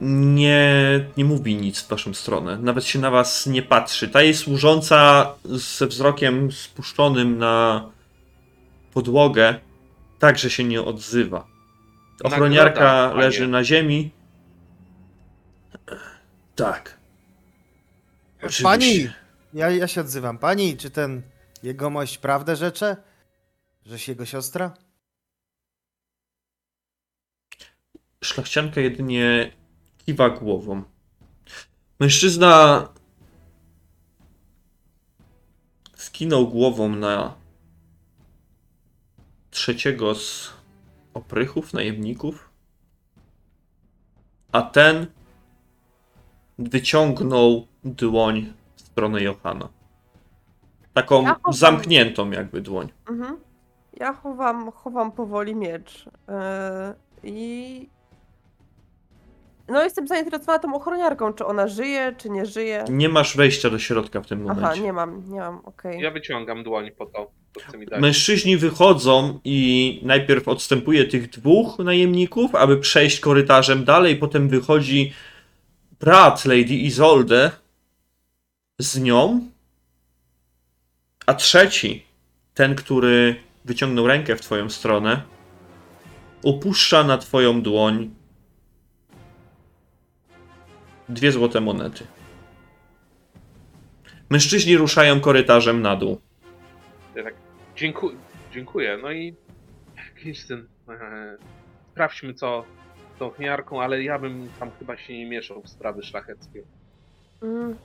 Nie, 0.00 0.70
nie 1.16 1.24
mówi 1.24 1.56
nic 1.56 1.82
w 1.82 1.88
waszą 1.88 2.14
stronę. 2.14 2.58
Nawet 2.58 2.84
się 2.84 2.98
na 2.98 3.10
was 3.10 3.46
nie 3.46 3.62
patrzy. 3.62 4.08
Ta 4.08 4.22
jej 4.22 4.34
służąca 4.34 5.26
ze 5.44 5.86
wzrokiem 5.86 6.52
spuszczonym 6.52 7.38
na 7.38 7.84
podłogę 8.94 9.54
także 10.18 10.50
się 10.50 10.64
nie 10.64 10.82
odzywa. 10.82 11.57
Ochroniarka 12.24 12.80
Nagroda, 12.80 13.14
leży 13.14 13.48
na 13.48 13.64
ziemi. 13.64 14.10
Tak. 16.56 16.98
Oczywiście. 18.36 18.62
Pani! 18.62 19.10
Ja, 19.54 19.70
ja 19.70 19.88
się 19.88 20.00
odzywam. 20.00 20.38
Pani, 20.38 20.76
czy 20.76 20.90
ten 20.90 21.22
jegomość 21.62 22.18
prawdę 22.18 22.56
rzecze? 22.56 22.96
Żeś 23.86 24.08
jego 24.08 24.26
siostra? 24.26 24.74
Szlachcianka 28.24 28.80
jedynie 28.80 29.52
kiwa 30.06 30.30
głową. 30.30 30.82
Mężczyzna 32.00 32.88
skinął 35.96 36.48
głową 36.48 36.88
na 36.88 37.34
trzeciego 39.50 40.14
z 40.14 40.57
oprychów, 41.18 41.72
najemników, 41.72 42.50
a 44.52 44.62
ten 44.62 45.06
wyciągnął 46.58 47.66
dłoń 47.84 48.52
w 48.76 48.80
stronę 48.80 49.22
Johana. 49.22 49.68
Taką 50.94 51.22
Ja 51.22 51.34
chowam- 51.34 51.52
zamkniętą 51.52 52.30
jakby 52.30 52.60
dłoń. 52.60 52.88
mhm. 53.10 53.36
Ja 53.92 54.12
chowam, 54.12 54.72
chowam 54.72 55.12
powoli 55.12 55.54
miecz. 55.54 56.08
e, 56.28 56.94
I. 57.24 57.88
No, 59.68 59.82
jestem 59.82 60.08
zainteresowana 60.08 60.58
tą 60.58 60.74
ochroniarką, 60.74 61.32
czy 61.32 61.46
ona 61.46 61.66
żyje, 61.68 62.14
czy 62.18 62.30
nie 62.30 62.46
żyje. 62.46 62.84
Nie 62.90 63.08
masz 63.08 63.36
wejścia 63.36 63.70
do 63.70 63.78
środka 63.78 64.20
w 64.20 64.26
tym 64.26 64.42
momencie. 64.42 64.64
Aha, 64.64 64.74
nie 64.82 64.92
mam, 64.92 65.30
nie 65.32 65.40
mam, 65.40 65.58
okej. 65.64 66.00
Ja 66.00 66.10
wyciągam 66.10 66.62
dłoń 66.62 66.90
po 66.90 67.06
to, 67.06 67.30
Mężczyźni 67.98 68.56
wychodzą 68.56 69.40
i 69.44 70.00
najpierw 70.02 70.48
odstępuje 70.48 71.04
tych 71.04 71.30
dwóch 71.30 71.78
najemników, 71.78 72.54
aby 72.54 72.76
przejść 72.76 73.20
korytarzem 73.20 73.84
dalej. 73.84 74.16
Potem 74.16 74.48
wychodzi 74.48 75.12
brat 76.00 76.44
Lady 76.44 76.74
Isolde 76.74 77.50
z 78.78 79.00
nią. 79.00 79.48
A 81.26 81.34
trzeci, 81.34 82.04
ten, 82.54 82.74
który 82.74 83.36
wyciągnął 83.64 84.06
rękę 84.06 84.36
w 84.36 84.40
twoją 84.40 84.70
stronę, 84.70 85.22
opuszcza 86.42 87.04
na 87.04 87.18
twoją 87.18 87.62
dłoń 87.62 88.10
dwie 91.08 91.32
złote 91.32 91.60
monety. 91.60 92.06
Mężczyźni 94.30 94.76
ruszają 94.76 95.20
korytarzem 95.20 95.82
na 95.82 95.96
dół. 95.96 96.20
Ja 97.78 97.80
dziękuję, 97.80 98.16
dziękuję. 98.52 98.98
No 99.02 99.12
i 99.12 99.34
Kirstyn, 100.22 100.66
e, 100.88 101.36
sprawdźmy 101.92 102.34
co 102.34 102.64
z 103.16 103.18
tą 103.18 103.26
ochniarką, 103.26 103.82
ale 103.82 104.02
ja 104.02 104.18
bym 104.18 104.48
tam 104.60 104.70
chyba 104.78 104.96
się 104.96 105.18
nie 105.18 105.26
mieszał 105.26 105.62
w 105.62 105.68
sprawy 105.68 106.02
szlacheckie. 106.02 106.62
Mm. 107.42 107.76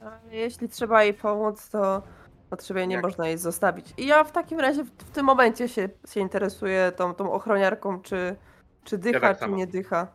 Ale 0.00 0.18
jeśli 0.30 0.68
trzeba 0.68 1.04
jej 1.04 1.14
pomóc, 1.14 1.68
to 1.68 2.02
potrzebuje 2.50 2.86
nie 2.86 2.94
Jak? 2.94 3.04
można 3.04 3.28
jej 3.28 3.38
zostawić. 3.38 3.86
I 3.96 4.06
ja 4.06 4.24
w 4.24 4.32
takim 4.32 4.60
razie 4.60 4.84
w, 4.84 4.90
w 4.90 5.10
tym 5.10 5.26
momencie 5.26 5.68
się, 5.68 5.88
się 6.08 6.20
interesuję 6.20 6.92
tą, 6.96 7.14
tą 7.14 7.32
ochroniarką, 7.32 8.02
czy, 8.02 8.36
czy 8.84 8.98
dycha, 8.98 9.20
tak 9.20 9.36
czy 9.36 9.40
samo. 9.40 9.56
nie 9.56 9.66
dycha. 9.66 10.06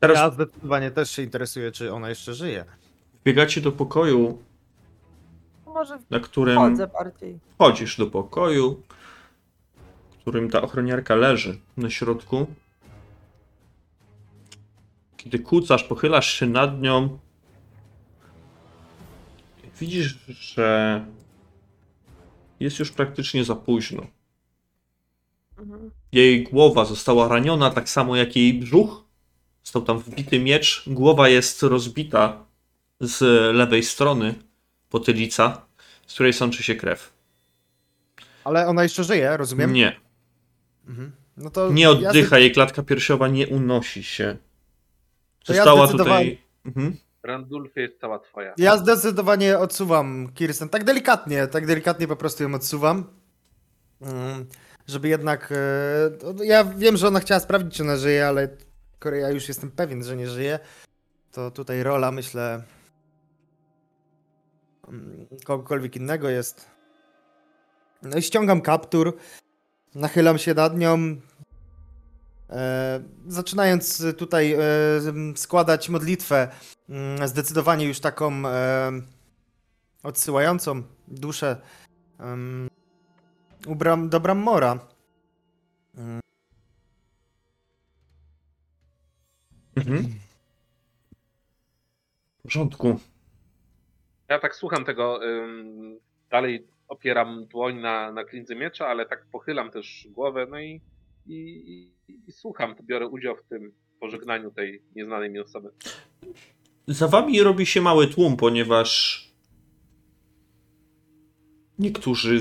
Teraz 0.00 0.16
Ja 0.18 0.30
zdecydowanie 0.30 0.90
też 0.90 1.10
się 1.10 1.22
interesuję, 1.22 1.72
czy 1.72 1.92
ona 1.92 2.08
jeszcze 2.08 2.34
żyje. 2.34 2.64
Wbiegacie 3.20 3.60
do 3.60 3.72
pokoju, 3.72 4.38
Może 5.74 5.98
na 6.10 6.20
którym 6.20 6.56
wchodzę 6.56 6.86
bardziej. 6.86 7.38
wchodzisz 7.54 7.96
do 7.96 8.06
pokoju, 8.06 8.82
w 10.10 10.16
którym 10.20 10.50
ta 10.50 10.62
ochroniarka 10.62 11.14
leży 11.14 11.60
na 11.76 11.90
środku. 11.90 12.46
Kiedy 15.16 15.38
kucasz, 15.38 15.84
pochylasz 15.84 16.32
się 16.32 16.46
nad 16.46 16.82
nią, 16.82 17.18
widzisz, 19.80 20.18
że 20.28 21.04
jest 22.60 22.78
już 22.78 22.90
praktycznie 22.90 23.44
za 23.44 23.56
późno. 23.56 24.06
Mhm. 25.58 25.90
Jej 26.12 26.44
głowa 26.44 26.84
została 26.84 27.28
raniona, 27.28 27.70
tak 27.70 27.88
samo 27.88 28.16
jak 28.16 28.36
jej 28.36 28.54
brzuch. 28.54 29.04
Został 29.64 29.82
tam 29.82 29.98
wbity 29.98 30.40
miecz. 30.40 30.84
Głowa 30.86 31.28
jest 31.28 31.62
rozbita 31.62 32.44
z 33.00 33.20
lewej 33.56 33.82
strony, 33.82 34.34
potylica, 34.90 35.62
z 36.06 36.14
której 36.14 36.32
sączy 36.32 36.62
się 36.62 36.74
krew. 36.74 37.12
Ale 38.44 38.66
ona 38.66 38.82
jeszcze 38.82 39.04
żyje, 39.04 39.36
rozumiem? 39.36 39.72
Nie, 39.72 40.00
Mhm. 40.88 41.12
No 41.36 41.50
to 41.50 41.72
nie 41.72 41.82
ja 41.82 41.90
oddycha, 41.90 42.38
jej 42.38 42.52
klatka 42.52 42.82
piersiowa 42.82 43.28
nie 43.28 43.48
unosi 43.48 44.02
się. 44.04 44.36
To 45.44 45.52
ja 45.52 45.56
Została 45.64 45.86
zdecydowałem- 45.86 46.24
tutaj. 46.24 46.38
Mhm. 46.66 46.96
Randulfie 47.22 47.80
jest 47.80 48.00
cała 48.00 48.18
twoja. 48.18 48.54
Ja 48.58 48.76
zdecydowanie 48.76 49.58
odsuwam 49.58 50.32
Kirsten. 50.34 50.68
Tak 50.68 50.84
delikatnie, 50.84 51.46
tak 51.46 51.66
delikatnie 51.66 52.08
po 52.08 52.16
prostu 52.16 52.42
ją 52.42 52.54
odsuwam. 52.54 53.04
Mm, 54.00 54.46
Żeby 54.86 55.08
jednak. 55.08 55.52
e, 56.40 56.44
Ja 56.44 56.64
wiem, 56.64 56.96
że 56.96 57.08
ona 57.08 57.20
chciała 57.20 57.40
sprawdzić, 57.40 57.74
czy 57.76 57.82
ona 57.82 57.96
żyje, 57.96 58.26
ale 58.26 58.48
skoro 58.96 59.16
ja 59.16 59.30
już 59.30 59.48
jestem 59.48 59.70
pewien, 59.70 60.04
że 60.04 60.16
nie 60.16 60.28
żyje, 60.28 60.58
to 61.32 61.50
tutaj 61.50 61.82
rola, 61.82 62.12
myślę, 62.12 62.62
kogokolwiek 65.44 65.96
innego 65.96 66.28
jest. 66.28 66.66
No 68.02 68.16
i 68.16 68.22
ściągam 68.22 68.60
kaptur, 68.60 69.16
nachylam 69.94 70.38
się 70.38 70.54
nad 70.54 70.78
nią. 70.78 71.16
E, 72.50 73.00
zaczynając 73.28 74.04
tutaj 74.18 74.52
e, 74.52 74.60
składać 75.36 75.88
modlitwę, 75.88 76.48
mm, 76.88 77.28
zdecydowanie 77.28 77.86
już 77.86 78.00
taką 78.00 78.46
e, 78.46 78.92
odsyłającą 80.02 80.82
duszę 81.08 81.60
u 83.66 83.74
bram, 83.74 84.08
do 84.08 84.20
Brammora. 84.20 84.78
Mm, 85.96 86.20
Mhm. 89.76 90.14
W 92.38 92.42
porządku. 92.42 93.00
Ja 94.30 94.38
tak 94.38 94.56
słucham 94.56 94.84
tego, 94.84 95.20
dalej 96.30 96.66
opieram 96.88 97.46
dłoń 97.46 97.76
na, 97.76 98.12
na 98.12 98.24
klindzy 98.24 98.54
miecza, 98.56 98.86
ale 98.86 99.06
tak 99.06 99.26
pochylam 99.32 99.70
też 99.70 100.08
głowę, 100.10 100.46
no 100.50 100.60
i, 100.60 100.80
i, 101.26 101.36
i, 102.08 102.20
i 102.26 102.32
słucham, 102.32 102.74
biorę 102.82 103.08
udział 103.08 103.36
w 103.36 103.42
tym 103.42 103.72
pożegnaniu 104.00 104.50
tej 104.50 104.82
nieznanej 104.96 105.30
mi 105.30 105.40
osoby. 105.40 105.70
Za 106.86 107.08
wami 107.08 107.42
robi 107.42 107.66
się 107.66 107.80
mały 107.80 108.06
tłum, 108.06 108.36
ponieważ 108.36 109.24
niektórzy 111.78 112.40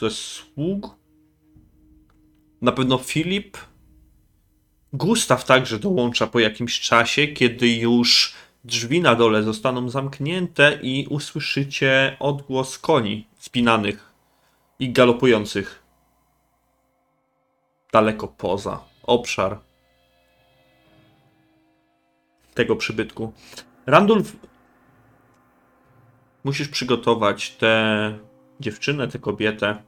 ze 0.00 0.10
sług, 0.10 0.86
na 2.62 2.72
pewno 2.72 2.98
Filip, 2.98 3.58
Gustaw 4.92 5.44
także 5.44 5.78
dołącza 5.78 6.26
po 6.26 6.40
jakimś 6.40 6.80
czasie, 6.80 7.26
kiedy 7.26 7.68
już 7.68 8.34
drzwi 8.64 9.00
na 9.00 9.14
dole 9.14 9.42
zostaną 9.42 9.88
zamknięte 9.88 10.78
i 10.82 11.06
usłyszycie 11.10 12.16
odgłos 12.20 12.78
koni 12.78 13.28
spinanych 13.36 14.12
i 14.78 14.92
galopujących 14.92 15.82
daleko 17.92 18.28
poza 18.28 18.84
obszar 19.02 19.58
tego 22.54 22.76
przybytku. 22.76 23.32
Randulf, 23.86 24.36
musisz 26.44 26.68
przygotować 26.68 27.50
tę 27.50 28.18
dziewczynę, 28.60 29.08
tę 29.08 29.18
kobietę, 29.18 29.82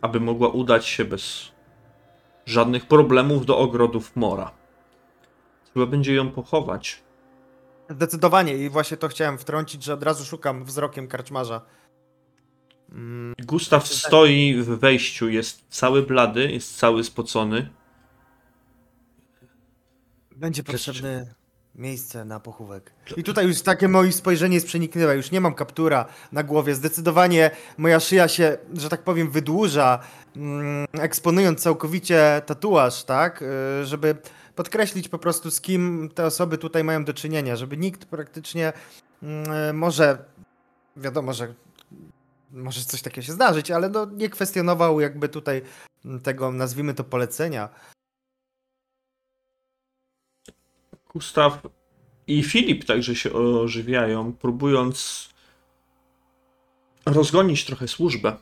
aby 0.00 0.20
mogła 0.20 0.48
udać 0.48 0.86
się 0.86 1.04
bez 1.04 1.52
żadnych 2.46 2.86
problemów 2.86 3.46
do 3.46 3.58
ogrodów 3.58 4.16
Mora. 4.16 4.57
Trzeba 5.70 5.86
będzie 5.86 6.14
ją 6.14 6.30
pochować. 6.30 7.02
Zdecydowanie 7.90 8.56
i 8.56 8.68
właśnie 8.70 8.96
to 8.96 9.08
chciałem 9.08 9.38
wtrącić, 9.38 9.84
że 9.84 9.94
od 9.94 10.02
razu 10.02 10.24
szukam 10.24 10.64
wzrokiem 10.64 11.08
karczmarza. 11.08 11.60
Mm, 12.92 13.34
Gustaw 13.46 13.88
stoi 13.88 14.54
w 14.62 14.66
wejściu, 14.66 15.28
jest 15.28 15.64
cały 15.68 16.02
blady, 16.02 16.52
jest 16.52 16.76
cały 16.78 17.04
spocony. 17.04 17.70
Będzie 20.36 20.62
potrzebne 20.62 21.34
miejsce 21.74 22.24
na 22.24 22.40
pochówek. 22.40 22.92
I 23.16 23.22
tutaj 23.24 23.46
już 23.46 23.62
takie 23.62 23.88
moje 23.88 24.12
spojrzenie 24.12 24.54
jest 24.54 24.66
przenikliwe. 24.66 25.16
Już 25.16 25.30
nie 25.30 25.40
mam 25.40 25.54
kaptura 25.54 26.04
na 26.32 26.42
głowie. 26.42 26.74
Zdecydowanie 26.74 27.50
moja 27.78 28.00
szyja 28.00 28.28
się, 28.28 28.58
że 28.74 28.88
tak 28.88 29.02
powiem, 29.02 29.30
wydłuża, 29.30 29.98
mm, 30.36 30.86
eksponując 30.92 31.60
całkowicie 31.60 32.42
tatuaż, 32.46 33.04
tak? 33.04 33.42
Y, 33.42 33.86
Żeby 33.86 34.16
podkreślić 34.58 35.08
po 35.08 35.18
prostu, 35.18 35.50
z 35.50 35.60
kim 35.60 36.10
te 36.14 36.26
osoby 36.26 36.58
tutaj 36.58 36.84
mają 36.84 37.04
do 37.04 37.14
czynienia. 37.14 37.56
Żeby 37.56 37.76
nikt 37.76 38.04
praktycznie 38.04 38.72
mm, 39.22 39.76
może, 39.76 40.24
wiadomo, 40.96 41.32
że 41.32 41.54
może 42.50 42.80
coś 42.80 43.02
takiego 43.02 43.26
się 43.26 43.32
zdarzyć, 43.32 43.70
ale 43.70 43.88
no, 43.88 44.04
nie 44.04 44.28
kwestionował 44.28 45.00
jakby 45.00 45.28
tutaj 45.28 45.62
tego, 46.22 46.52
nazwijmy 46.52 46.94
to, 46.94 47.04
polecenia. 47.04 47.68
Gustaw 51.12 51.62
i 52.26 52.42
Filip 52.42 52.84
także 52.84 53.14
się 53.14 53.32
ożywiają, 53.32 54.32
próbując 54.32 55.28
rozgonić 57.06 57.64
trochę 57.64 57.88
służbę, 57.88 58.36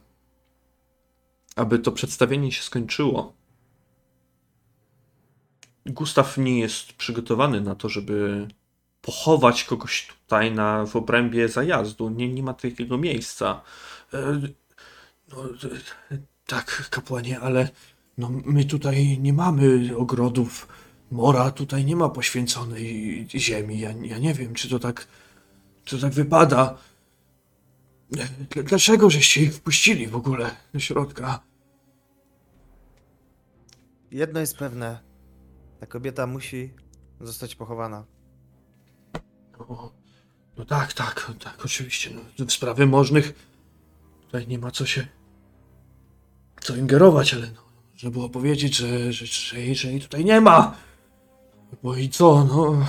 aby 1.57 1.79
to 1.79 1.93
przedstawienie 1.93 2.53
się 2.53 2.63
skończyło. 2.63 3.36
Gustaw 5.87 6.39
nie 6.39 6.61
jest 6.61 6.93
przygotowany 6.93 7.61
na 7.61 7.75
to, 7.75 7.89
żeby 7.89 8.49
pochować 9.01 9.65
kogoś 9.65 10.07
tutaj 10.07 10.53
na, 10.53 10.87
w 10.87 10.97
obrębie 10.97 11.49
zajazdu. 11.49 12.11
Nie, 12.11 12.29
nie 12.29 12.43
ma 12.43 12.55
takiego 12.55 12.99
miejsca. 12.99 13.61
E, 14.15 14.41
no, 15.29 15.45
e, 16.11 16.19
tak, 16.47 16.89
kapłanie, 16.91 17.41
ale 17.41 17.69
no, 18.19 18.31
my 18.45 18.65
tutaj 18.65 19.19
nie 19.19 19.33
mamy 19.33 19.97
ogrodów. 19.97 20.69
Mora 21.11 21.51
tutaj 21.51 21.85
nie 21.85 21.97
ma 21.97 22.09
poświęconej 22.09 23.27
ziemi. 23.35 23.81
Ja, 23.81 23.93
ja 23.93 24.19
nie 24.19 24.35
wiem, 24.35 24.55
czy 24.55 24.69
to 24.69 24.79
tak, 24.79 25.07
czy 25.85 25.97
to 25.97 26.03
tak 26.03 26.13
wypada. 26.13 26.79
Dl- 28.13 28.63
Dlaczego 28.65 29.11
żeście 29.11 29.43
ich 29.43 29.55
wpuścili 29.55 30.07
w 30.07 30.17
ogóle 30.17 30.51
do 30.73 30.81
środka? 30.81 31.41
Jedno 34.11 34.41
jest 34.41 34.57
pewne. 34.57 35.01
Ta 35.81 35.87
kobieta 35.87 36.27
musi 36.27 36.75
zostać 37.21 37.55
pochowana. 37.55 38.05
No, 39.59 39.93
no 40.59 40.65
tak, 40.65 40.93
tak, 40.93 41.33
tak, 41.45 41.65
oczywiście. 41.65 42.11
No, 42.39 42.47
w 42.47 42.53
sprawy 42.53 42.87
możnych 42.87 43.33
tutaj 44.21 44.47
nie 44.47 44.59
ma 44.59 44.71
co 44.71 44.87
się 44.87 45.07
co 46.61 46.77
ingerować, 46.77 47.35
ale 47.35 47.47
no, 47.47 47.61
można 47.93 48.11
było 48.11 48.29
powiedzieć, 48.29 48.77
że, 48.77 49.13
że, 49.13 49.27
że, 49.27 49.61
jej, 49.61 49.75
że 49.75 49.89
jej 49.91 50.01
tutaj 50.01 50.25
nie 50.25 50.41
ma. 50.41 50.77
Bo 51.83 51.97
i 51.97 52.09
co, 52.09 52.45
no. 52.45 52.87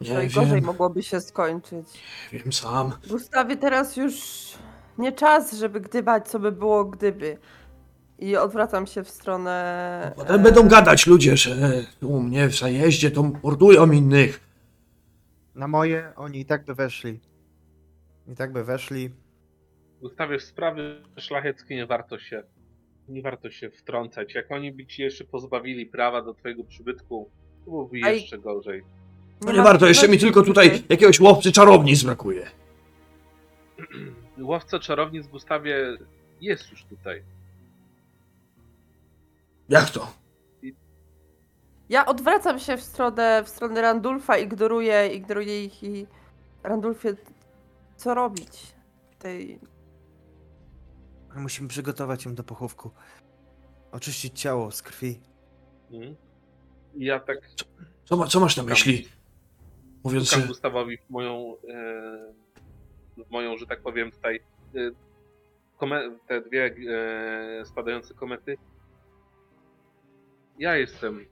Nie 0.00 0.14
Najgorzej 0.14 0.54
wiem, 0.54 0.64
mogłoby 0.64 1.02
się 1.02 1.20
skończyć. 1.20 1.86
wiem 2.32 2.52
sam. 2.52 2.92
Gustawie, 3.08 3.56
teraz 3.56 3.96
już 3.96 4.14
nie 4.98 5.12
czas, 5.12 5.52
żeby 5.52 5.80
gdybać, 5.80 6.28
co 6.28 6.38
by 6.38 6.52
było 6.52 6.84
gdyby. 6.84 7.38
I 8.22 8.36
odwracam 8.36 8.86
się 8.86 9.04
w 9.04 9.10
stronę. 9.10 10.12
Potem 10.16 10.40
e, 10.40 10.42
będą 10.42 10.68
gadać 10.68 11.06
ludzie, 11.06 11.36
że 11.36 11.84
u 12.02 12.20
mnie 12.20 12.48
w 12.48 12.54
zajeździe 12.54 13.10
to 13.10 13.30
mordują 13.42 13.90
innych. 13.90 14.40
Na 15.54 15.68
moje 15.68 16.12
oni 16.16 16.40
i 16.40 16.44
tak 16.44 16.64
by 16.64 16.74
weszli. 16.74 17.20
I 18.28 18.36
tak 18.36 18.52
by 18.52 18.64
weszli. 18.64 19.10
Gustawie, 20.00 20.38
w 20.38 20.42
sprawy 20.42 21.02
szlacheckie 21.16 21.76
nie 21.76 21.86
warto 21.86 22.18
się 22.18 22.42
nie 23.08 23.22
warto 23.22 23.50
się 23.50 23.70
wtrącać. 23.70 24.34
Jak 24.34 24.52
oni 24.52 24.72
by 24.72 24.86
ci 24.86 25.02
jeszcze 25.02 25.24
pozbawili 25.24 25.86
prawa 25.86 26.22
do 26.22 26.34
twojego 26.34 26.64
przybytku, 26.64 27.30
to 27.64 27.70
byłoby 27.70 28.00
Aj. 28.04 28.14
jeszcze 28.14 28.38
gorzej. 28.38 28.82
No 29.44 29.52
nie 29.52 29.62
warto, 29.62 29.86
jeszcze 29.86 30.08
mi 30.08 30.18
tylko 30.18 30.42
tutaj 30.42 30.82
jakiegoś 30.88 31.20
łowcy 31.20 31.52
czarownic 31.52 32.02
brakuje. 32.02 32.46
Łowca 34.38 34.78
czarownic 34.78 35.26
Gustawie 35.26 35.96
jest 36.40 36.70
już 36.70 36.84
tutaj. 36.84 37.22
Jak 39.72 39.90
to? 39.90 40.12
Ja 41.88 42.06
odwracam 42.06 42.58
się 42.58 42.76
w 42.76 42.82
stronę, 42.82 43.42
w 43.44 43.48
stronę 43.48 43.82
Randulfa, 43.82 44.38
ignoruję, 44.38 45.08
ignoruję 45.08 45.64
ich 45.64 45.82
i 45.82 46.06
Randulfie, 46.62 47.16
co 47.96 48.14
robić? 48.14 48.74
Tej... 49.18 49.60
Musimy 51.36 51.68
przygotować 51.68 52.24
ją 52.24 52.34
do 52.34 52.44
pochówku. 52.44 52.90
Oczyścić 53.92 54.40
ciało 54.40 54.70
z 54.70 54.82
krwi. 54.82 55.20
Mhm. 55.90 56.16
I 56.94 57.04
ja 57.04 57.20
tak 57.20 57.38
Co, 58.04 58.16
ma, 58.16 58.26
co 58.26 58.40
masz 58.40 58.56
na 58.56 58.62
myśli? 58.62 59.08
Mówiąc, 60.04 60.28
szukam 60.28 60.42
że... 60.42 60.48
Gustawowi 60.48 60.98
w 60.98 61.10
moją, 61.10 61.56
e, 61.68 63.24
w 63.24 63.30
moją, 63.30 63.58
że 63.58 63.66
tak 63.66 63.80
powiem 63.80 64.10
tutaj, 64.10 64.40
e, 64.74 64.78
kome, 65.76 66.18
te 66.28 66.40
dwie 66.40 66.74
e, 67.60 67.64
spadające 67.64 68.14
komety. 68.14 68.58
Ja 70.62 70.76
jestem 70.76 71.26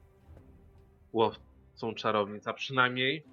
łowcą 1.12 1.94
czarownic, 1.94 2.46
a 2.46 2.52
przynajmniej, 2.52 3.24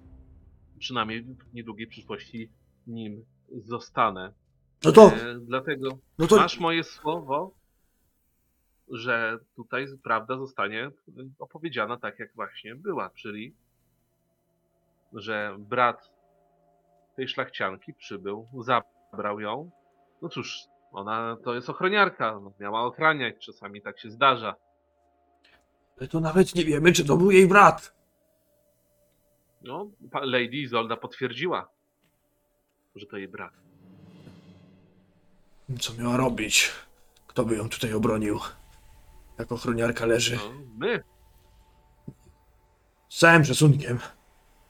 przynajmniej 0.78 1.22
w 1.22 1.54
niedługiej 1.54 1.86
przyszłości 1.86 2.50
nim 2.86 3.24
zostanę. 3.48 4.32
No 4.84 4.92
to, 4.92 5.02
E, 5.02 5.34
dlatego 5.40 5.98
no 6.18 6.26
to... 6.26 6.36
masz 6.36 6.60
moje 6.60 6.84
słowo, 6.84 7.54
że 8.90 9.38
tutaj 9.56 9.86
prawda 10.02 10.36
zostanie 10.36 10.90
opowiedziana 11.38 11.96
tak, 11.96 12.18
jak 12.18 12.34
właśnie 12.34 12.74
była, 12.74 13.10
czyli 13.10 13.54
że 15.12 15.56
brat 15.58 16.10
tej 17.16 17.28
szlachcianki 17.28 17.94
przybył, 17.94 18.48
zabrał 18.60 19.40
ją. 19.40 19.70
No 20.22 20.28
cóż, 20.28 20.58
ona 20.92 21.36
to 21.44 21.54
jest 21.54 21.70
ochroniarka, 21.70 22.40
no, 22.40 22.52
miała 22.60 22.82
ochraniać, 22.82 23.46
czasami 23.46 23.82
tak 23.82 23.98
się 23.98 24.10
zdarza. 24.10 24.67
My 26.00 26.08
to 26.08 26.20
nawet 26.20 26.54
nie 26.54 26.64
wiemy, 26.64 26.92
czy 26.92 27.04
to 27.04 27.16
był 27.16 27.30
jej 27.30 27.48
brat. 27.48 27.92
No, 29.62 29.90
pa- 30.10 30.24
Lady 30.24 30.56
Izolda 30.56 30.96
potwierdziła, 30.96 31.68
że 32.94 33.06
to 33.06 33.16
jej 33.16 33.28
brat. 33.28 33.52
Co 35.80 35.94
miała 35.94 36.16
robić? 36.16 36.70
Kto 37.26 37.44
by 37.44 37.56
ją 37.56 37.68
tutaj 37.68 37.92
obronił? 37.92 38.40
Jak 39.38 39.52
ochroniarka 39.52 40.06
leży. 40.06 40.36
No, 40.36 40.52
my, 40.78 41.02
Z 43.08 43.18
całym 43.18 43.44
szacunkiem. 43.44 43.98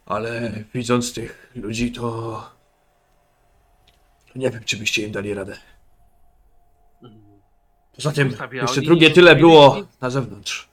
Ale 0.06 0.52
widząc 0.74 1.14
tych 1.14 1.50
ludzi, 1.54 1.92
to... 1.92 2.58
Nie 4.34 4.50
wiem, 4.50 4.64
czy 4.64 4.76
byście 4.76 5.02
im 5.02 5.12
dali 5.12 5.34
radę. 5.34 5.58
Mm. 7.02 7.22
Poza 7.96 8.12
tym, 8.12 8.34
jeszcze 8.52 8.82
drugie 8.82 9.10
tyle 9.10 9.30
zostawili 9.30 9.40
było 9.40 9.76
na 10.00 10.10
zewnątrz. 10.10 10.67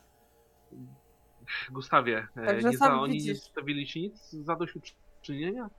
Gustawie, 1.71 2.27
e, 2.37 2.45
Także 2.45 2.69
nie 2.69 2.77
za, 2.77 2.99
oni 3.01 3.13
nie 3.13 3.19
widzisz. 3.19 3.37
zostawili 3.39 3.87
ci 3.87 4.01
nic 4.01 4.29
zadośćuczynienia? 4.31 5.69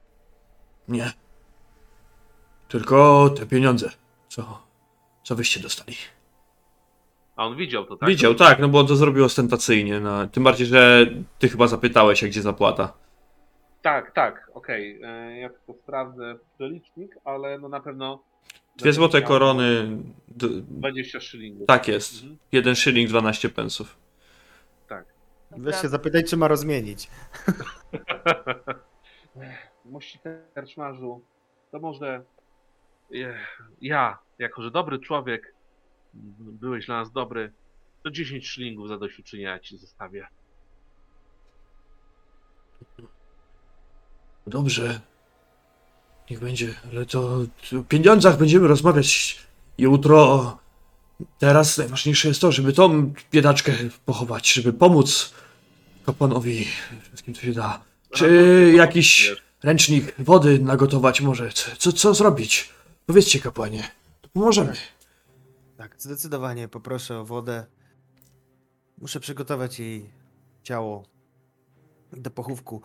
Nie. 0.88 1.12
Tylko 2.68 3.30
te 3.30 3.46
pieniądze, 3.46 3.90
co, 4.28 4.62
co 5.22 5.34
wyście 5.36 5.60
dostali. 5.60 5.96
A 7.36 7.46
on 7.46 7.56
widział 7.56 7.84
to, 7.84 7.96
tak? 7.96 8.08
Widział, 8.08 8.34
tak, 8.34 8.58
no 8.58 8.68
bo 8.68 8.80
on 8.80 8.86
to 8.86 8.96
zrobił 8.96 9.24
ostentacyjnie. 9.24 10.00
No. 10.00 10.26
Tym 10.26 10.44
bardziej, 10.44 10.66
że 10.66 11.06
ty 11.38 11.48
chyba 11.48 11.66
zapytałeś, 11.66 12.22
jak 12.22 12.30
gdzie 12.30 12.42
zapłata. 12.42 12.92
Tak, 13.82 14.12
tak, 14.14 14.50
okej. 14.54 15.00
E, 15.02 15.38
Ja 15.38 15.48
tylko 15.50 15.74
sprawdzę 15.82 16.34
przelicznik, 16.54 17.14
ale 17.24 17.58
no 17.58 17.68
na 17.68 17.80
pewno... 17.80 18.22
Dwie 18.76 18.92
złote 18.92 19.22
korony. 19.22 19.88
d- 20.28 20.48
20 20.50 21.20
szylingów. 21.20 21.66
Tak 21.66 21.88
jest. 21.88 22.14
Mhm. 22.22 22.38
Jeden 22.52 22.74
shilling, 22.76 23.08
12 23.08 23.48
pensów. 23.48 23.96
Weź 25.50 25.76
się 25.76 25.88
zapytaj, 25.88 26.24
czy 26.24 26.36
ma 26.36 26.48
rozmienić. 26.48 27.10
Mości 29.84 30.18
terczmarzu, 30.54 31.20
to 31.70 31.78
może 31.78 32.24
e, 33.14 33.38
ja, 33.80 34.18
jako 34.38 34.62
że 34.62 34.70
dobry 34.70 34.98
człowiek, 34.98 35.54
m, 36.14 36.34
byłeś 36.38 36.86
dla 36.86 36.96
nas 36.96 37.12
dobry, 37.12 37.52
to 38.02 38.10
10 38.10 38.48
szylingów 38.48 38.88
zadośćuczynienia 38.88 39.58
ci 39.58 39.78
zostawię. 39.78 40.26
Dobrze. 44.46 45.00
Niech 46.30 46.40
będzie, 46.40 46.74
ale 46.92 47.06
to 47.06 47.20
o 47.80 47.82
pieniądzach 47.88 48.38
będziemy 48.38 48.68
rozmawiać 48.68 49.38
jutro. 49.78 50.58
Teraz 51.38 51.78
najważniejsze 51.78 52.28
jest 52.28 52.40
to, 52.40 52.52
żeby 52.52 52.72
tą 52.72 53.12
biedaczkę 53.32 53.72
pochować, 54.04 54.52
żeby 54.52 54.72
pomóc 54.72 55.32
kapłanowi 56.06 56.66
wszystkim, 57.08 57.34
co 57.34 57.40
się 57.42 57.52
da. 57.52 57.80
Czy 58.10 58.72
jakiś 58.76 59.34
ręcznik 59.62 60.14
wody 60.18 60.58
nagotować 60.58 61.20
może? 61.20 61.50
Co, 61.78 61.92
co 61.92 62.14
zrobić? 62.14 62.68
Powiedzcie, 63.06 63.40
kapłanie. 63.40 63.90
To 64.22 64.28
pomożemy. 64.28 64.72
Tak, 65.76 65.94
zdecydowanie 65.98 66.68
poproszę 66.68 67.18
o 67.18 67.24
wodę. 67.24 67.66
Muszę 68.98 69.20
przygotować 69.20 69.78
jej 69.78 70.10
ciało 70.62 71.04
do 72.12 72.30
pochówku. 72.30 72.82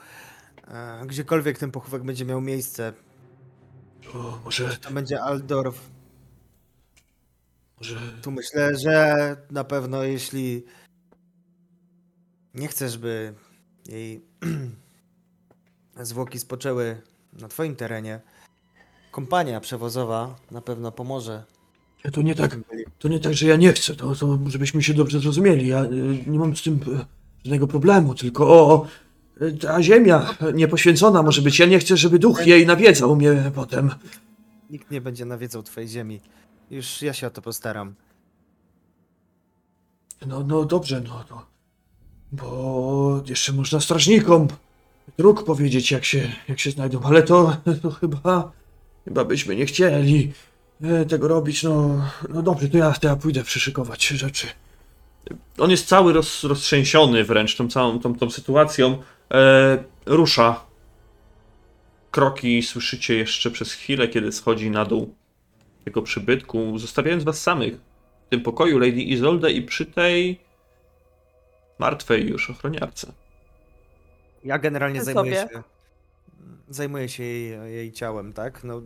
E, 0.68 1.02
Gdziekolwiek 1.06 1.58
ten 1.58 1.72
pochówek 1.72 2.04
będzie 2.04 2.26
miał 2.26 2.42
miejsce, 2.42 2.94
To 4.14 4.40
może, 4.46 4.78
to 4.78 4.92
będzie 4.92 5.22
Aldorf. 5.22 5.80
Tu 8.22 8.32
myślę, 8.32 8.78
że 8.78 9.36
na 9.52 9.64
pewno 9.64 10.04
jeśli 10.04 10.64
nie 12.54 12.68
chcesz, 12.68 12.98
by 12.98 13.34
jej 13.90 14.22
zwłoki 16.02 16.40
spoczęły 16.40 17.02
na 17.34 17.48
twoim 17.48 17.76
terenie, 17.76 18.20
kompania 19.12 19.60
przewozowa 19.60 20.36
na 20.52 20.62
pewno 20.62 20.92
pomoże. 20.92 21.44
to 22.14 22.22
nie 22.22 22.36
tak, 22.36 22.58
to 23.00 23.08
nie 23.08 23.20
tak, 23.20 23.34
że 23.34 23.48
ja 23.48 23.56
nie 23.56 23.74
chcę, 23.74 23.96
to, 23.96 24.16
to 24.16 24.40
żebyśmy 24.48 24.84
się 24.84 24.94
dobrze 24.94 25.20
zrozumieli. 25.20 25.68
Ja 25.68 25.84
y, 25.84 25.90
nie 26.28 26.40
mam 26.40 26.56
z 26.56 26.64
tym 26.64 26.76
y, 26.76 27.06
żadnego 27.44 27.68
problemu, 27.68 28.16
tylko 28.16 28.48
o, 28.48 28.88
y, 29.42 29.54
ta 29.54 29.84
ziemia 29.84 30.36
niepoświęcona 30.54 31.24
może 31.24 31.42
być. 31.42 31.60
Ja 31.60 31.66
nie 31.66 31.80
chcę, 31.80 31.98
żeby 31.98 32.20
duch 32.20 32.48
jej 32.48 32.66
nawiedzał 32.66 33.16
mnie 33.16 33.52
potem. 33.56 33.92
Nikt 34.70 34.92
nie 34.92 35.02
będzie 35.02 35.26
nawiedzał 35.26 35.64
twojej 35.64 35.90
ziemi. 35.90 36.22
Już 36.72 37.02
ja 37.02 37.14
się 37.14 37.28
o 37.28 37.30
to 37.30 37.42
postaram. 37.42 37.96
No, 40.26 40.44
no 40.44 40.66
dobrze, 40.66 41.02
no, 41.02 41.26
no. 41.30 41.46
Bo 42.32 43.24
jeszcze 43.28 43.54
można 43.54 43.80
strażnikom 43.80 44.48
dróg 45.18 45.44
powiedzieć, 45.44 45.92
jak 45.92 46.06
się, 46.06 46.32
jak 46.48 46.60
się 46.60 46.72
znajdą, 46.72 47.02
ale 47.04 47.24
to, 47.24 47.58
to 47.82 47.92
chyba, 47.92 48.52
chyba 49.06 49.26
byśmy 49.26 49.56
nie 49.56 49.66
chcieli 49.66 50.34
e, 50.82 51.06
tego 51.06 51.28
robić. 51.28 51.64
No, 51.64 52.02
no 52.30 52.42
dobrze, 52.42 52.70
to 52.70 52.78
ja, 52.78 52.92
to 52.92 53.08
ja 53.08 53.16
pójdę 53.16 53.44
przyszykować 53.44 54.08
rzeczy. 54.08 54.48
On 55.58 55.72
jest 55.72 55.88
cały 55.88 56.14
roz, 56.14 56.44
roztrzęsiony 56.44 57.24
wręcz 57.24 57.56
tą 57.56 57.70
całą 57.70 58.00
tą, 58.00 58.16
tą 58.16 58.30
sytuacją. 58.30 59.04
E, 59.32 59.84
rusza. 60.06 60.66
Kroki 62.12 62.64
słyszycie 62.64 63.16
jeszcze 63.16 63.52
przez 63.52 63.74
chwilę, 63.74 64.08
kiedy 64.08 64.32
schodzi 64.32 64.72
na 64.72 64.86
dół 64.86 65.16
tego 65.86 66.02
przybytku, 66.02 66.78
zostawiając 66.78 67.24
was 67.24 67.42
samych 67.42 67.76
w 68.28 68.30
tym 68.30 68.42
pokoju 68.42 68.80
Lady 68.80 69.02
Izolde 69.02 69.52
i 69.52 69.62
przy 69.62 69.86
tej 69.86 70.40
martwej 71.80 72.28
już 72.30 72.50
ochroniarce. 72.50 73.14
Ja 74.44 74.60
generalnie 74.60 75.00
Ty 75.00 75.06
zajmuję 75.06 75.42
sobie. 75.42 75.54
się. 75.54 75.64
Zajmuję 76.70 77.10
się 77.10 77.24
jej, 77.24 77.74
jej 77.74 77.92
ciałem, 77.92 78.34
tak? 78.34 78.64
No, 78.64 78.82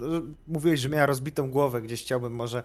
mówiłeś, 0.47 0.79
że 0.79 0.89
miała 0.89 1.05
rozbitą 1.05 1.51
głowę, 1.51 1.81
gdzieś 1.81 2.01
chciałbym 2.01 2.33
może. 2.33 2.63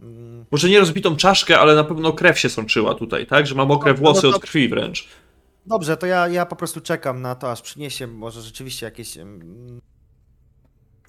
mm, 0.00 0.44
Może 0.50 0.68
nie 0.68 0.78
rozbitą 0.80 1.16
czaszkę, 1.16 1.58
ale 1.58 1.74
na 1.74 1.84
pewno 1.84 2.12
krew 2.12 2.38
się 2.38 2.48
sączyła 2.48 2.94
tutaj, 2.94 3.26
tak? 3.26 3.46
Że 3.46 3.54
ma 3.54 3.64
mokre 3.64 3.94
włosy 3.94 4.26
no 4.26 4.36
od 4.36 4.42
krwi 4.42 4.68
wręcz. 4.68 5.08
Dobrze, 5.66 5.96
to 5.96 6.06
ja, 6.06 6.28
ja 6.28 6.46
po 6.46 6.56
prostu 6.56 6.80
czekam 6.80 7.22
na 7.22 7.34
to, 7.34 7.50
aż 7.52 7.62
przyniesie 7.62 8.06
może 8.06 8.42
rzeczywiście 8.42 8.86
jakieś. 8.86 9.18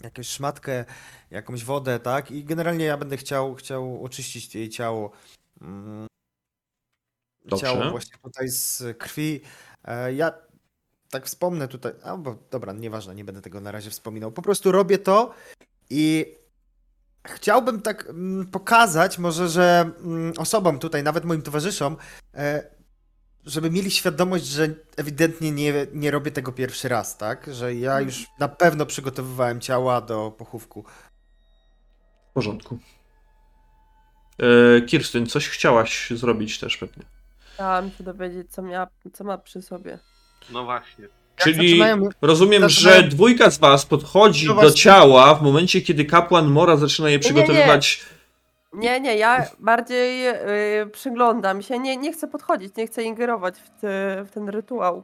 Jakąś 0.04 0.28
szmatkę, 0.28 0.86
jakąś 1.32 1.64
wodę, 1.64 2.00
tak? 2.00 2.32
I 2.32 2.44
generalnie 2.44 2.86
ja 2.86 2.98
będę 2.98 3.18
chciał, 3.18 3.56
chciał 3.56 4.04
oczyścić 4.04 4.56
jej 4.56 4.70
ciało. 4.70 5.12
mm, 5.62 6.08
Dobrze. 7.46 7.66
Ciało 7.66 7.90
właśnie 7.92 8.18
tutaj 8.24 8.50
z 8.50 8.98
krwi. 8.98 9.42
E, 9.86 10.14
Ja 10.14 10.32
tak 11.10 11.26
wspomnę 11.26 11.68
tutaj. 11.68 11.94
A, 12.04 12.18
bo, 12.18 12.36
dobra, 12.52 12.74
nieważne, 12.74 13.16
nie 13.16 13.26
będę 13.26 13.42
tego 13.42 13.62
na 13.62 13.72
razie 13.72 13.90
wspominał. 13.90 14.32
Po 14.32 14.42
prostu 14.42 14.72
robię 14.72 14.98
to 14.98 15.34
i 15.90 16.36
chciałbym 17.28 17.82
tak 17.82 18.10
mm, 18.10 18.48
pokazać, 18.48 19.18
może, 19.18 19.50
że 19.50 19.92
mm, 20.04 20.34
osobom 20.38 20.80
tutaj, 20.80 21.04
nawet 21.04 21.26
moim 21.26 21.42
towarzyszom, 21.42 21.98
e, 22.34 22.79
żeby 23.50 23.72
mieli 23.72 23.92
świadomość, 23.92 24.46
że 24.46 24.68
ewidentnie 24.98 25.52
nie, 25.52 25.74
nie 25.94 26.12
robię 26.12 26.32
tego 26.32 26.52
pierwszy 26.52 26.88
raz, 26.90 27.18
tak? 27.18 27.50
Że 27.54 27.76
ja 27.76 28.02
już 28.02 28.26
na 28.40 28.48
pewno 28.48 28.86
przygotowywałem 28.86 29.62
ciała 29.62 30.02
do 30.02 30.32
pochówku. 30.38 30.84
W 32.30 32.34
porządku. 32.34 32.80
E, 34.78 34.82
Kirstyn, 34.82 35.26
coś 35.26 35.48
chciałaś 35.48 36.10
zrobić 36.16 36.60
też 36.60 36.78
pewnie. 36.78 37.04
Chciałam 37.54 37.92
się 37.92 38.04
dowiedzieć, 38.04 38.52
co, 38.52 38.62
miała, 38.62 38.88
co 39.14 39.24
ma 39.24 39.38
przy 39.38 39.62
sobie. 39.62 40.00
No 40.50 40.64
właśnie. 40.64 41.08
Czyli 41.36 41.70
zaczynają- 41.70 42.10
rozumiem, 42.22 42.62
zaczynają- 42.62 43.02
że 43.02 43.08
dwójka 43.08 43.50
z 43.52 43.58
was 43.58 43.86
podchodzi 43.86 44.48
No 44.48 44.54
do 44.54 44.62
właśnie. 44.62 44.82
ciała 44.82 45.36
w 45.36 45.42
momencie, 45.42 45.82
kiedy 45.82 46.06
kapłan 46.06 46.48
Mora 46.48 46.78
zaczyna 46.78 47.10
je 47.10 47.14
nie, 47.14 47.18
nie. 47.18 47.24
przygotowywać. 47.24 48.06
Nie, 48.74 49.00
nie, 49.00 49.18
ja 49.18 49.46
bardziej 49.60 50.28
y, 50.28 50.88
przyglądam 50.94 51.62
się. 51.62 51.80
Nie, 51.80 51.98
nie 51.98 52.14
chcę 52.14 52.28
podchodzić, 52.28 52.76
nie 52.76 52.88
chcę 52.88 53.04
ingerować 53.04 53.60
w, 53.60 53.70
te, 53.82 54.24
w 54.24 54.32
ten 54.32 54.50
rytuał. 54.50 55.04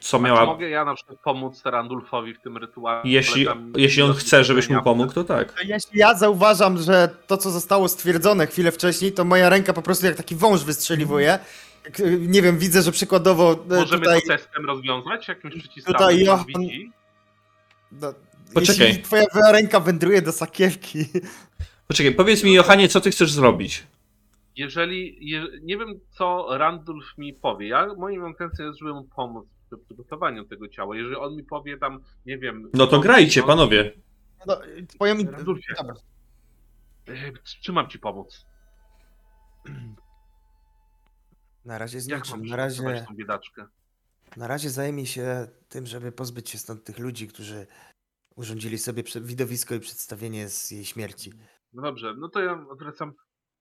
Co 0.00 0.18
miała. 0.18 0.46
mogę 0.46 0.68
ja 0.68 0.84
na 0.84 0.94
przykład 0.94 1.18
pomóc 1.20 1.62
Randulfowi 1.64 2.34
w 2.34 2.40
tym 2.40 2.56
rytuale? 2.56 3.00
Jeśli, 3.04 3.46
jeśli 3.76 4.02
on 4.02 4.12
chce, 4.14 4.44
żebyś 4.44 4.70
mu 4.70 4.82
pomógł, 4.82 5.12
to 5.12 5.24
tak. 5.24 5.54
Jeśli 5.64 5.98
ja 5.98 6.14
zauważam, 6.14 6.78
że 6.78 7.08
to, 7.26 7.36
co 7.36 7.50
zostało 7.50 7.88
stwierdzone 7.88 8.46
chwilę 8.46 8.72
wcześniej, 8.72 9.12
to 9.12 9.24
moja 9.24 9.48
ręka 9.48 9.72
po 9.72 9.82
prostu 9.82 10.06
jak 10.06 10.16
taki 10.16 10.34
wąż 10.36 10.64
wystrzeliwuje. 10.64 11.38
Y, 12.00 12.18
Nie 12.20 12.42
wiem, 12.42 12.58
widzę, 12.58 12.82
że 12.82 12.92
przykładowo 12.92 13.52
y, 13.52 13.56
Możemy 13.76 14.04
tutaj... 14.04 14.20
to 14.22 14.28
testem 14.28 14.66
rozwiązać? 14.66 15.28
Jakimś 15.28 15.54
przyciskiem? 15.54 15.94
tutaj 15.94 16.24
Johan-? 16.24 16.90
No, 17.92 18.12
Poczekaj. 18.54 18.86
Jeśli 18.86 19.02
twoja 19.02 19.26
ręka 19.52 19.80
wędruje 19.80 20.22
do 20.22 20.32
sakiewki. 20.32 21.04
Poczekaj, 21.88 22.14
powiedz 22.14 22.44
mi, 22.44 22.54
Johanie, 22.54 22.88
co 22.88 23.00
ty 23.00 23.10
chcesz 23.10 23.32
zrobić? 23.32 23.86
Jeżeli, 24.56 25.30
je, 25.30 25.46
nie 25.62 25.78
wiem 25.78 26.00
co 26.10 26.46
Randulf 26.58 27.18
mi 27.18 27.34
powie, 27.34 27.68
ja, 27.68 27.86
moją 27.98 28.26
intencją 28.26 28.66
jest, 28.66 28.78
żeby 28.78 28.94
mu 28.94 29.04
pomóc 29.04 29.46
przy 29.66 29.78
przygotowaniu 29.78 30.44
tego 30.44 30.68
ciała. 30.68 30.96
Jeżeli 30.96 31.16
on 31.16 31.36
mi 31.36 31.42
powie 31.44 31.78
tam, 31.78 32.00
nie 32.26 32.38
wiem... 32.38 32.70
No 32.74 32.86
to 32.86 33.00
grajcie, 33.00 33.40
no, 33.40 33.46
panowie. 33.46 33.92
No, 34.46 34.60
twoją... 34.88 35.14
Randulfie. 35.14 35.74
Dobra. 35.78 35.94
e, 37.08 37.32
Czy 37.62 37.72
mam 37.72 37.88
ci 37.88 37.98
pomóc? 37.98 38.46
Na 41.64 41.78
razie 41.78 42.00
z 42.00 42.08
niczym. 42.08 42.46
Na 42.46 42.56
razie, 42.56 43.04
tą 43.08 43.14
biedaczkę? 43.14 43.66
na 44.36 44.46
razie 44.46 44.70
zajmij 44.70 45.06
się 45.06 45.48
tym, 45.68 45.86
żeby 45.86 46.12
pozbyć 46.12 46.50
się 46.50 46.58
stąd 46.58 46.84
tych 46.84 46.98
ludzi, 46.98 47.28
którzy 47.28 47.66
urządzili 48.36 48.78
sobie 48.78 49.02
widowisko 49.20 49.74
i 49.74 49.80
przedstawienie 49.80 50.48
z 50.48 50.70
jej 50.70 50.84
śmierci. 50.84 51.32
No 51.72 51.82
dobrze, 51.82 52.14
no 52.18 52.28
to 52.28 52.40
ja 52.40 52.64
wracam. 52.80 53.12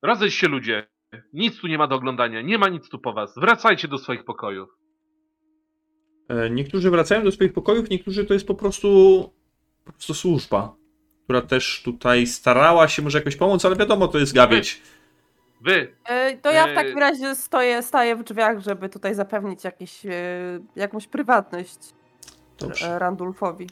Rozejdź 0.02 0.34
się 0.34 0.48
ludzie. 0.48 0.88
Nic 1.34 1.60
tu 1.60 1.68
nie 1.68 1.78
ma 1.78 1.88
do 1.88 1.96
oglądania, 1.96 2.42
nie 2.42 2.58
ma 2.58 2.70
nic 2.70 2.90
tu 2.90 3.00
po 3.00 3.14
was. 3.14 3.34
Wracajcie 3.38 3.88
do 3.88 3.98
swoich 3.98 4.24
pokojów. 4.26 4.70
E, 6.30 6.50
Niektórzy 6.50 6.90
wracają 6.92 7.24
do 7.24 7.32
swoich 7.32 7.54
pokojów, 7.54 7.90
niektórzy 7.90 8.26
to 8.26 8.34
jest 8.34 8.48
po 8.48 8.56
prostu 8.56 8.88
po 9.86 9.92
prostu 9.92 10.14
służba, 10.14 10.76
która 11.24 11.42
też 11.42 11.82
tutaj 11.86 12.28
starała 12.28 12.88
się 12.88 13.02
może 13.02 13.18
jakoś 13.18 13.36
pomóc, 13.36 13.66
ale 13.66 13.76
wiadomo, 13.76 14.08
to 14.08 14.18
jest 14.20 14.34
gawieć. 14.34 14.82
Wy, 15.62 15.96
E, 16.06 16.38
To 16.38 16.52
ja 16.52 16.66
w 16.66 16.70
Ej. 16.70 16.76
takim 16.76 16.98
razie 16.98 17.36
stoję, 17.36 17.84
staję 17.84 18.16
w 18.16 18.24
drzwiach, 18.24 18.60
żeby 18.60 18.90
tutaj 18.90 19.16
zapewnić 19.16 19.64
jakiś, 19.64 20.06
e, 20.06 20.10
jakąś 20.76 21.08
prywatność 21.08 21.78
Dobrze. 22.60 22.96
e, 22.96 23.00
Randulfowi. 23.00 23.68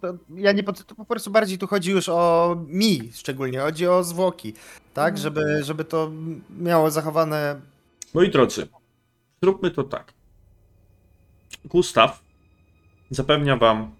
To 0.00 0.18
ja 0.34 0.52
nie 0.52 0.62
pod, 0.62 0.86
to 0.86 0.94
po 0.94 1.04
prostu 1.04 1.30
bardziej 1.30 1.58
tu 1.58 1.66
chodzi 1.66 1.90
już 1.90 2.08
o 2.08 2.56
mi 2.68 3.10
szczególnie, 3.12 3.58
chodzi 3.58 3.86
o 3.86 4.04
zwłoki, 4.04 4.54
tak? 4.94 5.14
Mhm. 5.14 5.22
Żeby, 5.22 5.64
żeby 5.64 5.84
to 5.84 6.10
miało 6.58 6.90
zachowane. 6.90 7.60
Moi 8.14 8.30
drodzy, 8.30 8.68
zróbmy 9.42 9.70
to 9.70 9.84
tak. 9.84 10.12
Gustaw 11.64 12.22
zapewnia 13.10 13.56
wam 13.56 13.94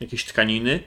jakieś 0.00 0.24
tkaniny, 0.24 0.84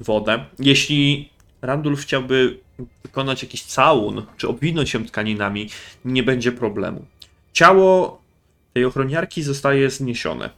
wodę. 0.00 0.44
Jeśli 0.58 1.30
Randulf 1.62 2.00
chciałby 2.00 2.60
wykonać 3.02 3.42
jakiś 3.42 3.62
całun, 3.62 4.26
czy 4.36 4.48
obwinąć 4.48 4.90
się 4.90 5.04
tkaninami, 5.04 5.68
nie 6.04 6.22
będzie 6.22 6.52
problemu. 6.52 7.04
Ciało 7.52 8.20
tej 8.72 8.84
ochroniarki 8.84 9.42
zostaje 9.42 9.90
zniesione. 9.90 10.50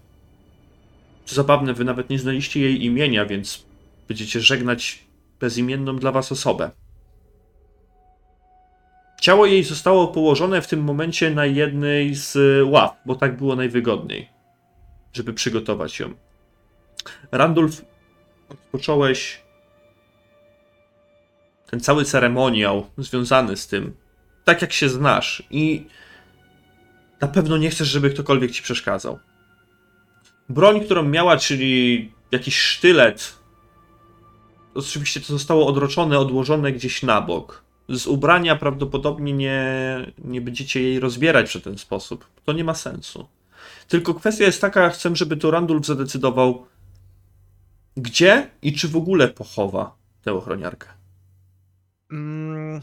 Co 1.24 1.34
zabawne, 1.34 1.74
wy 1.74 1.84
nawet 1.84 2.10
nie 2.10 2.18
znaliście 2.18 2.60
jej 2.60 2.84
imienia, 2.84 3.26
więc 3.26 3.64
będziecie 4.08 4.40
żegnać 4.40 5.04
bezimienną 5.40 5.96
dla 5.96 6.12
was 6.12 6.32
osobę. 6.32 6.70
Ciało 9.20 9.46
jej 9.46 9.64
zostało 9.64 10.08
położone 10.08 10.62
w 10.62 10.66
tym 10.66 10.80
momencie 10.80 11.30
na 11.30 11.46
jednej 11.46 12.14
z 12.14 12.36
ław, 12.68 12.96
bo 13.06 13.14
tak 13.14 13.36
było 13.36 13.56
najwygodniej, 13.56 14.28
żeby 15.12 15.32
przygotować 15.32 16.00
ją. 16.00 16.14
Randulf, 17.32 17.84
rozpocząłeś 18.50 19.42
ten 21.70 21.80
cały 21.80 22.04
ceremoniał 22.04 22.86
związany 22.98 23.56
z 23.56 23.66
tym, 23.66 23.96
tak 24.44 24.62
jak 24.62 24.72
się 24.72 24.88
znasz, 24.88 25.42
i 25.50 25.86
na 27.20 27.28
pewno 27.28 27.56
nie 27.56 27.70
chcesz, 27.70 27.88
żeby 27.88 28.10
ktokolwiek 28.10 28.50
ci 28.50 28.62
przeszkadzał. 28.62 29.18
Broń, 30.52 30.80
którą 30.80 31.02
miała, 31.02 31.36
czyli 31.36 32.12
jakiś 32.32 32.58
sztylet, 32.58 33.38
oczywiście 34.74 35.20
to 35.20 35.26
zostało 35.26 35.66
odroczone, 35.66 36.18
odłożone 36.18 36.72
gdzieś 36.72 37.02
na 37.02 37.20
bok 37.20 37.62
z 37.88 38.06
ubrania 38.06 38.56
prawdopodobnie 38.56 39.32
nie, 39.32 39.66
nie 40.18 40.40
będziecie 40.40 40.82
jej 40.82 41.00
rozbierać 41.00 41.56
w 41.56 41.62
ten 41.62 41.78
sposób. 41.78 42.26
To 42.44 42.52
nie 42.52 42.64
ma 42.64 42.74
sensu. 42.74 43.28
Tylko 43.88 44.14
kwestia 44.14 44.44
jest 44.44 44.60
taka, 44.60 44.90
chcę, 44.90 45.16
żeby 45.16 45.36
to 45.36 45.50
Randulf 45.50 45.86
zadecydował, 45.86 46.66
gdzie 47.96 48.50
i 48.62 48.72
czy 48.72 48.88
w 48.88 48.96
ogóle 48.96 49.28
pochowa 49.28 49.96
tę 50.22 50.32
ochroniarkę. 50.32 50.88
Mm, 52.12 52.80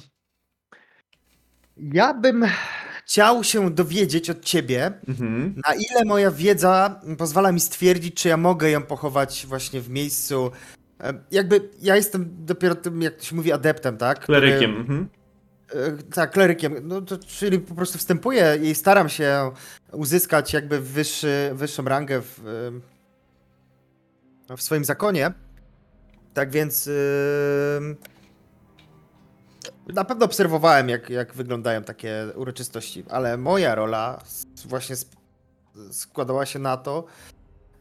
ja 1.78 2.14
bym 2.14 2.46
chciał 3.10 3.44
się 3.44 3.70
dowiedzieć 3.72 4.30
od 4.30 4.42
ciebie, 4.46 4.94
Mhm. 5.08 5.56
na 5.68 5.74
ile 5.74 6.06
moja 6.06 6.32
wiedza 6.32 7.02
pozwala 7.18 7.52
mi 7.52 7.60
stwierdzić, 7.60 8.14
czy 8.16 8.30
ja 8.30 8.38
mogę 8.38 8.70
ją 8.70 8.82
pochować 8.84 9.46
właśnie 9.48 9.82
w 9.82 9.90
miejscu. 9.90 10.52
e, 11.04 11.14
Jakby 11.32 11.70
ja 11.82 11.96
jestem 11.96 12.36
dopiero 12.46 12.76
tym, 12.76 13.02
jak 13.02 13.16
to 13.16 13.24
się 13.24 13.36
mówi, 13.36 13.52
adeptem, 13.52 13.98
tak? 13.98 14.20
Który- 14.20 14.40
Klerykiem. 14.42 14.78
Mhm. 14.78 15.08
E, 15.74 16.04
Tak, 16.14 16.32
klerykiem. 16.32 16.76
No 16.84 17.02
to, 17.02 17.18
czyli 17.18 17.60
po 17.60 17.76
prostu 17.76 17.98
wstępuję 17.98 18.58
i 18.64 18.76
staram 18.76 19.10
się 19.10 19.52
uzyskać 19.92 20.54
jakby 20.54 20.80
wyższy, 20.80 21.52
wyższą 21.54 21.84
rangę 21.86 22.22
w, 22.22 22.48
em, 24.50 24.58
w 24.58 24.62
swoim 24.62 24.86
zakonie. 24.86 25.32
Tak 26.34 26.52
więc 26.52 26.88
ym, 26.88 27.96
na 29.94 30.04
pewno 30.04 30.26
obserwowałem, 30.26 30.90
jak, 30.90 31.10
jak 31.10 31.34
wyglądają 31.34 31.84
takie 31.84 32.28
uroczystości, 32.36 33.04
ale 33.10 33.38
moja 33.38 33.76
rola 33.76 34.24
właśnie 34.66 34.96
składała 35.92 36.46
się 36.46 36.60
na 36.60 36.78
to, 36.78 37.06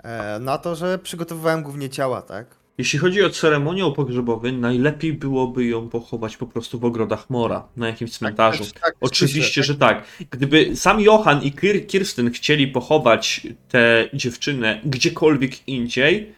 e, 0.02 0.38
na 0.38 0.58
to, 0.58 0.76
że 0.76 0.98
przygotowywałem 0.98 1.62
głównie 1.62 1.90
ciała, 1.90 2.22
tak? 2.22 2.58
Jeśli 2.78 2.98
chodzi 2.98 3.24
o 3.24 3.30
ceremoniał 3.30 3.92
pogrzebowy, 3.92 4.52
najlepiej 4.52 5.12
byłoby 5.12 5.64
ją 5.64 5.88
pochować 5.88 6.36
po 6.36 6.46
prostu 6.46 6.78
w 6.78 6.84
ogrodach 6.84 7.30
Mora, 7.30 7.68
na 7.76 7.86
jakimś 7.86 8.12
cmentarzu. 8.12 8.64
Tak, 8.64 8.82
tak, 8.82 8.94
Oczywiście, 9.00 9.60
myślę, 9.60 9.62
że 9.62 9.74
tak. 9.74 10.04
Gdyby 10.30 10.76
sam 10.76 11.00
Johan 11.00 11.42
i 11.42 11.52
Kir- 11.52 11.86
Kirsten 11.86 12.30
chcieli 12.30 12.68
pochować 12.68 13.46
tę 13.68 14.08
dziewczynę 14.14 14.80
gdziekolwiek 14.84 15.68
indziej, 15.68 16.34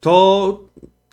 to 0.00 0.60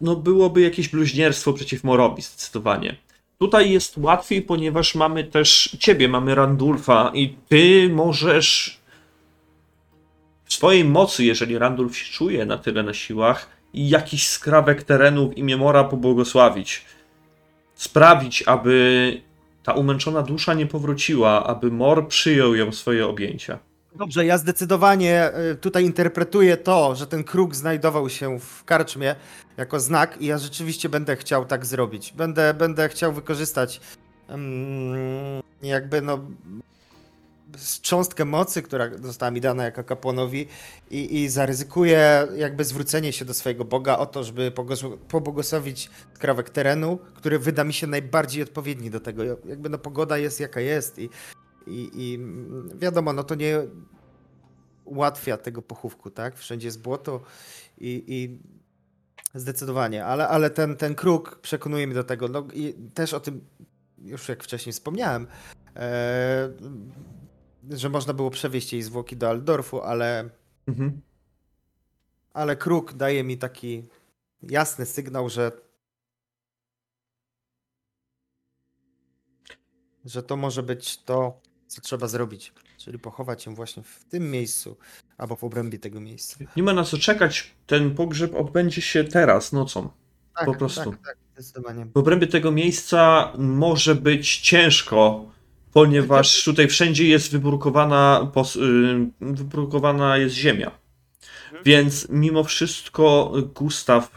no, 0.02 0.16
byłoby 0.16 0.61
jakieś 0.61 0.90
bluźnierstwo 0.90 1.53
przeciw 1.53 1.84
Morowi, 1.84 2.22
zdecydowanie. 2.22 2.95
Tutaj 3.39 3.72
jest 3.72 3.97
łatwiej, 3.97 4.41
ponieważ 4.41 4.95
mamy 4.95 5.23
też 5.23 5.77
ciebie, 5.80 6.09
mamy 6.09 6.35
Randulfa 6.35 7.11
i 7.14 7.35
ty 7.49 7.89
możesz 7.89 8.80
w 10.45 10.53
swojej 10.53 10.85
mocy, 10.85 11.23
jeżeli 11.23 11.57
Randulf 11.57 11.97
się 11.97 12.14
czuje 12.14 12.45
na 12.45 12.57
tyle 12.57 12.83
na 12.83 12.93
siłach, 12.93 13.49
jakiś 13.73 14.27
skrawek 14.27 14.83
terenu 14.83 15.30
w 15.30 15.38
imię 15.38 15.57
Mora 15.57 15.83
pobłogosławić. 15.83 16.85
Sprawić, 17.75 18.43
aby 18.43 19.22
ta 19.64 19.73
umęczona 19.73 20.22
dusza 20.22 20.53
nie 20.53 20.65
powróciła, 20.65 21.47
aby 21.47 21.72
Mor 21.72 22.07
przyjął 22.07 22.55
ją 22.55 22.72
w 22.72 22.75
swoje 22.75 23.07
objęcia. 23.07 23.59
Dobrze, 23.98 24.25
ja 24.25 24.38
zdecydowanie 24.38 25.32
y, 25.51 25.56
tutaj 25.56 25.85
interpretuję 25.85 26.57
to, 26.57 26.95
że 26.95 27.07
ten 27.07 27.24
kruk 27.24 27.56
znajdował 27.56 28.09
się 28.09 28.40
w 28.40 28.64
karczmie 28.64 29.15
jako 29.57 29.80
znak 29.80 30.22
i 30.22 30.25
ja 30.25 30.38
rzeczywiście 30.38 30.90
będę 30.90 31.15
chciał 31.15 31.45
tak 31.45 31.65
zrobić. 31.65 32.14
Będę, 32.14 32.53
będę 32.53 32.90
chciał 32.90 33.14
wykorzystać 33.14 33.82
mm, 34.27 35.43
jakby 35.61 36.01
no 36.01 36.19
cząstkę 37.82 38.25
mocy, 38.25 38.61
która 38.61 38.90
została 39.01 39.32
mi 39.32 39.41
dana 39.41 39.64
jako 39.64 39.83
kapłanowi 39.83 40.48
i, 40.91 41.24
i 41.24 41.30
zaryzykuję 41.30 42.27
jakby 42.38 42.64
zwrócenie 42.64 43.14
się 43.14 43.25
do 43.25 43.33
swojego 43.33 43.65
Boga 43.65 43.98
o 43.98 44.06
to, 44.06 44.24
żeby 44.24 44.51
pobłogosławić 45.07 45.90
skrawek 46.14 46.49
terenu, 46.49 46.99
który 47.14 47.40
wyda 47.40 47.64
mi 47.64 47.74
się 47.74 47.88
najbardziej 47.88 48.43
odpowiedni 48.43 48.90
do 48.90 48.99
tego. 48.99 49.24
Jakby 49.24 49.69
no 49.69 49.77
pogoda 49.77 50.17
jest 50.17 50.40
jaka 50.40 50.59
jest 50.59 50.99
i, 50.99 51.09
i, 51.68 51.92
i 51.94 52.19
wiadomo, 52.77 53.14
no 53.14 53.24
to 53.24 53.35
nie 53.35 53.61
ułatwia 54.85 55.38
tego 55.38 55.61
pochówku, 55.61 56.11
tak? 56.11 56.38
Wszędzie 56.38 56.68
jest 56.68 56.82
błoto 56.82 57.22
i, 57.77 58.03
i 58.08 58.40
zdecydowanie, 59.40 60.06
ale, 60.06 60.27
ale 60.27 60.50
ten, 60.50 60.76
ten 60.77 60.95
kruk 60.95 61.40
przekonuje 61.42 61.88
mnie 61.88 61.95
do 61.95 62.03
tego. 62.03 62.27
No 62.27 62.48
i 62.53 62.74
też 62.94 63.14
o 63.14 63.19
tym 63.19 63.45
już 63.98 64.30
jak 64.30 64.44
wcześniej 64.44 64.74
wspomniałem, 64.74 65.27
e, 65.76 66.50
że 67.69 67.90
można 67.90 68.14
było 68.14 68.30
przewieźć 68.30 68.74
jej 68.74 68.82
zwłoki 68.82 69.18
do 69.18 69.30
Aldorfu, 69.30 69.82
ale, 69.82 70.30
Mhm. 70.68 71.02
ale 72.34 72.56
kruk 72.56 72.94
daje 72.94 73.24
mi 73.24 73.38
taki 73.38 73.84
jasny 74.44 74.85
sygnał, 74.85 75.30
że 75.30 75.52
że 80.06 80.24
to 80.24 80.35
może 80.38 80.64
być 80.64 81.03
to, 81.03 81.42
co 81.68 81.82
trzeba 81.82 82.08
zrobić. 82.08 82.53
Czyli 82.77 83.00
pochować 83.00 83.45
ją 83.45 83.56
właśnie 83.56 83.84
w 83.84 84.06
tym 84.06 84.32
miejscu 84.32 84.77
albo 85.18 85.35
w 85.35 85.44
obrębie 85.44 85.80
tego 85.80 86.00
miejsca. 86.00 86.38
Nie 86.56 86.64
ma 86.64 86.74
na 86.74 86.84
co 86.84 86.98
czekać. 86.98 87.52
Ten 87.68 87.95
pogrzeb 87.95 88.35
odbędzie 88.35 88.82
się 88.82 89.03
teraz, 89.03 89.53
nocą. 89.53 89.90
Tak, 90.35 90.45
Po 90.45 90.56
prostu. 90.56 90.92
Tak, 90.92 91.02
tak, 91.06 91.18
zdecydowanie. 91.34 91.85
W 91.85 91.98
obrębie 91.98 92.27
tego 92.27 92.52
miejsca 92.52 93.32
może 93.38 93.95
być 93.95 94.38
ciężko, 94.38 95.32
ponieważ 95.72 96.44
tutaj 96.44 96.68
wszędzie 96.68 97.08
jest 97.08 97.32
wybrukowana, 97.32 98.32
y, 98.56 99.34
wybrukowana 99.34 100.18
jest 100.18 100.35
ziemia. 100.35 100.72
Więc 101.66 102.10
mimo 102.10 102.44
wszystko 102.44 103.34
Gustaw 103.56 104.11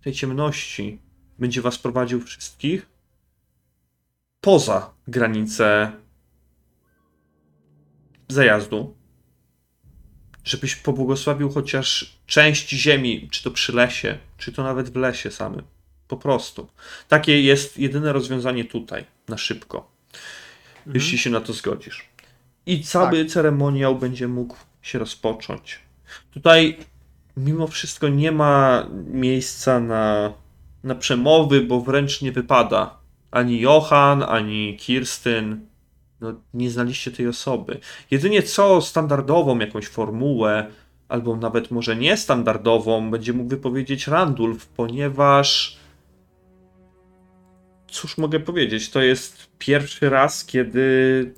w 0.00 0.04
tej 0.04 0.12
ciemności 0.12 0.98
będzie 1.38 1.62
was 1.62 1.78
prowadził 1.78 2.20
wszystkich 2.20 2.86
poza 4.40 4.94
granice 5.08 5.92
zajazdu, 8.28 8.94
żebyś 10.44 10.76
pobłogosławił 10.76 11.50
chociaż 11.50 12.16
część 12.26 12.68
ziemi, 12.70 13.28
czy 13.30 13.42
to 13.42 13.50
przy 13.50 13.72
lesie, 13.72 14.18
czy 14.38 14.52
to 14.52 14.62
nawet 14.62 14.90
w 14.90 14.96
lesie 14.96 15.30
samym. 15.30 15.62
Po 16.08 16.16
prostu. 16.16 16.68
Takie 17.08 17.42
jest 17.42 17.78
jedyne 17.78 18.12
rozwiązanie 18.12 18.64
tutaj, 18.64 19.04
na 19.28 19.38
szybko, 19.38 19.90
jeśli 20.94 21.18
się 21.18 21.30
na 21.30 21.40
to 21.40 21.52
zgodzisz. 21.52 22.08
I 22.66 22.82
cały 22.82 23.26
ceremoniał 23.26 23.98
będzie 23.98 24.28
mógł 24.28 24.56
się 24.82 24.98
rozpocząć. 24.98 25.78
Tutaj 26.30 26.76
mimo 27.36 27.66
wszystko 27.66 28.08
nie 28.08 28.32
ma 28.32 28.86
miejsca 29.06 29.80
na, 29.80 30.32
na 30.84 30.94
przemowy, 30.94 31.60
bo 31.60 31.80
wręcz 31.80 32.22
nie 32.22 32.32
wypada. 32.32 32.98
Ani 33.30 33.60
Johan, 33.60 34.22
ani 34.22 34.76
Kirstyn. 34.76 35.66
No, 36.20 36.40
nie 36.54 36.70
znaliście 36.70 37.10
tej 37.10 37.28
osoby. 37.28 37.80
Jedynie 38.10 38.42
co 38.42 38.80
standardową 38.80 39.58
jakąś 39.58 39.86
formułę 39.88 40.66
albo 41.08 41.36
nawet 41.36 41.70
może 41.70 41.96
niestandardową, 41.96 43.10
będzie 43.10 43.32
mógł 43.32 43.50
wypowiedzieć 43.50 44.06
Randulf, 44.06 44.66
ponieważ. 44.66 45.76
Cóż 47.88 48.18
mogę 48.18 48.40
powiedzieć? 48.40 48.90
To 48.90 49.02
jest 49.02 49.48
pierwszy 49.58 50.10
raz, 50.10 50.44
kiedy 50.44 51.34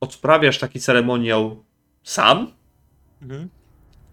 odprawiasz 0.00 0.58
taki 0.58 0.80
ceremoniał 0.80 1.64
sam, 2.02 2.52
Mhm. 3.22 3.48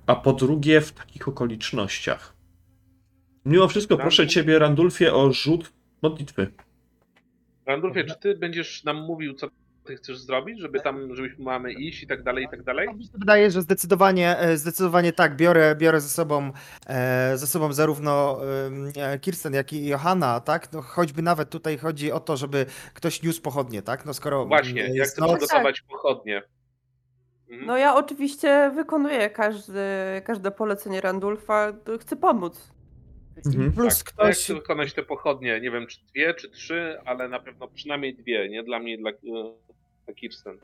a 0.08 0.16
po 0.16 0.34
drugie 0.34 0.82
w 0.82 0.92
takich 0.92 1.28
okolicznościach. 1.28 2.34
Mimo 3.46 3.68
wszystko, 3.68 3.98
proszę 3.98 4.22
Randulf? 4.22 4.34
ciebie, 4.34 4.60
Randulfie, 4.60 5.14
o 5.14 5.34
rzut 5.34 5.72
modlitwy. 6.02 6.52
Randolfie, 7.68 8.04
czy 8.04 8.16
ty 8.16 8.36
będziesz 8.36 8.84
nam 8.84 8.98
mówił, 8.98 9.34
co 9.34 9.48
ty 9.84 9.96
chcesz 9.96 10.18
zrobić, 10.18 10.60
żeby 10.60 10.80
tam, 10.80 11.16
żebyśmy 11.16 11.44
mamy 11.44 11.74
iść 11.74 12.04
i 12.04 12.08
tak 12.08 12.24
dalej, 12.24 12.46
i 12.46 12.50
tak 12.50 12.64
dalej? 12.64 12.96
Mi 12.96 13.04
się 13.04 13.10
wydaje, 13.14 13.52
że 13.52 13.62
zdecydowanie, 13.62 14.38
e, 14.40 14.58
zdecydowanie 14.58 15.14
tak. 15.14 15.36
Biorę, 15.36 15.76
biorę 15.76 16.02
ze 16.02 16.10
sobą, 16.10 16.52
e, 16.88 17.38
ze 17.38 17.48
sobą 17.48 17.74
zarówno 17.74 18.40
e, 18.96 19.20
Kirsten, 19.20 19.54
jak 19.54 19.74
i 19.74 19.88
Johanna, 19.88 20.40
tak? 20.40 20.74
No, 20.74 20.82
choćby 20.82 21.22
nawet 21.22 21.50
tutaj 21.50 21.78
chodzi 21.78 22.12
o 22.12 22.20
to, 22.20 22.38
żeby 22.38 22.66
ktoś 22.94 23.24
niósł 23.24 23.42
pochodnie, 23.42 23.82
tak? 23.82 24.06
No 24.06 24.14
skoro 24.14 24.46
Właśnie, 24.46 24.90
jak 24.94 25.08
chcę 25.08 25.22
noc, 25.22 25.38
przygotować 25.38 25.82
pochodnie. 25.82 26.42
Mhm. 27.50 27.68
No 27.68 27.78
ja 27.78 27.96
oczywiście 27.96 28.72
wykonuję 28.76 29.30
każdy, 29.30 29.82
każde 30.24 30.52
polecenie 30.52 31.02
Randulfa, 31.02 31.74
chcę 32.00 32.16
pomóc. 32.16 32.77
Mhm. 33.46 33.72
plus 33.74 34.04
tak, 34.04 34.12
to 34.12 34.24
jak 34.24 34.32
ktoś, 34.34 34.44
chcę 34.44 34.54
wykonać 34.54 34.94
te 34.94 35.04
pochodnie, 35.04 35.62
nie 35.62 35.72
wiem 35.72 35.88
czy 35.88 36.00
dwie, 36.06 36.34
czy 36.34 36.50
trzy, 36.50 36.98
ale 37.06 37.28
na 37.30 37.40
pewno 37.40 37.68
przynajmniej 37.68 38.16
dwie, 38.16 38.50
nie 38.50 38.64
dla 38.64 38.80
mnie 38.80 38.94
i 38.94 38.98
dla, 38.98 39.12
e, 39.12 39.14
dla 40.06 40.14
Kirsten. 40.16 40.60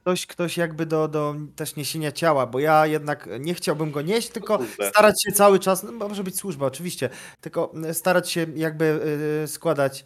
ktoś, 0.00 0.26
ktoś 0.26 0.56
jakby 0.56 0.86
do, 0.86 1.08
do 1.08 1.34
też 1.56 1.76
niesienia 1.76 2.12
ciała, 2.12 2.46
bo 2.46 2.58
ja 2.60 2.86
jednak 2.86 3.28
nie 3.40 3.54
chciałbym 3.54 3.90
go 3.90 4.02
nieść, 4.02 4.28
tylko 4.28 4.58
kurde. 4.58 4.90
starać 4.90 5.14
się 5.26 5.32
cały 5.32 5.58
czas, 5.58 5.82
no 5.82 5.92
może 6.08 6.24
być 6.24 6.36
służba 6.38 6.66
oczywiście, 6.66 7.10
tylko 7.40 7.72
starać 7.92 8.30
się 8.30 8.46
jakby 8.54 9.00
e, 9.44 9.48
składać, 9.48 10.04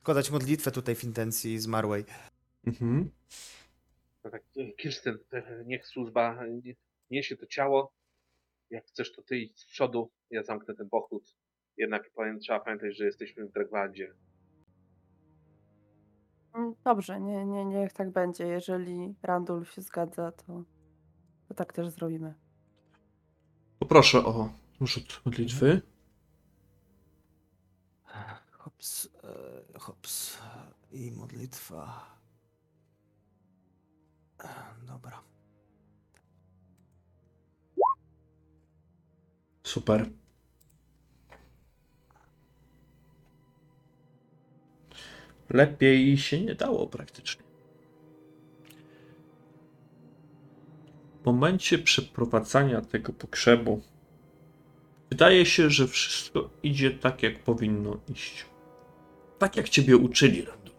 składać 0.00 0.30
modlitwę 0.30 0.70
tutaj 0.70 0.94
w 0.94 1.04
intencji 1.04 1.58
zmarłej. 1.58 2.04
Mhm. 2.66 3.10
No 4.24 4.30
tak, 4.30 4.42
e, 4.56 4.72
Kirsten, 4.72 5.18
e, 5.32 5.62
niech 5.66 5.86
służba 5.86 6.44
nie- 6.64 6.74
niesie 7.10 7.36
to 7.36 7.46
ciało. 7.46 7.92
Jak 8.70 8.86
chcesz, 8.86 9.12
to 9.12 9.22
ty 9.22 9.38
idź 9.38 9.60
z 9.60 9.64
przodu, 9.64 10.10
ja 10.30 10.42
zamknę 10.42 10.74
ten 10.74 10.88
pochód. 10.88 11.36
Jednak 11.76 12.10
trzeba 12.40 12.60
pamiętać, 12.60 12.96
że 12.96 13.04
jesteśmy 13.04 13.46
w 13.46 13.52
Dragwadzie. 13.52 14.14
Mm, 16.54 16.74
Dobrze, 16.84 17.20
nie, 17.20 17.46
nie, 17.46 17.64
niech 17.64 17.92
tak 17.92 18.10
będzie. 18.10 18.46
Jeżeli 18.46 19.14
Randulf 19.22 19.72
się 19.72 19.82
zgadza, 19.82 20.32
to, 20.32 20.64
to 21.48 21.54
tak 21.54 21.72
też 21.72 21.88
zrobimy. 21.88 22.34
Poproszę 23.78 24.18
o 24.18 24.50
rzut 24.80 25.20
modlitwy. 25.24 25.82
Hops, 28.52 29.08
e, 29.74 29.78
hops 29.78 30.38
i 30.92 31.12
modlitwa. 31.12 32.06
E, 34.44 34.48
Dobra. 34.86 35.22
Super. 39.62 40.10
Lepiej 45.50 46.18
się 46.18 46.40
nie 46.40 46.54
dało 46.54 46.86
praktycznie. 46.86 47.42
W 51.22 51.26
momencie 51.26 51.78
przeprowadzania 51.78 52.80
tego 52.80 53.12
pogrzebu 53.12 53.82
wydaje 55.10 55.46
się, 55.46 55.70
że 55.70 55.88
wszystko 55.88 56.50
idzie 56.62 56.90
tak, 56.90 57.22
jak 57.22 57.38
powinno 57.38 58.00
iść. 58.08 58.44
Tak, 59.38 59.56
jak 59.56 59.68
ciebie 59.68 59.96
uczyli, 59.96 60.44
Randu. 60.44 60.72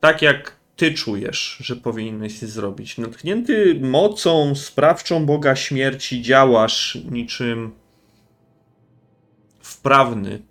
Tak, 0.00 0.22
jak 0.22 0.56
ty 0.76 0.94
czujesz, 0.94 1.58
że 1.60 1.76
powinieneś 1.76 2.38
zrobić. 2.38 2.98
Natchnięty 2.98 3.80
mocą 3.82 4.54
sprawczą 4.54 5.26
Boga 5.26 5.56
śmierci 5.56 6.22
działasz 6.22 6.98
niczym 7.10 7.72
wprawny 9.60 10.42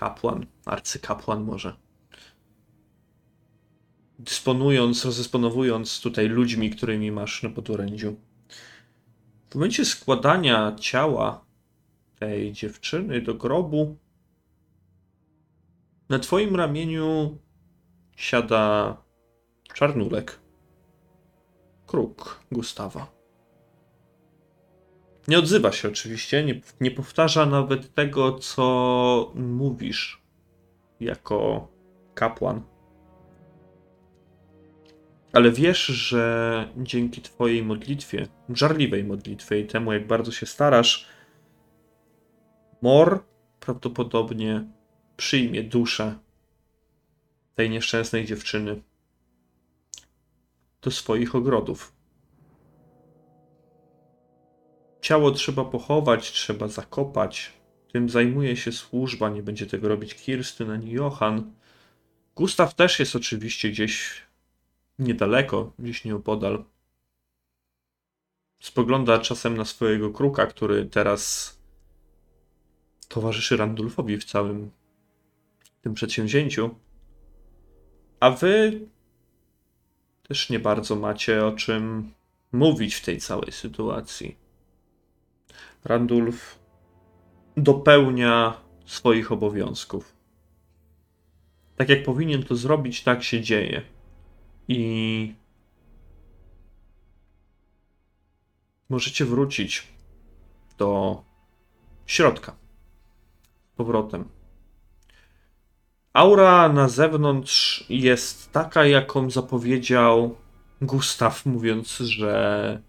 kapłan, 0.00 0.46
arcykapłan 0.66 1.44
może. 1.44 1.76
Dysponując, 4.18 5.04
rozdysponowując 5.04 6.00
tutaj 6.00 6.28
ludźmi, 6.28 6.70
którymi 6.70 7.12
masz 7.12 7.42
na 7.42 7.50
podorędziu. 7.50 8.16
W 9.50 9.54
momencie 9.54 9.84
składania 9.84 10.76
ciała 10.80 11.44
tej 12.18 12.52
dziewczyny 12.52 13.20
do 13.20 13.34
grobu, 13.34 13.96
na 16.08 16.18
twoim 16.18 16.56
ramieniu 16.56 17.38
siada 18.16 18.96
czarnulek. 19.74 20.40
Kruk 21.86 22.40
Gustawa. 22.52 23.19
Nie 25.30 25.38
odzywa 25.38 25.72
się 25.72 25.88
oczywiście, 25.88 26.44
nie, 26.44 26.60
nie 26.80 26.90
powtarza 26.90 27.46
nawet 27.46 27.94
tego, 27.94 28.38
co 28.38 29.32
mówisz 29.34 30.22
jako 31.00 31.68
kapłan. 32.14 32.62
Ale 35.32 35.50
wiesz, 35.50 35.86
że 35.86 36.68
dzięki 36.76 37.22
Twojej 37.22 37.62
modlitwie, 37.62 38.26
żarliwej 38.48 39.04
modlitwie 39.04 39.60
i 39.60 39.66
temu, 39.66 39.92
jak 39.92 40.06
bardzo 40.06 40.32
się 40.32 40.46
starasz, 40.46 41.06
Mor 42.82 43.24
prawdopodobnie 43.60 44.64
przyjmie 45.16 45.62
duszę 45.62 46.18
tej 47.54 47.70
nieszczęsnej 47.70 48.26
dziewczyny 48.26 48.82
do 50.82 50.90
swoich 50.90 51.34
ogrodów. 51.34 51.99
Ciało 55.00 55.30
trzeba 55.30 55.64
pochować, 55.64 56.32
trzeba 56.32 56.68
zakopać. 56.68 57.52
Tym 57.92 58.08
zajmuje 58.08 58.56
się 58.56 58.72
służba, 58.72 59.28
nie 59.28 59.42
będzie 59.42 59.66
tego 59.66 59.88
robić 59.88 60.14
Kirstyn 60.14 60.70
ani 60.70 60.90
Johan. 60.90 61.52
Gustaw 62.36 62.74
też 62.74 62.98
jest 62.98 63.16
oczywiście 63.16 63.70
gdzieś 63.70 64.22
niedaleko, 64.98 65.72
gdzieś 65.78 66.04
nieopodal. 66.04 66.64
Spogląda 68.62 69.18
czasem 69.18 69.56
na 69.56 69.64
swojego 69.64 70.10
kruka, 70.10 70.46
który 70.46 70.86
teraz 70.86 71.56
towarzyszy 73.08 73.56
Randulfowi 73.56 74.18
w 74.18 74.24
całym 74.24 74.70
tym 75.82 75.94
przedsięwzięciu. 75.94 76.74
A 78.20 78.30
wy 78.30 78.80
też 80.28 80.50
nie 80.50 80.58
bardzo 80.58 80.96
macie 80.96 81.46
o 81.46 81.52
czym 81.52 82.12
mówić 82.52 82.94
w 82.94 83.04
tej 83.04 83.18
całej 83.18 83.52
sytuacji. 83.52 84.39
Randulf 85.84 86.58
dopełnia 87.56 88.60
swoich 88.86 89.32
obowiązków. 89.32 90.16
Tak 91.76 91.88
jak 91.88 92.02
powinien 92.02 92.42
to 92.42 92.56
zrobić, 92.56 93.02
tak 93.02 93.22
się 93.22 93.40
dzieje. 93.40 93.82
I 94.68 95.34
możecie 98.88 99.24
wrócić 99.24 99.88
do 100.78 101.22
środka. 102.06 102.56
Z 103.72 103.76
powrotem. 103.76 104.28
Aura 106.12 106.68
na 106.68 106.88
zewnątrz 106.88 107.84
jest 107.88 108.52
taka, 108.52 108.84
jaką 108.84 109.30
zapowiedział 109.30 110.36
Gustaw, 110.80 111.46
mówiąc, 111.46 111.98
że 111.98 112.82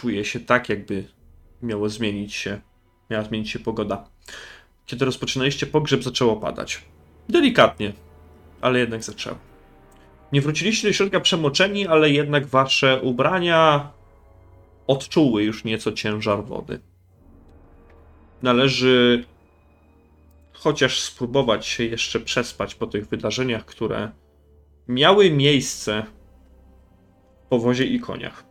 czuje 0.00 0.24
się 0.24 0.40
tak, 0.40 0.68
jakby 0.68 1.04
miało 1.62 1.88
zmienić 1.88 2.34
się, 2.34 2.60
miała 3.10 3.24
zmienić 3.24 3.50
się 3.50 3.58
pogoda. 3.58 4.08
Kiedy 4.86 5.04
rozpoczynaliście 5.04 5.66
pogrzeb, 5.66 6.02
zaczęło 6.02 6.36
padać. 6.36 6.82
Delikatnie, 7.28 7.92
ale 8.60 8.78
jednak 8.78 9.02
zaczęło. 9.02 9.38
Nie 10.32 10.40
wróciliście 10.40 10.88
do 10.88 10.94
środka 10.94 11.20
przemoczeni, 11.20 11.86
ale 11.86 12.10
jednak 12.10 12.46
wasze 12.46 13.00
ubrania 13.00 13.90
odczuły 14.86 15.42
już 15.42 15.64
nieco 15.64 15.92
ciężar 15.92 16.44
wody. 16.44 16.80
Należy 18.42 19.24
chociaż 20.52 21.00
spróbować 21.00 21.66
się 21.66 21.84
jeszcze 21.84 22.20
przespać 22.20 22.74
po 22.74 22.86
tych 22.86 23.08
wydarzeniach, 23.08 23.64
które 23.64 24.10
miały 24.88 25.30
miejsce 25.30 26.06
w 27.44 27.48
powozie 27.48 27.84
i 27.84 28.00
koniach. 28.00 28.45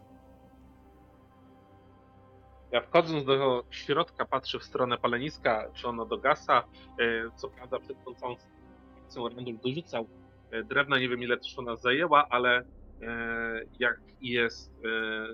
Ja 2.75 2.81
wchodząc 2.81 3.25
do 3.25 3.63
środka 3.69 4.25
patrzę 4.25 4.59
w 4.59 4.63
stronę 4.63 4.97
paleniska, 4.97 5.71
czy 5.73 5.87
ono 5.87 6.05
dogasa. 6.05 6.63
E, 6.99 7.31
Co 7.35 7.49
prawda 7.49 7.79
przed 7.79 8.03
tą 8.05 8.15
całą 8.15 8.35
akcją 9.03 9.29
Randall 9.29 9.57
dorzucał 9.63 10.07
e, 10.51 10.63
drewna, 10.63 10.99
nie 10.99 11.09
wiem 11.09 11.23
ile 11.23 11.37
też 11.37 11.59
ona 11.59 11.75
zajęła, 11.75 12.27
ale 12.29 12.65
E, 13.01 13.65
Jak 13.79 13.99
jest, 14.21 14.73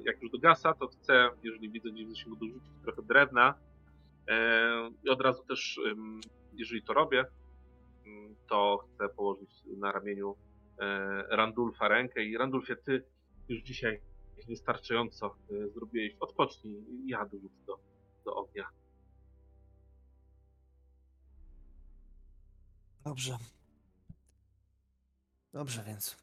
jak 0.05 0.21
już 0.21 0.31
dogasa, 0.31 0.73
to 0.73 0.87
chcę, 0.87 1.29
jeżeli 1.43 1.69
widzę 1.69 1.89
gdzieś 1.89 2.05
w 2.05 2.09
zasięgu, 2.09 2.35
dorzucić 2.35 2.71
trochę 2.83 3.01
drewna. 3.01 3.53
I 5.03 5.09
od 5.09 5.21
razu 5.21 5.43
też, 5.43 5.79
jeżeli 6.53 6.83
to 6.83 6.93
robię, 6.93 7.25
mm, 8.05 8.35
to 8.49 8.77
chcę 8.77 9.09
położyć 9.09 9.49
na 9.77 9.91
ramieniu 9.91 10.35
Randulfa 11.29 11.87
rękę 11.87 12.23
i 12.23 12.37
Randulfie, 12.37 12.75
ty 12.75 13.03
już 13.49 13.61
dzisiaj 13.61 14.01
wystarczająco 14.45 15.35
e, 15.51 15.69
zrobiłeś. 15.69 16.15
Odpocznij, 16.19 16.83
ja 17.05 17.25
dorzucę 17.25 17.55
do, 17.67 17.79
do 18.25 18.35
ognia. 18.35 18.67
Dobrze. 23.03 23.37
Dobrze 25.53 25.83
więc. 25.87 26.17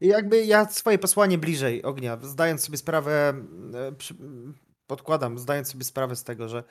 I 0.00 0.06
jakby 0.06 0.44
ja 0.44 0.64
swoje 0.68 0.98
posłanie 0.98 1.38
bliżej 1.38 1.82
ognia, 1.82 2.18
zdając 2.22 2.64
sobie 2.64 2.78
sprawę, 2.78 3.34
e, 3.74 3.92
podkładam, 4.86 5.38
zdając 5.38 5.72
sobie 5.72 5.84
sprawę 5.84 6.16
z 6.16 6.24
tego, 6.24 6.48
że, 6.48 6.64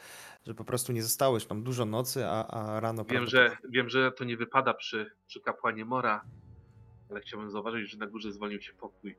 że 0.45 0.53
po 0.53 0.65
prostu 0.65 0.91
nie 0.91 1.03
zostało 1.03 1.35
już 1.35 1.45
tam 1.45 1.63
dużo 1.63 1.85
nocy, 1.85 2.25
a, 2.25 2.47
a 2.47 2.79
rano 2.79 3.05
Wiem, 3.05 3.27
że, 3.27 3.57
wiem, 3.69 3.89
że 3.89 4.11
to 4.11 4.23
nie 4.23 4.37
wypada 4.37 4.73
przy, 4.73 5.11
przy 5.27 5.41
kapłanie 5.41 5.85
Mora, 5.85 6.25
ale 7.09 7.21
chciałbym 7.21 7.51
zauważyć, 7.51 7.91
że 7.91 7.97
na 7.97 8.07
górze 8.07 8.31
zwolnił 8.31 8.61
się 8.61 8.73
pokój. 8.73 9.15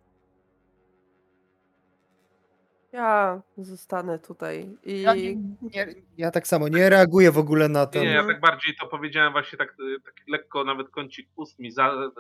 Ja 2.92 3.42
zostanę 3.56 4.18
tutaj 4.18 4.76
i 4.84 5.02
Ja, 5.02 5.14
nie, 5.14 5.36
nie, 5.62 5.86
ja 6.16 6.30
tak 6.30 6.46
samo 6.46 6.68
nie 6.68 6.88
reaguję 6.90 7.32
w 7.32 7.38
ogóle 7.38 7.68
na 7.68 7.86
ten. 7.86 8.02
nie, 8.02 8.08
ja 8.08 8.26
tak 8.26 8.40
bardziej 8.40 8.76
to 8.80 8.86
powiedziałem 8.86 9.32
właśnie 9.32 9.58
tak, 9.58 9.76
y, 9.80 10.00
tak 10.04 10.14
lekko, 10.28 10.64
nawet 10.64 10.90
kącik 10.90 11.28
ust 11.36 11.58
mi 11.58 11.70
za, 11.70 12.10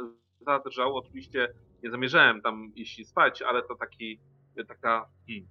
zadrżał. 0.40 0.96
Oczywiście 0.96 1.48
nie 1.82 1.90
zamierzałem 1.90 2.42
tam 2.42 2.72
iść 2.74 2.98
i 2.98 3.04
spać, 3.04 3.42
ale 3.42 3.62
to 3.62 3.74
taki, 3.74 4.20
y, 4.60 4.64
taka 4.64 5.08
hmm, 5.26 5.48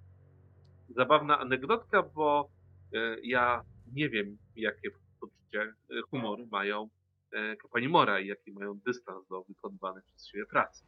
zabawna 0.89 1.39
anegdotka, 1.39 2.03
bo 2.03 2.49
y, 2.93 3.19
ja 3.23 3.61
nie 3.93 4.09
wiem, 4.09 4.37
jakie 4.55 4.89
poczucie, 5.19 5.73
y, 5.91 6.01
humor 6.11 6.39
mają 6.51 6.89
y, 7.33 7.57
kapłani 7.57 7.87
Mora 7.89 8.19
i 8.19 8.27
jaki 8.27 8.51
mają 8.51 8.79
dystans 8.85 9.27
do 9.27 9.43
wykonywanej 9.43 10.03
przez 10.03 10.27
siebie 10.27 10.45
pracy. 10.45 10.83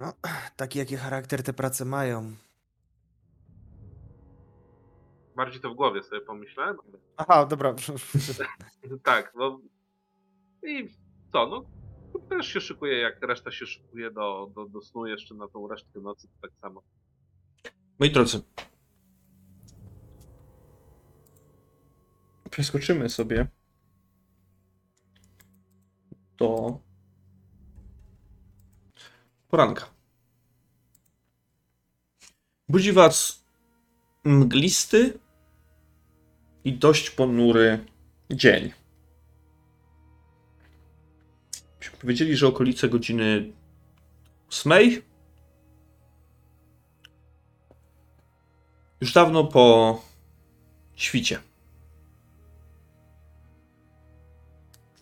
No, 0.00 0.12
taki 0.56 0.78
jaki 0.78 0.96
charakter 0.96 1.42
te 1.42 1.52
prace 1.52 1.84
mają. 1.84 2.36
Bardziej 5.36 5.60
to 5.60 5.70
w 5.70 5.74
głowie 5.74 6.02
sobie 6.02 6.20
pomyślałem. 6.20 6.76
Aha, 7.16 7.46
dobra. 7.46 7.74
Tak, 9.02 9.32
no 9.34 9.60
i 10.66 10.88
co, 11.32 11.46
no 11.46 11.64
też 12.28 12.46
się 12.46 12.60
szykuje, 12.60 12.98
jak 12.98 13.22
reszta 13.22 13.50
się 13.50 13.66
szykuje 13.66 14.10
do, 14.10 14.50
do, 14.54 14.66
do 14.66 14.80
snu 14.80 15.06
jeszcze 15.06 15.34
na 15.34 15.48
tą 15.48 15.68
resztkę 15.68 16.00
nocy, 16.00 16.28
to 16.28 16.34
tak 16.42 16.50
samo. 16.60 16.82
Moi 17.98 18.10
drodzy, 18.10 18.40
przeskoczymy 22.50 23.08
sobie 23.08 23.46
do 26.36 26.80
poranka. 29.48 29.86
Budzi 32.68 32.92
was 32.92 33.44
mglisty 34.24 35.18
i 36.64 36.72
dość 36.72 37.10
ponury 37.10 37.86
dzień. 38.30 38.72
Powiedzieli, 42.00 42.36
że 42.36 42.46
okolice 42.46 42.88
godziny 42.88 43.52
8. 44.50 44.72
Już 49.00 49.12
dawno 49.12 49.44
po 49.44 50.02
świcie. 50.94 51.40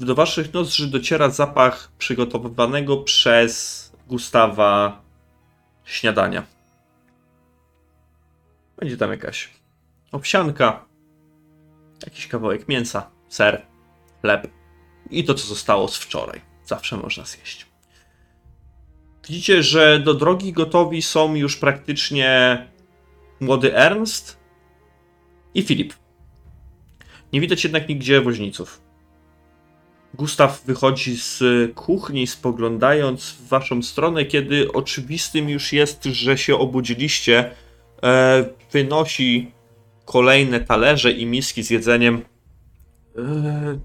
Do 0.01 0.15
waszych 0.15 0.55
nozdrzy 0.55 0.91
dociera 0.91 1.31
zapach 1.31 1.93
przygotowywanego 1.99 2.97
przez 2.97 3.87
Gustawa 4.07 5.03
śniadania. 5.85 6.43
Będzie 8.77 8.97
tam 8.97 9.11
jakaś 9.11 9.51
owsianka, 10.13 10.85
jakiś 12.05 12.27
kawałek 12.27 12.69
mięsa, 12.69 13.11
ser, 13.29 13.67
chleb 14.21 14.49
i 15.11 15.25
to, 15.25 15.35
co 15.35 15.47
zostało 15.47 15.89
z 15.89 15.97
wczoraj. 15.97 16.41
Zawsze 16.65 16.97
można 16.97 17.25
zjeść. 17.25 17.67
Widzicie, 19.29 19.63
że 19.63 20.01
do 20.01 20.15
drogi 20.15 20.53
gotowi 20.53 21.03
są 21.03 21.35
już 21.35 21.57
praktycznie 21.57 22.67
młody 23.41 23.77
Ernst 23.77 24.39
i 25.55 25.63
Filip. 25.63 25.95
Nie 27.33 27.41
widać 27.41 27.65
jednak 27.65 27.89
nigdzie 27.89 28.21
woźniców. 28.21 28.86
Gustaw 30.17 30.63
wychodzi 30.65 31.17
z 31.17 31.43
kuchni, 31.75 32.27
spoglądając 32.27 33.31
w 33.31 33.49
waszą 33.49 33.83
stronę, 33.83 34.25
kiedy 34.25 34.73
oczywistym 34.73 35.49
już 35.49 35.73
jest, 35.73 36.05
że 36.05 36.39
się 36.39 36.57
obudziliście. 36.57 37.51
E, 38.03 38.45
wynosi 38.73 39.53
kolejne 40.05 40.61
talerze 40.61 41.13
i 41.13 41.27
miski 41.27 41.63
z 41.63 41.71
jedzeniem. 41.71 42.23
E, 43.19 43.79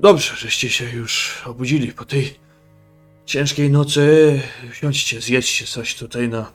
dobrze, 0.00 0.36
żeście 0.36 0.70
się 0.70 0.84
już 0.90 1.42
obudzili 1.46 1.92
po 1.92 2.04
tej 2.04 2.34
ciężkiej 3.26 3.70
nocy. 3.70 4.40
Siądźcie, 4.72 5.20
zjedźcie 5.20 5.66
coś 5.66 5.94
tutaj 5.94 6.28
na 6.28 6.52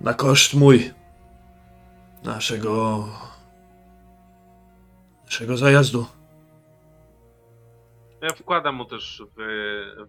na 0.00 0.14
koszt 0.14 0.54
mój 0.54 0.90
naszego 2.24 3.08
naszego 5.24 5.56
zajazdu. 5.56 6.06
Ja 8.22 8.28
wkładam 8.28 8.74
mu 8.74 8.84
też 8.84 9.22
w, 9.36 9.40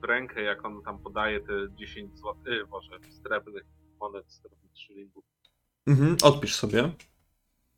w 0.02 0.04
rękę, 0.04 0.42
jak 0.42 0.66
on 0.66 0.82
tam 0.84 1.00
podaje 1.00 1.40
te 1.40 1.54
10 1.76 2.18
zł, 2.18 2.36
y, 2.48 2.66
może 2.66 2.90
srebrnych 3.10 3.64
monet, 4.00 4.32
srebrnych 4.32 4.78
szylingów. 4.78 5.24
Mhm, 5.88 6.18
odpisz 6.24 6.56
sobie. 6.56 6.92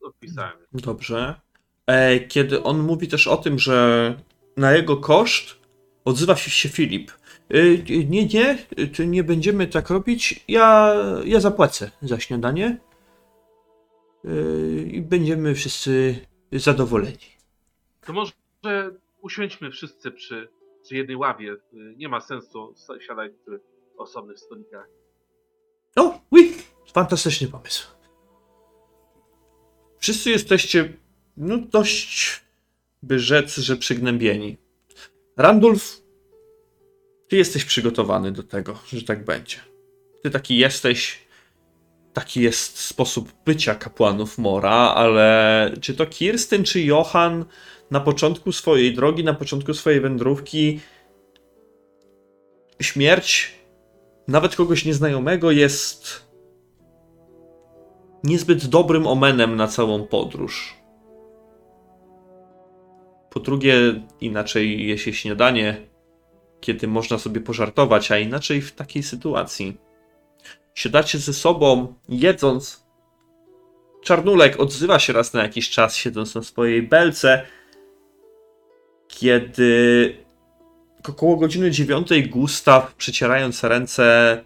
Odpisałem. 0.01 0.57
Dobrze. 0.73 1.35
E, 1.87 2.19
kiedy 2.19 2.63
on 2.63 2.79
mówi 2.79 3.07
też 3.07 3.27
o 3.27 3.37
tym, 3.37 3.59
że 3.59 4.17
na 4.57 4.71
jego 4.71 4.97
koszt 4.97 5.59
odzywa 6.05 6.35
się, 6.35 6.69
Filip. 6.69 7.11
E, 7.49 7.77
nie, 8.05 8.25
nie, 8.25 8.57
nie 9.07 9.23
będziemy 9.23 9.67
tak 9.67 9.89
robić. 9.89 10.43
Ja, 10.47 10.95
ja 11.25 11.39
zapłacę 11.39 11.91
za 12.01 12.19
śniadanie. 12.19 12.77
E, 14.25 14.29
I 14.81 15.01
będziemy 15.01 15.55
wszyscy 15.55 16.15
zadowoleni. 16.51 17.33
To 18.01 18.13
może 18.13 18.31
usiądźmy 19.23 19.71
wszyscy 19.71 20.11
przy, 20.11 20.49
przy 20.83 20.95
jednej 20.95 21.15
ławie. 21.15 21.51
Y, 21.53 21.57
Nie 21.97 22.09
ma 22.09 22.21
sensu 22.21 22.75
siadać 23.07 23.31
przy 23.45 23.59
osobnych 23.97 24.39
stolikach. 24.39 24.87
O, 25.95 26.19
oui, 26.31 26.53
fantastyczny 26.93 27.47
pomysł. 27.47 27.87
Wszyscy 29.99 30.29
jesteście, 30.29 30.93
no 31.37 31.57
dość, 31.57 32.41
by 33.03 33.19
rzec, 33.19 33.55
że 33.57 33.75
przygnębieni. 33.75 34.57
Randulf, 35.37 36.01
ty 37.27 37.37
jesteś 37.37 37.65
przygotowany 37.65 38.31
do 38.31 38.43
tego, 38.43 38.79
że 38.87 39.01
tak 39.01 39.25
będzie. 39.25 39.57
Ty 40.23 40.29
taki 40.29 40.57
jesteś, 40.57 41.22
taki 42.13 42.41
jest 42.41 42.79
sposób 42.79 43.31
bycia 43.45 43.75
kapłanów 43.75 44.37
Mora, 44.37 44.93
ale 44.95 45.71
czy 45.81 45.93
to 45.93 46.05
Kirstyn, 46.05 46.63
czy 46.63 46.81
Johan 46.81 47.45
na 47.91 47.99
początku 47.99 48.51
swojej 48.51 48.93
drogi, 48.93 49.23
na 49.23 49.33
początku 49.33 49.73
swojej 49.73 50.01
wędrówki 50.01 50.79
śmierć 52.81 53.53
nawet 54.27 54.55
kogoś 54.55 54.85
nieznajomego 54.85 55.51
jest 55.51 56.27
niezbyt 58.23 58.65
dobrym 58.65 59.07
omenem 59.07 59.55
na 59.55 59.67
całą 59.67 60.07
podróż. 60.07 60.75
Po 63.29 63.39
drugie, 63.39 63.75
inaczej 64.21 64.87
je 64.87 64.97
się 64.97 65.13
śniadanie, 65.13 65.87
kiedy 66.61 66.87
można 66.87 67.17
sobie 67.17 67.41
pożartować, 67.41 68.11
a 68.11 68.17
inaczej 68.17 68.61
w 68.61 68.71
takiej 68.71 69.03
sytuacji. 69.03 69.77
Siadacie 70.73 71.17
ze 71.17 71.33
sobą, 71.33 71.93
jedząc. 72.09 72.83
Czarnulek 74.03 74.59
odzywa 74.59 74.99
się 74.99 75.13
raz 75.13 75.33
na 75.33 75.43
jakiś 75.43 75.69
czas, 75.69 75.95
siedząc 75.95 76.35
na 76.35 76.43
swojej 76.43 76.83
belce. 76.83 77.45
Kiedy 79.07 80.17
około 81.09 81.37
godziny 81.37 81.71
dziewiątej 81.71 82.29
Gustaw, 82.29 82.95
przecierając 82.95 83.63
ręce, 83.63 84.43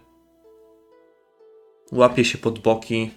łapie 1.92 2.24
się 2.24 2.38
pod 2.38 2.58
boki. 2.58 3.10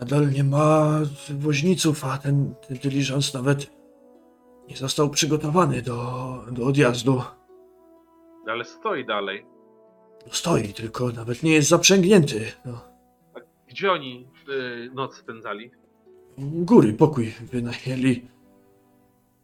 Nadal 0.00 0.30
nie 0.30 0.44
ma 0.44 1.00
woźniców, 1.30 2.04
a 2.04 2.18
ten, 2.18 2.54
ten 2.68 2.76
dyliżans 2.76 3.34
nawet 3.34 3.70
nie 4.68 4.76
został 4.76 5.10
przygotowany 5.10 5.82
do, 5.82 5.94
do 6.50 6.66
odjazdu. 6.66 7.22
Ale 8.46 8.64
stoi 8.64 9.06
dalej. 9.06 9.51
Stoi, 10.30 10.72
tylko 10.74 11.08
nawet 11.08 11.42
nie 11.42 11.52
jest 11.52 11.68
zaprzęgnięty. 11.68 12.52
No. 12.64 12.80
Gdzie 13.68 13.92
oni 13.92 14.28
y, 14.48 14.90
noc 14.94 15.16
spędzali? 15.16 15.70
Góry, 16.38 16.92
pokój 16.92 17.32
wynajęli. 17.52 18.28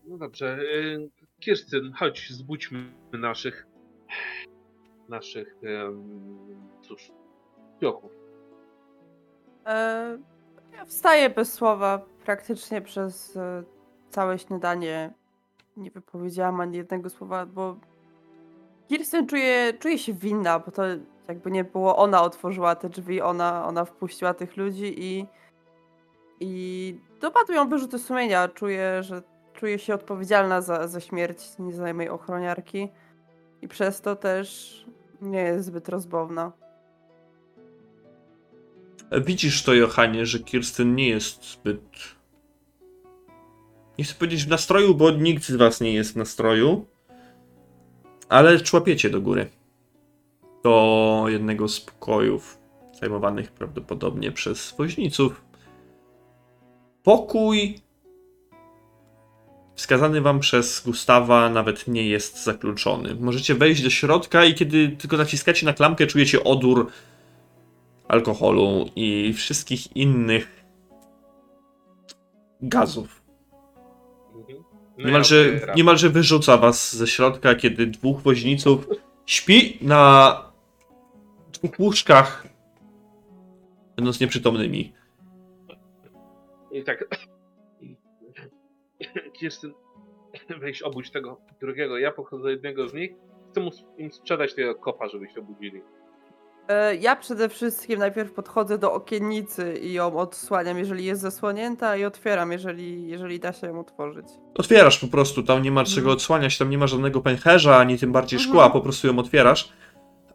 No 0.06 0.18
dobrze. 0.18 0.58
Y, 0.62 1.10
Kirstyn, 1.40 1.92
chodź, 1.92 2.30
zbudźmy 2.30 2.92
naszych. 3.12 3.66
naszych. 5.08 5.56
em, 5.62 6.02
cóż. 6.82 7.12
piochów. 7.80 8.12
E, 9.66 10.18
ja 10.76 10.84
wstaję 10.84 11.30
bez 11.30 11.52
słowa. 11.52 12.06
Praktycznie 12.24 12.82
przez 12.82 13.36
e, 13.36 13.62
całe 14.10 14.38
śniadanie 14.38 15.12
nie 15.76 15.90
wypowiedziałam 15.90 16.60
ani 16.60 16.76
jednego 16.76 17.10
słowa, 17.10 17.46
bo 17.46 17.76
Kirsten 18.88 19.26
czuje, 19.26 19.72
czuje 19.78 19.98
się 19.98 20.12
winna, 20.12 20.58
bo 20.58 20.70
to 20.70 20.82
jakby 21.28 21.50
nie 21.50 21.64
było 21.64 21.96
ona 21.96 22.22
otworzyła 22.22 22.74
te 22.74 22.88
drzwi, 22.88 23.20
ona, 23.20 23.66
ona 23.66 23.84
wpuściła 23.84 24.34
tych 24.34 24.56
ludzi 24.56 24.94
i 25.04 25.26
i 26.40 26.94
dopadają 27.20 27.68
wyrzuty 27.68 27.98
sumienia. 27.98 28.48
Czuję, 28.48 29.02
że 29.02 29.22
czuje 29.54 29.78
się 29.78 29.94
odpowiedzialna 29.94 30.60
za, 30.60 30.88
za 30.88 31.00
śmierć 31.00 31.38
nieznajomej 31.58 32.08
ochroniarki 32.08 32.88
i 33.62 33.68
przez 33.68 34.00
to 34.00 34.16
też 34.16 34.76
nie 35.20 35.42
jest 35.42 35.66
zbyt 35.66 35.88
rozbowna. 35.88 36.52
Widzisz 39.24 39.62
to, 39.62 39.74
Johanie, 39.74 40.26
że 40.26 40.38
Kirsten 40.38 40.94
nie 40.94 41.08
jest 41.08 41.52
zbyt. 41.52 41.80
Nie 43.98 44.04
chcę 44.04 44.14
powiedzieć 44.14 44.44
w 44.44 44.48
nastroju, 44.48 44.94
bo 44.94 45.10
nikt 45.10 45.44
z 45.44 45.56
was 45.56 45.80
nie 45.80 45.94
jest 45.94 46.12
w 46.12 46.16
nastroju. 46.16 46.86
Ale 48.28 48.60
człapiecie 48.60 49.10
do 49.10 49.20
góry. 49.20 49.50
Do 50.64 51.24
jednego 51.28 51.68
z 51.68 51.80
pokojów, 51.80 52.58
zajmowanych 53.00 53.52
prawdopodobnie 53.52 54.32
przez 54.32 54.74
woźniców. 54.78 55.44
Pokój 57.02 57.80
wskazany 59.74 60.20
wam 60.20 60.40
przez 60.40 60.82
Gustawa 60.84 61.50
nawet 61.50 61.88
nie 61.88 62.08
jest 62.08 62.44
zakluczony. 62.44 63.14
Możecie 63.14 63.54
wejść 63.54 63.82
do 63.82 63.90
środka 63.90 64.44
i 64.44 64.54
kiedy 64.54 64.88
tylko 64.88 65.16
naciskacie 65.16 65.66
na 65.66 65.72
klamkę, 65.72 66.06
czujecie 66.06 66.44
odór 66.44 66.90
alkoholu 68.08 68.90
i 68.96 69.32
wszystkich 69.32 69.96
innych 69.96 70.64
gazów. 72.62 73.22
No 74.98 75.02
ja 75.02 75.06
Niemalże, 75.06 75.52
otwieram. 75.54 75.76
niemalże 75.76 76.10
wyrzuca 76.10 76.56
was 76.56 76.96
ze 76.96 77.06
środka, 77.06 77.54
kiedy 77.54 77.86
dwóch 77.86 78.20
woźniców 78.20 78.88
śpi 79.26 79.78
na 79.82 80.42
dwóch 81.52 81.78
łóżkach, 81.78 82.46
będąc 83.96 84.20
nieprzytomnymi. 84.20 84.92
I 86.72 86.84
tak. 86.84 87.04
Kirstyn, 89.38 89.72
weź 90.60 90.82
obudź 90.82 91.10
tego 91.10 91.40
drugiego. 91.60 91.98
Ja 91.98 92.12
pochodzę 92.12 92.42
do 92.42 92.50
jednego 92.50 92.88
z 92.88 92.94
nich. 92.94 93.10
Chcę 93.50 93.60
mu 93.60 93.70
im 93.98 94.12
sprzedać 94.12 94.54
tego 94.54 94.74
kopa, 94.74 95.08
żeby 95.08 95.28
się 95.28 95.40
obudzili. 95.40 95.82
E, 96.68 96.94
Ja 96.96 97.16
przede 97.16 97.48
wszystkim 97.48 97.98
najpierw 97.98 98.32
podchodzę 98.32 98.78
do 98.78 98.92
okiennicy 98.92 99.78
i 99.78 99.92
ją 99.92 100.16
odsłaniam, 100.16 100.78
jeżeli 100.78 101.04
jest 101.04 101.20
zasłonięta, 101.20 101.96
i 101.96 102.04
otwieram, 102.04 102.52
jeżeli, 102.52 103.08
jeżeli 103.08 103.40
da 103.40 103.52
się 103.52 103.66
ją 103.66 103.80
otworzyć. 103.80 104.26
Otwierasz 104.54 104.98
po 104.98 105.06
prostu, 105.08 105.42
tam 105.42 105.62
nie 105.62 105.70
ma 105.70 105.84
czego 105.84 105.98
Mhm. 106.00 106.16
odsłaniać, 106.16 106.58
tam 106.58 106.70
nie 106.70 106.78
ma 106.78 106.86
żadnego 106.86 107.20
pęcherza, 107.20 107.76
ani 107.76 107.98
tym 107.98 108.12
bardziej 108.12 108.36
Mhm. 108.38 108.50
szkła, 108.54 108.70
po 108.70 108.80
prostu 108.80 109.06
ją 109.06 109.18
otwierasz. 109.18 109.72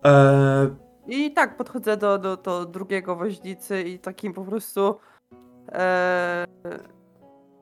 Eee, 0.04 0.70
I 1.08 1.32
tak 1.34 1.58
podchodzę 1.58 1.98
do, 1.98 2.18
do, 2.18 2.38
do 2.38 2.66
drugiego 2.66 3.16
woźnicy 3.16 3.82
i 3.84 4.00
takim 4.00 4.34
po 4.34 4.44
prostu 4.44 5.00
e, 5.72 6.48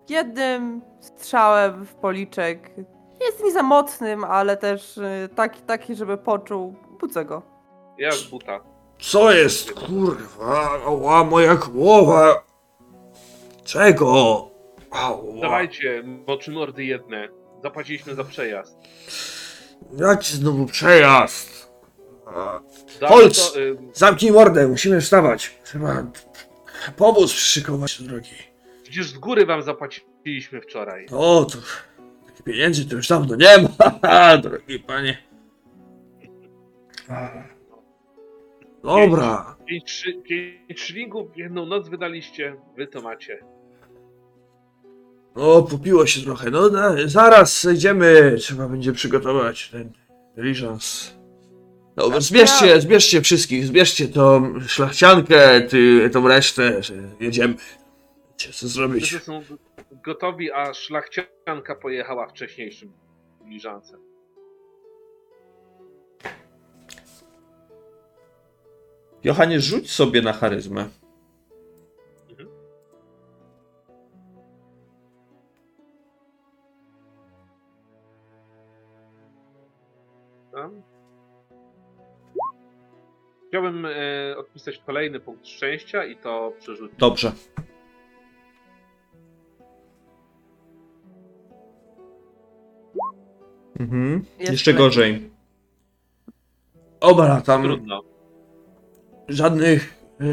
jednym 0.09 0.82
strzałem 1.00 1.85
w 1.85 1.93
policzek. 1.95 2.77
Nie 3.19 3.25
jest 3.25 3.43
mi 3.43 3.51
za 3.51 3.64
mocnym, 3.64 4.24
ale 4.24 4.58
też 4.58 4.98
e, 4.98 5.30
taki, 5.35 5.61
taki, 5.61 5.95
żeby 5.95 6.17
poczuł. 6.17 6.75
Budzę 7.00 7.25
go. 7.25 7.50
Ja 8.01 8.11
z 8.11 8.23
buta. 8.23 8.59
co 8.99 9.31
jest, 9.31 9.71
kurwa, 9.73 10.69
ała, 10.85 11.23
moja 11.23 11.55
głowa. 11.55 12.43
Czego? 13.63 14.49
Ała. 14.91 15.41
Dawajcie, 15.41 16.03
moczy 16.27 16.51
mordy 16.51 16.83
jedne. 16.85 17.27
Zapłaciliśmy 17.63 18.15
za 18.15 18.23
przejazd. 18.23 18.77
Jaki 19.97 20.33
znowu 20.33 20.65
przejazd? 20.65 21.71
A, 22.27 22.61
Holc! 23.07 23.53
To, 23.53 23.59
y, 23.59 23.77
Zamknij 23.93 24.31
mordę, 24.31 24.67
musimy 24.67 25.01
wstawać. 25.01 25.59
Trzeba 25.63 26.03
powóz 26.97 27.33
przyszykować 27.33 28.01
do 28.01 28.09
drogi. 28.09 28.35
przecież 28.83 29.07
z 29.09 29.17
góry 29.17 29.45
wam 29.45 29.61
zapłaciliśmy 29.61 30.61
wczoraj. 30.61 31.05
O, 31.11 31.45
to 31.45 31.57
pieniędzy 32.43 32.85
to 32.89 32.95
już 32.95 33.07
dawno 33.07 33.35
nie 33.35 33.57
ma, 34.01 34.38
drogi 34.43 34.80
panie. 34.80 35.17
Dobra, 38.83 39.55
Pięć, 39.65 39.91
szy- 39.91 40.13
pięć 40.23 40.79
szlingów 40.81 41.31
w 41.33 41.37
jedną 41.37 41.65
noc 41.65 41.89
wydaliście. 41.89 42.55
Wy 42.77 42.87
to 42.87 43.01
macie. 43.01 43.39
no 45.35 45.61
popiło 45.63 46.05
się 46.05 46.21
trochę, 46.21 46.51
no 46.51 46.69
da, 46.69 46.95
zaraz 47.05 47.67
idziemy, 47.73 48.35
trzeba 48.39 48.67
będzie 48.67 48.93
przygotować 48.93 49.69
ten 49.69 49.91
diligence. 50.35 51.11
No, 51.97 52.21
zbierzcie, 52.21 52.81
zbierzcie 52.81 53.21
wszystkich, 53.21 53.65
zbierzcie 53.65 54.07
tą 54.07 54.53
szlachciankę, 54.67 55.61
ty, 55.61 56.09
tą 56.13 56.27
resztę, 56.27 56.83
że 56.83 56.93
jedziemy. 57.19 57.55
Wiecie, 58.31 58.53
co 58.53 58.67
zrobić? 58.67 59.03
Wszyscy 59.05 59.25
są 59.25 59.41
gotowi, 60.05 60.51
a 60.51 60.73
szlachcianka 60.73 61.75
pojechała 61.81 62.27
wcześniejszym 62.27 62.93
diligencem. 63.43 63.99
Johanie, 69.24 69.59
rzuć 69.59 69.91
sobie 69.91 70.22
na 70.22 70.33
charyzmę. 70.33 70.90
Tam. 80.51 80.82
Chciałbym 83.48 83.85
e, 83.85 84.38
odpisać 84.38 84.77
kolejny 84.85 85.19
punkt 85.19 85.48
szczęścia 85.48 86.06
i 86.06 86.16
to 86.17 86.53
przerzucić. 86.59 86.98
Dobrze. 86.98 87.32
Mhm. 93.80 94.25
Jeszcze 94.40 94.74
gorzej. 94.74 95.32
Dobra, 97.01 97.41
tam 97.41 97.64
Trudno. 97.64 98.10
Żadnych 99.33 99.93
e, 100.19 100.23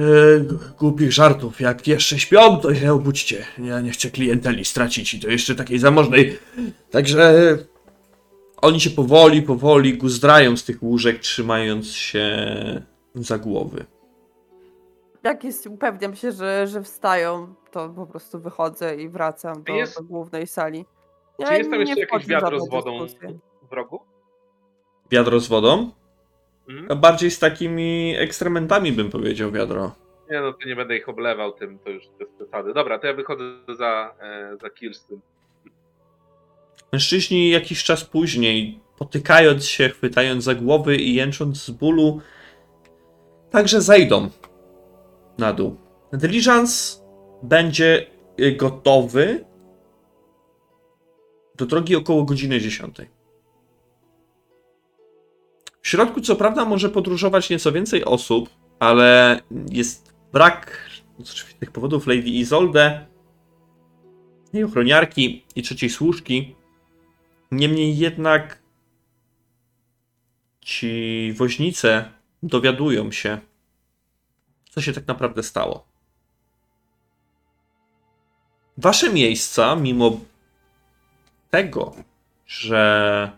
głupich 0.78 1.12
żartów. 1.12 1.60
Jak 1.60 1.86
jeszcze 1.86 2.18
śpią, 2.18 2.56
to 2.56 2.74
się 2.74 2.92
obudźcie. 2.92 3.44
Ja 3.58 3.80
nie 3.80 3.90
chcę 3.90 4.10
klienteli 4.10 4.64
stracić 4.64 5.14
i 5.14 5.20
to 5.20 5.28
jeszcze 5.28 5.54
takiej 5.54 5.78
zamożnej. 5.78 6.38
Także 6.90 7.34
oni 8.62 8.80
się 8.80 8.90
powoli, 8.90 9.42
powoli 9.42 9.98
guzdrają 9.98 10.56
z 10.56 10.64
tych 10.64 10.82
łóżek, 10.82 11.18
trzymając 11.18 11.86
się 11.92 12.26
za 13.14 13.38
głowy. 13.38 13.84
Jak 15.22 15.44
jest, 15.44 15.66
upewniam 15.66 16.16
się, 16.16 16.32
że, 16.32 16.66
że 16.66 16.82
wstają, 16.82 17.54
to 17.70 17.88
po 17.88 18.06
prostu 18.06 18.40
wychodzę 18.40 18.96
i 18.96 19.08
wracam 19.08 19.62
do, 19.62 19.72
jest- 19.72 19.98
do 19.98 20.04
głównej 20.04 20.46
sali. 20.46 20.84
Czy 21.46 21.54
jest 21.54 21.70
tam 21.70 21.78
nie 21.78 21.84
jeszcze 21.90 22.00
jakieś 22.00 22.26
wiadro 22.26 22.60
z 22.60 22.70
wodą 22.70 23.02
dyskusje. 23.06 23.38
w 23.70 23.72
rogu? 23.72 24.00
Wiadro 25.10 25.40
z 25.40 25.48
wodą? 25.48 25.90
Mhm. 26.68 27.00
Bardziej 27.00 27.30
z 27.30 27.38
takimi 27.38 28.14
ekstrementami 28.18 28.92
bym 28.92 29.10
powiedział 29.10 29.52
wiadro. 29.52 29.94
Nie 30.30 30.40
no, 30.40 30.52
to 30.52 30.68
nie 30.68 30.76
będę 30.76 30.96
ich 30.96 31.08
oblewał 31.08 31.52
tym, 31.52 31.78
to 31.78 31.90
już 31.90 32.04
bez 32.18 32.28
przesady. 32.28 32.74
Dobra, 32.74 32.98
to 32.98 33.06
ja 33.06 33.14
wychodzę 33.14 33.44
za, 33.78 34.14
e, 34.20 34.56
za 34.60 34.70
Kirstyn. 34.70 35.20
Mężczyźni 36.92 37.50
jakiś 37.50 37.84
czas 37.84 38.04
później, 38.04 38.80
potykając 38.98 39.66
się, 39.66 39.88
chwytając 39.88 40.44
za 40.44 40.54
głowy 40.54 40.96
i 40.96 41.14
jęcząc 41.14 41.64
z 41.64 41.70
bólu, 41.70 42.20
także 43.50 43.80
zejdą 43.80 44.30
na 45.38 45.52
dół. 45.52 45.76
Diligence 46.12 47.02
będzie 47.42 48.06
gotowy 48.56 49.44
do 51.56 51.66
drogi 51.66 51.96
około 51.96 52.24
godziny 52.24 52.60
10. 52.60 52.96
W 55.82 55.88
środku, 55.88 56.20
co 56.20 56.36
prawda, 56.36 56.64
może 56.64 56.88
podróżować 56.88 57.50
nieco 57.50 57.72
więcej 57.72 58.04
osób, 58.04 58.50
ale 58.78 59.40
jest 59.70 60.14
brak 60.32 60.90
z 61.18 61.30
oczywistych 61.30 61.70
powodów 61.70 62.06
Lady 62.06 62.28
Isolde, 62.28 63.06
jej 64.52 64.64
ochroniarki 64.64 65.44
i 65.56 65.62
trzeciej 65.62 65.90
służki. 65.90 66.56
Niemniej 67.50 67.98
jednak 67.98 68.62
ci 70.60 71.32
woźnice 71.36 72.10
dowiadują 72.42 73.12
się, 73.12 73.38
co 74.70 74.80
się 74.80 74.92
tak 74.92 75.06
naprawdę 75.06 75.42
stało. 75.42 75.86
Wasze 78.76 79.12
miejsca, 79.12 79.76
mimo 79.76 80.20
tego, 81.50 81.94
że 82.46 83.30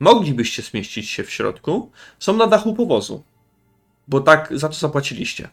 moglibyście 0.00 0.62
zmieścić 0.62 1.10
się 1.10 1.24
w 1.24 1.30
środku, 1.30 1.90
są 2.18 2.36
na 2.36 2.46
dachu 2.46 2.74
powozu. 2.74 3.24
Bo 4.08 4.20
tak 4.20 4.58
za 4.58 4.68
to 4.68 4.74
zapłaciliście. 4.74 5.48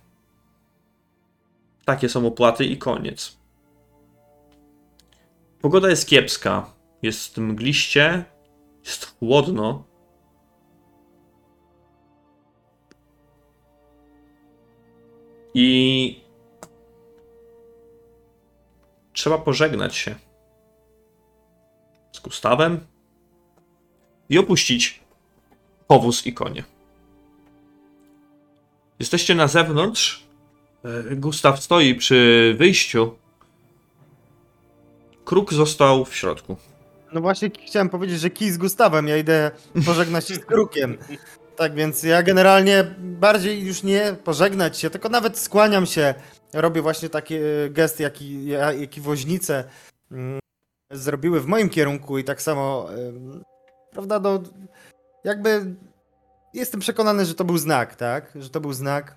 Takie 1.85 2.09
są 2.09 2.27
opłaty 2.27 2.65
i 2.65 2.77
koniec. 2.77 3.37
Pogoda 5.61 5.89
jest 5.89 6.07
kiepska. 6.07 6.73
Jest 7.01 7.37
mgliście, 7.37 8.25
jest 8.85 9.05
chłodno. 9.05 9.83
I 15.53 16.23
trzeba 19.13 19.37
pożegnać 19.37 19.95
się 19.95 20.15
z 22.11 22.19
Gustawem 22.19 22.92
i 24.33 24.37
opuścić 24.37 24.99
powóz 25.87 26.25
i 26.25 26.33
konie. 26.33 26.63
Jesteście 28.99 29.35
na 29.35 29.47
zewnątrz. 29.47 30.23
E, 31.11 31.15
Gustaw 31.15 31.63
stoi 31.63 31.95
przy 31.95 32.55
wyjściu. 32.57 33.15
Kruk 35.25 35.53
został 35.53 36.05
w 36.05 36.15
środku. 36.15 36.57
No 37.13 37.21
właśnie 37.21 37.51
chciałem 37.67 37.89
powiedzieć, 37.89 38.19
że 38.19 38.29
kij 38.29 38.51
z 38.51 38.57
Gustawem, 38.57 39.07
ja 39.07 39.17
idę 39.17 39.51
pożegnać 39.85 40.27
się 40.27 40.35
z 40.35 40.45
Krukiem. 40.45 40.97
Tak 41.55 41.73
więc 41.75 42.03
ja 42.03 42.23
generalnie 42.23 42.95
bardziej 42.99 43.65
już 43.65 43.83
nie 43.83 44.15
pożegnać 44.23 44.77
się, 44.79 44.89
tylko 44.89 45.09
nawet 45.09 45.39
skłaniam 45.39 45.85
się. 45.85 46.13
Robię 46.53 46.81
właśnie 46.81 47.09
taki 47.09 47.35
e, 47.35 47.41
gest, 47.69 47.99
jaki, 47.99 48.45
ja- 48.45 48.73
jaki 48.73 49.01
woźnice 49.01 49.63
mm, 50.11 50.39
zrobiły 50.91 51.41
w 51.41 51.45
moim 51.45 51.69
kierunku 51.69 52.17
i 52.17 52.23
tak 52.23 52.41
samo, 52.41 52.89
prawda, 53.93 54.19
no 54.19 54.43
jakby 55.23 55.75
jestem 56.53 56.79
przekonany, 56.79 57.25
że 57.25 57.35
to 57.35 57.43
był 57.43 57.57
znak, 57.57 57.95
tak? 57.95 58.33
Że 58.35 58.49
to 58.49 58.61
był 58.61 58.73
znak 58.73 59.15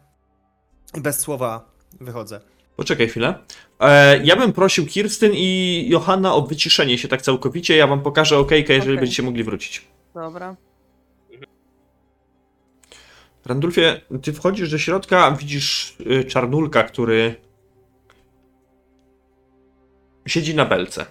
i 0.95 1.01
bez 1.01 1.21
słowa 1.21 1.71
wychodzę. 2.01 2.41
Poczekaj 2.77 3.09
chwilę. 3.09 3.39
E, 3.81 4.25
ja 4.25 4.37
bym 4.37 4.53
prosił 4.53 4.87
Kirstyn 4.87 5.33
i 5.35 5.85
Johanna 5.89 6.35
o 6.35 6.43
wyciszenie 6.43 6.99
się 6.99 7.09
tak 7.09 7.23
całkowicie. 7.23 7.77
Ja 7.77 7.87
wam 7.87 8.03
pokażę 8.03 8.39
okejkę, 8.39 8.73
jeżeli 8.73 8.93
Okej. 8.93 9.01
będziecie 9.01 9.23
mogli 9.23 9.45
wrócić. 9.45 9.85
Dobra. 10.15 10.57
Randulfie, 13.45 14.01
ty 14.23 14.33
wchodzisz 14.33 14.71
do 14.71 14.79
środka, 14.79 15.31
widzisz 15.31 15.97
y, 16.01 16.25
czarnulka, 16.25 16.83
który 16.83 17.35
siedzi 20.27 20.55
na 20.55 20.65
belce. 20.65 21.07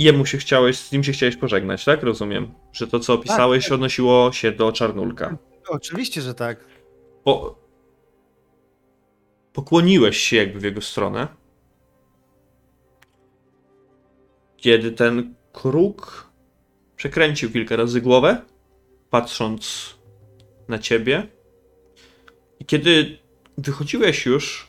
Jemu 0.00 0.26
się 0.26 0.38
chciałeś, 0.38 0.78
z 0.78 0.92
nim 0.92 1.04
się 1.04 1.12
chciałeś 1.12 1.36
pożegnać, 1.36 1.84
tak? 1.84 2.02
Rozumiem, 2.02 2.54
że 2.72 2.86
to 2.86 3.00
co 3.00 3.14
opisałeś 3.14 3.72
odnosiło 3.72 4.32
się 4.32 4.52
do 4.52 4.72
czarnulka. 4.72 5.36
Oczywiście, 5.68 6.22
że 6.22 6.34
tak. 6.34 6.64
Po... 7.24 7.58
Pokłoniłeś 9.52 10.16
się 10.16 10.36
jakby 10.36 10.60
w 10.60 10.62
jego 10.62 10.80
stronę. 10.80 11.28
Kiedy 14.56 14.92
ten 14.92 15.34
kruk 15.52 16.30
przekręcił 16.96 17.52
kilka 17.52 17.76
razy 17.76 18.00
głowę, 18.00 18.42
patrząc 19.10 19.94
na 20.68 20.78
ciebie. 20.78 21.28
I 22.60 22.64
kiedy 22.64 23.18
wychodziłeś 23.58 24.26
już, 24.26 24.68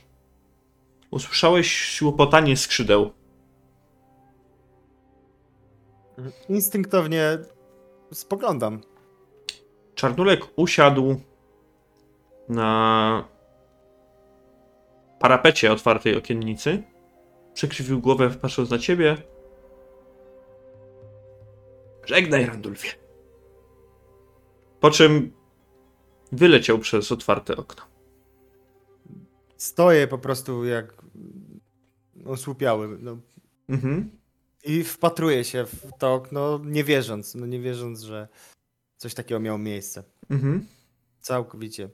usłyszałeś 1.12 2.02
łopotanie 2.02 2.58
skrzydeł. 2.58 3.21
Instynktownie 6.50 7.38
spoglądam. 8.14 8.82
Czarnulek 9.96 10.42
usiadł 10.56 11.16
na 12.50 13.28
parapecie 15.20 15.72
otwartej 15.72 16.18
okiennicy. 16.18 16.84
Przekrzywił 17.54 18.02
głowę, 18.02 18.30
patrząc 18.30 18.70
na 18.70 18.78
ciebie. 18.78 19.18
Żegnaj, 22.06 22.46
Randulfie. 22.46 22.90
Po 24.80 24.92
czym 24.92 25.32
wyleciał 26.32 26.80
przez 26.80 27.12
otwarte 27.12 27.58
okno. 27.58 27.84
Stoję 29.58 30.08
po 30.08 30.18
prostu 30.18 30.66
jak 30.66 30.94
osłupiały. 32.26 32.98
No. 33.02 33.18
Mhm. 33.70 34.21
I 34.64 34.84
wpatruję 34.84 35.44
się 35.44 35.66
w 35.66 35.92
to 36.00 36.14
okno, 36.14 36.60
nie 36.66 36.84
wierząc, 36.84 37.36
no 37.36 37.46
nie 37.46 37.60
wierząc, 37.60 38.02
że 38.02 38.28
coś 38.98 39.14
takiego 39.14 39.40
miało 39.40 39.58
miejsce. 39.58 40.04
Mhm. 40.30 40.68
Całkowicie. 41.22 41.90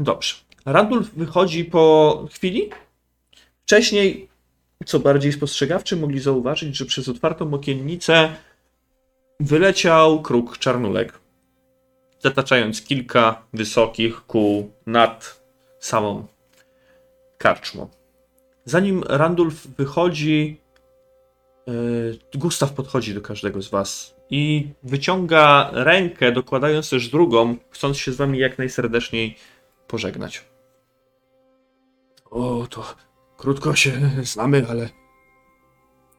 Dobrze. 0.00 0.34
Randulf 0.64 1.10
wychodzi 1.14 1.64
po 1.64 2.26
chwili. 2.32 2.70
Wcześniej, 3.62 4.28
co 4.86 4.98
bardziej 4.98 5.32
spostrzegawczy, 5.32 5.96
mogli 5.96 6.20
zauważyć, 6.20 6.76
że 6.76 6.86
przez 6.86 7.08
otwartą 7.08 7.54
okiennicę 7.54 8.36
wyleciał 9.40 10.22
kruk 10.22 10.58
czarnulek, 10.58 11.18
zataczając 12.18 12.82
kilka 12.82 13.42
wysokich 13.52 14.26
kół 14.26 14.70
nad 14.86 15.42
samą 15.80 16.26
karczmą. 17.38 17.88
Zanim 18.64 19.02
Randulf 19.02 19.66
wychodzi, 19.66 20.60
Gustaw 22.34 22.72
podchodzi 22.72 23.14
do 23.14 23.20
każdego 23.20 23.62
z 23.62 23.68
was 23.68 24.14
i 24.30 24.68
wyciąga 24.82 25.70
rękę, 25.72 26.32
dokładając 26.32 26.90
też 26.90 27.08
drugą, 27.08 27.56
chcąc 27.70 27.98
się 27.98 28.12
z 28.12 28.16
wami 28.16 28.38
jak 28.38 28.58
najserdeczniej 28.58 29.36
pożegnać. 29.86 30.44
O, 32.30 32.66
to 32.70 32.94
krótko 33.36 33.74
się 33.74 33.92
znamy, 34.22 34.66
ale 34.68 34.88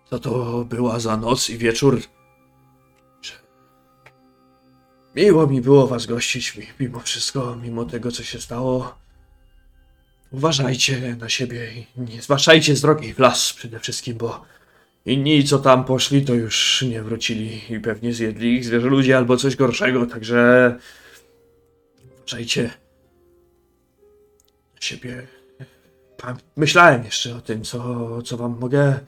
co 0.09 0.19
to 0.19 0.65
była 0.65 0.99
za 0.99 1.17
noc 1.17 1.49
i 1.49 1.57
wieczór? 1.57 2.01
Miło 5.15 5.47
mi 5.47 5.61
było 5.61 5.87
was 5.87 6.05
gościć, 6.05 6.57
mi- 6.57 6.67
mimo 6.79 6.99
wszystko, 6.99 7.55
mimo 7.55 7.85
tego, 7.85 8.11
co 8.11 8.23
się 8.23 8.41
stało. 8.41 8.95
Uważajcie 10.31 11.15
na 11.15 11.29
siebie 11.29 11.73
i 11.73 11.85
nie 11.97 12.21
zwłaszczajcie 12.21 12.75
z 12.75 12.81
drogi 12.81 13.13
w 13.13 13.19
las 13.19 13.53
przede 13.53 13.79
wszystkim, 13.79 14.17
bo 14.17 14.45
inni, 15.05 15.43
co 15.43 15.59
tam 15.59 15.85
poszli, 15.85 16.25
to 16.25 16.33
już 16.33 16.85
nie 16.89 17.03
wrócili 17.03 17.61
i 17.69 17.79
pewnie 17.79 18.13
zjedli 18.13 18.55
ich 18.55 18.65
zwierzę 18.65 18.87
ludzie 18.87 19.17
albo 19.17 19.37
coś 19.37 19.55
gorszego, 19.55 20.05
także 20.05 20.75
uważajcie 22.17 22.69
siebie. 24.79 25.27
Myślałem 26.55 27.03
jeszcze 27.03 27.35
o 27.35 27.41
tym, 27.41 27.63
co, 27.63 28.21
co 28.21 28.37
wam 28.37 28.59
mogę 28.59 28.99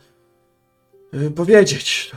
y, 1.13 1.31
powiedzieć. 1.31 2.11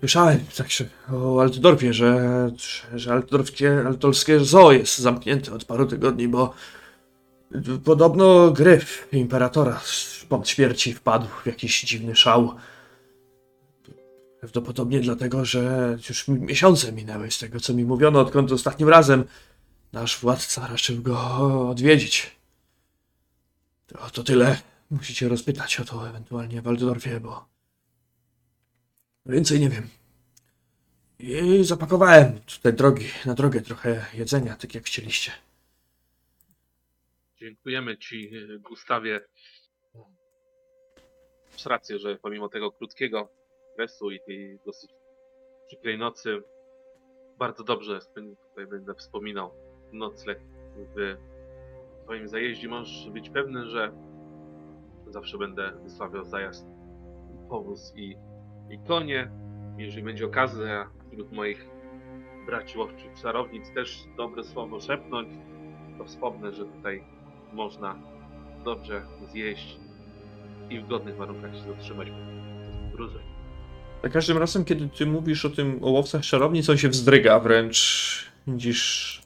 Słyszałem 0.00 0.40
także 0.56 0.84
o 1.12 1.40
Altdorfie, 1.40 1.92
że, 1.92 2.50
że, 2.94 3.12
Altdorfskie, 3.12 3.84
altolskie 3.86 4.40
zoo 4.40 4.72
jest 4.72 4.98
zamknięte 4.98 5.52
od 5.52 5.64
paru 5.64 5.86
tygodni, 5.86 6.28
bo 6.28 6.54
podobno 7.84 8.50
gryf 8.50 9.08
imperatora 9.12 9.80
po 10.38 10.44
śmierci 10.44 10.92
wpadł 10.94 11.26
w 11.26 11.46
jakiś 11.46 11.80
dziwny 11.82 12.16
szał. 12.16 12.56
Prawdopodobnie 14.40 15.00
dlatego, 15.00 15.44
że 15.44 15.96
już 16.08 16.28
mi- 16.28 16.40
miesiące 16.40 16.92
minęły 16.92 17.30
z 17.30 17.38
tego, 17.38 17.60
co 17.60 17.74
mi 17.74 17.84
mówiono, 17.84 18.20
odkąd 18.20 18.52
ostatnim 18.52 18.88
razem 18.88 19.24
nasz 19.92 20.20
władca 20.20 20.66
raczył 20.66 21.02
go 21.02 21.18
odwiedzić. 21.70 22.36
To, 23.86 24.10
to 24.10 24.22
tyle. 24.24 24.60
Musicie 24.90 25.28
rozpytać 25.28 25.80
o 25.80 25.84
to 25.84 26.08
ewentualnie 26.08 26.60
w 26.60 26.64
Waldorfie, 26.64 27.20
bo 27.20 27.48
więcej 29.26 29.60
nie 29.60 29.68
wiem. 29.68 29.88
I 31.18 31.64
zapakowałem 31.64 32.40
tutaj 32.40 32.74
drogi, 32.74 33.06
na 33.26 33.34
drogę 33.34 33.60
trochę 33.60 34.06
jedzenia, 34.14 34.56
tak 34.56 34.74
jak 34.74 34.84
chcieliście. 34.84 35.32
Dziękujemy 37.36 37.98
Ci, 37.98 38.30
Gustawie. 38.60 39.20
Masz 41.62 41.70
rację, 41.70 41.98
że 41.98 42.16
pomimo 42.16 42.48
tego 42.48 42.72
krótkiego 42.72 43.28
stresu 43.72 44.10
i 44.10 44.20
tej 44.20 44.58
dosyć 44.66 44.90
przykrej 45.66 45.98
nocy, 45.98 46.42
bardzo 47.38 47.64
dobrze 47.64 47.98
tutaj 48.48 48.66
będę 48.66 48.94
wspominał 48.94 49.50
nocleg 49.92 50.40
w 50.76 51.16
swoim 52.02 52.28
zajeździe 52.28 52.68
możesz 52.68 53.10
być 53.10 53.30
pewny, 53.30 53.66
że 53.66 53.92
zawsze 55.06 55.38
będę 55.38 55.72
wysławiał 55.82 56.24
zajazd, 56.24 56.66
powóz 57.48 57.92
i, 57.96 58.16
i 58.70 58.78
konie. 58.88 59.30
Jeżeli 59.78 60.02
będzie 60.02 60.26
okazja 60.26 60.90
wśród 61.10 61.32
moich 61.32 61.66
braci 62.46 62.78
łowczych 62.78 63.14
czarownic 63.22 63.74
też 63.74 64.04
dobre 64.16 64.44
słowo 64.44 64.80
szepnąć, 64.80 65.28
to 65.98 66.04
wspomnę, 66.04 66.52
że 66.52 66.64
tutaj 66.64 67.04
można 67.52 67.98
dobrze 68.64 69.06
zjeść 69.28 69.82
i 70.74 70.80
w 70.80 70.86
godnych 70.88 71.16
warunkach 71.16 71.52
się 71.54 71.62
zatrzymać 71.76 72.08
gruzę. 72.92 73.18
Za 74.02 74.08
każdym 74.08 74.38
razem, 74.38 74.64
kiedy 74.64 74.88
ty 74.88 75.06
mówisz 75.06 75.44
o 75.44 75.50
tym 75.50 75.78
o 75.84 75.90
łowcach 75.90 76.22
czarownic, 76.22 76.70
on 76.70 76.78
się 76.78 76.88
wzdryga 76.88 77.40
wręcz. 77.40 78.32
Widzisz 78.46 79.22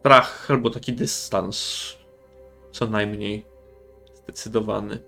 strach 0.00 0.50
albo 0.50 0.70
taki 0.70 0.92
dystans. 0.92 1.86
Co 2.72 2.86
najmniej 2.86 3.46
zdecydowany. 4.14 4.98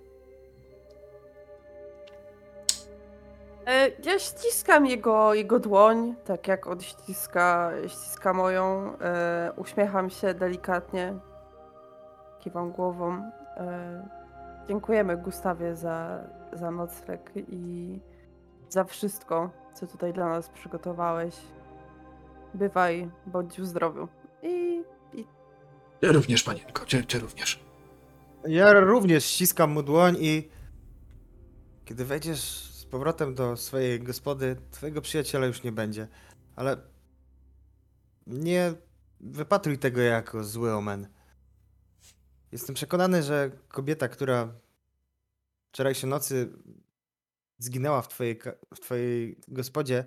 E, 3.66 3.90
Ja 4.04 4.18
ściskam 4.18 4.86
jego, 4.86 5.34
jego 5.34 5.58
dłoń, 5.60 6.14
tak 6.24 6.48
jak 6.48 6.66
on 6.66 6.80
ściska, 6.80 7.70
ściska 7.88 8.32
moją. 8.32 8.92
E, 9.00 9.52
uśmiecham 9.56 10.10
się 10.10 10.34
delikatnie. 10.34 11.14
Kiwam 12.40 12.72
głową. 12.72 13.30
E, 13.56 14.08
dziękujemy 14.68 15.16
Gustawie 15.16 15.76
za, 15.76 16.24
za 16.52 16.70
nocleg 16.70 17.32
i 17.48 18.00
za 18.68 18.84
wszystko, 18.84 19.50
co 19.74 19.86
tutaj 19.86 20.12
dla 20.12 20.28
nas 20.28 20.48
przygotowałeś. 20.48 21.34
Bywaj, 22.54 23.10
bądź 23.26 23.60
w 23.60 23.66
zdrowiu. 23.66 24.08
I 24.42 24.84
Ty 26.00 26.12
również, 26.12 26.42
panienko, 26.42 26.84
ty, 26.84 27.04
ty 27.04 27.18
również. 27.18 27.66
Ja 28.48 28.72
również 28.72 29.24
ściskam 29.24 29.70
mu 29.70 29.82
dłoń 29.82 30.16
i 30.20 30.48
kiedy 31.84 32.04
wejdziesz 32.04 32.40
z 32.72 32.84
powrotem 32.84 33.34
do 33.34 33.56
swojej 33.56 34.00
gospody, 34.00 34.56
twojego 34.70 35.00
przyjaciela 35.00 35.46
już 35.46 35.62
nie 35.62 35.72
będzie. 35.72 36.08
Ale 36.56 36.76
nie 38.26 38.74
wypatruj 39.20 39.78
tego 39.78 40.00
jako 40.00 40.44
zły 40.44 40.74
omen. 40.74 41.08
Jestem 42.56 42.74
przekonany, 42.74 43.22
że 43.22 43.50
kobieta, 43.68 44.08
która 44.08 44.54
wczorajszej 45.72 46.10
nocy 46.10 46.52
zginęła 47.58 48.02
w 48.02 48.08
twojej, 48.08 48.40
w 48.74 48.80
twojej 48.80 49.40
gospodzie, 49.48 50.04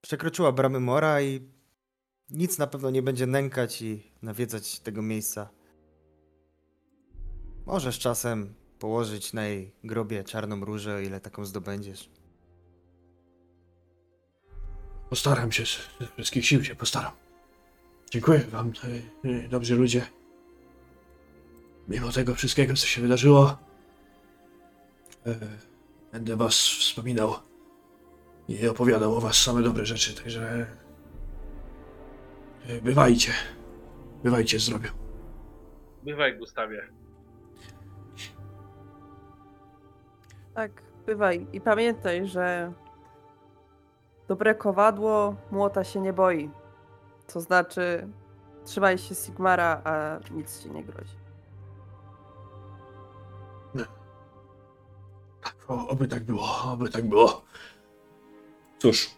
przekroczyła 0.00 0.52
bramy 0.52 0.80
mora 0.80 1.22
i 1.22 1.50
nic 2.30 2.58
na 2.58 2.66
pewno 2.66 2.90
nie 2.90 3.02
będzie 3.02 3.26
nękać 3.26 3.82
i 3.82 4.12
nawiedzać 4.22 4.80
tego 4.80 5.02
miejsca. 5.02 5.48
Możesz 7.66 7.98
czasem 7.98 8.54
położyć 8.78 9.32
na 9.32 9.44
jej 9.44 9.74
grobie 9.84 10.24
czarną 10.24 10.64
różę, 10.64 10.94
o 10.94 11.00
ile 11.00 11.20
taką 11.20 11.44
zdobędziesz. 11.44 12.10
Postaram 15.10 15.52
się, 15.52 15.66
z 15.66 15.88
wszystkich 16.14 16.46
sił 16.46 16.64
się 16.64 16.74
postaram. 16.74 17.12
Dziękuję 18.10 18.38
wam, 18.38 18.72
y, 19.24 19.28
y, 19.28 19.48
dobrzy 19.48 19.76
ludzie. 19.76 20.15
Mimo 21.88 22.12
tego 22.12 22.34
wszystkiego, 22.34 22.74
co 22.74 22.86
się 22.86 23.02
wydarzyło, 23.02 23.56
y, 25.26 25.36
będę 26.12 26.36
was 26.36 26.54
wspominał 26.54 27.34
i 28.48 28.68
opowiadał 28.68 29.16
o 29.16 29.20
was 29.20 29.36
same 29.36 29.62
dobre 29.62 29.86
rzeczy, 29.86 30.14
także 30.14 30.66
y, 32.70 32.82
bywajcie. 32.82 33.32
Bywajcie 34.24 34.58
zdrowiu. 34.58 34.88
Bywaj, 36.02 36.38
Gustawie. 36.38 36.82
tak, 40.54 40.82
bywaj. 41.06 41.46
I 41.52 41.60
pamiętaj, 41.60 42.26
że 42.26 42.72
dobre 44.28 44.54
kowadło 44.54 45.36
młota 45.50 45.84
się 45.84 46.00
nie 46.00 46.12
boi. 46.12 46.50
To 47.32 47.40
znaczy, 47.40 48.08
trzymaj 48.64 48.98
się 48.98 49.14
Sigmara, 49.14 49.80
a 49.84 50.18
nic 50.30 50.62
ci 50.62 50.70
nie 50.70 50.84
grozi. 50.84 51.25
O, 55.68 55.88
oby 55.88 56.08
tak 56.08 56.24
było, 56.24 56.62
oby 56.72 56.88
tak 56.88 57.08
było. 57.08 57.44
Cóż. 58.78 59.10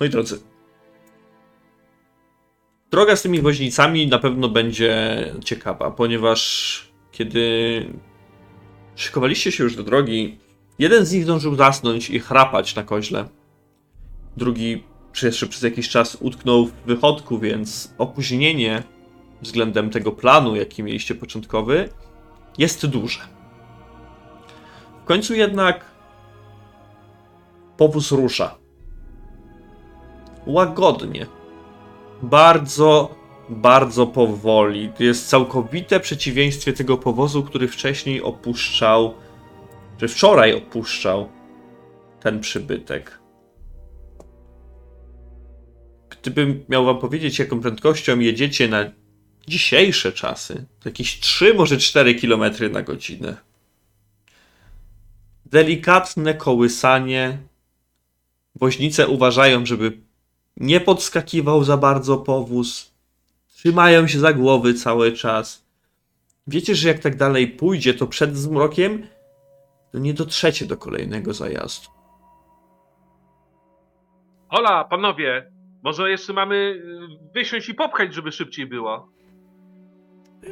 Moi 0.00 0.10
drodzy. 0.10 0.40
Droga 2.90 3.16
z 3.16 3.22
tymi 3.22 3.40
woźnicami 3.40 4.06
na 4.06 4.18
pewno 4.18 4.48
będzie 4.48 4.94
ciekawa, 5.44 5.90
ponieważ 5.90 6.94
kiedy 7.12 7.86
szykowaliście 8.96 9.52
się 9.52 9.64
już 9.64 9.76
do 9.76 9.82
drogi, 9.82 10.38
jeden 10.78 11.04
z 11.04 11.12
nich 11.12 11.24
zdążył 11.24 11.54
zasnąć 11.54 12.10
i 12.10 12.20
chrapać 12.20 12.74
na 12.74 12.82
koźle. 12.82 13.28
Drugi 14.36 14.82
jeszcze 15.22 15.46
przez 15.46 15.62
jakiś 15.62 15.88
czas 15.88 16.18
utknął 16.20 16.66
w 16.66 16.72
wychodku, 16.86 17.38
więc 17.38 17.94
opóźnienie 17.98 18.82
względem 19.42 19.90
tego 19.90 20.12
planu, 20.12 20.56
jaki 20.56 20.82
mieliście 20.82 21.14
początkowy, 21.14 21.88
jest 22.58 22.86
duże. 22.86 23.33
W 25.04 25.06
końcu 25.06 25.34
jednak 25.34 25.84
powóz 27.76 28.12
rusza. 28.12 28.58
Łagodnie. 30.46 31.26
Bardzo, 32.22 33.14
bardzo 33.48 34.06
powoli. 34.06 34.92
Jest 34.98 35.28
całkowite 35.28 36.00
przeciwieństwie 36.00 36.72
tego 36.72 36.98
powozu, 36.98 37.42
który 37.42 37.68
wcześniej 37.68 38.22
opuszczał, 38.22 39.14
czy 39.98 40.08
wczoraj 40.08 40.54
opuszczał 40.54 41.28
ten 42.20 42.40
przybytek. 42.40 43.18
Gdybym 46.10 46.64
miał 46.68 46.84
wam 46.84 46.98
powiedzieć, 46.98 47.38
jaką 47.38 47.60
prędkością 47.60 48.18
jedziecie 48.18 48.68
na 48.68 48.84
dzisiejsze 49.48 50.12
czasy, 50.12 50.66
to 50.80 50.88
jakieś 50.88 51.20
3, 51.20 51.54
może 51.54 51.78
4 51.78 52.14
km 52.14 52.42
na 52.72 52.82
godzinę 52.82 53.53
delikatne 55.54 56.34
kołysanie. 56.34 57.38
Woźnice 58.54 59.08
uważają, 59.08 59.66
żeby 59.66 59.98
nie 60.56 60.80
podskakiwał 60.80 61.64
za 61.64 61.76
bardzo 61.76 62.16
powóz. 62.16 62.94
Trzymają 63.54 64.06
się 64.06 64.18
za 64.18 64.32
głowy 64.32 64.74
cały 64.74 65.12
czas. 65.12 65.64
Wiecie, 66.46 66.74
że 66.74 66.88
jak 66.88 66.98
tak 66.98 67.16
dalej 67.16 67.48
pójdzie, 67.48 67.94
to 67.94 68.06
przed 68.06 68.36
zmrokiem 68.36 69.06
to 69.92 69.98
nie 69.98 70.14
dotrzecie 70.14 70.66
do 70.66 70.76
kolejnego 70.76 71.32
zajazdu. 71.34 71.88
Hola, 74.48 74.84
panowie! 74.84 75.50
Może 75.82 76.10
jeszcze 76.10 76.32
mamy 76.32 76.54
y, 76.54 77.32
wysiąść 77.34 77.68
i 77.68 77.74
popchać, 77.74 78.14
żeby 78.14 78.32
szybciej 78.32 78.66
było. 78.66 79.08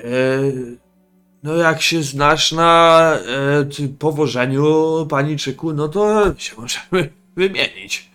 Eee, 0.04 0.78
no 1.42 1.54
jak 1.56 1.82
się 1.82 2.02
znasz 2.02 2.52
na 2.52 3.00
e, 3.14 3.64
ty- 3.64 3.88
powożeniu, 3.88 4.64
paniczyku, 5.10 5.72
no 5.72 5.88
to 5.88 6.34
się 6.38 6.56
możemy 6.60 7.12
wymienić. 7.36 8.10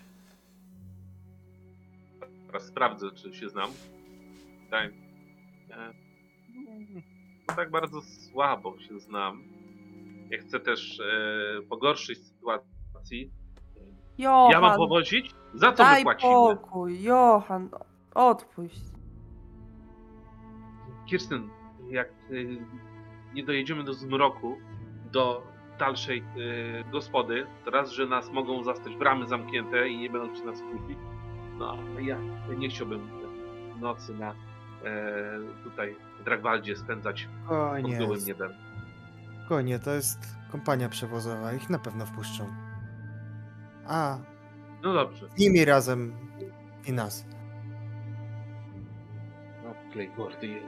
Teraz 2.47 2.65
sprawdzę, 2.67 3.11
czy 3.11 3.33
się 3.33 3.49
znam. 3.49 3.69
Tak. 4.71 4.91
E, 5.71 5.93
No 7.49 7.55
tak 7.55 7.71
bardzo 7.71 8.01
słabo 8.01 8.79
się 8.79 8.99
znam. 8.99 9.43
Nie 10.31 10.37
chcę 10.37 10.59
też 10.59 10.99
e, 10.99 11.61
pogorszyć 11.69 12.19
sytuacji. 12.27 13.31
Johan, 14.17 14.51
Ja 14.51 14.61
mam 14.61 14.77
powozić? 14.77 15.31
Za 15.53 15.71
co 15.73 15.83
my 15.83 15.89
daj 15.89 16.03
płacimy? 16.03 16.31
pokój, 16.33 17.03
Johan, 17.03 17.69
odpuść. 18.15 18.81
Kirsten, 21.09 21.49
jak 21.89 22.09
y, 22.31 22.57
nie 23.37 23.43
dojedziemy 23.43 23.83
do 23.83 23.93
zmroku, 23.93 24.57
do 25.11 25.43
dalszej 25.79 26.23
y, 26.37 26.83
gospody, 26.91 27.45
to 27.65 27.71
raz, 27.71 27.91
że 27.91 28.05
nas 28.07 28.31
mogą 28.31 28.63
zastać 28.63 28.95
bramy 28.95 29.27
zamknięte 29.27 29.89
i 29.89 29.97
nie 29.97 30.09
będą 30.09 30.33
przy 30.33 30.45
nas 30.45 30.61
kupić. 30.61 30.97
No, 31.57 31.77
ja 31.99 32.17
nie 32.57 32.69
chciałbym 32.69 33.09
nocy 33.79 34.13
na 34.13 34.31
e, 34.31 34.35
tutaj 35.63 35.95
w 36.19 36.23
Dragwaldzie 36.23 36.75
spędzać 36.75 37.27
pod 37.47 37.81
gołym 37.97 38.19
niebem. 38.27 38.51
spokojnie, 39.39 39.79
to 39.79 39.91
jest 39.91 40.19
kompania 40.51 40.89
przewozowa, 40.89 41.53
ich 41.53 41.69
na 41.69 41.79
pewno 41.79 42.05
wpuszczą. 42.05 42.53
A, 43.87 44.17
No 44.83 44.93
dobrze. 44.93 45.29
z 45.29 45.39
nimi 45.39 45.65
razem 45.65 46.13
i 46.87 46.93
nas. 46.93 47.25
No, 49.63 49.73
klej 49.91 50.11
mordy 50.17 50.47
jej. 50.47 50.63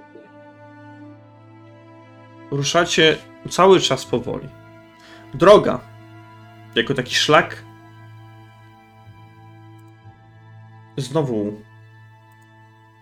Ruszacie 2.51 3.17
cały 3.49 3.79
czas 3.79 4.05
powoli. 4.05 4.47
Droga, 5.33 5.79
jako 6.75 6.93
taki 6.93 7.15
szlak, 7.15 7.63
znowu 10.97 11.61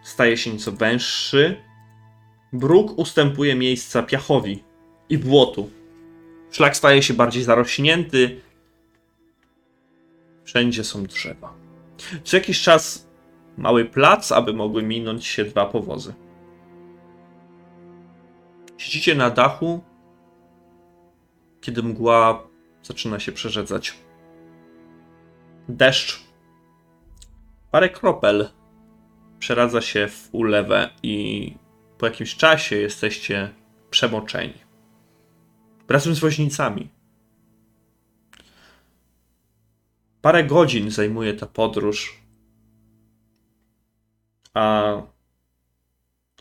staje 0.03 0.37
się 0.37 0.53
nieco 0.53 0.71
węższy. 0.71 1.63
Bruk 2.53 2.99
ustępuje 2.99 3.55
miejsca 3.55 4.03
piachowi 4.03 4.63
i 5.09 5.17
błotu. 5.17 5.69
Szlak 6.51 6.77
staje 6.77 7.03
się 7.03 7.13
bardziej 7.13 7.43
zarośnięty. 7.43 8.41
Wszędzie 10.43 10.83
są 10.83 11.03
drzewa. 11.03 11.53
Co 12.23 12.37
jakiś 12.37 12.61
czas 12.61 13.07
mały 13.57 13.85
plac, 13.85 14.31
aby 14.31 14.53
mogły 14.53 14.83
minąć 14.83 15.25
się 15.25 15.45
dwa 15.45 15.65
powozy. 15.65 16.13
Siedzicie 18.77 19.15
na 19.15 19.29
dachu, 19.29 19.83
kiedy 21.61 21.83
mgła 21.83 22.47
zaczyna 22.83 23.19
się 23.19 23.31
przerzedzać. 23.31 23.97
Deszcz. 25.69 26.27
Parę 27.71 27.89
kropel 27.89 28.49
przeradza 29.39 29.81
się 29.81 30.07
w 30.07 30.29
ulewę 30.31 30.89
i 31.03 31.55
po 31.97 32.05
jakimś 32.05 32.35
czasie 32.35 32.75
jesteście 32.75 33.53
przemoczeni. 33.89 34.67
Razem 35.89 36.15
z 36.15 36.19
woźnicami. 36.19 36.89
Parę 40.21 40.43
godzin 40.43 40.91
zajmuje 40.91 41.33
ta 41.33 41.45
podróż, 41.45 42.21
a 44.53 44.93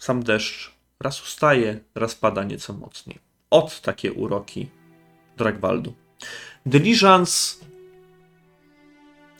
sam 0.00 0.23
deszcz 0.23 0.75
raz 1.00 1.23
ustaje, 1.23 1.81
raz 1.94 2.15
pada 2.15 2.44
nieco 2.44 2.73
mocniej. 2.73 3.18
Od 3.50 3.81
takie 3.81 4.12
uroki 4.12 4.68
Dragwaldu. 5.36 5.94
Diligence 6.66 7.65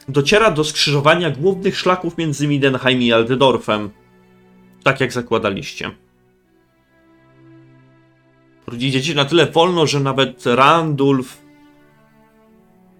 dociera 0.09 0.51
do 0.51 0.65
skrzyżowania 0.65 1.31
głównych 1.31 1.78
szlaków 1.78 2.18
między 2.18 2.49
Midenheim 2.49 3.02
i 3.02 3.12
Aldedorfem, 3.12 3.91
tak 4.83 5.01
jak 5.01 5.12
zakładaliście. 5.12 5.91
Idziecie 8.73 9.15
na 9.15 9.25
tyle 9.25 9.47
wolno, 9.47 9.86
że 9.86 10.01
nawet 10.01 10.47
Randulf, 10.47 11.43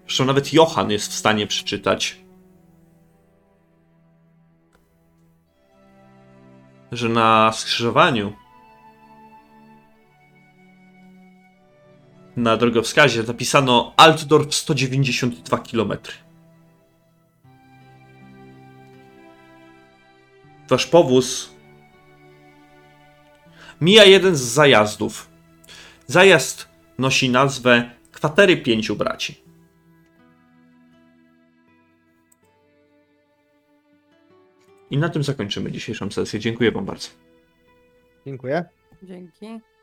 zresztą 0.05 0.25
nawet 0.25 0.53
Johan 0.53 0.91
jest 0.91 1.11
w 1.11 1.15
stanie 1.15 1.47
przeczytać, 1.47 2.21
że 6.91 7.09
na 7.09 7.51
skrzyżowaniu 7.51 8.33
na 12.37 12.57
drogowskazie 12.57 13.23
napisano 13.23 13.93
Altdorf 13.97 14.55
192 14.55 15.57
km. 15.57 15.93
Wasz 20.69 20.87
powóz 20.87 21.49
mija 23.81 24.03
jeden 24.03 24.35
z 24.35 24.41
zajazdów. 24.41 25.29
Zajazd 26.07 26.67
nosi 26.97 27.29
nazwę 27.29 27.91
Kwatery 28.11 28.57
Pięciu 28.57 28.95
Braci. 28.95 29.41
I 34.91 34.97
na 34.97 35.09
tym 35.09 35.23
zakończymy 35.23 35.71
dzisiejszą 35.71 36.11
sesję. 36.11 36.39
Dziękuję 36.39 36.71
Wam 36.71 36.85
bardzo. 36.85 37.09
Dziękuję. 38.25 38.65
Dzięki. 39.03 39.76